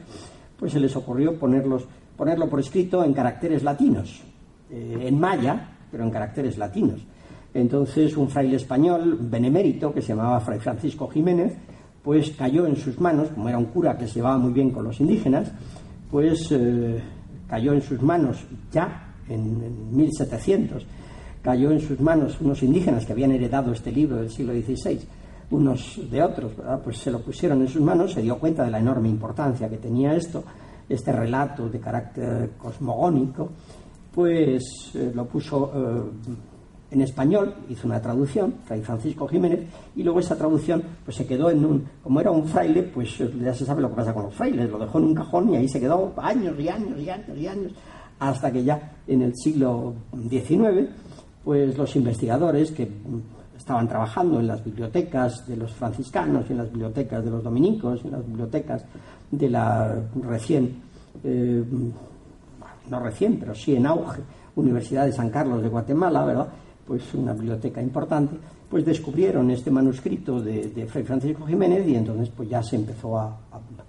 pues 0.59 0.73
se 0.73 0.81
les 0.81 0.95
ocurrió 0.97 1.39
ponerlos, 1.39 1.85
ponerlo 2.17 2.49
por 2.49 2.61
escrito 2.61 3.05
en 3.05 3.13
caracteres 3.13 3.63
latinos, 3.63 4.23
eh, 4.71 4.99
en 5.03 5.19
maya, 5.19 5.77
pero 5.91 6.05
en 6.05 6.11
caracteres 6.11 6.59
latinos. 6.59 7.01
Entonces, 7.55 8.17
un 8.17 8.29
fraile 8.29 8.57
español 8.57 9.19
benemérito 9.21 9.93
que 9.93 10.03
se 10.03 10.09
llamaba 10.09 10.41
Fray 10.41 10.59
Francisco 10.59 11.09
Jiménez, 11.09 11.55
pues 12.07 12.31
cayó 12.39 12.69
en 12.69 12.77
sus 12.77 13.01
manos, 13.01 13.31
como 13.35 13.49
era 13.49 13.59
un 13.59 13.65
cura 13.65 13.99
que 13.99 14.07
se 14.07 14.15
llevaba 14.15 14.39
muy 14.39 14.53
bien 14.53 14.71
con 14.71 14.85
los 14.85 15.01
indígenas, 15.01 15.51
pues 16.09 16.53
eh, 16.53 17.03
cayó 17.49 17.73
en 17.73 17.83
sus 17.83 18.01
manos 18.01 18.45
ya 18.71 19.13
en, 19.29 19.91
1700, 19.91 20.87
cayó 21.43 21.73
en 21.73 21.81
sus 21.81 21.99
manos 21.99 22.41
unos 22.41 22.63
indígenas 22.63 23.05
que 23.05 23.13
habían 23.13 23.33
heredado 23.33 23.73
este 23.73 23.91
libro 23.91 24.19
del 24.19 24.31
siglo 24.31 24.53
XVI, 24.53 25.01
unos 25.51 26.01
de 26.09 26.23
otros, 26.23 26.53
pues 26.85 26.99
se 26.99 27.11
lo 27.11 27.19
pusieron 27.19 27.61
en 27.63 27.69
sus 27.69 27.83
manos, 27.83 28.13
se 28.13 28.23
dio 28.23 28.39
cuenta 28.39 28.63
de 28.63 28.71
la 28.71 28.79
enorme 28.79 29.09
importancia 29.09 29.69
que 29.69 29.79
tenía 29.79 30.15
esto, 30.15 30.45
este 30.89 31.11
relato 31.11 31.69
de 31.69 31.81
carácter 31.81 32.51
cosmogónico, 32.57 33.51
pues 34.15 34.93
eh, 34.95 35.11
lo 35.13 35.27
puso 35.27 35.73
eh, 35.75 36.03
en 36.91 37.03
español, 37.03 37.55
hizo 37.69 37.87
una 37.87 38.01
traducción, 38.01 38.55
Fray 38.65 38.81
Francisco 38.83 39.27
Jiménez, 39.27 39.67
y 39.97 40.03
luego 40.03 40.21
esa 40.21 40.37
traducción 40.37 40.83
pues 41.05 41.17
se 41.17 41.27
quedó 41.27 41.51
en 41.51 41.65
un, 41.65 41.85
como 42.03 42.21
era 42.21 42.31
un 42.31 42.47
fraile, 42.47 42.85
pues 42.85 43.19
ya 43.19 43.53
se 43.53 43.65
sabe 43.65 43.83
lo 43.83 43.91
que 43.91 43.97
pasa 43.97 44.15
con 44.15 44.25
los 44.25 44.35
frailes, 44.35 44.71
lo 44.71 44.79
dejó 44.79 44.99
en 44.99 45.05
un 45.05 45.15
cajón 45.15 45.53
y 45.53 45.57
ahí 45.57 45.69
se 45.69 45.81
quedó 45.81 46.13
años 46.17 46.55
y 46.59 46.69
años 46.69 47.01
y 47.01 47.11
años 47.11 47.37
y 47.37 47.47
años, 47.47 47.73
hasta 48.19 48.53
que 48.53 48.63
ya 48.63 48.93
en 49.07 49.23
el 49.23 49.35
siglo 49.35 49.95
XIX, 50.29 50.89
pues 51.45 51.77
los 51.77 51.97
investigadores 51.97 52.71
que 52.71 52.89
estaban 53.57 53.89
trabajando 53.89 54.39
en 54.39 54.47
las 54.47 54.65
bibliotecas 54.65 55.47
de 55.47 55.57
los 55.57 55.73
franciscanos, 55.73 56.49
en 56.51 56.59
las 56.59 56.71
bibliotecas 56.71 57.25
de 57.25 57.31
los 57.31 57.43
dominicos, 57.43 58.05
en 58.05 58.13
las 58.13 58.25
bibliotecas 58.25 58.85
de 59.31 59.51
la 59.51 60.03
recién, 60.23 60.83
eh, 61.25 61.65
no 62.89 63.01
recién, 63.01 63.39
pero 63.41 63.55
sí 63.55 63.75
en 63.75 63.87
auge, 63.87 64.23
Universidad 64.55 65.05
de 65.05 65.13
San 65.13 65.31
Carlos 65.31 65.63
de 65.63 65.69
Guatemala, 65.69 66.25
¿verdad? 66.25 66.49
Pues 66.87 67.15
una 67.15 67.33
biblioteca 67.33 67.83
importante, 67.83 68.37
pues 68.69 68.85
descubrieron 68.85 69.51
este 69.51 69.71
manuscrito 69.71 70.41
de, 70.41 70.87
Fray 70.89 71.05
Francisco 71.05 71.47
Jiménez 71.47 71.87
y 71.87 71.97
entonces 71.97 72.31
pues 72.35 72.49
ya 72.49 72.63
se 72.63 72.77
empezó 72.77 73.19
a, 73.19 73.37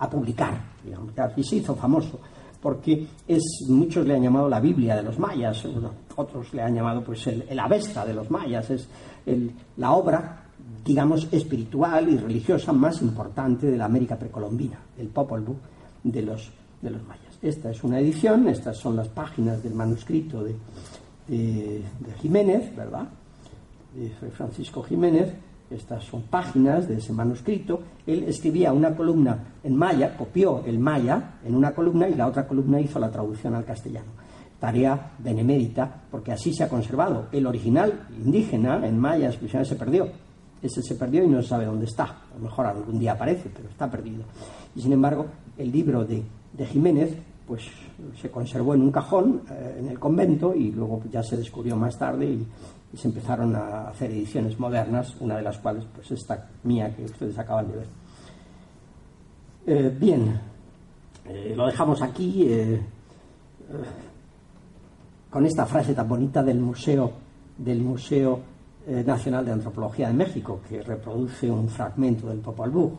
publicar, 0.09 0.53
digamos, 0.83 1.11
y 1.35 1.43
se 1.43 1.57
hizo 1.57 1.75
famoso, 1.75 2.19
porque 2.61 3.07
es, 3.27 3.43
muchos 3.67 4.05
le 4.05 4.15
han 4.15 4.23
llamado 4.23 4.47
la 4.47 4.59
Biblia 4.59 4.95
de 4.95 5.03
los 5.03 5.19
mayas, 5.19 5.63
otros 6.15 6.53
le 6.53 6.61
han 6.61 6.75
llamado 6.75 7.03
pues 7.03 7.25
el, 7.27 7.59
Avesta 7.59 8.05
de 8.05 8.13
los 8.13 8.29
mayas, 8.29 8.69
es 8.69 8.87
la 9.77 9.91
obra, 9.91 10.43
digamos, 10.85 11.27
espiritual 11.31 12.09
y 12.09 12.17
religiosa 12.17 12.71
más 12.71 13.01
importante 13.01 13.67
de 13.67 13.77
la 13.77 13.85
América 13.85 14.17
precolombina, 14.17 14.79
el 14.97 15.07
Popol 15.07 15.41
Vuh 15.41 15.57
de 16.03 16.21
los, 16.21 16.51
de 16.81 16.89
los 16.91 17.03
mayas. 17.03 17.37
Esta 17.41 17.69
es 17.71 17.83
una 17.83 17.99
edición, 17.99 18.47
estas 18.47 18.77
son 18.77 18.95
las 18.95 19.09
páginas 19.09 19.61
del 19.61 19.73
manuscrito 19.73 20.43
de, 20.43 20.55
de, 21.27 21.83
Jiménez, 22.21 22.75
¿verdad? 22.75 23.07
Francisco 24.35 24.83
Jiménez, 24.83 25.33
estas 25.69 26.03
son 26.03 26.23
páginas 26.23 26.87
de 26.87 26.97
ese 26.97 27.11
manuscrito. 27.11 27.81
Él 28.05 28.23
escribía 28.23 28.71
una 28.71 28.95
columna 28.95 29.55
en 29.63 29.75
maya, 29.75 30.15
copió 30.15 30.63
el 30.65 30.79
maya 30.79 31.39
en 31.43 31.55
una 31.55 31.73
columna 31.73 32.07
y 32.07 32.15
la 32.15 32.27
otra 32.27 32.47
columna 32.47 32.79
hizo 32.79 32.99
la 32.99 33.11
traducción 33.11 33.55
al 33.55 33.65
castellano. 33.65 34.11
Tarea 34.59 35.11
benemérita, 35.19 36.03
porque 36.09 36.31
así 36.31 36.53
se 36.53 36.63
ha 36.63 36.69
conservado. 36.69 37.27
El 37.31 37.45
original 37.45 38.07
indígena 38.17 38.85
en 38.87 38.97
maya 38.97 39.31
se 39.31 39.75
perdió. 39.75 40.09
Ese 40.61 40.81
se 40.81 40.95
perdió 40.95 41.23
y 41.23 41.27
no 41.27 41.43
sabe 41.43 41.65
dónde 41.65 41.85
está. 41.85 42.05
A 42.05 42.37
lo 42.37 42.45
mejor 42.45 42.65
algún 42.65 42.97
día 42.97 43.11
aparece, 43.11 43.49
pero 43.53 43.69
está 43.69 43.89
perdido. 43.91 44.23
Y 44.75 44.81
sin 44.81 44.93
embargo, 44.93 45.27
el 45.57 45.71
libro 45.71 46.05
de, 46.05 46.23
de 46.53 46.65
Jiménez 46.65 47.15
pues 47.47 47.63
se 48.21 48.29
conservó 48.29 48.73
en 48.73 48.81
un 48.81 48.91
cajón 48.91 49.41
eh, 49.49 49.77
en 49.79 49.87
el 49.87 49.99
convento 49.99 50.53
y 50.53 50.71
luego 50.71 51.01
ya 51.09 51.23
se 51.23 51.37
descubrió 51.37 51.75
más 51.75 51.97
tarde 51.97 52.25
y, 52.25 52.47
se 52.95 53.09
empezaron 53.09 53.53
a 53.53 53.89
hacer 53.89 54.09
ediciones 54.09 54.57
modernas, 54.57 55.13
una 55.19 55.35
de 55.35 55.43
las 55.43 55.59
cuales 55.59 55.83
pues 55.93 56.09
esta 56.09 56.49
mía 56.63 56.95
que 56.95 57.03
ustedes 57.03 57.37
acaban 57.37 57.67
de 57.67 57.77
ver. 57.77 57.87
Eh, 59.67 59.95
bien, 59.99 60.39
eh, 61.25 61.53
lo 61.55 61.67
dejamos 61.67 62.01
aquí 62.01 62.49
con 65.29 65.45
esta 65.45 65.65
frase 65.65 65.93
tan 65.93 66.07
bonita 66.07 66.41
del 66.41 66.59
museo 66.59 67.11
del 67.57 67.81
museo 67.81 68.39
Nacional 68.87 69.45
de 69.45 69.51
Antropología 69.51 70.07
de 70.07 70.13
México, 70.13 70.61
que 70.67 70.81
reproduce 70.81 71.51
un 71.51 71.67
fragmento 71.67 72.27
del 72.27 72.39
Popol 72.39 72.69
Vuh, 72.69 72.91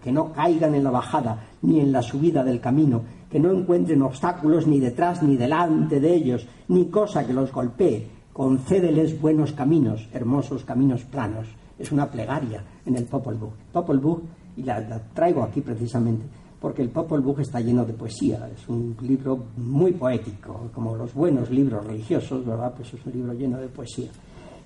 que 0.00 0.12
no 0.12 0.32
caigan 0.32 0.72
en 0.76 0.84
la 0.84 0.92
bajada 0.92 1.36
ni 1.62 1.80
en 1.80 1.90
la 1.90 2.00
subida 2.00 2.44
del 2.44 2.60
camino, 2.60 3.02
que 3.28 3.40
no 3.40 3.50
encuentren 3.50 4.02
obstáculos 4.02 4.68
ni 4.68 4.78
detrás 4.78 5.20
ni 5.20 5.36
delante 5.36 5.98
de 5.98 6.14
ellos, 6.14 6.46
ni 6.68 6.86
cosa 6.86 7.26
que 7.26 7.32
los 7.32 7.50
golpee. 7.50 8.06
Concédeles 8.32 9.20
buenos 9.20 9.52
caminos, 9.52 10.08
hermosos 10.12 10.64
caminos 10.64 11.02
planos. 11.02 11.48
Es 11.76 11.90
una 11.90 12.08
plegaria 12.08 12.62
en 12.86 12.96
el 12.96 13.04
Popol 13.06 13.34
Vuh. 13.34 13.50
Popol 13.72 13.98
Vuh, 13.98 14.20
y 14.56 14.62
la, 14.62 15.00
traigo 15.12 15.42
aquí 15.42 15.60
precisamente, 15.60 16.24
porque 16.60 16.82
el 16.82 16.90
Popol 16.90 17.20
Vuh 17.20 17.40
está 17.40 17.58
lleno 17.58 17.84
de 17.84 17.94
poesía. 17.94 18.48
Es 18.54 18.68
un 18.68 18.96
libro 19.00 19.46
muy 19.56 19.90
poético, 19.90 20.70
como 20.72 20.94
los 20.96 21.12
buenos 21.12 21.50
libros 21.50 21.84
religiosos, 21.84 22.46
¿verdad? 22.46 22.72
Pues 22.76 22.94
es 22.94 23.04
un 23.04 23.12
libro 23.12 23.32
lleno 23.32 23.58
de 23.58 23.66
poesía. 23.66 24.10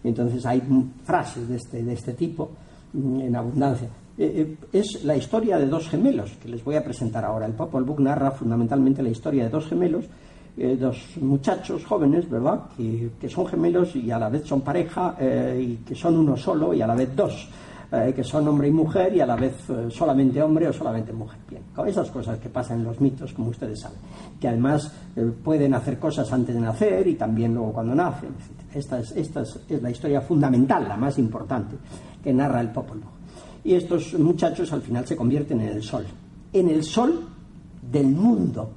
Entonces 0.05 0.45
hay 0.47 0.63
frases 1.05 1.49
de 1.49 1.57
este, 1.57 1.83
de 1.83 1.93
este 1.93 2.13
tipo 2.13 2.51
mm, 2.93 3.21
en 3.21 3.37
abundancia. 3.37 3.89
Eh, 4.19 4.57
eh, 4.73 4.79
es 4.79 5.05
la 5.05 5.15
historia 5.17 5.59
de 5.59 5.67
dos 5.67 5.89
gemelos 5.89 6.33
que 6.43 6.49
les 6.49 6.65
voy 6.65 6.77
a 6.77 6.85
presentar 6.85 7.25
ahora. 7.25 7.47
El 7.47 7.53
Popol 7.53 7.85
Vuh 7.85 8.01
narra 8.01 8.31
fundamentalmente 8.31 9.03
la 9.03 9.11
historia 9.11 9.45
de 9.45 9.51
dos 9.51 9.67
gemelos, 9.67 10.07
eh, 10.57 10.77
dos 10.81 10.97
muchachos 11.21 11.85
jóvenes, 11.85 12.29
¿verdad?, 12.31 12.63
que, 12.77 13.29
son 13.29 13.47
gemelos 13.47 13.95
y 13.95 14.11
a 14.11 14.19
la 14.19 14.31
vez 14.31 14.45
son 14.45 14.63
pareja, 14.63 15.17
y 15.59 15.77
que 15.87 15.95
son 15.95 16.17
uno 16.17 16.35
solo 16.37 16.73
y 16.73 16.81
a 16.81 16.87
la 16.87 16.95
vez 16.95 17.15
dos, 17.15 17.49
que 17.91 18.25
son 18.25 18.49
hombre 18.49 18.69
y 18.69 18.73
mujer 18.73 19.15
y 19.15 19.21
a 19.21 19.27
la 19.27 19.37
vez 19.37 19.55
solamente 19.91 20.43
hombre 20.43 20.69
o 20.69 20.73
solamente 20.73 21.13
mujer. 21.13 21.39
Bien, 21.49 21.63
con 21.75 21.87
esas 21.89 22.11
cosas 22.11 22.39
que 22.39 22.49
pasan 22.49 22.81
en 22.81 22.85
los 22.85 23.01
mitos, 23.01 23.33
como 23.33 23.51
ustedes 23.51 23.81
saben, 23.81 23.99
que 24.41 24.49
además 24.49 24.93
pueden 25.45 25.75
hacer 25.75 25.99
cosas 25.99 26.33
antes 26.33 26.55
de 26.55 26.61
nacer 26.61 27.07
y 27.07 27.15
también 27.15 27.55
luego 27.55 27.73
cuando 27.73 27.95
nacen. 27.95 28.31
Esta 28.75 28.99
es, 28.99 29.13
esta 29.13 29.43
es 29.43 29.83
la 29.83 29.91
historia 29.91 30.21
fundamental, 30.21 30.87
la 30.89 30.97
más 30.97 31.19
importante, 31.19 31.77
que 32.23 32.33
narra 32.33 32.61
el 32.61 32.71
Popol 32.71 32.99
Vuh 32.99 33.17
y 33.67 33.75
estos 33.75 34.17
muchachos 34.17 34.73
al 34.73 34.81
final 34.81 35.05
se 35.05 35.17
convierten 35.17 35.61
en 35.61 35.71
el 35.71 35.83
sol, 35.83 36.07
en 36.53 36.69
el 36.69 36.85
sol 36.85 37.27
del 37.83 38.07
mundo 38.07 38.71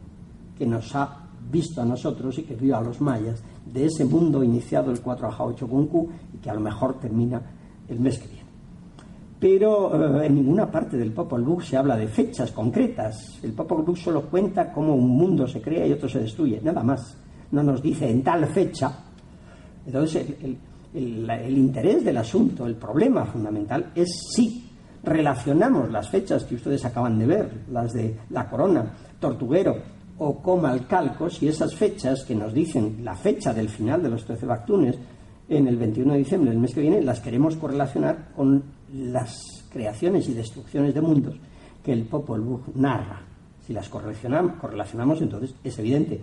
que 0.58 0.66
nos 0.66 0.96
ha 0.96 1.28
visto 1.52 1.80
a 1.80 1.86
nosotros 1.86 2.40
y 2.40 2.42
que 2.44 2.56
vio 2.56 2.76
a 2.76 2.82
los 2.82 3.00
mayas 3.00 3.44
de 3.72 3.86
ese 3.86 4.04
mundo 4.04 4.44
iniciado 4.44 4.90
el 4.90 5.00
4 5.00 5.28
a 5.28 5.46
8 5.46 5.68
con 5.68 5.86
Q 5.86 6.10
y 6.34 6.38
que 6.38 6.50
a 6.50 6.56
lo 6.56 6.62
mejor 6.62 7.00
termina 7.00 7.40
el 7.88 8.00
mes 8.00 8.18
que 8.18 8.28
viene. 8.30 8.39
Pero 9.40 10.22
eh, 10.22 10.26
en 10.26 10.36
ninguna 10.36 10.70
parte 10.70 10.98
del 10.98 11.14
Popol 11.14 11.44
Vuh 11.44 11.62
se 11.62 11.78
habla 11.78 11.96
de 11.96 12.08
fechas 12.08 12.52
concretas. 12.52 13.40
El 13.42 13.54
Popol 13.54 13.84
Vuh 13.84 13.96
solo 13.96 14.24
cuenta 14.24 14.72
cómo 14.72 14.94
un 14.94 15.10
mundo 15.10 15.48
se 15.48 15.62
crea 15.62 15.88
y 15.88 15.94
otro 15.94 16.10
se 16.10 16.20
destruye, 16.20 16.60
nada 16.62 16.84
más. 16.84 17.18
No 17.52 17.64
nos 17.64 17.82
dice 17.82 18.10
en 18.10 18.22
tal 18.22 18.46
fecha. 18.48 19.06
Entonces, 19.86 20.28
el, 20.94 21.58
interés 21.58 22.04
del 22.04 22.18
asunto, 22.18 22.66
el 22.66 22.76
problema 22.76 23.26
fundamental 23.26 23.92
es 23.96 24.10
si 24.36 24.66
relacionamos 25.04 25.90
las 25.90 26.10
fechas 26.10 26.44
que 26.44 26.56
ustedes 26.56 26.84
acaban 26.84 27.18
de 27.18 27.26
ver, 27.26 27.50
las 27.72 27.94
de 27.94 28.18
la 28.32 28.50
corona, 28.50 28.92
tortuguero 29.20 29.76
o 30.18 30.42
comalcalco, 30.42 31.30
si 31.30 31.48
esas 31.48 31.74
fechas 31.74 32.26
que 32.26 32.36
nos 32.36 32.54
dicen 32.54 32.98
la 33.04 33.16
fecha 33.16 33.54
del 33.54 33.70
final 33.70 34.04
de 34.04 34.10
los 34.10 34.26
13 34.26 34.46
Bactunes 34.46 35.00
en 35.48 35.68
el 35.68 35.78
21 35.78 36.14
de 36.14 36.20
diciembre 36.20 36.52
del 36.52 36.60
mes 36.60 36.74
que 36.74 36.82
viene, 36.82 37.02
las 37.02 37.22
queremos 37.22 37.56
correlacionar 37.56 38.34
con 38.36 38.79
las 38.94 39.66
creaciones 39.72 40.28
y 40.30 40.34
destrucciones 40.34 40.94
de 40.94 41.02
mundos 41.02 41.36
que 41.84 41.94
el 41.94 42.06
Popol 42.06 42.42
Vuh 42.42 42.62
narra. 42.76 43.22
Si 43.66 43.74
las 43.74 43.90
correlacionamos, 43.90 45.22
entonces 45.22 45.56
es 45.64 45.78
evidente 45.80 46.22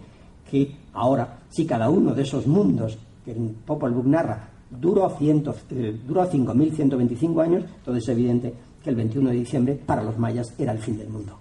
que 0.50 0.76
ahora, 0.92 1.40
si 1.48 1.64
cada 1.64 1.88
uno 1.88 2.14
de 2.14 2.22
esos 2.22 2.46
mundos 2.46 2.98
que 3.24 3.32
el 3.32 3.54
Popol 3.64 3.92
Vuh 3.92 4.08
narra 4.08 4.48
duró, 4.70 5.08
ciento, 5.10 5.54
eh, 5.70 5.98
duró 6.06 6.28
5.125 6.28 7.42
años, 7.42 7.64
entonces 7.78 8.04
es 8.04 8.08
evidente 8.08 8.54
que 8.82 8.90
el 8.90 8.96
21 8.96 9.30
de 9.30 9.36
diciembre 9.36 9.74
para 9.74 10.02
los 10.02 10.18
mayas 10.18 10.54
era 10.58 10.72
el 10.72 10.78
fin 10.78 10.98
del 10.98 11.08
mundo 11.08 11.38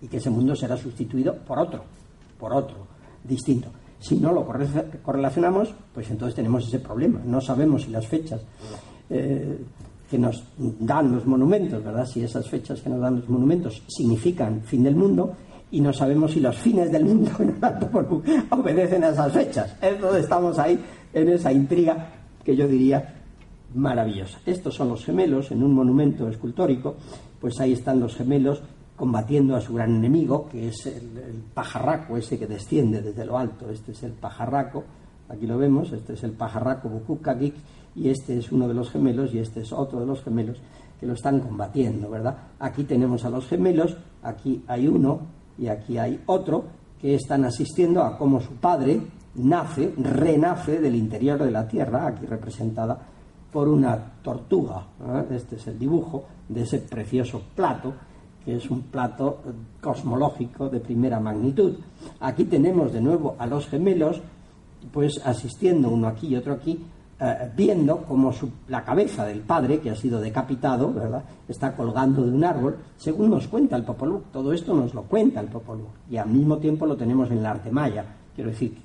y 0.00 0.08
que 0.08 0.18
ese 0.18 0.30
mundo 0.30 0.54
será 0.54 0.76
sustituido 0.76 1.34
por 1.34 1.58
otro, 1.58 1.84
por 2.38 2.52
otro, 2.52 2.76
distinto. 3.24 3.68
Si 3.98 4.16
no 4.16 4.32
lo 4.32 4.46
correlacionamos, 5.02 5.74
pues 5.92 6.10
entonces 6.10 6.34
tenemos 6.34 6.66
ese 6.66 6.78
problema. 6.80 7.20
No 7.24 7.40
sabemos 7.40 7.82
si 7.82 7.90
las 7.90 8.06
fechas 8.06 8.42
eh, 9.08 9.58
que 10.10 10.18
nos 10.18 10.44
dan 10.58 11.12
los 11.12 11.26
monumentos, 11.26 11.82
¿verdad? 11.84 12.06
Si 12.06 12.22
esas 12.22 12.48
fechas 12.48 12.80
que 12.80 12.90
nos 12.90 13.00
dan 13.00 13.16
los 13.16 13.28
monumentos 13.28 13.82
significan 13.88 14.62
fin 14.62 14.84
del 14.84 14.94
mundo 14.94 15.34
y 15.70 15.80
no 15.80 15.92
sabemos 15.92 16.32
si 16.32 16.40
los 16.40 16.56
fines 16.56 16.92
del 16.92 17.04
mundo 17.04 17.30
obedecen 18.50 19.04
a 19.04 19.08
esas 19.08 19.32
fechas. 19.32 19.76
Entonces 19.80 20.24
estamos 20.24 20.58
ahí 20.58 20.78
en 21.12 21.28
esa 21.28 21.52
intriga 21.52 22.10
que 22.44 22.54
yo 22.54 22.68
diría 22.68 23.14
maravillosa. 23.74 24.38
Estos 24.46 24.74
son 24.74 24.88
los 24.88 25.04
gemelos 25.04 25.50
en 25.50 25.62
un 25.62 25.74
monumento 25.74 26.28
escultórico, 26.28 26.96
pues 27.40 27.58
ahí 27.60 27.72
están 27.72 28.00
los 28.00 28.14
gemelos 28.14 28.62
combatiendo 28.94 29.54
a 29.54 29.60
su 29.60 29.74
gran 29.74 29.94
enemigo, 29.94 30.48
que 30.48 30.68
es 30.68 30.86
el, 30.86 31.42
pajarraco 31.52 32.16
ese 32.16 32.38
que 32.38 32.46
desciende 32.46 33.02
desde 33.02 33.24
lo 33.24 33.38
alto. 33.38 33.68
Este 33.70 33.92
es 33.92 34.02
el 34.02 34.12
pajarraco, 34.12 34.84
aquí 35.28 35.46
lo 35.46 35.58
vemos, 35.58 35.92
este 35.92 36.14
es 36.14 36.24
el 36.24 36.32
pajarraco 36.32 36.88
Bukukagik, 36.88 37.54
y 37.96 38.10
este 38.10 38.38
es 38.38 38.52
uno 38.52 38.68
de 38.68 38.74
los 38.74 38.90
gemelos 38.90 39.34
y 39.34 39.38
este 39.38 39.60
es 39.60 39.72
otro 39.72 40.00
de 40.00 40.06
los 40.06 40.22
gemelos 40.22 40.58
que 41.00 41.06
lo 41.06 41.14
están 41.14 41.40
combatiendo, 41.40 42.10
¿verdad? 42.10 42.36
Aquí 42.58 42.84
tenemos 42.84 43.24
a 43.24 43.30
los 43.30 43.46
gemelos, 43.46 43.96
aquí 44.22 44.62
hay 44.66 44.86
uno 44.86 45.20
y 45.58 45.68
aquí 45.68 45.98
hay 45.98 46.20
otro 46.26 46.64
que 47.00 47.14
están 47.14 47.44
asistiendo 47.44 48.02
a 48.02 48.16
cómo 48.16 48.40
su 48.40 48.52
padre, 48.54 49.00
nace, 49.34 49.92
renace 49.96 50.80
del 50.80 50.94
interior 50.94 51.42
de 51.42 51.50
la 51.50 51.66
Tierra, 51.66 52.06
aquí 52.06 52.26
representada 52.26 52.98
por 53.52 53.68
una 53.68 53.96
tortuga. 54.22 54.86
Este 55.30 55.56
es 55.56 55.66
el 55.66 55.78
dibujo 55.78 56.24
de 56.48 56.62
ese 56.62 56.78
precioso 56.80 57.42
plato, 57.54 57.94
que 58.44 58.56
es 58.56 58.70
un 58.70 58.82
plato 58.82 59.40
cosmológico 59.80 60.68
de 60.68 60.80
primera 60.80 61.20
magnitud. 61.20 61.76
Aquí 62.20 62.44
tenemos 62.44 62.92
de 62.92 63.00
nuevo 63.00 63.36
a 63.38 63.46
los 63.46 63.66
gemelos, 63.66 64.20
pues 64.92 65.20
asistiendo 65.24 65.90
uno 65.90 66.06
aquí 66.08 66.28
y 66.28 66.36
otro 66.36 66.54
aquí, 66.54 66.84
eh, 67.18 67.50
viendo 67.56 68.02
como 68.02 68.30
la 68.68 68.84
cabeza 68.84 69.24
del 69.24 69.40
padre, 69.40 69.80
que 69.80 69.90
ha 69.90 69.96
sido 69.96 70.20
decapitado, 70.20 70.92
¿verdad? 70.92 71.24
está 71.48 71.74
colgando 71.74 72.22
de 72.22 72.32
un 72.32 72.44
árbol, 72.44 72.76
según 72.96 73.30
nos 73.30 73.48
cuenta 73.48 73.76
el 73.76 73.84
Popol. 73.84 74.24
Todo 74.32 74.52
esto 74.52 74.74
nos 74.74 74.92
lo 74.92 75.02
cuenta 75.04 75.40
el 75.40 75.48
Popol. 75.48 75.86
Y 76.10 76.16
al 76.16 76.28
mismo 76.28 76.58
tiempo 76.58 76.84
lo 76.86 76.96
tenemos 76.96 77.30
en 77.30 77.38
el 77.38 77.46
arte 77.46 77.70
maya. 77.70 78.04
Quiero 78.34 78.50
decir, 78.50 78.76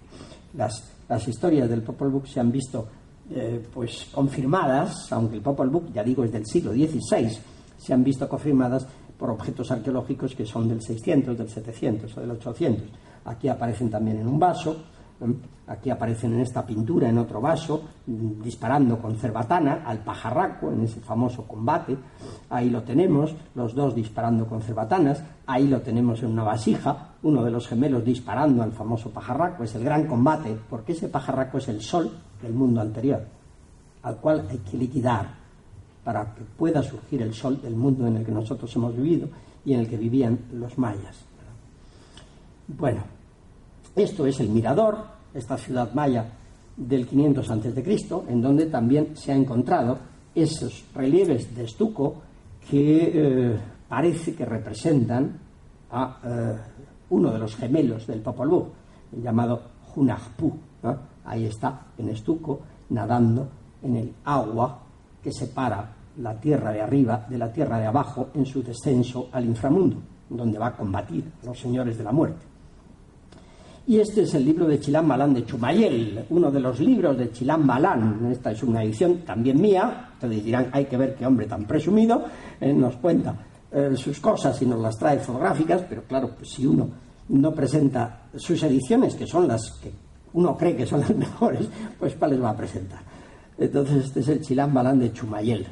las, 0.54 0.94
las 1.10 1.28
historias 1.28 1.70
del 1.70 1.84
Popol 1.84 2.22
se 2.26 2.40
han 2.40 2.52
visto 2.52 2.88
eh, 3.30 3.66
pues 3.74 4.10
confirmadas, 4.14 5.12
aunque 5.12 5.36
el 5.36 5.42
Popol 5.42 5.70
Vuh, 5.70 5.92
ya 5.94 6.04
digo, 6.04 6.24
es 6.24 6.32
del 6.32 6.46
siglo 6.46 6.72
XVI, 6.72 7.30
se 7.78 7.94
han 7.94 8.04
visto 8.04 8.28
confirmadas 8.28 8.86
por 9.18 9.30
objetos 9.30 9.72
arqueológicos 9.72 10.36
que 10.36 10.46
son 10.46 10.68
del 10.68 10.82
600, 10.82 11.38
del 11.38 11.50
700 11.50 12.18
o 12.18 12.22
del 12.22 12.32
800. 12.32 12.90
Aquí 13.26 13.48
aparecen 13.48 13.90
también 13.90 14.18
en 14.18 14.28
un 14.28 14.40
vaso, 14.40 14.84
aquí 15.68 15.90
aparecen 15.90 16.34
en 16.34 16.42
esta 16.42 16.66
pintura 16.66 17.10
en 17.10 17.18
otro 17.18 17.40
vaso, 17.42 17.84
disparando 18.06 19.00
con 19.00 19.16
cerbatana 19.16 19.84
al 19.86 20.00
pajarraco 20.00 20.72
en 20.72 20.82
ese 20.82 21.00
famoso 21.00 21.48
combate. 21.48 21.98
Ahí 22.50 22.70
lo 22.70 22.84
tenemos, 22.84 23.36
los 23.56 23.74
dos 23.74 23.96
disparando 23.96 24.48
con 24.48 24.62
cerbatanas. 24.62 25.24
Ahí 25.46 25.68
lo 25.68 25.82
tenemos 25.82 26.22
en 26.24 26.32
una 26.32 26.44
vasija, 26.44 27.16
uno 27.24 27.44
de 27.44 27.52
los 27.52 27.68
gemelos 27.68 28.04
disparando 28.04 28.64
al 28.64 28.72
famoso 28.72 29.12
pajarraco. 29.12 29.64
Es 29.64 29.76
el 29.76 29.84
gran 29.84 30.08
combate, 30.08 30.58
porque 30.70 30.94
ese 30.94 31.08
pajarraco 31.08 31.58
es 31.58 31.68
el 31.70 31.82
sol 31.82 32.12
del 32.42 32.54
mundo 32.54 32.82
anterior, 32.82 33.26
al 34.04 34.18
cual 34.18 34.48
hay 34.50 34.58
que 34.58 34.78
liquidar 34.78 35.42
para 36.04 36.34
que 36.34 36.44
pueda 36.44 36.82
surgir 36.82 37.22
el 37.22 37.34
sol 37.34 37.62
del 37.62 37.76
mundo 37.76 38.08
en 38.08 38.18
el 38.18 38.26
que 38.26 38.32
nosotros 38.32 38.76
hemos 38.76 38.96
vivido 38.96 39.30
y 39.64 39.74
en 39.74 39.82
el 39.82 39.90
que 39.90 39.98
vivían 39.98 40.40
los 40.54 40.78
mayas. 40.78 41.26
Bueno, 42.68 43.04
esto 43.96 44.26
es 44.26 44.40
el 44.40 44.50
Mirador, 44.50 44.98
esta 45.34 45.58
ciudad 45.58 45.94
maya 45.94 46.26
del 46.78 47.08
500 47.08 47.52
a.C., 47.52 48.08
en 48.30 48.42
donde 48.42 48.66
también 48.68 49.16
se 49.16 49.32
ha 49.32 49.36
encontrado 49.36 49.98
esos 50.34 50.86
relieves 50.94 51.54
de 51.56 51.66
estuco 51.66 52.16
que 52.70 53.12
eh, 53.14 53.60
parece 53.88 54.34
que 54.34 54.46
representan 54.46 55.40
a 55.92 56.20
eh, 56.24 56.58
uno 57.10 57.32
de 57.32 57.40
los 57.40 57.56
gemelos 57.56 58.08
del 58.08 58.22
Popol 58.22 58.72
llamado 59.12 59.62
Hunahpu. 59.96 60.54
Ahí 61.26 61.46
está, 61.46 61.88
en 61.98 62.10
estuco, 62.10 62.62
nadando 62.90 63.48
en 63.84 63.96
el 63.98 64.14
agua 64.24 64.80
que 65.22 65.32
separa 65.32 65.94
la 66.18 66.40
tierra 66.40 66.72
de 66.72 66.82
arriba 66.82 67.26
de 67.30 67.38
la 67.38 67.52
tierra 67.52 67.80
de 67.80 67.86
abajo 67.86 68.30
en 68.34 68.46
su 68.46 68.64
descenso 68.64 69.30
al 69.32 69.46
inframundo, 69.46 69.98
donde 70.30 70.58
va 70.58 70.68
a 70.68 70.76
combatir 70.76 71.32
a 71.44 71.46
los 71.48 71.60
señores 71.60 71.98
de 71.98 72.04
la 72.04 72.12
muerte. 72.12 72.51
Y 73.88 74.00
este 74.00 74.22
es 74.22 74.34
el 74.36 74.46
libro 74.46 74.68
de 74.68 74.80
Chilán 74.80 75.08
Balán 75.08 75.34
de 75.34 75.44
Chumayel, 75.44 76.26
uno 76.30 76.52
de 76.52 76.60
los 76.60 76.80
libros 76.80 77.18
de 77.18 77.32
Chilán 77.32 77.66
Balán. 77.66 78.28
Esta 78.32 78.52
es 78.52 78.62
una 78.62 78.84
edición 78.84 79.20
también 79.26 79.60
mía. 79.60 80.10
Ustedes 80.14 80.44
dirán, 80.44 80.70
hay 80.72 80.86
que 80.86 80.98
ver 80.98 81.16
qué 81.16 81.26
hombre 81.26 81.48
tan 81.48 81.66
presumido 81.66 82.24
eh, 82.60 82.72
nos 82.72 82.98
cuenta 82.98 83.36
eh, 83.72 83.92
sus 83.96 84.20
cosas 84.20 84.62
y 84.62 84.68
nos 84.68 84.80
las 84.80 84.98
trae 84.98 85.18
fotográficas, 85.20 85.84
pero 85.90 86.04
claro, 86.04 86.30
pues 86.38 86.52
si 86.52 86.66
uno 86.66 86.90
no 87.30 87.54
presenta 87.54 88.28
sus 88.36 88.62
ediciones, 88.64 89.16
que 89.16 89.26
son 89.26 89.48
las 89.48 89.72
que 89.82 89.92
uno 90.34 90.56
cree 90.56 90.76
que 90.76 90.86
son 90.86 91.00
las 91.00 91.16
mejores, 91.16 91.68
pues 91.98 92.16
¿cuál 92.16 92.32
les 92.32 92.44
va 92.44 92.52
a 92.52 92.58
presentar? 92.58 93.00
Entonces, 93.58 94.06
este 94.06 94.20
es 94.20 94.28
el 94.28 94.42
Chilán 94.42 94.74
Balán 94.74 95.00
de 95.00 95.12
Chumayel. 95.12 95.66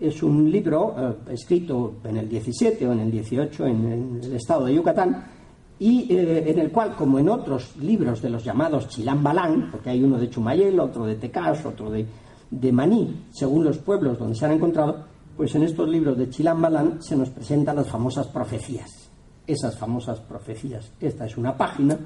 Es 0.00 0.20
un 0.24 0.50
libro 0.50 0.96
eh, 0.98 1.32
escrito 1.32 1.94
en 2.02 2.16
el 2.16 2.28
17 2.28 2.88
o 2.88 2.92
en 2.92 3.00
el 3.00 3.10
18 3.10 3.66
en 3.66 4.20
el 4.20 4.32
estado 4.34 4.66
de 4.66 4.74
Yucatán 4.74 5.41
y 5.82 6.06
eh, 6.14 6.48
en 6.48 6.60
el 6.60 6.70
cual, 6.70 6.94
como 6.94 7.18
en 7.18 7.28
otros 7.28 7.76
libros 7.76 8.22
de 8.22 8.30
los 8.30 8.44
llamados 8.44 8.86
Chilán 8.86 9.20
Balán, 9.20 9.68
porque 9.68 9.90
hay 9.90 10.04
uno 10.04 10.16
de 10.16 10.30
Chumayel, 10.30 10.78
otro 10.78 11.04
de 11.04 11.16
Tecás, 11.16 11.66
otro 11.66 11.90
de, 11.90 12.06
de 12.52 12.70
Maní, 12.70 13.24
según 13.32 13.64
los 13.64 13.78
pueblos 13.78 14.16
donde 14.16 14.36
se 14.36 14.44
han 14.44 14.52
encontrado, 14.52 15.04
pues 15.36 15.52
en 15.56 15.64
estos 15.64 15.88
libros 15.88 16.16
de 16.16 16.30
Chilán 16.30 16.62
Balán 16.62 17.02
se 17.02 17.16
nos 17.16 17.30
presentan 17.30 17.74
las 17.74 17.88
famosas 17.88 18.28
profecías. 18.28 19.10
Esas 19.44 19.76
famosas 19.76 20.20
profecías. 20.20 20.92
Esta 21.00 21.26
es 21.26 21.36
una 21.36 21.56
página 21.56 21.98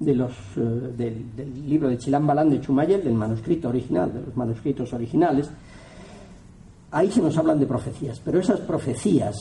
de 0.00 0.12
los, 0.12 0.32
eh, 0.56 0.60
del, 0.96 1.36
del, 1.36 1.68
libro 1.68 1.88
de 1.88 1.98
Chilán 1.98 2.26
Balán 2.26 2.50
de 2.50 2.60
Chumayel, 2.60 3.04
del 3.04 3.14
manuscrito 3.14 3.68
original, 3.68 4.12
de 4.12 4.22
los 4.22 4.36
manuscritos 4.36 4.92
originales. 4.92 5.48
Ahí 6.90 7.12
se 7.12 7.22
nos 7.22 7.38
hablan 7.38 7.60
de 7.60 7.66
profecías, 7.66 8.20
pero 8.24 8.40
esas 8.40 8.58
profecías, 8.58 9.36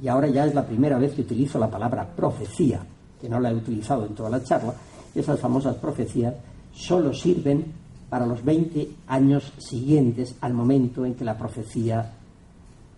y 0.00 0.08
ahora 0.08 0.28
ya 0.28 0.46
es 0.46 0.54
la 0.54 0.66
primera 0.66 0.96
vez 0.96 1.12
que 1.12 1.20
utilizo 1.20 1.58
la 1.58 1.68
palabra 1.68 2.08
profecía, 2.16 2.80
que 3.26 3.30
no 3.30 3.40
la 3.40 3.50
he 3.50 3.54
utilizado 3.54 4.06
en 4.06 4.14
toda 4.14 4.30
la 4.30 4.44
charla, 4.44 4.72
esas 5.12 5.40
famosas 5.40 5.74
profecías 5.78 6.32
solo 6.72 7.12
sirven 7.12 7.64
para 8.08 8.24
los 8.24 8.44
20 8.44 8.88
años 9.08 9.52
siguientes 9.58 10.36
al 10.40 10.54
momento 10.54 11.04
en 11.04 11.16
que 11.16 11.24
la 11.24 11.36
profecía 11.36 12.12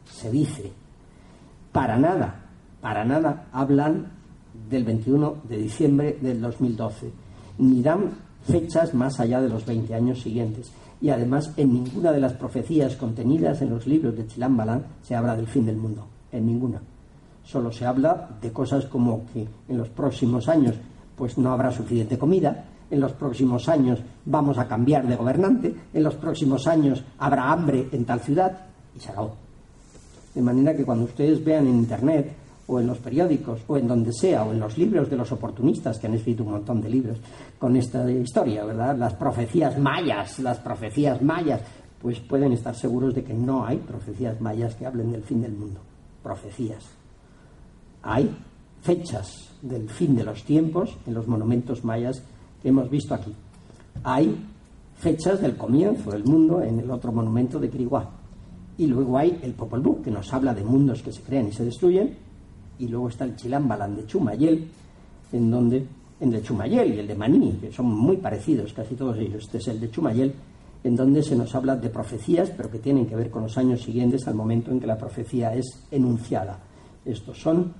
se 0.05 0.31
dice. 0.31 0.71
Para 1.73 1.97
nada, 1.97 2.45
para 2.83 3.07
nada 3.07 3.47
hablan 3.53 4.09
del 4.69 4.85
21 4.85 5.37
de 5.49 5.57
diciembre 5.57 6.19
del 6.21 6.43
2012, 6.43 7.11
ni 7.61 7.81
dan 7.81 8.11
fechas 8.43 8.93
más 8.93 9.19
allá 9.21 9.41
de 9.41 9.49
los 9.49 9.65
20 9.65 9.95
años 9.95 10.21
siguientes. 10.21 10.71
Y 11.01 11.09
además, 11.09 11.55
en 11.57 11.73
ninguna 11.73 12.13
de 12.13 12.21
las 12.21 12.35
profecías 12.35 12.97
contenidas 12.97 13.63
en 13.63 13.71
los 13.71 13.87
libros 13.87 14.15
de 14.15 14.27
Chilán 14.27 14.59
Balán 14.59 14.85
se 15.03 15.15
habla 15.15 15.35
del 15.35 15.47
fin 15.47 15.65
del 15.65 15.77
mundo. 15.77 16.07
En 16.33 16.45
ninguna. 16.45 16.83
Solo 17.49 17.73
se 17.73 17.87
habla 17.87 18.29
de 18.43 18.53
cosas 18.53 18.85
como 18.85 19.25
que 19.33 19.49
en 19.69 19.79
los 19.79 19.89
próximos 19.89 20.51
años 20.51 20.75
pues 21.17 21.39
no 21.39 21.51
habrá 21.51 21.73
suficiente 21.73 22.19
comida, 22.19 22.67
en 22.91 23.01
los 23.01 23.13
próximos 23.13 23.71
años 23.71 24.01
vamos 24.27 24.59
a 24.59 24.69
cambiar 24.69 25.07
de 25.07 25.17
gobernante, 25.17 25.75
en 25.95 26.03
los 26.03 26.15
próximos 26.17 26.67
años 26.67 27.03
habrá 27.19 27.51
hambre 27.51 27.89
en 27.91 28.05
tal 28.05 28.21
ciudad 28.21 28.67
y 28.95 29.01
se 29.01 29.11
acabó. 29.13 29.35
De 30.35 30.43
manera 30.43 30.77
que 30.77 30.85
cuando 30.85 31.05
ustedes 31.05 31.43
vean 31.43 31.67
en 31.67 31.77
Internet 31.77 32.37
o 32.67 32.81
en 32.81 32.87
los 32.87 32.99
periódicos 32.99 33.63
o 33.67 33.79
en 33.79 33.89
donde 33.89 34.13
sea 34.13 34.45
o 34.45 34.53
en 34.53 34.61
los 34.61 34.77
libros 34.77 35.09
de 35.09 35.17
los 35.17 35.33
oportunistas 35.33 35.99
que 35.99 36.07
han 36.07 36.15
escrito 36.15 36.45
un 36.45 36.51
montón 36.51 36.83
de 36.83 36.91
libros 36.91 37.17
con 37.59 37.75
esta 37.77 38.11
historia, 38.11 38.63
¿verdad? 38.67 38.95
Las 38.95 39.15
profecías 39.15 39.79
mayas, 39.79 40.39
las 40.41 40.59
profecías 40.59 41.23
mayas, 41.23 41.63
pues 41.99 42.21
pueden 42.21 42.53
estar 42.53 42.75
seguros 42.75 43.15
de 43.15 43.25
que 43.25 43.33
no 43.33 43.65
hay 43.65 43.79
profecías 43.79 44.39
mayas 44.39 44.75
que 44.75 44.85
hablen 44.85 45.13
del 45.13 45.23
fin 45.23 45.41
del 45.41 45.53
mundo. 45.53 45.81
Profecías. 46.23 46.98
Hay 48.03 48.31
fechas 48.83 49.51
del 49.63 49.89
fin 49.89 50.17
de 50.17 50.25
los 50.25 50.45
tiempos 50.45 50.97
en 51.07 51.15
los 51.15 51.27
monumentos 51.27 51.85
mayas 51.85 52.23
que 52.63 52.69
hemos 52.69 52.89
visto 52.91 53.15
aquí. 53.15 53.35
Hay 54.05 54.37
fechas 54.97 55.41
del 55.41 55.57
comienzo 55.57 56.11
del 56.11 56.25
mundo 56.25 56.63
en 56.63 56.81
el 56.81 56.91
otro 56.91 57.13
monumento 57.13 57.59
de 57.59 57.71
Kiriguá. 57.71 58.11
Y 58.77 58.87
luego 58.87 59.19
hay 59.19 59.39
el 59.43 59.55
Popol 59.55 59.81
Vuh, 59.81 60.03
que 60.03 60.11
nos 60.11 60.33
habla 60.33 60.55
de 60.55 60.65
mundos 60.65 61.03
que 61.03 61.13
se 61.13 61.23
crean 61.23 61.49
y 61.49 61.53
se 61.53 61.65
destruyen. 61.65 62.17
Y 62.79 62.87
luego 62.87 63.09
está 63.09 63.25
el 63.25 63.35
Chilambalan 63.35 63.97
de 63.97 64.07
Chumayel, 64.07 64.69
en 65.33 65.51
donde, 65.51 65.85
en 66.21 66.33
el 66.33 66.43
Chumayel 66.43 66.95
y 66.95 66.99
el 67.01 67.09
de 67.09 67.15
Maní, 67.17 67.53
que 67.61 67.73
son 67.73 67.87
muy 67.87 68.19
parecidos 68.19 68.73
casi 68.73 68.95
todos 68.95 69.19
ellos. 69.19 69.45
Este 69.45 69.59
es 69.59 69.69
el 69.69 69.81
de 69.81 69.91
Chumayel, 69.91 70.33
en 70.85 70.95
donde 70.95 71.25
se 71.25 71.35
nos 71.35 71.53
habla 71.57 71.75
de 71.75 71.89
profecías, 71.89 72.51
pero 72.57 72.71
que 72.71 72.79
tienen 72.79 73.07
que 73.07 73.17
ver 73.17 73.31
con 73.31 73.43
los 73.43 73.59
años 73.59 73.83
siguientes 73.83 74.29
al 74.29 74.37
momento 74.37 74.71
en 74.71 74.79
que 74.79 74.87
la 74.87 74.97
profecía 74.97 75.53
es 75.55 75.87
enunciada. 75.91 76.61
Estos 77.05 77.41
son 77.41 77.75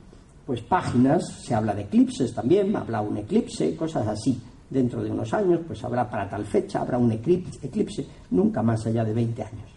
pues 0.49 0.63
páginas, 0.63 1.23
se 1.43 1.55
habla 1.55 1.75
de 1.75 1.83
eclipses 1.83 2.33
también, 2.33 2.75
habla 2.75 3.03
un 3.03 3.19
eclipse, 3.19 3.77
cosas 3.77 4.09
así. 4.09 4.41
Dentro 4.71 5.03
de 5.03 5.11
unos 5.11 5.35
años, 5.35 5.61
pues 5.67 5.85
habrá 5.85 6.09
para 6.09 6.27
tal 6.27 6.47
fecha, 6.47 6.81
habrá 6.81 6.97
un 6.97 7.13
eclipse, 7.13 7.67
eclipse 7.67 8.07
nunca 8.31 8.63
más 8.63 8.87
allá 8.87 9.05
de 9.05 9.13
20 9.13 9.43
años. 9.43 9.71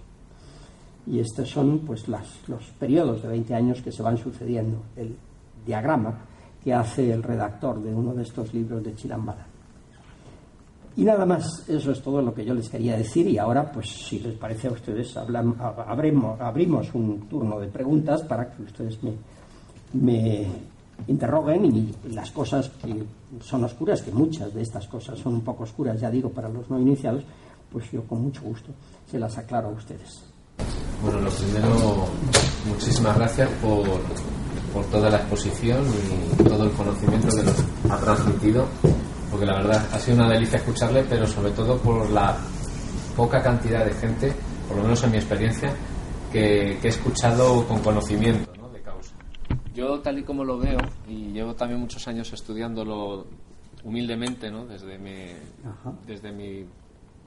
Y 1.07 1.19
estos 1.19 1.49
son 1.49 1.80
pues 1.80 2.07
las, 2.07 2.48
los 2.48 2.64
periodos 2.80 3.22
de 3.22 3.27
20 3.27 3.53
años 3.53 3.81
que 3.81 3.91
se 3.91 4.02
van 4.02 4.18
sucediendo. 4.18 4.77
El 4.95 5.14
diagrama 5.65 6.22
que 6.64 6.73
hace 6.73 7.11
el 7.11 7.22
redactor 7.22 7.84
de 7.84 7.93
uno 7.93 8.14
de 8.14 8.23
estos 8.23 8.53
libros 8.53 8.81
de 8.81 8.95
Chirambala. 8.95 9.45
Y 10.95 11.03
nada 11.03 11.26
más, 11.26 11.68
eso 11.68 11.91
es 11.91 12.02
todo 12.02 12.22
lo 12.22 12.34
que 12.34 12.45
yo 12.45 12.53
les 12.53 12.69
quería 12.69 12.95
decir 12.95 13.27
y 13.27 13.38
ahora, 13.38 13.69
pues 13.69 13.89
si 13.89 14.19
les 14.19 14.35
parece 14.35 14.69
a 14.69 14.72
ustedes, 14.72 15.18
abrimos, 15.18 16.39
abrimos 16.39 16.95
un 16.95 17.27
turno 17.27 17.60
de 17.60 17.68
preguntas 17.68 18.22
para 18.23 18.49
que 18.49 18.64
ustedes 18.64 19.03
me, 19.03 19.11
me 19.93 20.47
interroguen 21.07 21.65
y 21.65 22.13
las 22.13 22.31
cosas 22.31 22.69
que 22.84 23.03
son 23.41 23.63
oscuras, 23.63 24.01
que 24.01 24.11
muchas 24.11 24.53
de 24.53 24.61
estas 24.61 24.88
cosas 24.88 25.18
son 25.19 25.35
un 25.35 25.41
poco 25.41 25.63
oscuras, 25.63 25.99
ya 25.99 26.09
digo, 26.09 26.30
para 26.30 26.49
los 26.49 26.69
no 26.69 26.80
iniciados, 26.80 27.23
pues 27.72 27.89
yo 27.91 28.03
con 28.03 28.23
mucho 28.23 28.41
gusto 28.41 28.72
se 29.09 29.19
las 29.19 29.38
aclaro 29.38 29.69
a 29.69 29.72
ustedes. 29.72 30.23
Bueno, 31.03 31.22
lo 31.22 31.30
primero, 31.31 32.05
muchísimas 32.68 33.18
gracias 33.18 33.49
por, 33.61 33.84
por 34.73 34.85
toda 34.85 35.09
la 35.09 35.18
exposición 35.18 35.84
y 36.39 36.43
todo 36.43 36.63
el 36.65 36.72
conocimiento 36.72 37.27
que 37.30 37.43
nos 37.43 37.91
ha 37.91 37.97
transmitido, 37.97 38.65
porque 39.31 39.45
la 39.45 39.55
verdad 39.55 39.88
ha 39.91 39.99
sido 39.99 40.18
una 40.18 40.30
delicia 40.30 40.57
escucharle, 40.57 41.03
pero 41.09 41.26
sobre 41.26 41.51
todo 41.51 41.77
por 41.77 42.09
la 42.11 42.38
poca 43.15 43.41
cantidad 43.41 43.85
de 43.85 43.93
gente, 43.93 44.34
por 44.68 44.77
lo 44.77 44.84
menos 44.84 45.03
en 45.03 45.11
mi 45.11 45.18
experiencia, 45.18 45.73
que, 46.31 46.77
que 46.81 46.88
he 46.88 46.91
escuchado 46.91 47.65
con 47.68 47.80
conocimiento. 47.80 48.51
Yo, 49.73 50.02
tal 50.02 50.19
y 50.19 50.23
como 50.23 50.43
lo 50.43 50.57
veo, 50.57 50.80
y 51.07 51.31
llevo 51.31 51.56
también 51.56 51.80
muchos 51.80 52.06
años 52.07 52.31
estudiándolo 52.34 53.26
humildemente, 53.84 54.52
¿no? 54.52 54.65
desde, 54.65 54.98
mi, 54.98 55.27
desde 56.06 56.31
mi 56.31 56.65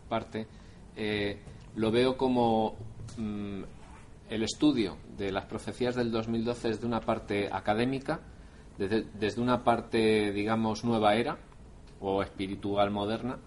parte, 0.09 0.47
eh, 0.95 1.41
lo 1.77 1.91
veo 1.91 2.19
como 2.19 2.77
mm, 3.16 3.62
el 4.29 4.43
estudio 4.43 4.99
de 5.16 5.33
las 5.33 5.47
profecías 5.47 5.95
del 5.95 6.11
2012 6.11 6.69
desde 6.69 6.87
una 6.87 7.01
parte 7.01 7.49
académica, 7.51 8.21
desde, 8.77 9.07
desde 9.15 9.41
una 9.41 9.65
parte, 9.65 10.31
digamos, 10.33 10.85
nueva 10.85 11.15
era 11.15 11.39
o 12.01 12.23
espiritual 12.23 12.91
moderna, 12.91 13.39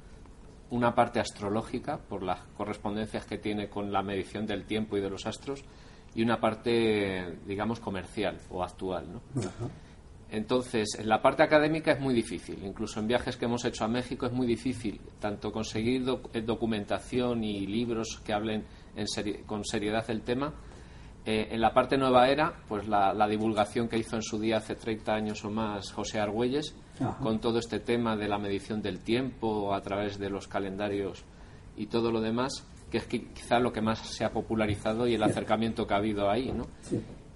una 0.70 0.96
parte 0.96 1.20
astrológica 1.20 1.98
por 1.98 2.24
las 2.24 2.40
correspondencias 2.58 3.26
que 3.26 3.38
tiene 3.38 3.70
con 3.70 3.92
la 3.92 4.02
medición 4.02 4.46
del 4.46 4.66
tiempo 4.66 4.98
y 4.98 5.02
de 5.02 5.10
los 5.10 5.26
astros, 5.26 5.64
y 6.18 6.24
una 6.24 6.40
parte, 6.40 7.38
digamos, 7.46 7.80
comercial 7.80 8.40
o 8.50 8.64
actual. 8.64 9.06
¿no? 9.14 9.22
Entonces, 10.32 10.98
en 10.98 11.08
la 11.08 11.22
parte 11.22 11.44
académica 11.44 11.92
es 11.92 12.00
muy 12.00 12.16
difícil. 12.16 12.66
Incluso 12.66 13.00
en 13.00 13.08
viajes 13.08 13.38
que 13.38 13.46
hemos 13.46 13.64
hecho 13.66 13.86
a 13.86 13.88
México 13.88 14.26
es 14.26 14.34
muy 14.34 14.48
difícil 14.48 15.00
tanto 15.20 15.52
conseguir 15.52 16.04
eh, 16.34 16.42
documentación 16.42 17.44
y 17.44 17.68
libros 17.68 18.20
que 18.26 18.34
hablen 18.34 18.66
con 19.46 19.64
seriedad 19.64 20.08
del 20.08 20.24
tema. 20.24 20.56
Eh, 21.24 21.50
en 21.52 21.62
la 21.62 21.72
parte 21.72 22.00
nueva 22.00 22.30
era, 22.30 22.64
pues 22.68 22.88
la, 22.88 23.28
divulgación 23.28 23.88
que 23.88 24.00
hizo 24.00 24.16
en 24.16 24.24
su 24.24 24.40
día 24.40 24.58
hace 24.58 24.74
30 24.74 25.14
años 25.14 25.46
o 25.46 25.52
más 25.52 25.92
José 25.92 26.20
Argüelles, 26.20 26.76
con 27.22 27.40
todo 27.40 27.60
este 27.60 27.80
tema 27.80 28.18
de 28.18 28.28
la 28.28 28.40
medición 28.40 28.82
del 28.82 29.02
tiempo 29.02 29.72
a 29.72 29.82
través 29.82 30.18
de 30.18 30.32
los 30.32 30.48
calendarios 30.48 31.24
y 31.76 31.86
todo 31.86 32.12
lo 32.12 32.22
demás, 32.22 32.66
que 32.90 32.98
es 33.00 33.08
quizá 33.08 33.60
lo 33.60 33.72
que 33.72 33.82
más 33.82 34.00
se 34.00 34.24
ha 34.24 34.32
popularizado 34.32 35.08
y 35.08 35.16
el 35.16 35.24
acercamiento 35.24 35.86
que 35.86 35.94
ha 35.94 35.98
habido 35.98 36.30
ahí, 36.30 36.52
¿no? 36.52 36.68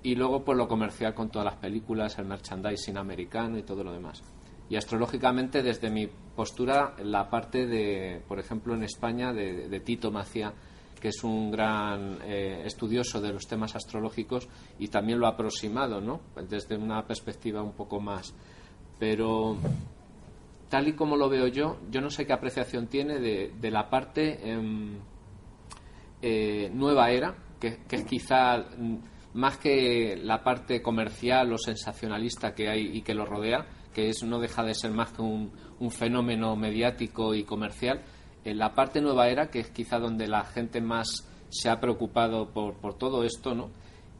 Y 0.03 0.15
luego, 0.15 0.43
pues 0.43 0.57
lo 0.57 0.67
comercial 0.67 1.13
con 1.13 1.29
todas 1.29 1.45
las 1.45 1.57
películas, 1.57 2.17
el 2.17 2.25
merchandising 2.25 2.97
americano 2.97 3.57
y 3.57 3.63
todo 3.63 3.83
lo 3.83 3.91
demás. 3.91 4.23
Y 4.69 4.75
astrológicamente, 4.77 5.61
desde 5.61 5.89
mi 5.89 6.07
postura, 6.07 6.95
la 7.03 7.29
parte 7.29 7.67
de, 7.67 8.21
por 8.27 8.39
ejemplo, 8.39 8.73
en 8.73 8.83
España, 8.83 9.33
de, 9.33 9.79
Tito 9.81 10.11
Macía, 10.11 10.53
que 10.99 11.09
es 11.09 11.23
un 11.23 11.51
gran 11.51 12.19
eh, 12.23 12.63
estudioso 12.65 13.19
de 13.19 13.33
los 13.33 13.47
temas 13.47 13.75
astrológicos 13.75 14.47
y 14.79 14.87
también 14.87 15.19
lo 15.19 15.25
ha 15.27 15.31
aproximado, 15.31 15.99
¿no? 15.99 16.21
Desde 16.47 16.77
una 16.77 17.05
perspectiva 17.05 17.61
un 17.61 17.73
poco 17.73 17.99
más. 17.99 18.33
Pero 18.97 19.57
tal 20.69 20.87
y 20.87 20.93
como 20.93 21.17
lo 21.17 21.27
veo 21.27 21.47
yo, 21.47 21.77
yo 21.91 21.99
no 22.01 22.09
sé 22.09 22.25
qué 22.25 22.33
apreciación 22.33 22.87
tiene 22.87 23.19
de, 23.19 23.71
la 23.71 23.89
parte 23.89 24.49
em, 24.49 24.99
eh, 26.21 26.69
nueva 26.73 27.11
era, 27.11 27.35
que, 27.59 27.79
es 27.89 28.05
quizá 28.05 28.65
más 29.33 29.57
que 29.57 30.17
la 30.21 30.43
parte 30.43 30.81
comercial 30.81 31.53
o 31.53 31.57
sensacionalista 31.57 32.53
que 32.53 32.69
hay 32.69 32.97
y 32.97 33.01
que 33.01 33.13
lo 33.13 33.25
rodea, 33.25 33.65
que 33.93 34.09
es 34.09 34.23
no 34.23 34.39
deja 34.39 34.63
de 34.63 34.73
ser 34.73 34.91
más 34.91 35.11
que 35.11 35.21
un, 35.21 35.51
fenómeno 35.89 36.55
mediático 36.55 37.33
y 37.33 37.43
comercial, 37.43 38.01
en 38.43 38.57
la 38.57 38.73
parte 38.73 39.01
nueva 39.01 39.29
era, 39.29 39.49
que 39.49 39.59
es 39.59 39.69
quizá 39.69 39.99
donde 39.99 40.27
la 40.27 40.43
gente 40.43 40.81
más 40.81 41.27
se 41.49 41.69
ha 41.69 41.79
preocupado 41.79 42.49
por, 42.51 42.75
por 42.75 42.97
todo 42.97 43.23
esto, 43.23 43.53
¿no? 43.55 43.69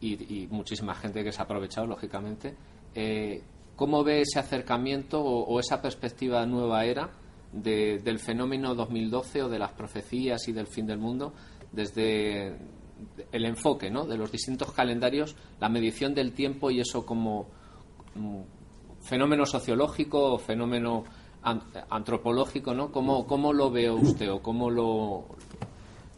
Y, 0.02 0.48
muchísima 0.50 0.96
gente 0.96 1.24
que 1.24 1.32
se 1.32 1.40
ha 1.40 1.46
aprovechado, 1.46 1.86
lógicamente. 1.86 2.56
Eh, 2.96 3.44
¿Cómo 3.76 4.04
ve 4.04 4.22
ese 4.22 4.40
acercamiento 4.40 5.22
o, 5.24 5.60
esa 5.60 5.82
perspectiva 5.82 6.46
nueva 6.46 6.86
era 6.86 7.10
del 7.52 8.20
fenómeno 8.20 8.76
2012 8.76 9.44
o 9.44 9.50
de 9.50 9.60
las 9.60 9.74
profecías 9.74 10.48
y 10.48 10.54
del 10.54 10.68
fin 10.68 10.86
del 10.86 11.00
mundo 11.00 11.34
desde 11.72 12.56
el 13.32 13.46
enfoque 13.46 13.90
¿no? 13.90 14.06
de 14.06 14.18
los 14.18 14.32
distintos 14.32 14.72
calendarios, 14.72 15.36
la 15.60 15.70
medición 15.70 16.14
del 16.14 16.34
tiempo 16.34 16.70
y 16.72 16.80
eso 16.80 17.06
como 17.06 17.48
fenómeno 19.02 19.46
sociológico 19.46 20.34
o 20.34 20.38
fenómeno 20.38 21.04
antropológico, 21.90 22.74
¿no? 22.74 22.92
¿Cómo, 22.92 23.26
¿Cómo, 23.26 23.52
lo 23.52 23.72
ve 23.72 23.90
usted 23.90 24.32
o 24.32 24.42
cómo 24.42 24.70
lo, 24.70 25.26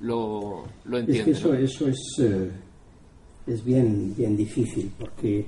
lo, 0.02 0.66
entiende? 0.92 1.32
eso, 1.32 1.54
eso 1.54 1.88
es, 1.88 2.20
eh, 2.20 2.52
es 3.48 3.64
bien, 3.64 4.14
bien 4.18 4.36
difícil 4.36 4.92
porque 5.00 5.46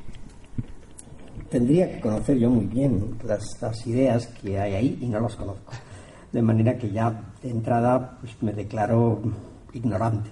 tendría 1.50 1.92
que 1.92 2.00
conocer 2.00 2.38
yo 2.38 2.50
muy 2.50 2.66
bien 2.68 3.18
las, 3.26 3.44
las, 3.62 3.86
ideas 3.86 4.28
que 4.28 4.58
hay 4.58 4.74
ahí 4.76 4.98
y 5.02 5.08
no 5.08 5.20
las 5.20 5.36
conozco. 5.36 5.74
De 6.32 6.42
manera 6.42 6.78
que 6.78 6.90
ya 6.92 7.34
de 7.42 7.50
entrada 7.50 8.18
pues 8.22 8.42
me 8.42 8.54
declaro 8.54 9.22
ignorante. 9.76 10.32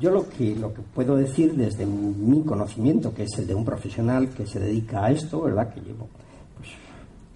Yo 0.00 0.10
lo 0.10 0.28
que, 0.28 0.56
puedo 0.94 1.16
decir 1.16 1.54
desde 1.54 1.84
mi 1.84 2.42
conocimiento, 2.42 3.12
que 3.12 3.24
es 3.24 3.38
el 3.38 3.46
de 3.46 3.54
un 3.54 3.64
profesional 3.64 4.30
que 4.30 4.46
se 4.46 4.58
dedica 4.58 5.04
a 5.04 5.10
esto, 5.10 5.42
¿verdad? 5.42 5.72
Que 5.72 5.80
llevo, 5.80 6.08
pues, 6.56 6.68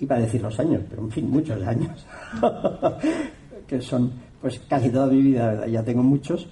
iba 0.01 0.17
a 0.17 0.21
decir 0.21 0.41
los 0.41 0.59
años, 0.59 0.83
pero 0.89 1.03
en 1.03 1.11
fin, 1.11 1.31
muchos 1.31 1.63
años, 1.63 2.07
que 3.67 3.81
son 3.81 4.13
pues 4.41 4.61
casi 4.69 4.91
toda 4.91 5.07
mi 5.07 5.23
vida, 5.23 5.67
ya 5.67 5.83
tengo 5.83 6.03
muchos, 6.03 6.47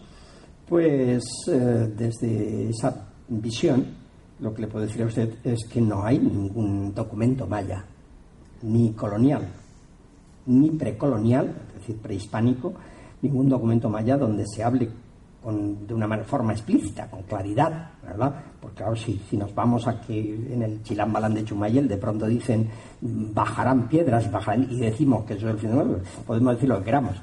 pues 0.66 1.22
eh, 1.48 1.92
desde 1.94 2.70
esa 2.70 3.08
visión, 3.28 3.84
lo 4.40 4.54
que 4.54 4.62
le 4.62 4.68
puedo 4.68 4.86
decir 4.86 5.02
a 5.02 5.06
usted 5.06 5.34
es 5.44 5.68
que 5.70 5.80
no 5.80 6.02
hay 6.02 6.18
ningún 6.18 6.94
documento 6.94 7.46
maya, 7.46 7.84
ni 8.62 8.92
colonial, 8.92 9.46
ni 10.46 10.70
precolonial, 10.70 11.54
es 11.68 11.80
decir, 11.80 11.96
prehispánico, 11.98 12.72
ningún 13.22 13.48
documento 13.48 13.88
maya 13.88 14.16
donde 14.16 14.44
se 14.46 14.62
hable 14.62 14.90
de 15.44 15.94
una 15.94 16.22
forma 16.22 16.52
explícita, 16.52 17.10
con 17.10 17.22
claridad, 17.22 17.90
¿verdad? 18.04 18.32
Porque 18.60 18.76
claro, 18.76 18.94
si, 18.94 19.20
si 19.28 19.36
nos 19.36 19.52
vamos 19.52 19.88
a 19.88 20.00
que 20.00 20.20
en 20.20 20.62
el 20.62 20.82
Chilambalán 20.84 21.34
de 21.34 21.44
Chumayel 21.44 21.88
de 21.88 21.96
pronto 21.96 22.26
dicen 22.26 22.68
bajarán 23.00 23.88
piedras 23.88 24.30
bajarán, 24.30 24.68
y 24.70 24.78
decimos 24.78 25.24
que 25.24 25.34
eso 25.34 25.48
es 25.48 25.54
el 25.54 25.60
final, 25.60 26.02
podemos 26.24 26.54
decir 26.54 26.68
lo 26.68 26.78
que 26.78 26.84
queramos, 26.84 27.16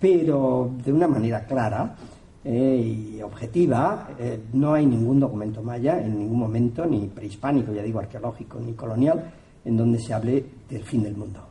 pero 0.00 0.72
de 0.84 0.92
una 0.92 1.06
manera 1.06 1.44
clara 1.46 1.94
eh, 2.42 3.16
y 3.16 3.22
objetiva, 3.22 4.08
eh, 4.18 4.40
no 4.54 4.74
hay 4.74 4.86
ningún 4.86 5.20
documento 5.20 5.62
maya 5.62 6.00
en 6.00 6.18
ningún 6.18 6.40
momento, 6.40 6.84
ni 6.86 7.06
prehispánico, 7.06 7.72
ya 7.72 7.82
digo, 7.82 8.00
arqueológico, 8.00 8.58
ni 8.58 8.72
colonial, 8.72 9.30
en 9.64 9.76
donde 9.76 10.00
se 10.00 10.12
hable 10.12 10.44
del 10.68 10.82
fin 10.82 11.02
del 11.04 11.16
mundo. 11.16 11.49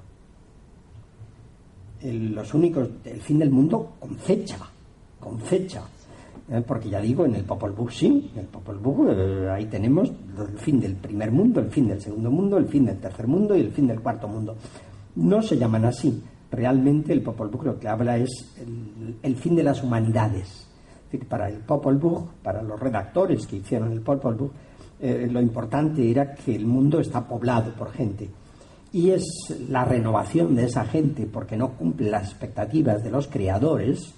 Los 2.01 2.53
únicos, 2.53 3.03
del 3.03 3.21
fin 3.21 3.39
del 3.39 3.51
mundo 3.51 3.95
con 3.99 4.15
fecha, 4.17 4.57
con 5.19 5.39
fecha 5.39 5.83
¿eh? 6.51 6.63
porque 6.65 6.89
ya 6.89 6.99
digo, 6.99 7.25
en 7.25 7.35
el 7.35 7.43
Popol 7.43 7.71
Vuh 7.71 7.89
sí, 7.89 8.31
en 8.33 8.39
el 8.39 8.45
Popol 8.47 8.77
Vuh 8.77 9.09
eh, 9.09 9.49
ahí 9.49 9.65
tenemos 9.65 10.09
el 10.09 10.57
fin 10.57 10.79
del 10.79 10.95
primer 10.95 11.31
mundo, 11.31 11.59
el 11.59 11.69
fin 11.69 11.87
del 11.87 12.01
segundo 12.01 12.31
mundo, 12.31 12.57
el 12.57 12.67
fin 12.67 12.85
del 12.85 12.97
tercer 12.97 13.27
mundo 13.27 13.55
y 13.55 13.61
el 13.61 13.71
fin 13.71 13.87
del 13.87 14.01
cuarto 14.01 14.27
mundo. 14.27 14.55
No 15.15 15.41
se 15.41 15.57
llaman 15.57 15.85
así. 15.85 16.21
Realmente 16.51 17.13
el 17.13 17.21
Popol 17.21 17.49
Vuh 17.49 17.63
lo 17.63 17.79
que 17.79 17.87
habla 17.87 18.17
es 18.17 18.55
el, 19.21 19.35
fin 19.35 19.55
de 19.55 19.63
las 19.63 19.83
humanidades. 19.83 20.67
Es 21.05 21.11
decir, 21.11 21.27
para 21.27 21.49
el 21.49 21.59
Popol 21.59 21.97
Vuh, 21.97 22.27
para 22.41 22.63
los 22.63 22.79
redactores 22.79 23.45
que 23.45 23.57
hicieron 23.57 23.91
el 23.91 24.01
Popol 24.01 24.35
Vuh, 24.35 24.51
eh, 24.99 25.27
lo 25.31 25.41
importante 25.41 26.09
era 26.09 26.33
que 26.33 26.55
el 26.55 26.65
mundo 26.65 26.99
está 26.99 27.25
poblado 27.27 27.73
por 27.73 27.91
gente. 27.91 28.29
Y 28.91 29.11
es 29.11 29.23
la 29.69 29.85
renovación 29.85 30.55
de 30.55 30.65
esa 30.65 30.83
gente, 30.85 31.27
porque 31.31 31.55
no 31.55 31.73
cumple 31.73 32.09
las 32.09 32.29
expectativas 32.29 33.03
de 33.03 33.11
los 33.11 33.27
creadores, 33.27 34.13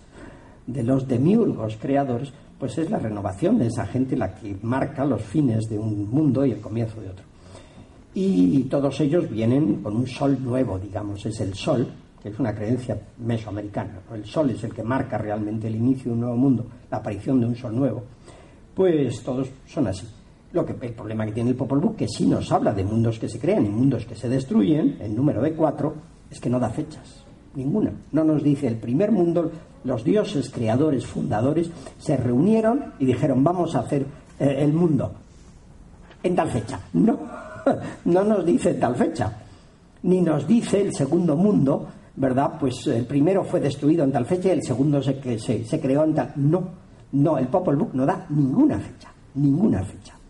de 0.65 0.83
los 0.83 1.07
demiurgos 1.07 1.77
creadores, 1.77 2.31
pues 2.57 2.77
es 2.77 2.89
la 2.89 2.99
renovación 2.99 3.57
de 3.57 3.67
esa 3.67 3.85
gente 3.85 4.15
la 4.15 4.35
que 4.35 4.55
marca 4.61 5.03
los 5.03 5.21
fines 5.23 5.67
de 5.67 5.77
un 5.77 6.09
mundo 6.09 6.45
y 6.45 6.51
el 6.51 6.61
comienzo 6.61 7.01
de 7.01 7.09
otro. 7.09 7.25
Y 8.13 8.63
todos 8.63 8.99
ellos 9.01 9.29
vienen 9.29 9.81
con 9.81 9.95
un 9.95 10.07
sol 10.07 10.37
nuevo, 10.41 10.77
digamos, 10.77 11.25
es 11.25 11.39
el 11.41 11.53
sol, 11.53 11.87
que 12.21 12.29
es 12.29 12.39
una 12.39 12.53
creencia 12.53 12.97
mesoamericana. 13.17 14.01
El 14.13 14.25
sol 14.25 14.51
es 14.51 14.63
el 14.63 14.73
que 14.73 14.83
marca 14.83 15.17
realmente 15.17 15.67
el 15.67 15.75
inicio 15.75 16.11
de 16.11 16.13
un 16.13 16.19
nuevo 16.21 16.37
mundo, 16.37 16.65
la 16.89 16.97
aparición 16.97 17.39
de 17.39 17.47
un 17.47 17.55
sol 17.55 17.75
nuevo. 17.75 18.03
Pues 18.75 19.21
todos 19.23 19.49
son 19.65 19.87
así. 19.87 20.07
Lo 20.53 20.65
que, 20.65 20.75
el 20.85 20.93
problema 20.93 21.25
que 21.25 21.31
tiene 21.31 21.51
el 21.51 21.55
Popol 21.55 21.79
Vuh, 21.79 21.95
que 21.95 22.07
sí 22.07 22.27
nos 22.27 22.51
habla 22.51 22.73
de 22.73 22.83
mundos 22.83 23.19
que 23.19 23.29
se 23.29 23.39
crean 23.39 23.65
y 23.65 23.69
mundos 23.69 24.05
que 24.05 24.15
se 24.15 24.27
destruyen, 24.27 24.97
el 24.99 25.15
número 25.15 25.41
de 25.41 25.53
cuatro, 25.53 25.93
es 26.29 26.39
que 26.39 26.49
no 26.49 26.59
da 26.59 26.69
fechas, 26.69 27.23
ninguna. 27.55 27.91
No 28.11 28.23
nos 28.23 28.43
dice 28.43 28.67
el 28.67 28.75
primer 28.75 29.11
mundo, 29.11 29.51
los 29.83 30.03
dioses 30.03 30.49
creadores, 30.49 31.05
fundadores, 31.05 31.69
se 31.97 32.17
reunieron 32.17 32.93
y 32.99 33.05
dijeron, 33.05 33.43
vamos 33.43 33.75
a 33.75 33.79
hacer 33.79 34.05
eh, 34.39 34.55
el 34.59 34.73
mundo 34.73 35.11
en 36.23 36.35
tal 36.35 36.49
fecha. 36.49 36.79
No, 36.93 37.17
no 38.05 38.23
nos 38.23 38.45
dice 38.45 38.73
tal 38.73 38.95
fecha, 38.95 39.31
ni 40.03 40.21
nos 40.21 40.47
dice 40.47 40.81
el 40.81 40.93
segundo 40.93 41.35
mundo, 41.35 41.87
¿verdad? 42.15 42.57
Pues 42.59 42.87
el 42.87 43.05
primero 43.05 43.43
fue 43.43 43.61
destruido 43.61 44.03
en 44.03 44.11
tal 44.11 44.25
fecha 44.25 44.49
y 44.49 44.51
el 44.51 44.63
segundo 44.63 45.01
se, 45.01 45.39
se, 45.39 45.63
se 45.63 45.79
creó 45.79 46.03
en 46.03 46.13
tal... 46.13 46.33
No, 46.35 46.63
no, 47.13 47.37
el 47.37 47.47
Popol 47.47 47.75
Vuh 47.75 47.89
no 47.93 48.05
da 48.05 48.25
ninguna 48.29 48.79
fecha, 48.79 49.09
ninguna 49.35 49.83
fecha. 49.83 50.20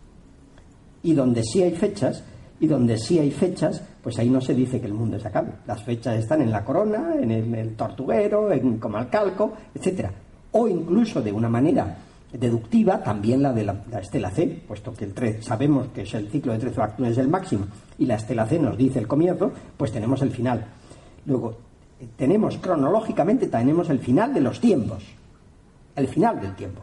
Y 1.02 1.14
donde 1.14 1.42
sí 1.42 1.62
hay 1.62 1.72
fechas, 1.72 2.22
y 2.62 2.68
donde 2.68 2.96
sí 2.96 3.18
hay 3.18 3.32
fechas, 3.32 3.82
pues 4.00 4.18
ahí 4.20 4.30
no 4.30 4.40
se 4.40 4.54
dice 4.54 4.80
que 4.80 4.86
el 4.86 4.94
mundo 4.94 5.18
se 5.18 5.26
acabe. 5.26 5.50
Las 5.66 5.82
fechas 5.82 6.16
están 6.16 6.42
en 6.42 6.52
la 6.52 6.64
corona, 6.64 7.16
en 7.20 7.30
el, 7.32 7.74
tortuguero, 7.74 8.52
en 8.52 8.78
Comalcalco, 8.78 9.52
etcétera. 9.74 10.12
O 10.52 10.68
incluso 10.68 11.20
de 11.20 11.32
una 11.32 11.48
manera 11.48 11.96
deductiva, 12.32 13.02
también 13.02 13.42
la 13.42 13.52
de 13.52 13.64
la, 13.64 13.82
estela 14.00 14.30
C, 14.30 14.62
puesto 14.66 14.94
que 14.94 15.06
el 15.06 15.12
3 15.12 15.44
sabemos 15.44 15.88
que 15.88 16.02
es 16.02 16.14
el 16.14 16.30
ciclo 16.30 16.52
de 16.52 16.60
13 16.60 16.80
es 17.08 17.18
el 17.18 17.28
máximo 17.28 17.66
y 17.98 18.06
la 18.06 18.14
estela 18.14 18.46
C 18.46 18.60
nos 18.60 18.78
dice 18.78 19.00
el 19.00 19.08
comienzo, 19.08 19.50
pues 19.76 19.90
tenemos 19.90 20.22
el 20.22 20.30
final. 20.30 20.64
Luego, 21.26 21.56
tenemos 22.16 22.58
cronológicamente, 22.58 23.48
tenemos 23.48 23.90
el 23.90 23.98
final 23.98 24.32
de 24.32 24.40
los 24.40 24.60
tiempos, 24.60 25.04
el 25.96 26.06
final 26.06 26.40
del 26.40 26.54
tiempo. 26.54 26.80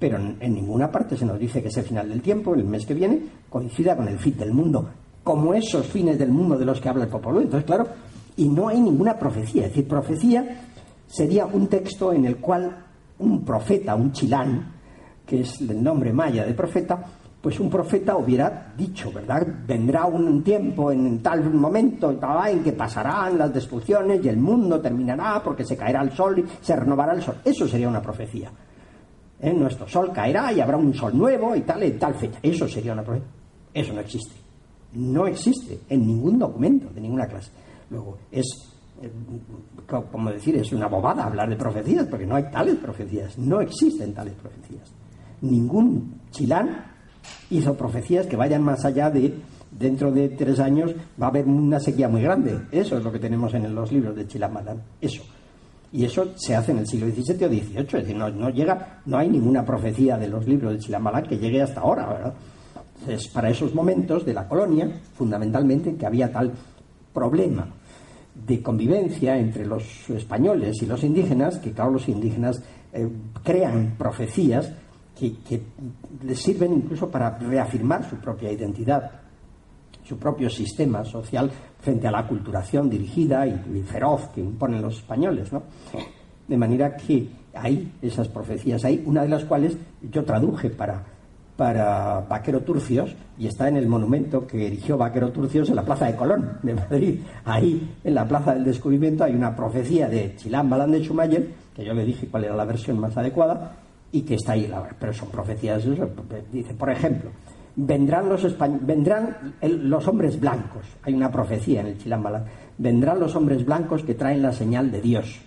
Pero 0.00 0.16
en, 0.16 0.38
ninguna 0.40 0.90
parte 0.90 1.16
se 1.16 1.26
nos 1.26 1.38
dice 1.38 1.62
que 1.62 1.68
ese 1.68 1.84
final 1.84 2.08
del 2.08 2.22
tiempo, 2.22 2.54
el 2.54 2.64
mes 2.64 2.84
que 2.84 2.94
viene, 2.94 3.20
coincida 3.48 3.94
con 3.94 4.08
el 4.08 4.18
fin 4.18 4.36
del 4.36 4.52
mundo 4.52 4.88
como 5.22 5.54
esos 5.54 5.86
fines 5.86 6.18
del 6.18 6.30
mundo 6.30 6.56
de 6.56 6.64
los 6.64 6.80
que 6.80 6.88
habla 6.88 7.04
el 7.04 7.10
Popolo. 7.10 7.40
Entonces, 7.40 7.66
claro, 7.66 7.86
y 8.36 8.48
no 8.48 8.68
hay 8.68 8.80
ninguna 8.80 9.18
profecía. 9.18 9.66
Es 9.66 9.68
decir, 9.70 9.86
profecía 9.86 10.62
sería 11.06 11.46
un 11.46 11.68
texto 11.68 12.12
en 12.12 12.24
el 12.24 12.38
cual 12.38 12.84
un 13.18 13.44
profeta, 13.44 13.94
un 13.94 14.12
chilán, 14.12 14.72
que 15.26 15.42
es 15.42 15.60
el 15.60 15.82
nombre 15.82 16.12
maya 16.12 16.44
de 16.44 16.54
profeta, 16.54 17.04
pues 17.40 17.58
un 17.58 17.70
profeta 17.70 18.16
hubiera 18.16 18.72
dicho, 18.76 19.10
¿verdad? 19.12 19.46
Vendrá 19.66 20.04
un 20.06 20.42
tiempo 20.42 20.92
en 20.92 21.22
tal 21.22 21.52
momento 21.54 22.10
en 22.10 22.62
que 22.62 22.72
pasarán 22.72 23.38
las 23.38 23.52
destrucciones 23.52 24.24
y 24.24 24.28
el 24.28 24.36
mundo 24.36 24.80
terminará 24.80 25.42
porque 25.42 25.64
se 25.64 25.76
caerá 25.76 26.02
el 26.02 26.12
sol 26.12 26.38
y 26.38 26.44
se 26.60 26.76
renovará 26.76 27.14
el 27.14 27.22
sol. 27.22 27.36
Eso 27.44 27.66
sería 27.66 27.88
una 27.88 28.02
profecía. 28.02 28.50
¿Eh? 29.42 29.52
Nuestro 29.52 29.88
sol 29.88 30.12
caerá 30.12 30.52
y 30.52 30.60
habrá 30.60 30.76
un 30.76 30.92
sol 30.94 31.16
nuevo 31.16 31.56
y 31.56 31.62
tal, 31.62 31.82
en 31.82 31.98
tal 31.98 32.14
fecha. 32.14 32.38
Eso 32.42 32.68
sería 32.68 32.92
una 32.92 33.02
profecía. 33.02 33.28
Eso 33.72 33.92
no 33.92 34.00
existe 34.00 34.40
no 34.92 35.26
existe 35.26 35.80
en 35.88 36.06
ningún 36.06 36.38
documento 36.38 36.88
de 36.92 37.00
ninguna 37.00 37.26
clase. 37.26 37.50
Luego, 37.90 38.18
es, 38.30 38.46
eh, 39.02 39.10
como 40.10 40.30
decir, 40.30 40.56
es 40.56 40.72
una 40.72 40.88
bobada 40.88 41.24
hablar 41.24 41.48
de 41.48 41.56
profecías, 41.56 42.06
porque 42.06 42.26
no 42.26 42.36
hay 42.36 42.44
tales 42.50 42.76
profecías, 42.76 43.38
no 43.38 43.60
existen 43.60 44.14
tales 44.14 44.34
profecías. 44.34 44.92
Ningún 45.42 46.20
chilán 46.30 46.84
hizo 47.50 47.74
profecías 47.74 48.26
que 48.26 48.36
vayan 48.36 48.62
más 48.62 48.84
allá 48.84 49.10
de 49.10 49.34
dentro 49.70 50.10
de 50.10 50.30
tres 50.30 50.58
años 50.58 50.92
va 51.20 51.26
a 51.26 51.30
haber 51.30 51.46
una 51.46 51.78
sequía 51.78 52.08
muy 52.08 52.22
grande. 52.22 52.60
Eso 52.72 52.98
es 52.98 53.04
lo 53.04 53.12
que 53.12 53.18
tenemos 53.18 53.54
en 53.54 53.72
los 53.74 53.92
libros 53.92 54.16
de 54.16 54.26
Chilán 54.26 54.52
Eso. 55.00 55.22
Y 55.92 56.04
eso 56.04 56.32
se 56.36 56.54
hace 56.54 56.72
en 56.72 56.78
el 56.78 56.86
siglo 56.86 57.08
XVII 57.08 57.44
o 57.44 57.48
XVIII. 57.48 57.80
Es 57.80 57.92
decir, 57.92 58.16
no, 58.16 58.50
llega, 58.50 59.00
no 59.06 59.18
hay 59.18 59.28
ninguna 59.28 59.64
profecía 59.64 60.16
de 60.16 60.28
los 60.28 60.46
libros 60.46 60.72
de 60.72 60.78
Chilán 60.78 61.22
que 61.28 61.38
llegue 61.38 61.62
hasta 61.62 61.80
ahora, 61.80 62.06
¿verdad? 62.06 62.34
Es 63.08 63.28
para 63.28 63.50
esos 63.50 63.74
momentos 63.74 64.24
de 64.24 64.34
la 64.34 64.46
colonia, 64.46 65.00
fundamentalmente, 65.14 65.96
que 65.96 66.06
había 66.06 66.30
tal 66.30 66.52
problema 67.12 67.66
de 68.34 68.62
convivencia 68.62 69.36
entre 69.36 69.66
los 69.66 70.08
españoles 70.10 70.80
y 70.82 70.86
los 70.86 71.02
indígenas, 71.02 71.58
que 71.58 71.72
claro, 71.72 71.90
los 71.92 72.08
indígenas 72.08 72.62
eh, 72.92 73.08
crean 73.42 73.94
profecías 73.98 74.72
que, 75.18 75.62
les 76.24 76.38
sirven 76.38 76.72
incluso 76.72 77.10
para 77.10 77.36
reafirmar 77.38 78.08
su 78.08 78.16
propia 78.16 78.50
identidad, 78.50 79.10
su 80.10 80.18
propio 80.18 80.50
sistema 80.50 81.04
social 81.04 81.48
frente 81.78 82.08
a 82.08 82.10
la 82.10 82.26
culturación 82.26 82.90
dirigida 82.90 83.46
y, 83.46 83.82
feroz 83.82 84.26
que 84.34 84.40
imponen 84.40 84.82
los 84.82 84.96
españoles, 84.96 85.52
¿no? 85.52 85.62
De 86.48 86.56
manera 86.56 86.96
que 86.96 87.28
hay 87.54 87.92
esas 88.02 88.26
profecías, 88.26 88.84
hay 88.84 89.04
una 89.06 89.22
de 89.22 89.28
las 89.28 89.44
cuales 89.44 89.76
yo 90.02 90.24
traduje 90.24 90.68
para 90.70 91.04
para 91.56 92.20
Vaquero 92.22 92.62
Turcios 92.62 93.14
y 93.38 93.46
está 93.46 93.68
en 93.68 93.76
el 93.76 93.86
monumento 93.86 94.46
que 94.46 94.66
erigió 94.66 94.96
Vaquero 94.96 95.30
Turcios 95.30 95.68
en 95.68 95.76
la 95.76 95.84
Plaza 95.84 96.06
de 96.06 96.16
Colón 96.16 96.58
de 96.62 96.72
Madrid. 96.72 97.20
Ahí, 97.44 97.96
en 98.02 98.14
la 98.14 98.26
Plaza 98.26 98.54
del 98.54 98.64
Descubrimiento, 98.64 99.24
hay 99.24 99.34
una 99.34 99.54
profecía 99.54 100.08
de 100.08 100.34
Chilán 100.36 100.70
Balán 100.70 100.90
de 100.90 101.04
Schumacher, 101.04 101.50
que 101.76 101.84
yo 101.84 101.92
le 101.92 102.06
dije 102.06 102.28
cuál 102.28 102.44
era 102.44 102.56
la 102.56 102.64
versión 102.64 102.98
más 102.98 103.14
adecuada, 103.14 103.76
y 104.10 104.22
que 104.22 104.36
está 104.36 104.52
ahí. 104.52 104.72
Pero 104.98 105.12
son 105.12 105.28
profecías, 105.28 105.84
dice, 106.50 106.72
por 106.72 106.90
ejemplo, 106.90 107.28
vendrán 107.76 108.28
los, 108.28 108.56
vendrán 108.82 109.54
los 109.62 110.06
hombres 110.08 110.38
blancos. 110.38 110.86
Hay 111.02 111.14
una 111.14 111.30
profecía 111.30 111.80
en 111.80 111.88
el 111.88 111.98
Chilán 111.98 112.22
Balán. 112.22 112.44
Vendrán 112.78 113.20
los 113.20 113.34
hombres 113.36 113.64
blancos 113.64 114.02
que 114.02 114.14
traen 114.14 114.42
la 114.42 114.52
señal 114.52 114.90
de 114.90 115.00
Dios. 115.00 115.40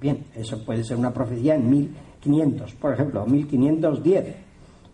Bien, 0.00 0.24
eso 0.34 0.64
puede 0.64 0.84
ser 0.84 0.96
una 0.96 1.12
profecía 1.12 1.54
en 1.56 1.68
1500, 1.68 2.74
por 2.74 2.92
ejemplo, 2.92 3.26
1510 3.26 4.36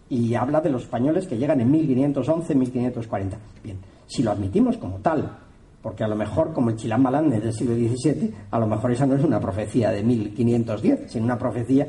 y 0.08 0.34
habla 0.34 0.60
de 0.60 0.70
los 0.70 0.82
españoles 0.82 1.26
que 1.26 1.36
llegan 1.36 1.60
en 1.60 1.70
1511, 1.70 2.54
1540. 2.54 3.38
Bien, 3.62 3.78
si 4.06 4.22
lo 4.22 4.30
admitimos 4.30 4.76
como 4.76 4.98
tal, 4.98 5.38
porque 5.82 6.04
a 6.04 6.08
lo 6.08 6.16
mejor, 6.16 6.52
como 6.52 6.70
el 6.70 6.76
Chilambalán 6.76 7.32
es 7.32 7.42
del 7.42 7.52
siglo 7.52 7.74
XVII, 7.74 8.32
a 8.50 8.58
lo 8.58 8.66
mejor 8.66 8.92
esa 8.92 9.06
no 9.06 9.16
es 9.16 9.24
una 9.24 9.40
profecía 9.40 9.90
de 9.90 10.02
1510, 10.02 11.10
sino 11.10 11.24
una 11.24 11.38
profecía 11.38 11.86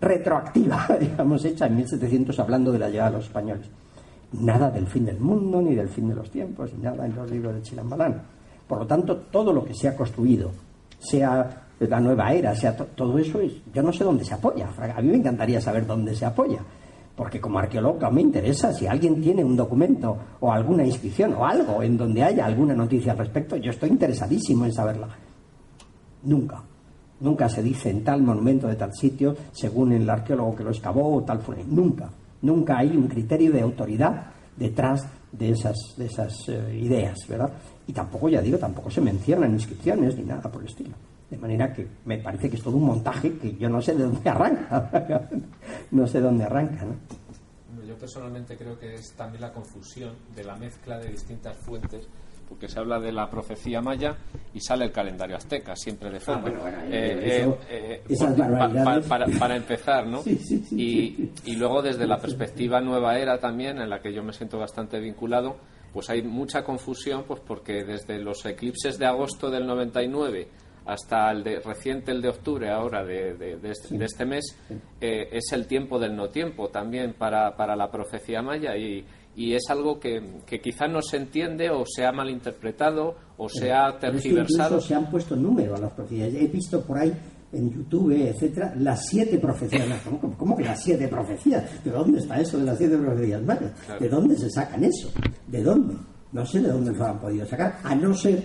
retroactiva, 0.00 0.86
digamos, 1.00 1.44
hecha 1.44 1.66
en 1.66 1.76
1700 1.76 2.38
hablando 2.38 2.72
de 2.72 2.78
la 2.78 2.88
llegada 2.88 3.10
de 3.10 3.16
los 3.16 3.26
españoles. 3.26 3.68
Nada 4.40 4.70
del 4.70 4.86
fin 4.86 5.04
del 5.04 5.18
mundo, 5.18 5.60
ni 5.60 5.74
del 5.74 5.88
fin 5.88 6.08
de 6.08 6.14
los 6.14 6.30
tiempos, 6.30 6.72
ni 6.74 6.82
nada 6.82 7.06
en 7.06 7.14
los 7.14 7.30
libros 7.30 7.54
de 7.54 7.62
Chilambalán. 7.62 8.22
Por 8.66 8.78
lo 8.78 8.86
tanto, 8.86 9.16
todo 9.30 9.52
lo 9.52 9.64
que 9.64 9.74
se 9.74 9.88
ha 9.88 9.96
construido, 9.96 10.50
sea 10.98 11.66
la 11.78 12.00
nueva 12.00 12.32
era, 12.32 12.54
sea 12.54 12.76
todo 12.76 13.18
eso, 13.18 13.40
yo 13.72 13.82
no 13.82 13.92
sé 13.92 14.04
dónde 14.04 14.24
se 14.24 14.34
apoya. 14.34 14.68
A 14.96 15.02
mí 15.02 15.08
me 15.08 15.18
encantaría 15.18 15.60
saber 15.60 15.86
dónde 15.86 16.14
se 16.14 16.24
apoya 16.24 16.60
porque 17.16 17.40
como 17.40 17.60
arqueólogo 17.60 18.10
me 18.10 18.22
interesa 18.22 18.72
si 18.72 18.88
alguien 18.88 19.22
tiene 19.22 19.44
un 19.44 19.56
documento 19.56 20.16
o 20.40 20.50
alguna 20.50 20.84
inscripción 20.84 21.34
o 21.34 21.46
algo 21.46 21.80
en 21.80 21.96
donde 21.96 22.24
haya 22.24 22.44
alguna 22.44 22.74
noticia 22.74 23.12
al 23.12 23.18
respecto, 23.18 23.56
yo 23.56 23.70
estoy 23.70 23.90
interesadísimo 23.90 24.64
en 24.64 24.72
saberla. 24.72 25.08
Nunca, 26.24 26.64
Nunca 27.20 27.48
se 27.48 27.62
dice 27.62 27.90
en 27.90 28.02
tal 28.02 28.22
monumento 28.22 28.66
de 28.66 28.74
tal 28.74 28.92
sitio, 28.92 29.34
según 29.52 29.92
el 29.92 30.08
arqueólogo 30.10 30.56
que 30.56 30.64
lo 30.64 30.70
excavó 30.70 31.14
o 31.16 31.22
tal 31.22 31.40
fue. 31.40 31.62
Nunca. 31.64 32.10
Nunca 32.44 32.76
hay 32.76 32.94
un 32.94 33.08
criterio 33.08 33.50
de 33.50 33.62
autoridad 33.62 34.26
detrás 34.54 35.08
de 35.32 35.48
esas, 35.48 35.76
de 35.96 36.04
esas 36.04 36.46
eh, 36.48 36.78
ideas, 36.78 37.18
¿verdad? 37.26 37.50
Y 37.86 37.92
tampoco, 37.94 38.28
ya 38.28 38.42
digo, 38.42 38.58
tampoco 38.58 38.90
se 38.90 39.00
mencionan 39.00 39.52
inscripciones 39.52 40.14
ni 40.18 40.24
nada 40.24 40.52
por 40.52 40.60
el 40.60 40.68
estilo. 40.68 40.94
De 41.30 41.38
manera 41.38 41.72
que 41.72 41.88
me 42.04 42.18
parece 42.18 42.50
que 42.50 42.56
es 42.56 42.62
todo 42.62 42.76
un 42.76 42.84
montaje 42.84 43.32
que 43.38 43.56
yo 43.56 43.70
no 43.70 43.80
sé 43.80 43.94
de 43.94 44.04
dónde 44.04 44.28
arranca. 44.28 45.30
no 45.90 46.06
sé 46.06 46.20
dónde 46.20 46.44
arranca, 46.44 46.84
¿no? 46.84 46.96
Yo 47.86 47.96
personalmente 47.96 48.58
creo 48.58 48.78
que 48.78 48.94
es 48.94 49.12
también 49.12 49.40
la 49.40 49.52
confusión 49.52 50.14
de 50.36 50.44
la 50.44 50.54
mezcla 50.56 50.98
de 50.98 51.08
distintas 51.08 51.56
fuentes 51.56 52.06
porque 52.48 52.68
se 52.68 52.78
habla 52.78 53.00
de 53.00 53.12
la 53.12 53.28
profecía 53.28 53.80
maya 53.80 54.16
y 54.52 54.60
sale 54.60 54.84
el 54.84 54.92
calendario 54.92 55.36
azteca, 55.36 55.74
siempre 55.76 56.10
de 56.10 56.20
fondo. 56.20 56.52
para, 59.08 59.56
empezar, 59.56 60.06
¿no? 60.06 60.22
y, 60.26 61.30
y 61.44 61.56
luego 61.56 61.82
desde 61.82 62.06
la 62.06 62.18
perspectiva 62.18 62.80
nueva 62.80 63.18
era 63.18 63.38
también, 63.38 63.78
en 63.78 63.90
la 63.90 64.00
que 64.00 64.12
yo 64.12 64.22
me 64.22 64.32
siento 64.32 64.58
bastante 64.58 65.00
vinculado, 65.00 65.56
pues 65.92 66.10
hay 66.10 66.22
mucha 66.22 66.64
confusión, 66.64 67.24
pues 67.24 67.40
porque 67.40 67.84
desde 67.84 68.18
los 68.18 68.44
eclipses 68.44 68.98
de 68.98 69.06
agosto 69.06 69.50
del 69.50 69.66
99 69.66 70.48
hasta 70.86 71.30
el 71.30 71.42
de, 71.42 71.60
reciente, 71.60 72.12
el 72.12 72.20
de 72.20 72.28
octubre 72.28 72.70
ahora 72.70 73.04
de, 73.04 73.58
este, 73.62 74.04
este, 74.04 74.26
mes, 74.26 74.56
eh, 75.00 75.28
es 75.32 75.52
el 75.52 75.66
tiempo 75.66 75.98
del 75.98 76.14
no 76.14 76.28
tiempo 76.28 76.68
también 76.68 77.14
para, 77.14 77.56
para 77.56 77.74
la 77.74 77.90
profecía 77.90 78.42
maya 78.42 78.76
y, 78.76 79.04
y 79.36 79.54
es 79.54 79.64
algo 79.68 79.98
que, 79.98 80.40
que 80.46 80.60
quizá 80.60 80.86
no 80.86 81.02
se 81.02 81.16
entiende 81.16 81.70
o 81.70 81.84
se 81.86 82.04
ha 82.04 82.12
malinterpretado 82.12 83.14
o 83.36 83.48
se 83.48 83.72
ha 83.72 83.98
tergiversado. 83.98 84.80
se 84.80 84.94
han 84.94 85.10
puesto 85.10 85.34
número 85.34 85.74
a 85.74 85.78
las 85.78 85.92
profecías. 85.92 86.32
He 86.34 86.46
visto 86.46 86.80
por 86.82 86.98
ahí 86.98 87.12
en 87.52 87.70
YouTube, 87.70 88.12
etcétera, 88.12 88.74
las 88.76 89.06
siete 89.06 89.38
profecías. 89.38 89.86
¿Cómo, 90.36 90.56
que 90.56 90.64
las 90.64 90.82
siete 90.82 91.08
profecías? 91.08 91.84
¿De 91.84 91.90
dónde 91.90 92.18
está 92.18 92.40
eso 92.40 92.58
de 92.58 92.64
las 92.64 92.78
siete 92.78 92.96
profecías 92.98 93.42
¿De 94.00 94.08
dónde 94.08 94.36
se 94.36 94.50
sacan 94.50 94.84
eso? 94.84 95.10
¿De 95.46 95.62
dónde? 95.62 95.94
No 96.32 96.44
sé 96.44 96.60
de 96.60 96.68
dónde 96.68 96.92
lo 96.92 97.04
han 97.04 97.20
podido 97.20 97.46
sacar, 97.46 97.78
a 97.84 97.94
no 97.94 98.12
ser, 98.12 98.42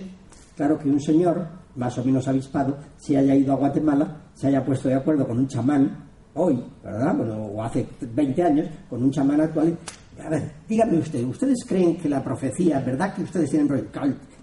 claro, 0.56 0.78
que 0.78 0.88
un 0.88 1.00
señor 1.00 1.44
más 1.74 1.96
o 1.98 2.04
menos 2.04 2.26
avispado 2.28 2.76
se 2.96 3.16
haya 3.16 3.34
ido 3.34 3.52
a 3.52 3.56
Guatemala, 3.56 4.28
se 4.32 4.46
haya 4.46 4.64
puesto 4.64 4.88
de 4.88 4.94
acuerdo 4.94 5.26
con 5.26 5.38
un 5.38 5.48
chamán 5.48 6.08
hoy, 6.34 6.62
¿verdad? 6.84 7.16
Bueno, 7.16 7.34
o 7.46 7.62
hace 7.62 7.86
20 8.00 8.42
años, 8.44 8.68
con 8.88 9.02
un 9.02 9.10
chamán 9.10 9.40
actual 9.40 9.76
a 10.24 10.28
ver, 10.28 10.52
díganme 10.68 10.98
usted, 10.98 11.24
¿ustedes 11.24 11.64
creen 11.66 11.96
que 11.96 12.08
la 12.08 12.22
profecía, 12.22 12.80
verdad 12.80 13.14
que 13.14 13.22
ustedes 13.22 13.50
tienen 13.50 13.90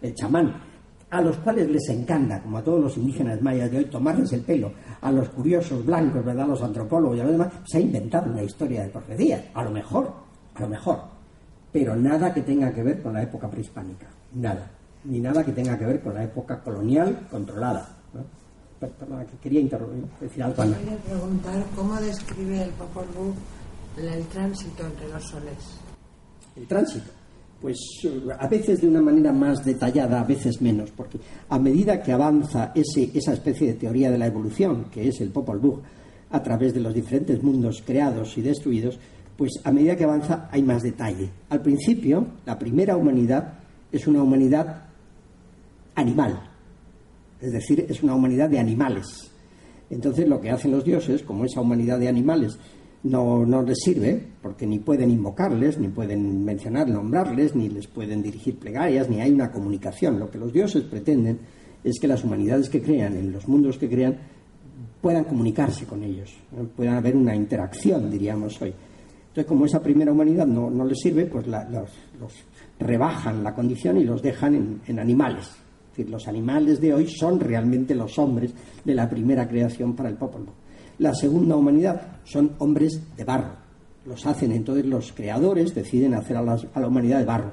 el 0.02 0.14
chamán, 0.16 0.54
a 1.10 1.22
los 1.22 1.38
cuales 1.38 1.70
les 1.70 1.90
encanta, 1.90 2.42
como 2.42 2.58
a 2.58 2.64
todos 2.64 2.82
los 2.82 2.98
indígenas 2.98 3.42
mayas 3.42 3.72
de 3.72 3.78
hoy, 3.78 3.86
tomarles 3.86 4.32
el 4.34 4.42
pelo, 4.42 4.72
a 5.02 5.12
los 5.12 5.30
curiosos 5.30 5.86
blancos, 5.86 6.24
¿verdad? 6.24 6.48
Los 6.48 6.62
antropólogos 6.62 7.18
y 7.18 7.22
a 7.22 7.24
los 7.24 7.32
demás, 7.32 7.54
se 7.66 7.78
ha 7.78 7.82
inventado 7.82 8.32
una 8.32 8.44
historia 8.44 8.84
de 8.84 8.90
profecía, 8.90 9.52
a 9.54 9.64
lo 9.64 9.72
mejor, 9.72 10.14
a 10.56 10.62
lo 10.62 10.68
mejor, 10.68 11.00
pero 11.72 11.96
nada 11.96 12.34
que 12.34 12.42
tenga 12.42 12.74
que 12.74 12.84
ver 12.84 13.02
con 13.02 13.14
la 13.14 13.24
época 13.24 13.50
prehispánica, 13.50 14.08
nada, 14.34 14.70
ni 15.06 15.20
nada 15.20 15.44
que 15.44 15.54
tenga 15.54 15.78
que 15.78 15.86
ver 15.86 16.02
con 16.02 16.14
la 16.14 16.24
época 16.24 16.62
colonial 16.62 17.28
controlada. 17.32 17.98
¿no? 18.14 18.24
quería 19.42 19.62
decir 20.20 20.44
algo. 20.44 20.64
Cómo 21.76 21.96
describe 21.96 22.64
el 22.64 22.70
Popol 22.72 23.08
Vuh 23.16 23.34
el 24.00 24.26
tránsito 24.28 24.86
entre 24.86 25.10
los 25.10 25.24
soles. 25.24 25.80
El 26.56 26.68
tránsito. 26.68 27.12
Pues 27.62 27.78
a 28.38 28.48
veces 28.48 28.82
de 28.82 28.88
una 28.88 29.02
manera 29.02 29.34
más 29.34 29.66
detallada, 29.66 30.22
a 30.22 30.24
veces 30.24 30.62
menos, 30.62 30.92
porque 30.92 31.18
a 31.50 31.58
medida 31.58 32.04
que 32.04 32.12
avanza 32.12 32.72
ese, 32.76 33.10
esa 33.16 33.34
especie 33.34 33.68
de 33.68 33.74
teoría 33.74 34.12
de 34.12 34.18
la 34.20 34.28
evolución, 34.28 34.86
que 34.92 35.08
es 35.08 35.20
el 35.22 35.32
Popol 35.32 35.58
Vuh, 35.58 35.82
a 36.30 36.44
través 36.44 36.74
de 36.74 36.82
los 36.82 36.94
diferentes 36.94 37.42
mundos 37.42 37.82
creados 37.84 38.38
y 38.38 38.42
destruidos, 38.42 39.00
pues 39.36 39.54
a 39.64 39.72
medida 39.72 39.96
que 39.96 40.04
avanza 40.04 40.50
hay 40.52 40.62
más 40.62 40.84
detalle. 40.84 41.30
Al 41.50 41.62
principio, 41.62 42.28
la 42.46 42.60
primera 42.60 42.96
humanidad 42.96 43.54
es 43.92 44.06
una 44.08 44.22
humanidad 44.22 44.84
animal, 45.96 46.40
es 47.42 47.52
decir, 47.52 47.86
es 47.90 48.04
una 48.04 48.14
humanidad 48.14 48.50
de 48.50 48.60
animales. 48.60 49.32
Entonces 49.90 50.28
lo 50.28 50.42
que 50.42 50.52
hacen 50.52 50.72
los 50.72 50.84
dioses, 50.84 51.24
como 51.24 51.46
esa 51.46 51.62
humanidad 51.62 51.98
de 51.98 52.08
animales 52.08 52.60
no, 53.04 53.46
no 53.46 53.62
les 53.62 53.80
sirve, 53.80 54.22
porque 54.42 54.66
ni 54.66 54.80
pueden 54.80 55.12
invocarles, 55.12 55.78
ni 55.78 55.88
pueden 55.88 56.44
mencionar, 56.44 56.90
nombrarles, 56.90 57.56
ni 57.56 57.70
les 57.70 57.88
pueden 57.88 58.22
dirigir 58.22 58.58
plegarias, 58.58 59.10
ni 59.10 59.22
hay 59.22 59.32
una 59.32 59.52
comunicación. 59.52 60.20
Lo 60.20 60.30
que 60.30 60.38
los 60.38 60.52
dioses 60.52 60.84
pretenden 60.84 61.40
es 61.84 62.00
que 62.00 62.08
las 62.08 62.24
humanidades 62.24 62.70
que 62.70 62.82
crean, 62.82 63.16
en 63.16 63.32
los 63.32 63.48
mundos 63.48 63.78
que 63.78 63.90
crean, 63.90 64.18
puedan 65.02 65.24
comunicarse 65.26 65.86
con 65.86 66.04
ellos, 66.04 66.36
puedan 66.76 66.96
haber 66.96 67.16
una 67.16 67.36
interacción, 67.36 68.10
diríamos 68.10 68.62
hoy. 68.62 68.74
Entonces, 69.30 69.46
como 69.46 69.66
esa 69.66 69.82
primera 69.82 70.12
humanidad 70.12 70.48
no, 70.48 70.70
no 70.70 70.84
les 70.84 71.00
sirve, 71.00 71.28
pues 71.28 71.46
los, 71.46 71.92
rebajan 72.80 73.44
la 73.44 73.54
condición 73.54 73.98
y 73.98 74.04
los 74.04 74.22
dejan 74.22 74.82
en, 74.88 75.00
animales. 75.00 75.46
Es 75.46 75.98
decir, 75.98 76.10
los 76.10 76.28
animales 76.28 76.82
de 76.82 76.94
hoy 76.94 77.08
son 77.08 77.40
realmente 77.40 77.94
los 77.94 78.18
hombres 78.18 78.52
de 78.84 78.96
la 78.96 79.08
primera 79.08 79.48
creación 79.48 79.96
para 79.96 80.10
el 80.10 80.16
pueblo. 80.16 80.54
La 81.00 81.14
segunda 81.14 81.56
humanidad 81.56 82.18
son 82.24 82.54
hombres 82.58 83.00
de 83.16 83.24
barro. 83.24 83.56
Los 84.06 84.26
hacen 84.26 84.52
entonces 84.52 84.84
los 84.86 85.12
creadores, 85.12 85.76
deciden 85.76 86.16
hacer 86.16 86.38
a, 86.38 86.42
la 86.42 86.88
humanidad 86.88 87.20
de 87.20 87.26
barro. 87.26 87.52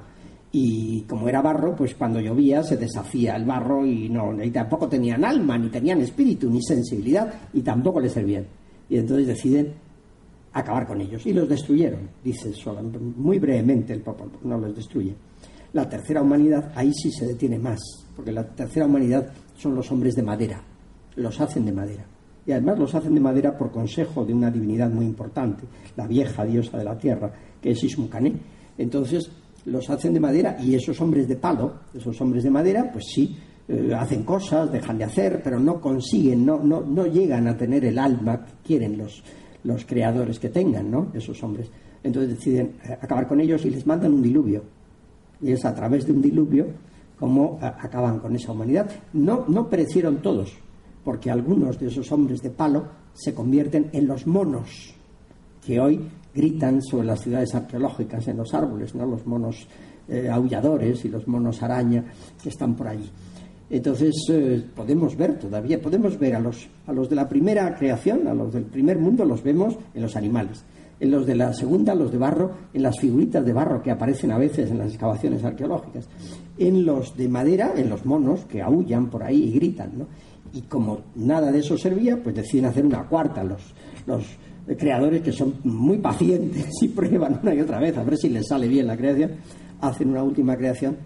Y 0.50 1.02
como 1.02 1.28
era 1.28 1.42
barro, 1.42 1.76
pues 1.76 1.94
cuando 1.94 2.20
llovía 2.20 2.62
se 2.62 2.78
deshacía 2.78 3.36
el 3.36 3.44
barro 3.44 3.84
y, 3.84 4.08
no, 4.08 4.34
tampoco 4.50 4.88
tenían 4.88 5.26
alma, 5.26 5.58
ni 5.58 5.68
tenían 5.68 6.00
espíritu, 6.00 6.48
ni 6.48 6.62
sensibilidad, 6.62 7.34
y 7.52 7.60
tampoco 7.60 8.00
les 8.00 8.12
servían. 8.12 8.46
Y 8.88 8.96
entonces 8.96 9.26
deciden 9.26 9.74
acabar 10.54 10.86
con 10.86 11.02
ellos. 11.02 11.26
Y 11.26 11.34
los 11.34 11.46
destruyeron, 11.46 12.08
dice 12.22 12.50
muy 13.16 13.38
brevemente 13.38 13.92
el 13.92 14.00
Papa, 14.00 14.24
no 14.42 14.56
los 14.56 14.74
destruye. 14.74 15.14
La 15.74 15.86
tercera 15.86 16.22
humanidad, 16.22 16.72
ahí 16.76 16.94
sí 16.94 17.10
se 17.10 17.26
detiene 17.26 17.58
más, 17.58 17.80
porque 18.16 18.32
la 18.32 18.46
tercera 18.46 18.86
humanidad 18.86 19.30
son 19.56 19.74
los 19.74 19.90
hombres 19.92 20.14
de 20.14 20.22
madera, 20.22 20.62
los 21.16 21.38
hacen 21.40 21.66
de 21.66 21.72
madera 21.72 22.06
y 22.46 22.52
además 22.52 22.78
los 22.78 22.94
hacen 22.94 23.14
de 23.14 23.20
madera 23.20 23.56
por 23.56 23.70
consejo 23.70 24.24
de 24.24 24.34
una 24.34 24.50
divinidad 24.50 24.90
muy 24.90 25.06
importante, 25.06 25.64
la 25.96 26.06
vieja 26.06 26.44
diosa 26.44 26.78
de 26.78 26.84
la 26.84 26.98
tierra, 26.98 27.32
que 27.60 27.70
es 27.70 27.84
Ismucané. 27.84 28.32
Entonces 28.76 29.30
los 29.66 29.88
hacen 29.88 30.12
de 30.12 30.20
madera 30.20 30.56
y 30.60 30.74
esos 30.74 31.00
hombres 31.00 31.26
de 31.26 31.36
palo, 31.36 31.74
esos 31.94 32.20
hombres 32.20 32.44
de 32.44 32.50
madera, 32.50 32.90
pues 32.92 33.04
sí, 33.14 33.36
eh, 33.66 33.94
hacen 33.96 34.24
cosas, 34.24 34.70
dejan 34.70 34.98
de 34.98 35.04
hacer, 35.04 35.40
pero 35.42 35.58
no 35.58 35.80
consiguen, 35.80 36.44
no, 36.44 36.62
no, 36.62 36.82
no 36.82 37.06
llegan 37.06 37.48
a 37.48 37.56
tener 37.56 37.84
el 37.86 37.98
alma 37.98 38.44
que 38.44 38.52
quieren 38.62 38.98
los, 38.98 39.22
los 39.62 39.86
creadores 39.86 40.38
que 40.38 40.50
tengan, 40.50 40.90
¿no? 40.90 41.10
Esos 41.14 41.42
hombres. 41.42 41.70
Entonces 42.02 42.36
deciden 42.36 42.74
eh, 42.84 42.98
acabar 43.00 43.26
con 43.26 43.40
ellos 43.40 43.64
y 43.64 43.70
les 43.70 43.86
mandan 43.86 44.12
un 44.12 44.22
diluvio. 44.22 44.62
Y 45.40 45.52
es 45.52 45.64
a 45.64 45.74
través 45.74 46.06
de 46.06 46.12
un 46.12 46.20
diluvio 46.20 46.66
como 47.18 47.58
eh, 47.62 47.64
acaban 47.64 48.18
con 48.18 48.36
esa 48.36 48.52
humanidad. 48.52 48.90
No, 49.14 49.46
no 49.48 49.70
perecieron 49.70 50.18
todos, 50.20 50.52
porque 51.04 51.30
algunos 51.30 51.78
de 51.78 51.88
esos 51.88 52.10
hombres 52.12 52.42
de 52.42 52.50
palo 52.50 52.86
se 53.12 53.34
convierten 53.34 53.90
en 53.92 54.06
los 54.06 54.26
monos 54.26 54.94
que 55.64 55.78
hoy 55.80 56.00
gritan 56.34 56.82
sobre 56.82 57.06
las 57.06 57.20
ciudades 57.20 57.54
arqueológicas 57.54 58.26
en 58.28 58.38
los 58.38 58.52
árboles, 58.54 58.94
¿no? 58.94 59.06
los 59.06 59.26
monos 59.26 59.66
eh, 60.08 60.28
aulladores 60.28 61.04
y 61.04 61.08
los 61.08 61.26
monos 61.28 61.62
araña 61.62 62.04
que 62.42 62.48
están 62.48 62.74
por 62.74 62.88
allí. 62.88 63.08
Entonces 63.70 64.14
eh, 64.30 64.62
podemos 64.74 65.16
ver 65.16 65.38
todavía, 65.38 65.80
podemos 65.80 66.18
ver 66.18 66.34
a 66.34 66.40
los, 66.40 66.68
a 66.86 66.92
los 66.92 67.08
de 67.08 67.16
la 67.16 67.28
primera 67.28 67.74
creación, 67.74 68.26
a 68.28 68.34
los 68.34 68.52
del 68.52 68.64
primer 68.64 68.98
mundo, 68.98 69.24
los 69.24 69.42
vemos 69.42 69.76
en 69.94 70.02
los 70.02 70.16
animales. 70.16 70.64
En 71.00 71.10
los 71.10 71.26
de 71.26 71.34
la 71.34 71.52
segunda, 71.52 71.94
los 71.94 72.12
de 72.12 72.18
barro, 72.18 72.52
en 72.72 72.82
las 72.82 72.98
figuritas 73.00 73.44
de 73.44 73.52
barro 73.52 73.82
que 73.82 73.90
aparecen 73.90 74.30
a 74.30 74.38
veces 74.38 74.70
en 74.70 74.78
las 74.78 74.88
excavaciones 74.88 75.42
arqueológicas. 75.42 76.08
En 76.56 76.84
los 76.86 77.16
de 77.16 77.28
madera, 77.28 77.72
en 77.76 77.90
los 77.90 78.06
monos 78.06 78.44
que 78.44 78.62
aullan 78.62 79.10
por 79.10 79.24
ahí 79.24 79.44
y 79.44 79.52
gritan. 79.52 79.98
¿no? 79.98 80.06
Y 80.54 80.62
como 80.62 81.00
nada 81.16 81.50
de 81.50 81.58
eso 81.58 81.76
servía, 81.76 82.22
pues 82.22 82.36
deciden 82.36 82.66
hacer 82.66 82.86
una 82.86 83.06
cuarta. 83.08 83.42
Los, 83.42 83.74
los 84.06 84.24
creadores 84.78 85.20
que 85.20 85.32
son 85.32 85.56
muy 85.64 85.98
pacientes 85.98 86.68
y 86.80 86.88
prueban 86.94 87.40
una 87.42 87.54
y 87.54 87.60
otra 87.60 87.80
vez 87.80 87.96
a 87.98 88.04
ver 88.04 88.16
si 88.16 88.28
les 88.28 88.46
sale 88.46 88.68
bien 88.68 88.86
la 88.86 88.96
creación, 88.96 89.32
hacen 89.80 90.10
una 90.10 90.22
última 90.22 90.56
creación 90.56 90.96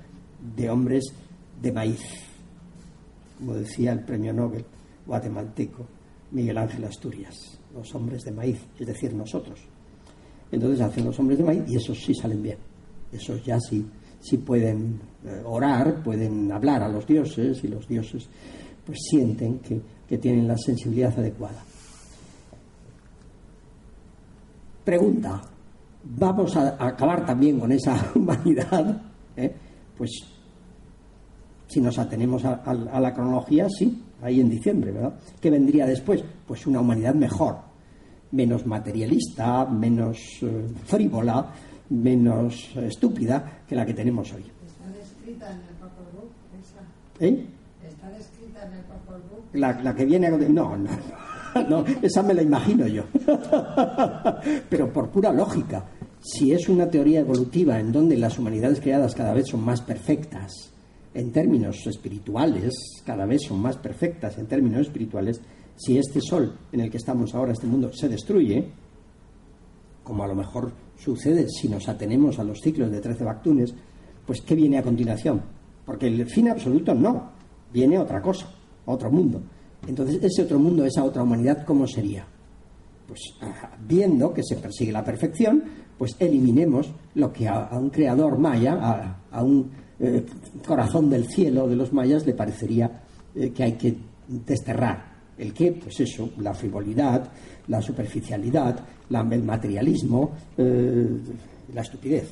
de 0.54 0.68
hombres 0.70 1.04
de 1.60 1.72
maíz, 1.72 2.00
como 3.38 3.54
decía 3.54 3.92
el 3.92 4.04
premio 4.04 4.32
Nobel 4.32 4.64
guatemalteco 5.06 5.86
Miguel 6.30 6.58
Ángel 6.58 6.84
Asturias, 6.84 7.58
los 7.74 7.92
hombres 7.94 8.22
de 8.24 8.32
maíz, 8.32 8.60
es 8.78 8.86
decir, 8.86 9.14
nosotros. 9.14 9.60
Entonces 10.52 10.80
hacen 10.82 11.06
los 11.06 11.18
hombres 11.18 11.38
de 11.38 11.44
maíz 11.44 11.62
y 11.66 11.76
esos 11.76 11.98
sí 11.98 12.12
salen 12.14 12.42
bien, 12.42 12.58
esos 13.10 13.42
ya 13.44 13.58
sí, 13.58 13.86
sí 14.20 14.36
pueden 14.36 15.00
eh, 15.24 15.40
orar, 15.44 16.02
pueden 16.02 16.52
hablar 16.52 16.82
a 16.82 16.88
los 16.88 17.06
dioses 17.06 17.64
y 17.64 17.68
los 17.68 17.88
dioses 17.88 18.28
pues 18.88 19.00
sienten 19.10 19.58
que, 19.58 20.16
tienen 20.16 20.48
la 20.48 20.56
sensibilidad 20.56 21.12
adecuada. 21.18 21.62
Pregunta, 24.82 25.42
¿vamos 26.02 26.56
a, 26.56 26.82
acabar 26.82 27.26
también 27.26 27.60
con 27.60 27.70
esa 27.70 28.10
humanidad? 28.14 29.02
¿Eh? 29.36 29.54
Pues 29.94 30.24
si 31.66 31.82
nos 31.82 31.98
atenemos 31.98 32.42
a, 32.46 32.72
la 32.72 33.12
cronología, 33.12 33.68
sí, 33.68 34.02
ahí 34.22 34.40
en 34.40 34.48
diciembre, 34.48 34.90
¿verdad? 34.90 35.20
¿Qué 35.38 35.50
vendría 35.50 35.84
después? 35.84 36.24
Pues 36.46 36.66
una 36.66 36.80
humanidad 36.80 37.14
mejor, 37.14 37.58
menos 38.32 38.64
materialista, 38.64 39.66
menos 39.66 40.16
eh, 40.40 40.66
frívola, 40.86 41.52
menos 41.90 42.74
estúpida 42.76 43.64
que 43.68 43.76
la 43.76 43.84
que 43.84 43.92
tenemos 43.92 44.32
hoy. 44.32 44.44
¿Está 44.66 44.88
descrita 44.98 45.50
en 45.50 45.58
el 45.58 45.74
Vuh? 45.76 46.30
Esa. 46.58 46.80
¿Eh? 47.20 47.46
¿Está 47.86 48.08
descrita 48.08 48.37
La, 49.54 49.80
la 49.82 49.94
que 49.94 50.04
viene 50.04 50.26
a... 50.26 50.30
No, 50.30 50.76
no, 50.76 50.90
no, 51.68 51.84
esa 52.02 52.22
me 52.22 52.34
la 52.34 52.42
imagino 52.42 52.86
yo. 52.86 53.04
Pero 54.70 54.92
por 54.92 55.10
pura 55.10 55.32
lógica, 55.32 55.84
si 56.20 56.52
es 56.52 56.68
una 56.68 56.88
teoría 56.88 57.20
evolutiva 57.20 57.78
en 57.78 57.92
donde 57.92 58.16
las 58.16 58.38
humanidades 58.38 58.80
creadas 58.80 59.14
cada 59.14 59.32
vez 59.32 59.48
son 59.48 59.64
más 59.64 59.80
perfectas, 59.80 60.72
en 61.14 61.32
términos 61.32 61.86
espirituales, 61.86 63.02
cada 63.04 63.26
vez 63.26 63.42
son 63.42 63.60
más 63.60 63.76
perfectas 63.76 64.38
en 64.38 64.46
términos 64.46 64.82
espirituales, 64.82 65.40
si 65.76 65.96
este 65.96 66.20
sol 66.20 66.58
en 66.72 66.80
el 66.80 66.90
que 66.90 66.96
estamos 66.96 67.34
ahora, 67.34 67.52
este 67.52 67.66
mundo, 67.66 67.90
se 67.92 68.08
destruye, 68.08 68.68
como 70.02 70.24
a 70.24 70.28
lo 70.28 70.34
mejor 70.34 70.72
sucede 70.96 71.48
si 71.48 71.68
nos 71.68 71.88
atenemos 71.88 72.38
a 72.38 72.44
los 72.44 72.60
ciclos 72.60 72.90
de 72.90 73.00
13 73.00 73.24
Bactunes, 73.24 73.74
pues 74.26 74.42
¿qué 74.42 74.54
viene 74.54 74.78
a 74.78 74.82
continuación? 74.82 75.42
Porque 75.84 76.06
el 76.06 76.26
fin 76.26 76.48
absoluto 76.50 76.94
no, 76.94 77.30
viene 77.72 77.98
otra 77.98 78.20
cosa, 78.20 78.48
otro 78.86 79.10
mundo. 79.10 79.40
Entonces, 79.86 80.22
ese 80.22 80.42
otro 80.42 80.58
mundo, 80.58 80.84
esa 80.84 81.04
otra 81.04 81.22
humanidad, 81.22 81.64
¿cómo 81.64 81.86
sería? 81.86 82.24
Pues 83.06 83.20
ah, 83.40 83.70
viendo 83.86 84.32
que 84.34 84.42
se 84.42 84.56
persigue 84.56 84.92
la 84.92 85.04
perfección, 85.04 85.62
pues 85.96 86.14
eliminemos 86.18 86.90
lo 87.14 87.32
que 87.32 87.48
a, 87.48 87.68
un 87.72 87.90
creador 87.90 88.38
maya, 88.38 88.74
a, 88.80 89.20
a 89.30 89.42
un 89.42 89.70
eh, 90.00 90.24
corazón 90.66 91.08
del 91.10 91.26
cielo 91.26 91.66
de 91.66 91.76
los 91.76 91.92
mayas, 91.92 92.26
le 92.26 92.34
parecería 92.34 93.02
eh, 93.34 93.50
que 93.50 93.62
hay 93.64 93.72
que 93.72 93.96
desterrar. 94.28 95.16
¿El 95.38 95.54
qué? 95.54 95.72
Pues 95.72 96.00
eso, 96.00 96.30
la 96.38 96.52
frivolidad, 96.52 97.30
la 97.68 97.80
superficialidad, 97.80 98.78
la- 99.08 99.26
el 99.30 99.42
materialismo, 99.44 100.32
eh, 100.56 101.08
la 101.72 101.80
estupidez. 101.82 102.28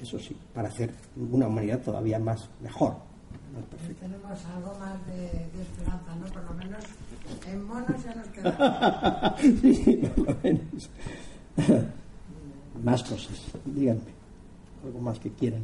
Eso 0.00 0.18
sí, 0.18 0.34
para 0.54 0.68
hacer 0.68 0.90
una 1.30 1.46
humanidad 1.46 1.80
todavía 1.82 2.18
más 2.18 2.48
mejor, 2.62 2.94
Tenemos 4.00 4.44
algo 4.54 4.78
más 4.78 5.06
de, 5.06 5.20
de 5.20 5.62
esperanza, 5.62 6.14
¿no? 6.18 6.26
Por 6.26 6.44
lo 6.44 6.54
menos 6.54 6.84
en 7.46 7.64
monos 7.66 8.04
ya 8.04 8.14
nos 8.14 8.28
quedamos. 8.28 9.40
Sí, 9.60 10.02
por 10.16 10.26
lo 10.28 10.36
menos. 10.42 10.90
Más 12.82 13.02
cosas, 13.02 13.38
díganme. 13.64 14.00
Algo 14.84 15.00
más 15.00 15.18
que 15.18 15.30
quieran. 15.30 15.62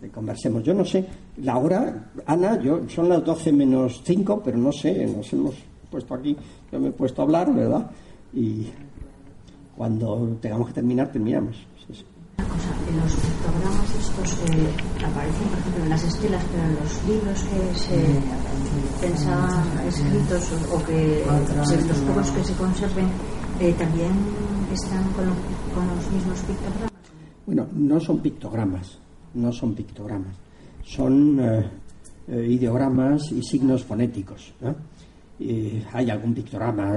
Que 0.00 0.08
conversemos. 0.10 0.62
Yo 0.62 0.74
no 0.74 0.84
sé, 0.84 1.04
la 1.38 1.56
hora, 1.56 2.10
Ana, 2.26 2.60
yo 2.60 2.88
son 2.88 3.08
las 3.08 3.24
12 3.24 3.52
menos 3.52 4.02
5, 4.04 4.42
pero 4.44 4.58
no 4.58 4.70
sé, 4.70 5.06
nos 5.06 5.32
hemos 5.32 5.54
puesto 5.90 6.14
aquí, 6.14 6.36
yo 6.70 6.78
me 6.78 6.88
he 6.88 6.92
puesto 6.92 7.22
a 7.22 7.24
hablar, 7.24 7.52
¿verdad? 7.54 7.90
Y 8.32 8.66
cuando 9.76 10.36
tengamos 10.40 10.68
que 10.68 10.74
terminar, 10.74 11.10
terminamos. 11.10 11.56
Una 12.38 12.48
cosa, 12.48 12.68
en 12.88 12.96
los 13.00 13.12
pictogramas 13.14 13.90
estos 13.94 14.34
que 14.40 15.04
aparecen, 15.04 15.48
por 15.48 15.58
ejemplo, 15.58 15.82
en 15.84 15.88
las 15.90 16.04
estelas, 16.04 16.44
pero 16.50 16.62
en 16.64 16.74
los 16.76 17.04
libros 17.08 17.44
que 17.44 17.78
se 17.78 19.06
pensaban 19.06 19.62
escritos 19.86 20.52
o, 20.72 20.84
que 20.84 21.24
se- 21.66 21.86
los 21.86 21.98
pocos 21.98 22.30
que 22.30 22.44
se 22.44 22.54
conserven, 22.54 23.06
eh, 23.60 23.72
también 23.78 24.10
están 24.72 25.04
con, 25.12 25.26
lo- 25.26 25.34
con 25.74 25.86
los 25.96 26.10
mismos 26.10 26.38
pictogramas. 26.40 26.90
Bueno, 27.46 27.66
no 27.74 28.00
son 28.00 28.20
pictogramas, 28.20 28.98
no 29.34 29.52
son 29.52 29.74
pictogramas, 29.74 30.34
son 30.82 31.38
eh, 31.40 31.70
eh, 32.28 32.46
ideogramas 32.50 33.30
y 33.32 33.42
signos 33.42 33.84
fonéticos. 33.84 34.52
¿eh? 34.62 34.74
Hay 35.92 36.10
algún 36.10 36.32
pictograma 36.32 36.92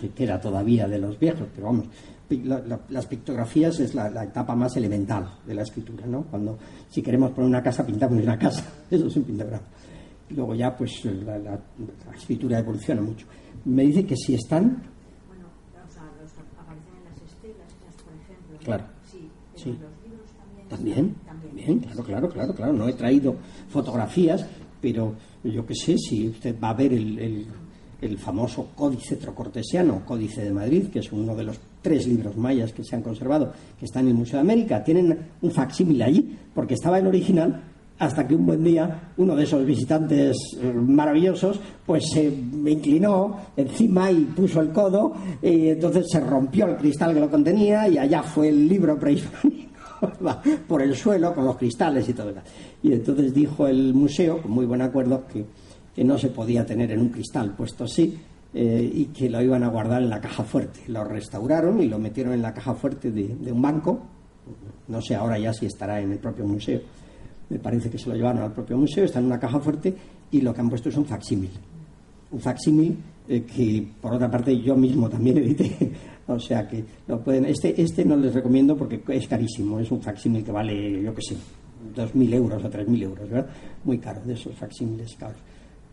que, 0.00 0.10
queda 0.10 0.40
todavía 0.40 0.86
de 0.88 0.98
los 0.98 1.18
viejos, 1.18 1.46
pero 1.54 1.68
vamos, 1.68 1.86
la- 2.30 2.60
la- 2.60 2.80
las 2.90 3.06
pictografías 3.06 3.80
es 3.80 3.94
la, 3.94 4.10
la 4.10 4.24
etapa 4.24 4.54
más 4.54 4.76
elemental 4.76 5.28
de 5.46 5.54
la 5.54 5.62
escritura, 5.62 6.06
¿no? 6.06 6.22
Cuando 6.24 6.58
si 6.90 7.02
queremos 7.02 7.30
poner 7.32 7.48
una 7.48 7.62
casa, 7.62 7.84
pintamos 7.86 8.22
una 8.22 8.38
casa, 8.38 8.64
eso 8.90 9.06
es 9.06 9.16
un 9.16 9.24
pictograma. 9.24 9.62
Y 10.30 10.34
luego 10.34 10.54
ya, 10.54 10.76
pues, 10.76 11.04
la, 11.04 11.38
la- 11.38 11.60
escritura 12.14 12.58
evoluciona 12.58 13.00
mucho. 13.00 13.26
Me 13.64 13.82
dice 13.84 14.04
que 14.04 14.14
si 14.16 14.34
están, 14.34 14.82
Bueno, 15.26 15.46
o 15.86 15.90
sea, 15.92 16.02
los 16.20 16.30
aparecen 16.58 16.92
en 16.98 17.04
las 17.04 17.22
estelas, 17.22 17.72
por 18.04 18.12
ejemplo. 18.14 18.58
Claro. 18.64 18.84
Sí, 19.10 19.28
pero 19.52 19.64
Sí. 19.64 19.70
en 19.70 19.80
los 19.80 19.90
libros 20.04 20.30
también. 20.38 20.68
También, 20.68 21.16
están- 21.18 21.40
también, 21.40 21.78
claro, 21.80 22.04
claro, 22.04 22.28
claro, 22.28 22.54
claro. 22.54 22.72
No 22.74 22.88
he 22.88 22.92
traído 22.92 23.36
fotografías, 23.70 24.44
pero 24.82 25.14
yo 25.44 25.64
qué 25.66 25.74
sé, 25.74 25.96
si 25.98 26.28
usted 26.28 26.56
va 26.62 26.70
a 26.70 26.74
ver 26.74 26.92
el, 26.92 27.18
el- 27.18 27.46
el 28.00 28.16
famoso 28.18 28.68
Códice 28.76 29.16
Trocortesiano, 29.16 30.04
Códice 30.04 30.44
de 30.44 30.52
Madrid, 30.52 30.88
que 30.88 31.00
es 31.00 31.10
uno 31.10 31.34
de 31.34 31.42
los 31.44 31.58
tres 31.82 32.06
libros 32.06 32.36
mayas 32.36 32.72
que 32.72 32.84
se 32.84 32.96
han 32.96 33.02
conservado, 33.02 33.52
que 33.78 33.84
está 33.84 34.00
en 34.00 34.08
el 34.08 34.14
Museo 34.14 34.36
de 34.36 34.40
América, 34.40 34.82
tienen 34.82 35.16
un 35.42 35.50
facsímil 35.50 36.02
allí, 36.02 36.36
porque 36.54 36.74
estaba 36.74 36.98
el 36.98 37.06
original, 37.06 37.62
hasta 37.98 38.26
que 38.26 38.34
un 38.34 38.46
buen 38.46 38.62
día 38.62 39.12
uno 39.16 39.34
de 39.34 39.44
esos 39.44 39.64
visitantes 39.64 40.36
eh, 40.60 40.72
maravillosos 40.72 41.58
pues 41.84 42.04
se 42.12 42.24
inclinó 42.24 43.36
encima 43.56 44.10
y 44.10 44.24
puso 44.24 44.60
el 44.60 44.70
codo 44.70 45.14
y 45.42 45.70
entonces 45.70 46.06
se 46.08 46.20
rompió 46.20 46.66
el 46.66 46.76
cristal 46.76 47.12
que 47.12 47.20
lo 47.20 47.30
contenía 47.30 47.88
y 47.88 47.98
allá 47.98 48.22
fue 48.22 48.50
el 48.50 48.68
libro 48.68 48.98
prehispánico 48.98 49.68
por 50.68 50.82
el 50.82 50.94
suelo 50.94 51.34
con 51.34 51.44
los 51.44 51.56
cristales 51.56 52.08
y 52.08 52.12
todo 52.12 52.30
eso. 52.30 52.40
Y 52.82 52.92
entonces 52.92 53.34
dijo 53.34 53.66
el 53.66 53.92
museo, 53.94 54.40
con 54.40 54.52
muy 54.52 54.64
buen 54.64 54.80
acuerdo, 54.80 55.24
que, 55.26 55.44
que 55.94 56.04
no 56.04 56.16
se 56.16 56.28
podía 56.28 56.64
tener 56.64 56.92
en 56.92 57.00
un 57.00 57.08
cristal 57.08 57.54
puesto 57.56 57.82
así 57.82 58.16
eh, 58.54 58.90
y 58.92 59.06
que 59.06 59.28
lo 59.28 59.42
iban 59.42 59.62
a 59.62 59.68
guardar 59.68 60.02
en 60.02 60.10
la 60.10 60.20
caja 60.20 60.44
fuerte. 60.44 60.80
Lo 60.88 61.04
restauraron 61.04 61.80
y 61.82 61.86
lo 61.86 61.98
metieron 61.98 62.32
en 62.32 62.42
la 62.42 62.54
caja 62.54 62.74
fuerte 62.74 63.10
de, 63.10 63.52
un 63.52 63.62
banco. 63.62 64.00
No 64.88 65.00
sé 65.00 65.14
ahora 65.14 65.38
ya 65.38 65.52
si 65.52 65.66
estará 65.66 66.00
en 66.00 66.12
el 66.12 66.18
propio 66.18 66.46
museo. 66.46 66.80
Me 67.50 67.58
parece 67.58 67.90
que 67.90 67.98
se 67.98 68.08
lo 68.08 68.14
llevaron 68.14 68.42
al 68.42 68.52
propio 68.52 68.76
museo, 68.76 69.04
está 69.04 69.18
en 69.18 69.26
una 69.26 69.38
caja 69.38 69.58
fuerte 69.60 69.94
y 70.30 70.40
lo 70.40 70.52
que 70.52 70.60
han 70.60 70.68
puesto 70.68 70.88
es 70.88 70.96
un 70.96 71.06
facsímil 71.06 71.50
un 72.30 72.40
facsímil 72.40 72.96
eh, 73.28 73.42
que 73.42 73.86
por 74.00 74.14
otra 74.14 74.30
parte 74.30 74.58
yo 74.60 74.76
mismo 74.76 75.08
también 75.08 75.38
edité 75.38 75.92
o 76.26 76.38
sea 76.38 76.66
que 76.66 76.84
lo 77.06 77.22
pueden 77.22 77.46
este 77.46 77.80
este 77.80 78.04
no 78.04 78.16
les 78.16 78.34
recomiendo 78.34 78.76
porque 78.76 79.02
es 79.08 79.26
carísimo 79.26 79.78
es 79.80 79.90
un 79.90 80.00
facsímil 80.00 80.44
que 80.44 80.52
vale 80.52 81.02
yo 81.02 81.14
qué 81.14 81.22
sé 81.22 81.36
dos 81.94 82.14
mil 82.14 82.32
euros 82.34 82.62
o 82.64 82.68
tres 82.68 82.86
mil 82.88 83.02
euros 83.02 83.28
¿verdad? 83.28 83.50
muy 83.84 83.98
caro 83.98 84.20
de 84.24 84.34
esos 84.34 84.54
facsímiles 84.54 85.14
caros 85.16 85.40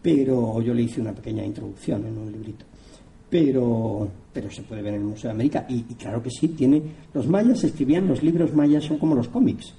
pero 0.05 0.61
yo 0.61 0.71
le 0.71 0.83
hice 0.83 1.01
una 1.01 1.13
pequeña 1.13 1.43
introducción 1.43 2.05
en 2.05 2.15
un 2.15 2.31
librito. 2.31 2.63
Pero 3.27 4.07
pero 4.31 4.51
se 4.51 4.61
puede 4.61 4.83
ver 4.83 4.93
en 4.93 5.01
el 5.01 5.07
Museo 5.07 5.29
de 5.29 5.33
América. 5.33 5.65
Y, 5.67 5.81
claro 5.95 6.21
que 6.21 6.29
sí 6.29 6.49
tiene 6.49 6.79
los 7.11 7.25
mayas 7.27 7.63
escribían 7.63 8.07
los 8.07 8.21
libros 8.21 8.53
mayas 8.53 8.83
son 8.83 8.99
como 8.99 9.15
los 9.15 9.29
cómics. 9.29 9.73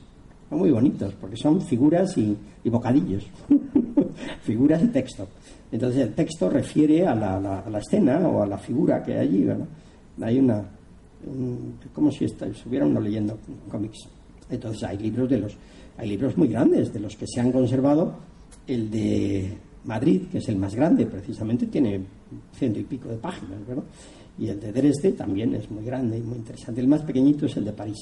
Son 0.48 0.58
muy 0.58 0.72
bonitos 0.72 1.14
porque 1.20 1.36
son 1.36 1.60
figuras 1.60 2.18
y, 2.18 2.36
bocadillos. 2.68 3.24
Figuras 4.42 4.82
y 4.82 4.88
texto. 4.88 5.28
Entonces 5.70 6.02
el 6.02 6.14
texto 6.14 6.50
refiere 6.50 7.06
a 7.06 7.14
la, 7.14 7.60
a 7.60 7.70
la 7.70 7.78
escena 7.78 8.18
o 8.28 8.42
a 8.42 8.46
la 8.48 8.58
figura 8.58 9.04
que 9.04 9.12
hay 9.12 9.28
allí 9.28 9.44
¿verdad? 9.44 9.66
hay 10.22 10.40
una 10.40 10.64
un- 11.24 11.78
como 11.94 12.10
si 12.10 12.24
estuviera 12.24 12.84
uno 12.84 13.00
leyendo 13.00 13.38
cómics. 13.70 14.08
Entonces 14.50 14.82
hay 14.82 14.98
libros 14.98 15.30
de 15.30 15.38
los 15.38 15.56
hay 15.96 16.08
libros 16.08 16.36
muy 16.36 16.48
grandes 16.48 16.92
de 16.92 16.98
los 16.98 17.14
que 17.14 17.26
se 17.28 17.40
han 17.40 17.52
conservado. 17.52 18.16
El 18.66 18.90
de 18.90 19.65
Madrid 19.86 20.22
que 20.30 20.38
es 20.38 20.48
el 20.48 20.56
más 20.56 20.74
grande 20.74 21.06
precisamente 21.06 21.66
tiene 21.66 22.00
ciento 22.52 22.78
y 22.78 22.84
pico 22.84 23.08
de 23.08 23.16
páginas 23.16 23.66
¿verdad? 23.66 23.84
y 24.38 24.48
el 24.48 24.60
de 24.60 24.72
Dresde 24.72 25.12
también 25.12 25.54
es 25.54 25.70
muy 25.70 25.84
grande 25.84 26.18
y 26.18 26.22
muy 26.22 26.36
interesante 26.36 26.80
el 26.80 26.88
más 26.88 27.02
pequeñito 27.02 27.46
es 27.46 27.56
el 27.56 27.64
de 27.64 27.72
París 27.72 27.98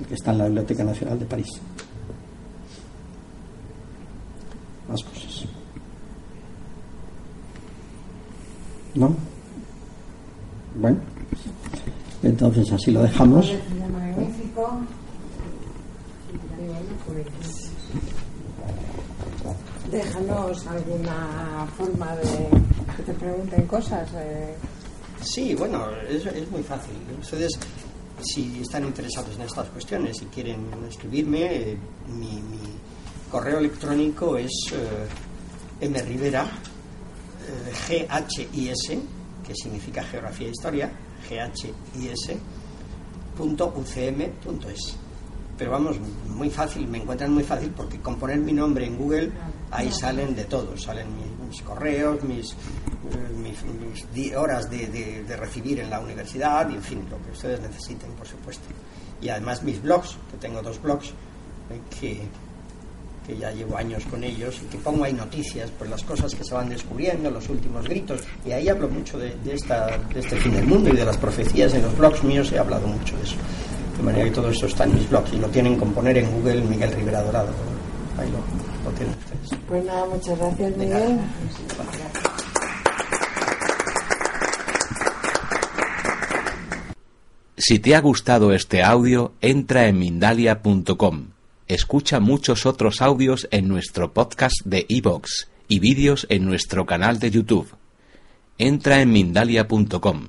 el 0.00 0.06
que 0.06 0.14
está 0.14 0.32
en 0.32 0.38
la 0.38 0.46
Biblioteca 0.46 0.84
Nacional 0.84 1.18
de 1.18 1.26
París 1.26 1.48
más 4.88 5.02
cosas 5.02 5.46
¿no? 8.94 9.14
bueno 10.80 10.98
entonces 12.22 12.72
así 12.72 12.90
lo 12.90 13.02
dejamos 13.02 13.52
magnífico. 13.90 14.80
Déjanos 19.90 20.66
alguna 20.66 21.66
forma 21.76 22.14
de 22.16 22.48
que 22.96 23.02
te 23.02 23.12
pregunten 23.14 23.66
cosas. 23.66 24.08
eh. 24.14 24.54
Sí, 25.22 25.54
bueno, 25.54 25.86
es, 26.08 26.24
es 26.26 26.50
muy 26.50 26.62
fácil. 26.62 26.94
Ustedes, 27.20 27.52
si 28.22 28.60
están 28.60 28.84
interesados 28.84 29.34
en 29.36 29.42
estas 29.42 29.68
cuestiones 29.68 30.22
y 30.22 30.26
quieren 30.26 30.66
escribirme, 30.88 31.42
eh, 31.72 31.78
mi, 32.08 32.40
mi 32.40 32.60
correo 33.30 33.58
electrónico 33.58 34.36
es 34.36 34.52
eh, 34.72 35.88
mrivera, 35.88 36.44
eh, 36.44 38.06
G-H-I-S, 38.08 38.98
que 39.46 39.54
significa 39.54 40.02
Geografía 40.04 40.46
e 40.46 40.50
Historia, 40.50 40.90
G-H-I-S, 41.28 42.38
punto 43.36 43.72
UCM 43.76 44.30
punto 44.44 44.68
es. 44.70 44.96
pero 45.58 45.72
vamos, 45.72 45.96
muy 46.28 46.48
fácil, 46.50 46.86
me 46.88 46.98
encuentran 46.98 47.32
muy 47.32 47.42
fácil 47.44 47.70
porque 47.76 47.98
con 48.00 48.16
poner 48.18 48.38
mi 48.38 48.52
nombre 48.52 48.86
en 48.86 48.96
Google, 48.96 49.30
ahí 49.70 49.90
salen 49.92 50.34
de 50.34 50.44
todo, 50.44 50.76
salen 50.76 51.06
mis, 51.48 51.62
correos, 51.62 52.22
mis, 52.22 52.52
eh, 52.52 53.56
mis, 54.14 54.34
horas 54.34 54.70
de, 54.70 54.86
de, 55.26 55.36
recibir 55.36 55.80
en 55.80 55.90
la 55.90 56.00
universidad, 56.00 56.68
y 56.70 56.74
en 56.74 56.82
fin, 56.82 57.06
lo 57.10 57.20
que 57.22 57.30
ustedes 57.30 57.60
necesiten, 57.60 58.10
por 58.12 58.26
supuesto. 58.26 58.64
Y 59.20 59.28
además 59.28 59.62
mis 59.62 59.80
blogs, 59.82 60.16
que 60.30 60.36
tengo 60.38 60.62
dos 60.62 60.80
blogs, 60.80 61.08
eh, 61.08 61.80
que, 62.00 62.20
que 63.26 63.36
ya 63.36 63.50
llevo 63.52 63.76
años 63.76 64.04
con 64.06 64.24
ellos 64.24 64.60
y 64.62 64.66
que 64.66 64.78
pongo 64.78 65.04
ahí 65.04 65.12
noticias, 65.12 65.70
pues 65.78 65.90
las 65.90 66.02
cosas 66.02 66.34
que 66.34 66.42
se 66.42 66.54
van 66.54 66.68
descubriendo, 66.68 67.30
los 67.30 67.48
últimos 67.48 67.86
gritos, 67.86 68.22
y 68.44 68.52
ahí 68.52 68.68
hablo 68.68 68.88
mucho 68.88 69.18
de, 69.18 69.36
de, 69.44 69.54
esta, 69.54 69.98
de 69.98 70.20
este 70.20 70.36
fin 70.36 70.54
del 70.54 70.66
mundo 70.66 70.90
y 70.90 70.96
de 70.96 71.04
las 71.04 71.16
profecías, 71.16 71.74
en 71.74 71.82
los 71.82 71.96
blogs 71.96 72.24
míos 72.24 72.50
he 72.52 72.58
hablado 72.58 72.86
mucho 72.86 73.16
de 73.16 73.22
eso. 73.22 73.36
De 73.96 74.06
manera 74.06 74.24
que 74.24 74.30
todo 74.30 74.48
esto 74.48 74.64
está 74.64 74.84
en 74.84 74.94
mis 74.94 75.10
blogs 75.10 75.30
y 75.34 75.36
lo 75.36 75.48
tienen 75.48 75.76
con 75.76 75.92
poner 75.92 76.16
en 76.16 76.30
Google 76.32 76.62
Miguel 76.62 76.90
Rivera 76.92 77.22
Dorado. 77.22 77.50
Ahí 78.18 78.30
lo, 78.30 78.90
tienen 78.92 79.14
ustedes. 79.14 79.29
Pues 79.68 79.84
nada, 79.84 80.06
muchas 80.06 80.38
gracias, 80.38 80.76
Miguel. 80.76 81.18
Si 87.56 87.78
te 87.78 87.94
ha 87.94 88.00
gustado 88.00 88.52
este 88.52 88.82
audio, 88.82 89.32
entra 89.40 89.86
en 89.86 89.98
Mindalia.com. 89.98 91.26
Escucha 91.68 92.18
muchos 92.18 92.66
otros 92.66 93.00
audios 93.00 93.46
en 93.52 93.68
nuestro 93.68 94.12
podcast 94.12 94.56
de 94.64 94.86
iVoox 94.88 95.48
y 95.68 95.78
vídeos 95.78 96.26
en 96.30 96.46
nuestro 96.46 96.84
canal 96.86 97.20
de 97.20 97.30
YouTube. 97.30 97.68
Entra 98.58 99.00
en 99.00 99.12
Mindalia.com 99.12 100.28